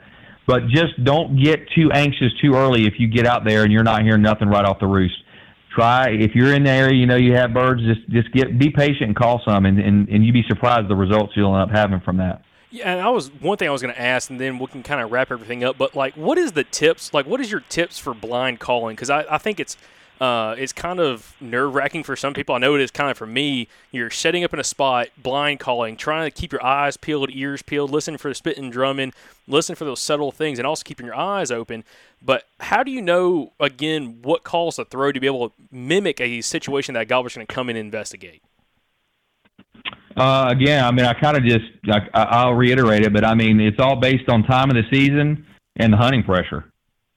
But 0.46 0.68
just 0.68 1.02
don't 1.04 1.42
get 1.42 1.60
too 1.74 1.90
anxious 1.92 2.32
too 2.40 2.54
early 2.54 2.86
if 2.86 2.94
you 2.98 3.08
get 3.08 3.26
out 3.26 3.44
there 3.44 3.62
and 3.62 3.72
you're 3.72 3.84
not 3.84 4.02
hearing 4.02 4.22
nothing 4.22 4.48
right 4.48 4.64
off 4.64 4.80
the 4.80 4.86
roost. 4.86 5.14
Try 5.74 6.10
if 6.10 6.34
you're 6.34 6.54
in 6.54 6.64
the 6.64 6.70
area, 6.70 6.94
you 6.94 7.06
know 7.06 7.16
you 7.16 7.32
have 7.34 7.54
birds. 7.54 7.80
Just 7.82 8.06
just 8.10 8.30
get 8.32 8.58
be 8.58 8.70
patient 8.70 9.04
and 9.04 9.16
call 9.16 9.40
some, 9.46 9.64
and 9.64 9.78
and, 9.78 10.08
and 10.08 10.24
you'd 10.24 10.34
be 10.34 10.44
surprised 10.46 10.88
the 10.88 10.96
results 10.96 11.32
you'll 11.34 11.54
end 11.54 11.70
up 11.70 11.74
having 11.74 12.00
from 12.00 12.18
that. 12.18 12.42
Yeah, 12.72 12.90
and 12.90 13.02
I 13.02 13.10
was 13.10 13.28
one 13.28 13.58
thing 13.58 13.68
I 13.68 13.70
was 13.70 13.82
going 13.82 13.94
to 13.94 14.00
ask, 14.00 14.30
and 14.30 14.40
then 14.40 14.58
we 14.58 14.66
can 14.66 14.82
kind 14.82 15.02
of 15.02 15.12
wrap 15.12 15.30
everything 15.30 15.62
up. 15.62 15.76
But 15.76 15.94
like, 15.94 16.14
what 16.14 16.38
is 16.38 16.52
the 16.52 16.64
tips? 16.64 17.12
Like, 17.12 17.26
what 17.26 17.38
is 17.38 17.50
your 17.52 17.60
tips 17.60 17.98
for 17.98 18.14
blind 18.14 18.60
calling? 18.60 18.96
Because 18.96 19.10
I, 19.10 19.26
I 19.30 19.36
think 19.36 19.60
it's 19.60 19.76
uh, 20.22 20.54
it's 20.56 20.72
kind 20.72 20.98
of 20.98 21.36
nerve 21.38 21.74
wracking 21.74 22.02
for 22.02 22.16
some 22.16 22.32
people. 22.32 22.54
I 22.54 22.58
know 22.58 22.74
it 22.74 22.80
is 22.80 22.90
kind 22.90 23.10
of 23.10 23.18
for 23.18 23.26
me. 23.26 23.68
You're 23.90 24.08
setting 24.08 24.42
up 24.42 24.54
in 24.54 24.60
a 24.60 24.64
spot, 24.64 25.08
blind 25.18 25.60
calling, 25.60 25.96
trying 25.96 26.30
to 26.30 26.30
keep 26.30 26.50
your 26.50 26.64
eyes 26.64 26.96
peeled, 26.96 27.28
ears 27.32 27.60
peeled, 27.60 27.90
listen 27.90 28.16
for 28.16 28.28
the 28.28 28.34
spitting 28.34 28.70
drumming, 28.70 29.12
listen 29.46 29.74
for 29.74 29.84
those 29.84 30.00
subtle 30.00 30.32
things, 30.32 30.58
and 30.58 30.66
also 30.66 30.82
keeping 30.82 31.04
your 31.04 31.16
eyes 31.16 31.50
open. 31.50 31.84
But 32.22 32.46
how 32.60 32.82
do 32.82 32.90
you 32.90 33.02
know 33.02 33.52
again 33.60 34.20
what 34.22 34.44
calls 34.44 34.76
to 34.76 34.86
throw 34.86 35.12
to 35.12 35.20
be 35.20 35.26
able 35.26 35.50
to 35.50 35.54
mimic 35.70 36.22
a 36.22 36.40
situation 36.40 36.94
that 36.94 37.00
a 37.02 37.04
gobbler's 37.04 37.34
going 37.34 37.46
to 37.46 37.52
come 37.52 37.68
in 37.68 37.76
and 37.76 37.84
investigate? 37.84 38.42
Uh, 40.16 40.48
again, 40.50 40.84
I 40.84 40.90
mean, 40.90 41.06
I 41.06 41.14
kind 41.14 41.36
of 41.36 41.44
just 41.44 41.64
I, 41.90 42.22
I'll 42.22 42.54
reiterate 42.54 43.04
it, 43.04 43.12
but 43.12 43.24
I 43.24 43.34
mean, 43.34 43.60
it's 43.60 43.78
all 43.80 43.96
based 43.96 44.28
on 44.28 44.42
time 44.42 44.70
of 44.70 44.76
the 44.76 44.82
season 44.92 45.46
and 45.76 45.92
the 45.92 45.96
hunting 45.96 46.22
pressure. 46.22 46.70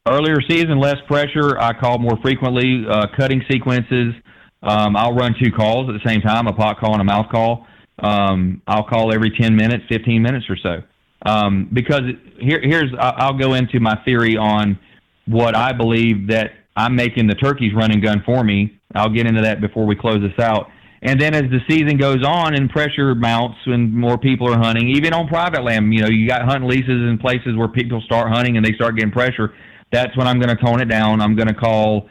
Earlier 0.07 0.38
season, 0.47 0.80
less 0.80 0.97
pressure. 1.07 1.59
I 1.59 1.74
call 1.74 1.97
more 1.97 2.18
frequently, 2.22 2.86
uh, 2.88 3.07
cutting 3.18 3.43
sequences. 3.49 4.13
Um, 4.61 4.95
I'll 4.95 5.13
run 5.13 5.36
two 5.41 5.51
calls 5.51 5.89
at 5.89 5.93
the 5.93 6.07
same 6.07 6.22
time, 6.22 6.47
a 6.47 6.53
pot 6.53 6.80
call 6.80 6.93
and 6.93 7.01
a 7.01 7.05
mouth 7.05 7.28
call. 7.32 7.68
Um, 7.99 8.61
I'll 8.68 8.84
call 8.84 9.13
every 9.13 9.32
10 9.32 9.55
minutes, 9.55 9.84
15 9.89 10.22
minutes 10.22 10.45
or 10.49 10.57
so. 10.57 10.82
Um, 11.26 11.70
because 11.74 12.03
here, 12.39 12.61
here's, 12.61 12.91
I'll 12.99 13.38
go 13.38 13.55
into 13.55 13.80
my 13.80 13.95
theory 14.05 14.38
on 14.38 14.78
what 15.26 15.55
I 15.55 15.72
believe 15.72 16.28
that 16.28 16.51
I'm 16.76 16.95
making 16.95 17.28
the 17.28 17.36
turkeys 17.36 17.74
run 17.74 17.91
and 17.91 18.01
gun 18.01 18.22
for 18.26 18.43
me. 18.43 18.80
I'll 18.93 19.09
get 19.09 19.26
into 19.26 19.41
that 19.41 19.61
before 19.61 19.86
we 19.86 19.95
close 19.95 20.22
this 20.22 20.43
out. 20.43 20.70
And 21.06 21.22
then 21.22 21.36
as 21.36 21.43
the 21.51 21.60
season 21.70 21.97
goes 21.97 22.26
on 22.26 22.56
and 22.56 22.68
pressure 22.68 23.14
mounts 23.14 23.60
and 23.68 23.93
more 23.93 24.18
people 24.18 24.51
are 24.51 24.58
hunting, 24.58 24.89
even 24.89 25.14
on 25.14 25.28
private 25.28 25.64
land, 25.64 25.93
you 25.93 26.01
know, 26.01 26.08
you 26.08 26.28
got 26.28 26.41
hunting 26.41 26.68
leases 26.68 26.89
in 26.89 27.20
places 27.20 27.56
where 27.56 27.68
people 27.68 28.01
start 28.01 28.30
hunting 28.30 28.58
and 28.58 28.66
they 28.66 28.74
start 28.74 28.95
getting 28.95 29.12
pressure. 29.12 29.53
That's 29.91 30.18
when 30.18 30.26
I'm 30.26 30.39
going 30.39 30.49
to 30.49 30.62
tone 30.62 30.82
it 30.82 30.86
down. 30.86 31.22
I'm 31.22 31.36
going 31.36 31.47
to 31.47 31.53
call 31.53 32.10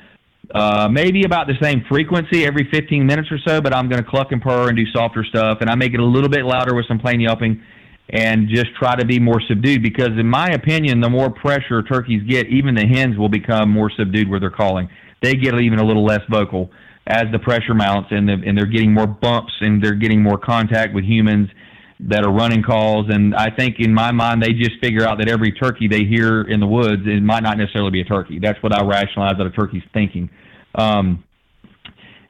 uh, 0.54 0.88
maybe 0.88 1.24
about 1.24 1.48
the 1.48 1.54
same 1.60 1.84
frequency 1.88 2.46
every 2.46 2.68
15 2.70 3.04
minutes 3.04 3.32
or 3.32 3.38
so, 3.44 3.60
but 3.60 3.74
I'm 3.74 3.88
going 3.88 4.00
to 4.00 4.08
cluck 4.08 4.30
and 4.30 4.40
purr 4.40 4.68
and 4.68 4.76
do 4.76 4.86
softer 4.92 5.24
stuff. 5.24 5.58
And 5.60 5.68
I 5.68 5.74
make 5.74 5.92
it 5.92 5.98
a 5.98 6.04
little 6.04 6.30
bit 6.30 6.44
louder 6.44 6.76
with 6.76 6.86
some 6.86 7.00
plain 7.00 7.18
yelping 7.18 7.60
and 8.10 8.48
just 8.48 8.76
try 8.76 8.94
to 8.94 9.04
be 9.04 9.18
more 9.18 9.42
subdued 9.48 9.82
because, 9.82 10.10
in 10.10 10.28
my 10.28 10.50
opinion, 10.50 11.00
the 11.00 11.10
more 11.10 11.30
pressure 11.30 11.82
turkeys 11.82 12.22
get, 12.28 12.46
even 12.46 12.76
the 12.76 12.86
hens 12.86 13.18
will 13.18 13.28
become 13.28 13.70
more 13.70 13.90
subdued 13.90 14.30
where 14.30 14.38
they're 14.38 14.50
calling. 14.50 14.88
They 15.20 15.34
get 15.34 15.58
even 15.58 15.80
a 15.80 15.84
little 15.84 16.04
less 16.04 16.20
vocal 16.30 16.70
as 17.06 17.24
the 17.32 17.38
pressure 17.38 17.74
mounts 17.74 18.08
and, 18.10 18.28
the, 18.28 18.32
and 18.46 18.56
they're 18.56 18.66
getting 18.66 18.92
more 18.92 19.06
bumps 19.06 19.52
and 19.60 19.82
they're 19.82 19.94
getting 19.94 20.22
more 20.22 20.38
contact 20.38 20.94
with 20.94 21.04
humans 21.04 21.48
that 22.00 22.24
are 22.24 22.32
running 22.32 22.62
calls. 22.62 23.06
And 23.08 23.34
I 23.34 23.50
think 23.50 23.76
in 23.78 23.92
my 23.92 24.10
mind, 24.10 24.42
they 24.42 24.52
just 24.52 24.80
figure 24.82 25.06
out 25.06 25.18
that 25.18 25.28
every 25.28 25.52
turkey 25.52 25.86
they 25.86 26.04
hear 26.04 26.42
in 26.42 26.60
the 26.60 26.66
woods, 26.66 27.02
it 27.06 27.22
might 27.22 27.42
not 27.42 27.58
necessarily 27.58 27.90
be 27.90 28.00
a 28.00 28.04
turkey. 28.04 28.38
That's 28.38 28.60
what 28.62 28.72
I 28.72 28.84
rationalize 28.84 29.34
that 29.38 29.46
a 29.46 29.50
turkey's 29.50 29.82
thinking. 29.92 30.30
Um, 30.74 31.24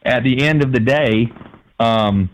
at 0.05 0.23
the 0.23 0.43
end 0.43 0.63
of 0.63 0.73
the 0.73 0.81
day, 0.81 1.33
um, 1.81 2.29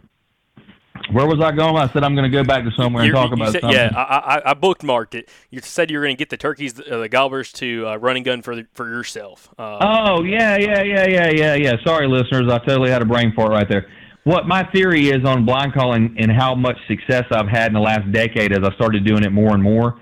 where 1.12 1.26
was 1.26 1.40
I 1.40 1.52
going? 1.52 1.76
I 1.76 1.92
said 1.92 2.02
I'm 2.04 2.14
going 2.14 2.30
to 2.30 2.36
go 2.36 2.44
back 2.44 2.64
to 2.64 2.70
somewhere 2.76 3.02
and 3.04 3.12
You're- 3.12 3.22
talk 3.22 3.32
about 3.32 3.52
said- 3.52 3.61
something. 3.62 3.78
Yeah, 3.78 3.90
I, 3.94 4.42
I, 4.50 4.54
bookmarked 4.54 5.14
it. 5.14 5.28
You 5.50 5.61
said 5.62 5.90
you 5.90 5.98
were 5.98 6.04
going 6.04 6.16
to 6.16 6.18
get 6.18 6.30
the 6.30 6.36
turkeys, 6.36 6.78
uh, 6.80 6.98
the 6.98 7.08
gobblers, 7.08 7.52
to 7.54 7.86
uh, 7.88 7.96
run 7.96 8.16
and 8.16 8.24
gun 8.24 8.42
for 8.42 8.54
the, 8.56 8.66
for 8.74 8.88
yourself. 8.88 9.48
Uh, 9.58 9.78
Oh 9.80 10.22
yeah, 10.24 10.56
yeah, 10.56 10.82
yeah, 10.82 11.06
yeah, 11.06 11.30
yeah, 11.30 11.54
yeah. 11.54 11.72
Sorry, 11.84 12.06
listeners, 12.08 12.50
I 12.50 12.58
totally 12.58 12.90
had 12.90 13.02
a 13.02 13.06
brain 13.06 13.32
fart 13.34 13.50
right 13.50 13.68
there. 13.68 13.86
What 14.24 14.46
my 14.46 14.64
theory 14.72 15.08
is 15.08 15.24
on 15.24 15.44
blind 15.46 15.72
calling 15.74 16.14
and 16.18 16.30
how 16.30 16.54
much 16.54 16.76
success 16.88 17.24
I've 17.30 17.48
had 17.48 17.68
in 17.68 17.72
the 17.74 17.80
last 17.80 18.11
decade 18.12 18.52
as 18.52 18.61
I 18.62 18.74
started 18.74 19.04
doing 19.04 19.24
it 19.24 19.32
more 19.32 19.54
and 19.54 19.62
more 19.62 19.98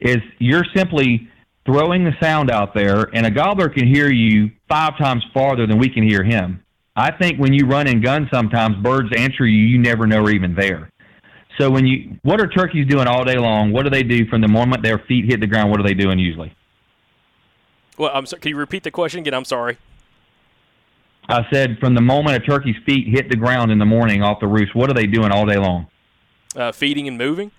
is 0.00 0.18
you're 0.38 0.64
simply 0.74 1.28
throwing 1.64 2.02
the 2.02 2.10
sound 2.20 2.50
out 2.50 2.74
there, 2.74 3.02
and 3.14 3.24
a 3.24 3.30
gobbler 3.30 3.68
can 3.68 3.86
hear 3.86 4.10
you 4.10 4.50
five 4.68 4.98
times 4.98 5.24
farther 5.32 5.64
than 5.64 5.78
we 5.78 5.88
can 5.88 6.02
hear 6.02 6.24
him. 6.24 6.60
I 6.94 7.10
think 7.10 7.38
when 7.38 7.52
you 7.52 7.66
run 7.66 7.86
and 7.86 8.02
gun, 8.02 8.28
sometimes 8.32 8.76
birds 8.82 9.08
answer 9.16 9.46
you, 9.46 9.58
you 9.66 9.78
never 9.78 10.06
know 10.06 10.24
are 10.24 10.30
even 10.30 10.54
there. 10.54 10.90
So 11.58 11.70
when 11.70 11.86
you, 11.86 12.16
what 12.22 12.40
are 12.40 12.46
turkeys 12.46 12.86
doing 12.86 13.06
all 13.06 13.24
day 13.24 13.38
long? 13.38 13.72
What 13.72 13.84
do 13.84 13.90
they 13.90 14.02
do 14.02 14.26
from 14.26 14.40
the 14.40 14.48
moment 14.48 14.82
their 14.82 14.98
feet 14.98 15.26
hit 15.26 15.40
the 15.40 15.46
ground? 15.46 15.70
What 15.70 15.80
are 15.80 15.84
they 15.84 15.94
doing 15.94 16.18
usually? 16.18 16.54
well, 17.98 18.10
I'm 18.14 18.26
sorry. 18.26 18.40
Can 18.40 18.50
you 18.50 18.56
repeat 18.56 18.82
the 18.84 18.90
question 18.90 19.20
again? 19.20 19.34
I'm 19.34 19.44
sorry. 19.44 19.78
I 21.28 21.46
said 21.52 21.78
from 21.78 21.94
the 21.94 22.00
moment 22.00 22.36
a 22.36 22.40
turkey's 22.40 22.74
feet 22.84 23.06
hit 23.06 23.30
the 23.30 23.36
ground 23.36 23.70
in 23.70 23.78
the 23.78 23.84
morning 23.84 24.22
off 24.22 24.40
the 24.40 24.46
roost, 24.46 24.74
what 24.74 24.90
are 24.90 24.94
they 24.94 25.06
doing 25.06 25.30
all 25.30 25.46
day 25.46 25.56
long? 25.58 25.86
Uh, 26.56 26.72
feeding 26.72 27.06
and 27.06 27.16
moving. 27.16 27.52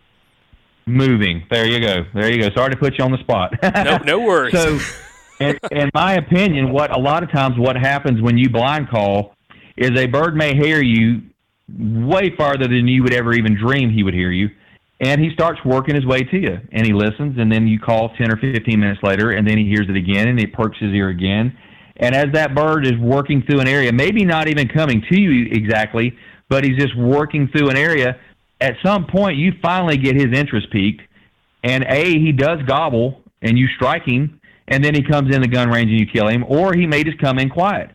Moving. 0.85 1.45
There 1.49 1.65
you 1.65 1.79
go. 1.79 2.03
There 2.13 2.29
you 2.29 2.41
go. 2.41 2.49
Sorry 2.55 2.71
to 2.71 2.77
put 2.77 2.97
you 2.97 3.05
on 3.05 3.11
the 3.11 3.19
spot. 3.19 3.53
No, 3.63 3.97
no 4.03 4.19
worries. 4.27 4.53
so, 4.53 4.79
in, 5.43 5.59
in 5.71 5.89
my 5.93 6.15
opinion, 6.15 6.71
what 6.71 6.95
a 6.95 6.99
lot 6.99 7.23
of 7.23 7.31
times 7.31 7.55
what 7.57 7.75
happens 7.75 8.21
when 8.21 8.37
you 8.37 8.49
blind 8.49 8.89
call 8.89 9.35
is 9.77 9.91
a 9.97 10.05
bird 10.05 10.35
may 10.35 10.55
hear 10.55 10.81
you 10.81 11.21
way 11.77 12.35
farther 12.35 12.67
than 12.67 12.87
you 12.87 13.03
would 13.03 13.13
ever 13.13 13.33
even 13.33 13.55
dream 13.55 13.89
he 13.89 14.03
would 14.03 14.13
hear 14.13 14.31
you, 14.31 14.49
and 14.99 15.19
he 15.19 15.31
starts 15.33 15.59
working 15.65 15.95
his 15.95 16.05
way 16.05 16.21
to 16.21 16.37
you, 16.37 16.59
and 16.71 16.85
he 16.85 16.93
listens, 16.93 17.37
and 17.37 17.51
then 17.51 17.67
you 17.67 17.79
call 17.79 18.09
ten 18.15 18.31
or 18.31 18.37
fifteen 18.37 18.79
minutes 18.79 19.01
later, 19.01 19.31
and 19.31 19.47
then 19.47 19.57
he 19.57 19.65
hears 19.65 19.87
it 19.89 19.95
again, 19.95 20.27
and 20.27 20.39
it 20.39 20.53
perks 20.53 20.77
his 20.79 20.93
ear 20.93 21.09
again, 21.09 21.57
and 21.97 22.13
as 22.15 22.27
that 22.33 22.53
bird 22.53 22.85
is 22.85 22.97
working 22.99 23.41
through 23.43 23.59
an 23.59 23.67
area, 23.67 23.91
maybe 23.91 24.25
not 24.25 24.47
even 24.47 24.67
coming 24.67 25.03
to 25.09 25.19
you 25.19 25.47
exactly, 25.51 26.15
but 26.49 26.63
he's 26.63 26.77
just 26.77 26.95
working 26.97 27.47
through 27.47 27.69
an 27.69 27.77
area. 27.77 28.17
At 28.61 28.75
some 28.83 29.05
point, 29.07 29.37
you 29.37 29.53
finally 29.61 29.97
get 29.97 30.15
his 30.15 30.31
interest 30.33 30.71
peaked, 30.71 31.01
and 31.63 31.83
A, 31.87 32.19
he 32.19 32.31
does 32.31 32.59
gobble, 32.67 33.21
and 33.41 33.57
you 33.57 33.67
strike 33.75 34.03
him, 34.05 34.39
and 34.67 34.83
then 34.83 34.95
he 34.95 35.03
comes 35.03 35.33
in 35.33 35.41
the 35.41 35.47
gun 35.47 35.69
range 35.69 35.89
and 35.89 35.99
you 35.99 36.05
kill 36.05 36.27
him, 36.27 36.45
or 36.47 36.73
he 36.73 36.87
may 36.87 37.03
just 37.03 37.19
come 37.19 37.39
in 37.39 37.49
quiet. 37.49 37.91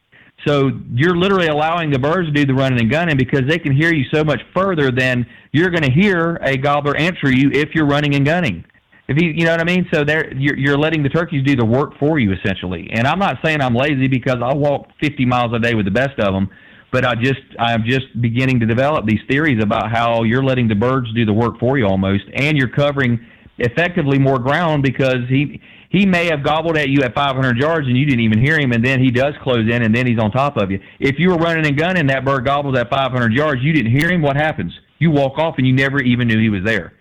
So 0.47 0.71
you're 0.95 1.17
literally 1.17 1.49
allowing 1.49 1.91
the 1.91 1.99
birds 1.99 2.29
to 2.29 2.33
do 2.33 2.47
the 2.47 2.55
running 2.55 2.81
and 2.81 2.91
gunning 2.91 3.17
because 3.17 3.43
they 3.49 3.59
can 3.59 3.73
hear 3.73 3.93
you 3.93 4.05
so 4.13 4.23
much 4.23 4.41
further 4.55 4.91
than 4.91 5.27
you're 5.53 5.71
going 5.71 5.83
to 5.83 5.91
hear 5.91 6.39
a 6.43 6.57
gobbler 6.57 6.97
answer 6.97 7.31
you 7.31 7.51
if 7.53 7.75
you're 7.75 7.87
running 7.87 8.15
and 8.15 8.25
gunning. 8.25 8.65
If 9.09 9.21
you, 9.21 9.31
you 9.31 9.45
know 9.47 9.53
what 9.53 9.61
I 9.61 9.65
mean? 9.65 9.89
So 9.93 10.05
there, 10.05 10.33
you're, 10.35 10.57
you're 10.57 10.79
letting 10.79 11.03
the 11.03 11.09
turkeys 11.09 11.45
do 11.45 11.57
the 11.57 11.65
work 11.65 11.99
for 11.99 12.19
you 12.19 12.33
essentially. 12.33 12.89
And 12.93 13.07
I'm 13.07 13.19
not 13.19 13.39
saying 13.43 13.61
I'm 13.61 13.75
lazy 13.75 14.07
because 14.07 14.37
I 14.45 14.55
walk 14.55 14.89
50 15.03 15.25
miles 15.25 15.53
a 15.55 15.59
day 15.59 15.75
with 15.75 15.87
the 15.87 15.91
best 15.91 16.21
of 16.21 16.35
them, 16.35 16.51
but 16.93 17.05
I 17.05 17.15
just, 17.15 17.41
I'm 17.59 17.85
just 17.85 18.21
beginning 18.21 18.61
to 18.61 18.67
develop 18.67 19.07
these 19.07 19.21
theories 19.29 19.63
about 19.63 19.91
how 19.91 20.23
you're 20.23 20.45
letting 20.45 20.69
the 20.69 20.75
birds 20.75 21.13
do 21.15 21.25
the 21.25 21.33
work 21.33 21.59
for 21.59 21.79
you 21.79 21.87
almost, 21.87 22.25
and 22.35 22.57
you're 22.57 22.69
covering 22.69 23.19
effectively 23.59 24.19
more 24.19 24.39
ground 24.39 24.83
because 24.83 25.27
he 25.29 25.61
he 25.91 26.05
may 26.05 26.27
have 26.27 26.43
gobbled 26.43 26.77
at 26.77 26.91
you 26.91 27.03
at 27.03 27.15
500 27.15 27.57
yards 27.57 27.87
and 27.87 27.97
you 27.97 28.05
didn't 28.05 28.21
even 28.21 28.43
hear 28.43 28.59
him, 28.59 28.73
and 28.73 28.85
then 28.85 29.01
he 29.01 29.11
does 29.11 29.35
close 29.43 29.69
in 29.71 29.83
and 29.83 29.95
then 29.95 30.07
he's 30.07 30.19
on 30.19 30.31
top 30.31 30.57
of 30.57 30.71
you. 30.71 30.81
If 31.01 31.19
you 31.19 31.31
were 31.31 31.37
running 31.37 31.67
and 31.67 31.79
gunning, 31.79 32.07
that 32.09 32.25
bird 32.25 32.45
gobbles 32.45 32.77
at 32.79 32.91
500 32.91 33.33
yards, 33.33 33.63
you 33.63 33.73
didn't 33.73 33.93
hear 33.93 34.11
him. 34.11 34.21
What 34.21 34.37
happens? 34.37 34.73
You 34.99 35.11
walk 35.11 35.39
off 35.39 35.55
and 35.59 35.67
you 35.67 35.73
never 35.73 36.01
even 36.01 36.29
knew 36.29 36.39
he 36.39 36.51
was 36.51 36.65
there. 36.65 36.93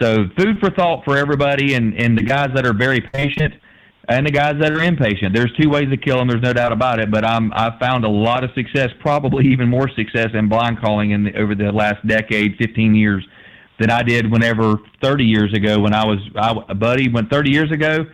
So 0.00 0.26
food 0.36 0.58
for 0.60 0.70
thought 0.70 1.04
for 1.04 1.16
everybody, 1.16 1.74
and 1.74 1.94
and 1.94 2.18
the 2.18 2.22
guys 2.22 2.50
that 2.54 2.66
are 2.66 2.74
very 2.74 3.00
patient. 3.00 3.54
And 4.08 4.24
the 4.24 4.30
guys 4.30 4.54
that 4.60 4.70
are 4.70 4.84
impatient. 4.84 5.34
There's 5.34 5.52
two 5.60 5.68
ways 5.68 5.90
to 5.90 5.96
kill 5.96 6.18
them. 6.18 6.28
There's 6.28 6.42
no 6.42 6.52
doubt 6.52 6.70
about 6.70 7.00
it. 7.00 7.10
But 7.10 7.24
I'm 7.24 7.52
I've 7.54 7.76
found 7.80 8.04
a 8.04 8.08
lot 8.08 8.44
of 8.44 8.50
success, 8.54 8.90
probably 9.00 9.46
even 9.48 9.68
more 9.68 9.88
success 9.96 10.28
in 10.32 10.48
blind 10.48 10.80
calling 10.80 11.10
in 11.10 11.24
the, 11.24 11.36
over 11.36 11.56
the 11.56 11.72
last 11.72 12.06
decade, 12.06 12.56
15 12.56 12.94
years, 12.94 13.26
than 13.80 13.90
I 13.90 14.04
did 14.04 14.30
whenever 14.30 14.76
30 15.02 15.24
years 15.24 15.52
ago 15.54 15.80
when 15.80 15.92
I 15.92 16.06
was 16.06 16.18
I, 16.36 16.72
buddy 16.74 17.08
when 17.08 17.26
30 17.26 17.50
years 17.50 17.72
ago 17.72 18.06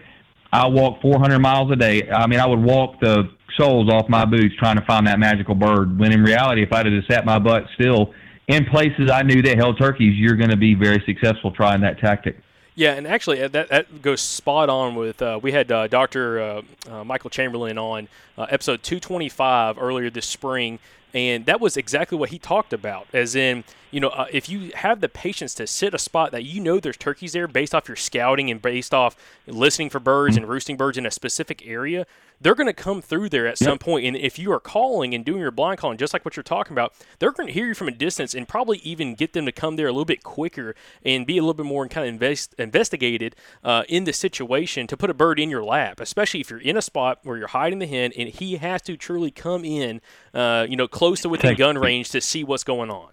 I 0.52 0.66
walked 0.66 1.02
400 1.02 1.38
miles 1.38 1.70
a 1.70 1.76
day. 1.76 2.08
I 2.10 2.26
mean 2.26 2.40
I 2.40 2.46
would 2.46 2.62
walk 2.62 3.00
the 3.00 3.30
soles 3.56 3.90
off 3.90 4.08
my 4.08 4.24
boots 4.24 4.54
trying 4.58 4.76
to 4.76 4.84
find 4.84 5.06
that 5.06 5.18
magical 5.18 5.54
bird. 5.54 5.98
When 5.98 6.12
in 6.12 6.22
reality, 6.22 6.62
if 6.62 6.72
I'd 6.72 6.86
have 6.86 6.94
just 6.94 7.08
sat 7.08 7.24
my 7.24 7.38
butt 7.38 7.64
still 7.74 8.12
in 8.48 8.64
places 8.66 9.10
I 9.10 9.22
knew 9.22 9.42
that 9.42 9.56
held 9.56 9.78
turkeys, 9.78 10.14
you're 10.16 10.36
going 10.36 10.50
to 10.50 10.56
be 10.56 10.74
very 10.74 11.02
successful 11.06 11.50
trying 11.50 11.80
that 11.82 11.98
tactic. 11.98 12.38
Yeah, 12.74 12.94
and 12.94 13.06
actually 13.06 13.42
uh, 13.42 13.48
that, 13.48 13.68
that 13.68 14.02
goes 14.02 14.22
spot 14.22 14.70
on 14.70 14.94
with 14.94 15.20
uh, 15.20 15.38
we 15.42 15.52
had 15.52 15.70
uh, 15.70 15.88
Dr. 15.88 16.40
Uh, 16.40 16.62
uh, 16.90 17.04
Michael 17.04 17.28
Chamberlain 17.28 17.76
on 17.76 18.08
uh, 18.38 18.46
episode 18.48 18.82
225 18.82 19.76
earlier 19.78 20.08
this 20.08 20.26
spring, 20.26 20.78
and 21.14 21.46
that 21.46 21.60
was 21.60 21.76
exactly 21.76 22.16
what 22.16 22.30
he 22.30 22.38
talked 22.38 22.72
about. 22.72 23.06
As 23.12 23.36
in, 23.36 23.64
you 23.90 24.00
know, 24.00 24.08
uh, 24.08 24.26
if 24.32 24.48
you 24.48 24.72
have 24.74 25.00
the 25.00 25.08
patience 25.08 25.54
to 25.54 25.66
sit 25.66 25.94
a 25.94 25.98
spot 25.98 26.32
that 26.32 26.44
you 26.44 26.60
know 26.60 26.80
there's 26.80 26.96
turkeys 26.96 27.32
there 27.32 27.46
based 27.46 27.74
off 27.74 27.88
your 27.88 27.96
scouting 27.96 28.50
and 28.50 28.62
based 28.62 28.94
off 28.94 29.16
listening 29.46 29.90
for 29.90 30.00
birds 30.00 30.36
and 30.36 30.48
roosting 30.48 30.76
birds 30.76 30.96
in 30.96 31.04
a 31.04 31.10
specific 31.10 31.66
area, 31.66 32.06
they're 32.42 32.54
going 32.54 32.66
to 32.66 32.72
come 32.72 33.00
through 33.00 33.28
there 33.28 33.46
at 33.46 33.58
some 33.58 33.78
point. 33.78 34.04
And 34.04 34.16
if 34.16 34.38
you 34.38 34.52
are 34.52 34.60
calling 34.60 35.14
and 35.14 35.24
doing 35.24 35.40
your 35.40 35.50
blind 35.50 35.78
calling, 35.78 35.96
just 35.96 36.12
like 36.12 36.24
what 36.24 36.36
you're 36.36 36.42
talking 36.42 36.72
about, 36.72 36.92
they're 37.18 37.32
going 37.32 37.46
to 37.46 37.52
hear 37.52 37.66
you 37.66 37.74
from 37.74 37.88
a 37.88 37.92
distance 37.92 38.34
and 38.34 38.48
probably 38.48 38.78
even 38.78 39.14
get 39.14 39.32
them 39.32 39.46
to 39.46 39.52
come 39.52 39.76
there 39.76 39.86
a 39.86 39.92
little 39.92 40.04
bit 40.04 40.22
quicker 40.22 40.74
and 41.04 41.26
be 41.26 41.38
a 41.38 41.42
little 41.42 41.54
bit 41.54 41.66
more 41.66 41.86
kind 41.88 42.06
of 42.06 42.12
invest, 42.12 42.54
investigated 42.58 43.36
uh, 43.62 43.84
in 43.88 44.04
the 44.04 44.12
situation 44.12 44.86
to 44.86 44.96
put 44.96 45.10
a 45.10 45.14
bird 45.14 45.38
in 45.38 45.50
your 45.50 45.64
lap, 45.64 46.00
especially 46.00 46.40
if 46.40 46.50
you're 46.50 46.60
in 46.60 46.76
a 46.76 46.82
spot 46.82 47.20
where 47.22 47.36
you're 47.36 47.48
hiding 47.48 47.78
the 47.78 47.86
hen 47.86 48.12
and 48.16 48.28
he 48.28 48.56
has 48.56 48.82
to 48.82 48.96
truly 48.96 49.30
come 49.30 49.64
in, 49.64 50.00
uh, 50.34 50.66
you 50.68 50.76
know, 50.76 50.88
close 50.88 51.20
to 51.20 51.28
within 51.28 51.54
gun 51.54 51.78
range 51.78 52.10
to 52.10 52.20
see 52.20 52.42
what's 52.42 52.64
going 52.64 52.90
on. 52.90 53.10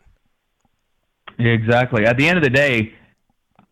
Exactly. 1.37 2.05
At 2.05 2.17
the 2.17 2.27
end 2.27 2.37
of 2.37 2.43
the 2.43 2.49
day, 2.49 2.93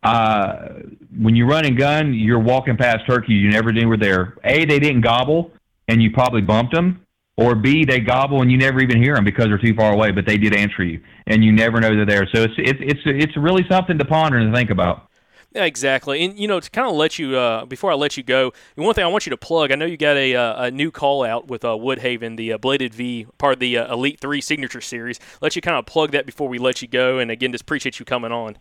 uh, 0.03 0.69
when 1.17 1.35
you 1.35 1.45
run 1.45 1.65
and 1.65 1.77
gun, 1.77 2.13
you're 2.13 2.39
walking 2.39 2.77
past 2.77 3.05
turkeys 3.07 3.41
you 3.41 3.49
never 3.49 3.71
knew 3.71 3.87
were 3.87 3.97
there. 3.97 4.37
A, 4.43 4.65
they 4.65 4.79
didn't 4.79 5.01
gobble, 5.01 5.51
and 5.87 6.01
you 6.01 6.11
probably 6.11 6.41
bumped 6.41 6.73
them. 6.73 7.03
Or 7.39 7.53
B, 7.53 7.85
they 7.85 7.99
gobble 7.99 8.41
and 8.41 8.51
you 8.51 8.57
never 8.57 8.81
even 8.81 9.01
hear 9.01 9.13
them 9.13 9.23
because 9.23 9.45
they're 9.45 9.59
too 9.59 9.75
far 9.75 9.93
away, 9.93 10.09
but 10.09 10.25
they 10.25 10.39
did 10.39 10.55
answer 10.55 10.83
you, 10.83 10.99
and 11.27 11.43
you 11.43 11.51
never 11.51 11.79
know 11.79 11.95
they're 11.95 12.05
there. 12.05 12.27
So 12.33 12.41
it's 12.41 12.53
it's 12.57 12.79
it's 12.81 13.01
it's 13.05 13.37
really 13.37 13.63
something 13.69 13.99
to 13.99 14.05
ponder 14.05 14.39
and 14.39 14.53
think 14.55 14.71
about. 14.71 15.07
Yeah, 15.53 15.65
exactly. 15.65 16.25
And 16.25 16.37
you 16.37 16.47
know, 16.47 16.59
to 16.59 16.69
kind 16.69 16.87
of 16.87 16.95
let 16.95 17.19
you 17.19 17.37
uh, 17.37 17.65
before 17.65 17.91
I 17.91 17.95
let 17.95 18.17
you 18.17 18.23
go, 18.23 18.53
one 18.75 18.93
thing 18.95 19.03
I 19.03 19.07
want 19.07 19.27
you 19.27 19.29
to 19.29 19.37
plug. 19.37 19.71
I 19.71 19.75
know 19.75 19.85
you 19.85 19.97
got 19.97 20.17
a, 20.17 20.35
uh, 20.35 20.65
a 20.65 20.71
new 20.71 20.89
call 20.89 21.23
out 21.23 21.47
with 21.47 21.63
uh, 21.63 21.69
Woodhaven, 21.69 22.37
the 22.37 22.53
uh, 22.53 22.57
Bladed 22.57 22.93
V, 22.95 23.27
part 23.37 23.53
of 23.53 23.59
the 23.59 23.75
Elite 23.75 24.19
Three 24.19 24.41
Signature 24.41 24.81
Series. 24.81 25.19
Let 25.39 25.55
you 25.55 25.61
kind 25.61 25.77
of 25.77 25.85
plug 25.85 26.11
that 26.11 26.25
before 26.25 26.49
we 26.49 26.57
let 26.57 26.81
you 26.81 26.87
go. 26.87 27.19
And 27.19 27.29
again, 27.29 27.51
just 27.51 27.61
appreciate 27.61 27.99
you 27.99 28.05
coming 28.05 28.31
on. 28.31 28.57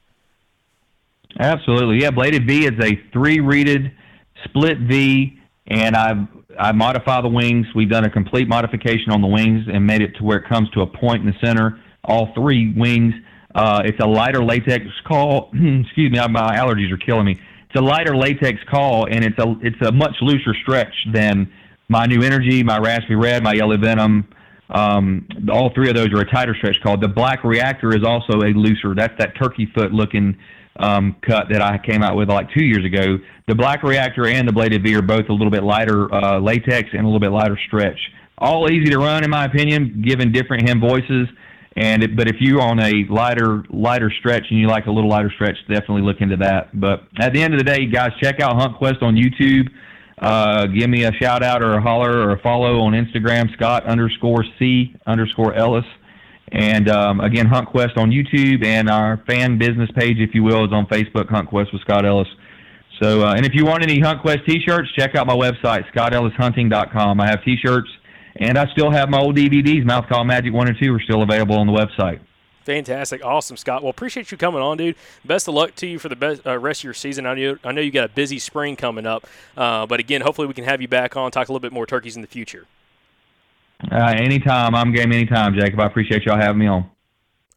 Absolutely, 1.39 2.01
yeah. 2.01 2.11
Bladed 2.11 2.47
V 2.47 2.67
is 2.67 2.79
a 2.83 3.01
three-reeded 3.13 3.93
split 4.45 4.79
V, 4.81 5.39
and 5.67 5.97
I've 5.97 6.29
I 6.59 6.73
modify 6.73 7.21
the 7.21 7.29
wings. 7.29 7.67
We've 7.75 7.91
done 7.91 8.05
a 8.05 8.11
complete 8.11 8.49
modification 8.49 9.11
on 9.11 9.21
the 9.21 9.27
wings 9.27 9.67
and 9.71 9.87
made 9.87 10.03
it 10.03 10.17
to 10.17 10.25
where 10.25 10.39
it 10.39 10.49
comes 10.49 10.71
to 10.71 10.83
a 10.83 10.87
point 10.87 11.21
in 11.23 11.27
the 11.27 11.47
center. 11.47 11.81
All 12.05 12.33
three 12.35 12.73
wings. 12.75 13.15
Uh, 13.55 13.83
it's 13.85 13.99
a 14.01 14.07
lighter 14.07 14.45
latex 14.45 14.85
call. 15.07 15.51
excuse 15.55 16.11
me, 16.11 16.19
my 16.29 16.57
allergies 16.57 16.91
are 16.93 16.99
killing 16.99 17.27
me. 17.27 17.33
It's 17.33 17.79
a 17.79 17.83
lighter 17.83 18.17
latex 18.17 18.59
call, 18.71 19.07
and 19.11 19.25
it's 19.25 19.39
a 19.39 19.55
it's 19.63 19.81
a 19.87 19.93
much 19.93 20.15
looser 20.21 20.55
stretch 20.63 20.95
than 21.13 21.53
my 21.89 22.07
new 22.07 22.23
energy, 22.23 22.63
my 22.63 22.79
raspy 22.79 23.15
red, 23.15 23.43
my 23.43 23.53
yellow 23.53 23.77
venom. 23.77 24.29
Um, 24.69 25.29
all 25.51 25.73
three 25.75 25.89
of 25.89 25.95
those 25.95 26.13
are 26.13 26.21
a 26.21 26.31
tighter 26.31 26.55
stretch 26.57 26.77
call. 26.83 26.97
The 26.99 27.09
black 27.09 27.45
reactor 27.45 27.95
is 27.95 28.03
also 28.03 28.41
a 28.41 28.51
looser. 28.51 28.95
That's 28.95 29.15
that 29.19 29.37
turkey 29.41 29.71
foot 29.75 29.93
looking 29.93 30.37
um, 30.79 31.17
cut 31.23 31.47
that 31.51 31.63
I 31.63 31.79
came 31.79 32.03
out 32.03 32.17
with 32.17 32.29
like 32.29 32.49
two 32.53 32.65
years 32.65 32.85
ago. 32.85 33.19
The 33.49 33.55
black 33.55 33.83
reactor 33.83 34.27
and 34.27 34.47
the 34.47 34.53
bladed 34.53 34.83
V 34.83 34.95
are 34.95 35.03
both 35.03 35.29
a 35.29 35.33
little 35.33 35.51
bit 35.51 35.63
lighter 35.63 36.13
uh, 36.13 36.41
latex 36.41 36.91
and 36.93 37.03
a 37.03 37.05
little 37.05 37.21
bit 37.21 37.31
lighter 37.31 37.59
stretch. 37.67 37.99
All 38.39 38.71
easy 38.71 38.91
to 38.91 38.99
run, 38.99 39.25
in 39.25 39.31
my 39.31 39.45
opinion, 39.45 40.03
given 40.07 40.33
different 40.33 40.69
hem 40.69 40.81
voices. 40.81 41.29
And 41.77 42.03
it, 42.03 42.17
but 42.17 42.29
if 42.29 42.37
you're 42.41 42.61
on 42.61 42.81
a 42.81 43.05
lighter 43.11 43.65
lighter 43.71 44.11
stretch 44.19 44.45
and 44.51 44.59
you 44.59 44.67
like 44.67 44.87
a 44.87 44.91
little 44.91 45.11
lighter 45.11 45.31
stretch, 45.35 45.57
definitely 45.69 46.03
look 46.03 46.21
into 46.21 46.37
that. 46.39 46.79
But 46.79 47.03
at 47.19 47.33
the 47.35 47.43
end 47.43 47.55
of 47.55 47.59
the 47.59 47.65
day, 47.65 47.87
guys, 47.87 48.13
check 48.21 48.41
out 48.41 48.57
Hunt 48.57 48.77
Quest 48.79 49.03
on 49.03 49.15
YouTube. 49.15 49.69
Uh, 50.19 50.67
give 50.67 50.89
me 50.89 51.05
a 51.05 51.13
shout 51.13 51.43
out 51.43 51.63
or 51.63 51.75
a 51.75 51.83
holler 51.83 52.27
or 52.27 52.33
a 52.33 52.39
follow 52.41 52.81
on 52.81 52.93
Instagram, 52.93 53.53
Scott 53.53 53.85
underscore 53.85 54.45
C 54.59 54.95
underscore 55.07 55.55
Ellis. 55.55 55.85
And 56.53 56.89
um, 56.89 57.21
again, 57.21 57.47
Hunt 57.47 57.69
Quest 57.69 57.97
on 57.97 58.11
YouTube 58.11 58.65
and 58.65 58.89
our 58.89 59.23
fan 59.27 59.59
business 59.59 59.91
page, 59.97 60.19
if 60.19 60.35
you 60.35 60.43
will, 60.43 60.65
is 60.65 60.73
on 60.73 60.87
Facebook, 60.87 61.29
Hunt 61.29 61.49
Quest 61.49 61.73
with 61.73 61.83
Scott 61.83 62.07
Ellis. 62.07 62.29
So, 63.03 63.27
uh, 63.27 63.35
and 63.35 63.45
if 63.45 63.53
you 63.55 63.67
want 63.67 63.83
any 63.83 64.01
Hunt 64.01 64.23
Quest 64.23 64.41
t-shirts, 64.47 64.91
check 64.93 65.15
out 65.17 65.27
my 65.27 65.35
website, 65.35 65.85
ScottEllisHunting.com. 65.93 67.21
I 67.21 67.27
have 67.27 67.45
t-shirts, 67.45 67.89
and 68.37 68.57
I 68.57 68.67
still 68.73 68.91
have 68.91 69.11
my 69.11 69.19
old 69.19 69.37
DVDs, 69.37 69.85
Mouth 69.85 70.07
Call 70.09 70.25
Magic 70.25 70.53
1 70.53 70.69
and 70.69 70.77
2 70.81 70.95
are 70.95 71.01
still 71.01 71.23
available 71.23 71.57
on 71.57 71.67
the 71.67 71.73
website. 71.73 72.21
Fantastic, 72.65 73.25
awesome, 73.25 73.57
Scott. 73.57 73.83
Well, 73.83 73.91
appreciate 73.91 74.33
you 74.33 74.39
coming 74.39 74.61
on, 74.61 74.77
dude. 74.77 74.97
Best 75.25 75.47
of 75.47 75.55
luck 75.55 75.77
to 75.77 75.87
you 75.87 76.01
for 76.01 76.09
the 76.09 76.17
best 76.17 76.45
uh, 76.45 76.59
rest 76.59 76.81
of 76.81 76.85
your 76.85 76.95
season. 76.95 77.25
I 77.25 77.35
know 77.35 77.59
I 77.63 77.71
know 77.71 77.81
you 77.81 77.93
got 77.93 78.11
a 78.11 78.13
busy 78.13 78.41
spring 78.41 78.75
coming 78.75 79.07
up, 79.07 79.25
uh, 79.57 79.87
but 79.87 80.01
again, 80.01 80.21
hopefully 80.21 80.49
we 80.49 80.55
can 80.55 80.65
have 80.65 80.83
you 80.83 80.89
back 80.89 81.17
on 81.17 81.31
talk 81.31 81.49
a 81.49 81.53
little 81.53 81.61
bit 81.61 81.73
more 81.73 81.87
turkeys 81.87 82.17
in 82.17 82.23
the 82.23 82.29
future. 82.29 82.67
Uh, 83.91 84.15
anytime, 84.17 84.75
I'm 84.75 84.93
game 84.93 85.13
anytime, 85.13 85.55
Jacob. 85.55 85.81
I 85.81 85.87
appreciate 85.87 86.25
y'all 86.25 86.37
having 86.37 86.59
me 86.59 86.67
on. 86.67 86.91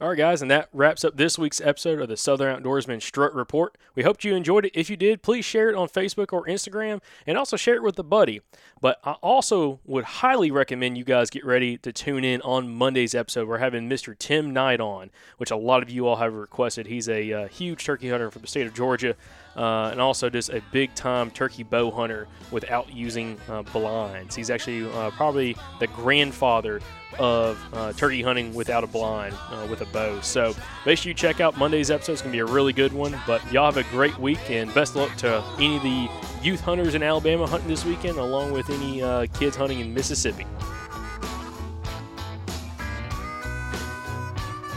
All 0.01 0.07
right, 0.07 0.17
guys, 0.17 0.41
and 0.41 0.49
that 0.49 0.69
wraps 0.71 1.03
up 1.03 1.17
this 1.17 1.37
week's 1.37 1.59
episode 1.59 1.99
of 1.99 2.07
the 2.07 2.15
Southern 2.15 2.63
Outdoorsmen 2.63 3.01
Strut 3.01 3.35
Report. 3.35 3.77
We 3.95 4.03
hoped 4.03 4.23
you 4.23 4.33
enjoyed 4.33 4.63
it. 4.63 4.71
If 4.73 4.89
you 4.89 4.95
did, 4.95 5.21
please 5.21 5.43
share 5.43 5.69
it 5.69 5.75
on 5.75 5.89
Facebook 5.89 6.31
or 6.31 6.45
Instagram 6.45 7.01
and 7.27 7.37
also 7.37 7.57
share 7.57 7.75
it 7.75 7.83
with 7.83 7.99
a 7.99 8.03
buddy. 8.03 8.39
But 8.79 9.01
I 9.03 9.13
also 9.15 9.81
would 9.85 10.05
highly 10.05 10.51
recommend 10.51 10.97
you 10.97 11.03
guys 11.03 11.29
get 11.29 11.43
ready 11.43 11.77
to 11.79 11.91
tune 11.91 12.23
in 12.23 12.41
on 12.43 12.69
Monday's 12.69 13.13
episode. 13.13 13.45
We're 13.49 13.57
having 13.57 13.89
Mr. 13.89 14.17
Tim 14.17 14.53
Knight 14.53 14.79
on, 14.79 15.09
which 15.35 15.51
a 15.51 15.57
lot 15.57 15.83
of 15.83 15.89
you 15.89 16.07
all 16.07 16.15
have 16.15 16.33
requested. 16.33 16.87
He's 16.87 17.09
a 17.09 17.33
uh, 17.33 17.47
huge 17.49 17.83
turkey 17.83 18.09
hunter 18.09 18.31
from 18.31 18.43
the 18.43 18.47
state 18.47 18.67
of 18.67 18.73
Georgia 18.73 19.17
uh, 19.59 19.89
and 19.91 19.99
also 19.99 20.29
just 20.29 20.49
a 20.49 20.61
big 20.71 20.95
time 20.95 21.29
turkey 21.29 21.63
bow 21.63 21.91
hunter 21.91 22.27
without 22.49 22.91
using 22.93 23.37
uh, 23.49 23.61
blinds. 23.61 24.33
He's 24.33 24.49
actually 24.49 24.89
uh, 24.93 25.11
probably 25.11 25.57
the 25.81 25.87
grandfather 25.87 26.79
of 27.19 27.59
uh, 27.73 27.91
turkey 27.93 28.21
hunting 28.21 28.53
without 28.53 28.85
a 28.85 28.87
blind 28.87 29.35
uh, 29.49 29.67
with 29.69 29.81
a 29.81 29.85
bow. 29.87 30.21
So 30.21 30.55
make 30.85 30.97
sure 30.97 31.09
you 31.09 31.13
check 31.13 31.41
out 31.41 31.57
Monday's 31.57 31.91
episode. 31.91 32.13
It's 32.13 32.21
going 32.21 32.31
to 32.31 32.37
be 32.37 32.39
a 32.39 32.53
really 32.53 32.71
good 32.71 32.93
one. 32.93 33.19
But 33.27 33.41
y'all 33.51 33.65
have 33.65 33.77
a 33.77 33.89
great 33.91 34.17
week 34.17 34.49
and 34.49 34.73
best 34.73 34.95
luck 34.95 35.13
to 35.17 35.43
any 35.57 35.75
of 35.75 35.83
the 35.83 36.09
youth 36.41 36.61
hunters 36.61 36.95
in 36.95 37.03
Alabama 37.03 37.45
hunting 37.45 37.67
this 37.67 37.83
weekend, 37.83 38.17
along 38.17 38.53
with 38.53 38.69
any 38.69 39.27
kids 39.33 39.57
hunting 39.57 39.81
in 39.81 39.93
Mississippi. 39.93 40.45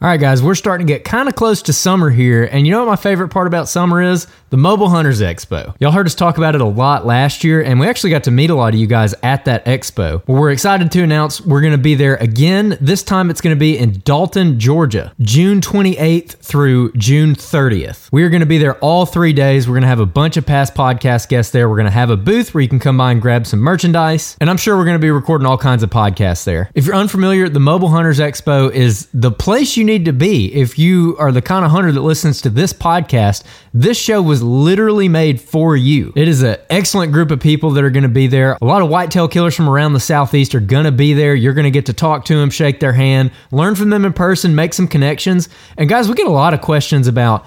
All 0.00 0.06
right, 0.06 0.20
guys, 0.20 0.40
we're 0.40 0.54
starting 0.54 0.86
to 0.86 0.92
get 0.92 1.02
kind 1.02 1.28
of 1.28 1.34
close 1.34 1.60
to 1.62 1.72
summer 1.72 2.08
here. 2.08 2.44
And 2.44 2.64
you 2.64 2.70
know 2.70 2.84
what 2.84 2.90
my 2.90 2.94
favorite 2.94 3.30
part 3.30 3.48
about 3.48 3.68
summer 3.68 4.00
is? 4.00 4.28
The 4.50 4.56
Mobile 4.56 4.88
Hunters 4.88 5.20
Expo. 5.20 5.74
Y'all 5.78 5.92
heard 5.92 6.06
us 6.06 6.14
talk 6.14 6.38
about 6.38 6.54
it 6.54 6.62
a 6.62 6.66
lot 6.66 7.04
last 7.04 7.44
year, 7.44 7.62
and 7.62 7.78
we 7.78 7.86
actually 7.86 8.08
got 8.08 8.24
to 8.24 8.30
meet 8.30 8.48
a 8.48 8.54
lot 8.54 8.72
of 8.72 8.80
you 8.80 8.86
guys 8.86 9.14
at 9.22 9.44
that 9.44 9.62
expo. 9.66 10.26
Well, 10.26 10.40
we're 10.40 10.52
excited 10.52 10.90
to 10.90 11.02
announce 11.02 11.38
we're 11.38 11.60
going 11.60 11.72
to 11.72 11.78
be 11.78 11.94
there 11.94 12.16
again. 12.16 12.78
This 12.80 13.02
time 13.02 13.28
it's 13.28 13.42
going 13.42 13.54
to 13.54 13.60
be 13.60 13.76
in 13.76 14.00
Dalton, 14.04 14.58
Georgia, 14.58 15.12
June 15.20 15.60
28th 15.60 16.36
through 16.36 16.92
June 16.92 17.34
30th. 17.34 18.08
We 18.10 18.22
are 18.22 18.30
going 18.30 18.40
to 18.40 18.46
be 18.46 18.56
there 18.56 18.78
all 18.78 19.04
three 19.04 19.34
days. 19.34 19.68
We're 19.68 19.74
going 19.74 19.82
to 19.82 19.88
have 19.88 20.00
a 20.00 20.06
bunch 20.06 20.38
of 20.38 20.46
past 20.46 20.74
podcast 20.74 21.28
guests 21.28 21.52
there. 21.52 21.68
We're 21.68 21.76
going 21.76 21.84
to 21.84 21.90
have 21.90 22.08
a 22.08 22.16
booth 22.16 22.54
where 22.54 22.62
you 22.62 22.68
can 22.70 22.78
come 22.78 22.96
by 22.96 23.12
and 23.12 23.20
grab 23.20 23.46
some 23.46 23.60
merchandise. 23.60 24.34
And 24.40 24.48
I'm 24.48 24.56
sure 24.56 24.78
we're 24.78 24.86
going 24.86 24.94
to 24.94 24.98
be 24.98 25.10
recording 25.10 25.46
all 25.46 25.58
kinds 25.58 25.82
of 25.82 25.90
podcasts 25.90 26.44
there. 26.44 26.70
If 26.74 26.86
you're 26.86 26.94
unfamiliar, 26.94 27.50
the 27.50 27.60
Mobile 27.60 27.90
Hunters 27.90 28.18
Expo 28.18 28.72
is 28.72 29.08
the 29.12 29.30
place 29.30 29.76
you 29.76 29.84
need 29.84 30.06
to 30.06 30.14
be 30.14 30.54
if 30.54 30.78
you 30.78 31.16
are 31.18 31.32
the 31.32 31.42
kind 31.42 31.66
of 31.66 31.70
hunter 31.70 31.92
that 31.92 32.00
listens 32.00 32.40
to 32.40 32.48
this 32.48 32.72
podcast. 32.72 33.44
This 33.74 33.98
show 33.98 34.22
was 34.38 34.44
literally 34.44 35.08
made 35.08 35.40
for 35.40 35.76
you. 35.76 36.12
It 36.14 36.28
is 36.28 36.42
an 36.42 36.58
excellent 36.70 37.10
group 37.10 37.32
of 37.32 37.40
people 37.40 37.70
that 37.72 37.82
are 37.82 37.90
going 37.90 38.04
to 38.04 38.08
be 38.08 38.28
there. 38.28 38.56
A 38.62 38.64
lot 38.64 38.82
of 38.82 38.88
whitetail 38.88 39.26
killers 39.26 39.56
from 39.56 39.68
around 39.68 39.94
the 39.94 40.00
southeast 40.00 40.54
are 40.54 40.60
going 40.60 40.84
to 40.84 40.92
be 40.92 41.12
there. 41.12 41.34
You're 41.34 41.54
going 41.54 41.64
to 41.64 41.72
get 41.72 41.86
to 41.86 41.92
talk 41.92 42.24
to 42.26 42.36
them, 42.36 42.48
shake 42.48 42.78
their 42.78 42.92
hand, 42.92 43.32
learn 43.50 43.74
from 43.74 43.90
them 43.90 44.04
in 44.04 44.12
person, 44.12 44.54
make 44.54 44.74
some 44.74 44.86
connections. 44.86 45.48
And 45.76 45.88
guys, 45.88 46.08
we 46.08 46.14
get 46.14 46.28
a 46.28 46.30
lot 46.30 46.54
of 46.54 46.60
questions 46.60 47.08
about 47.08 47.46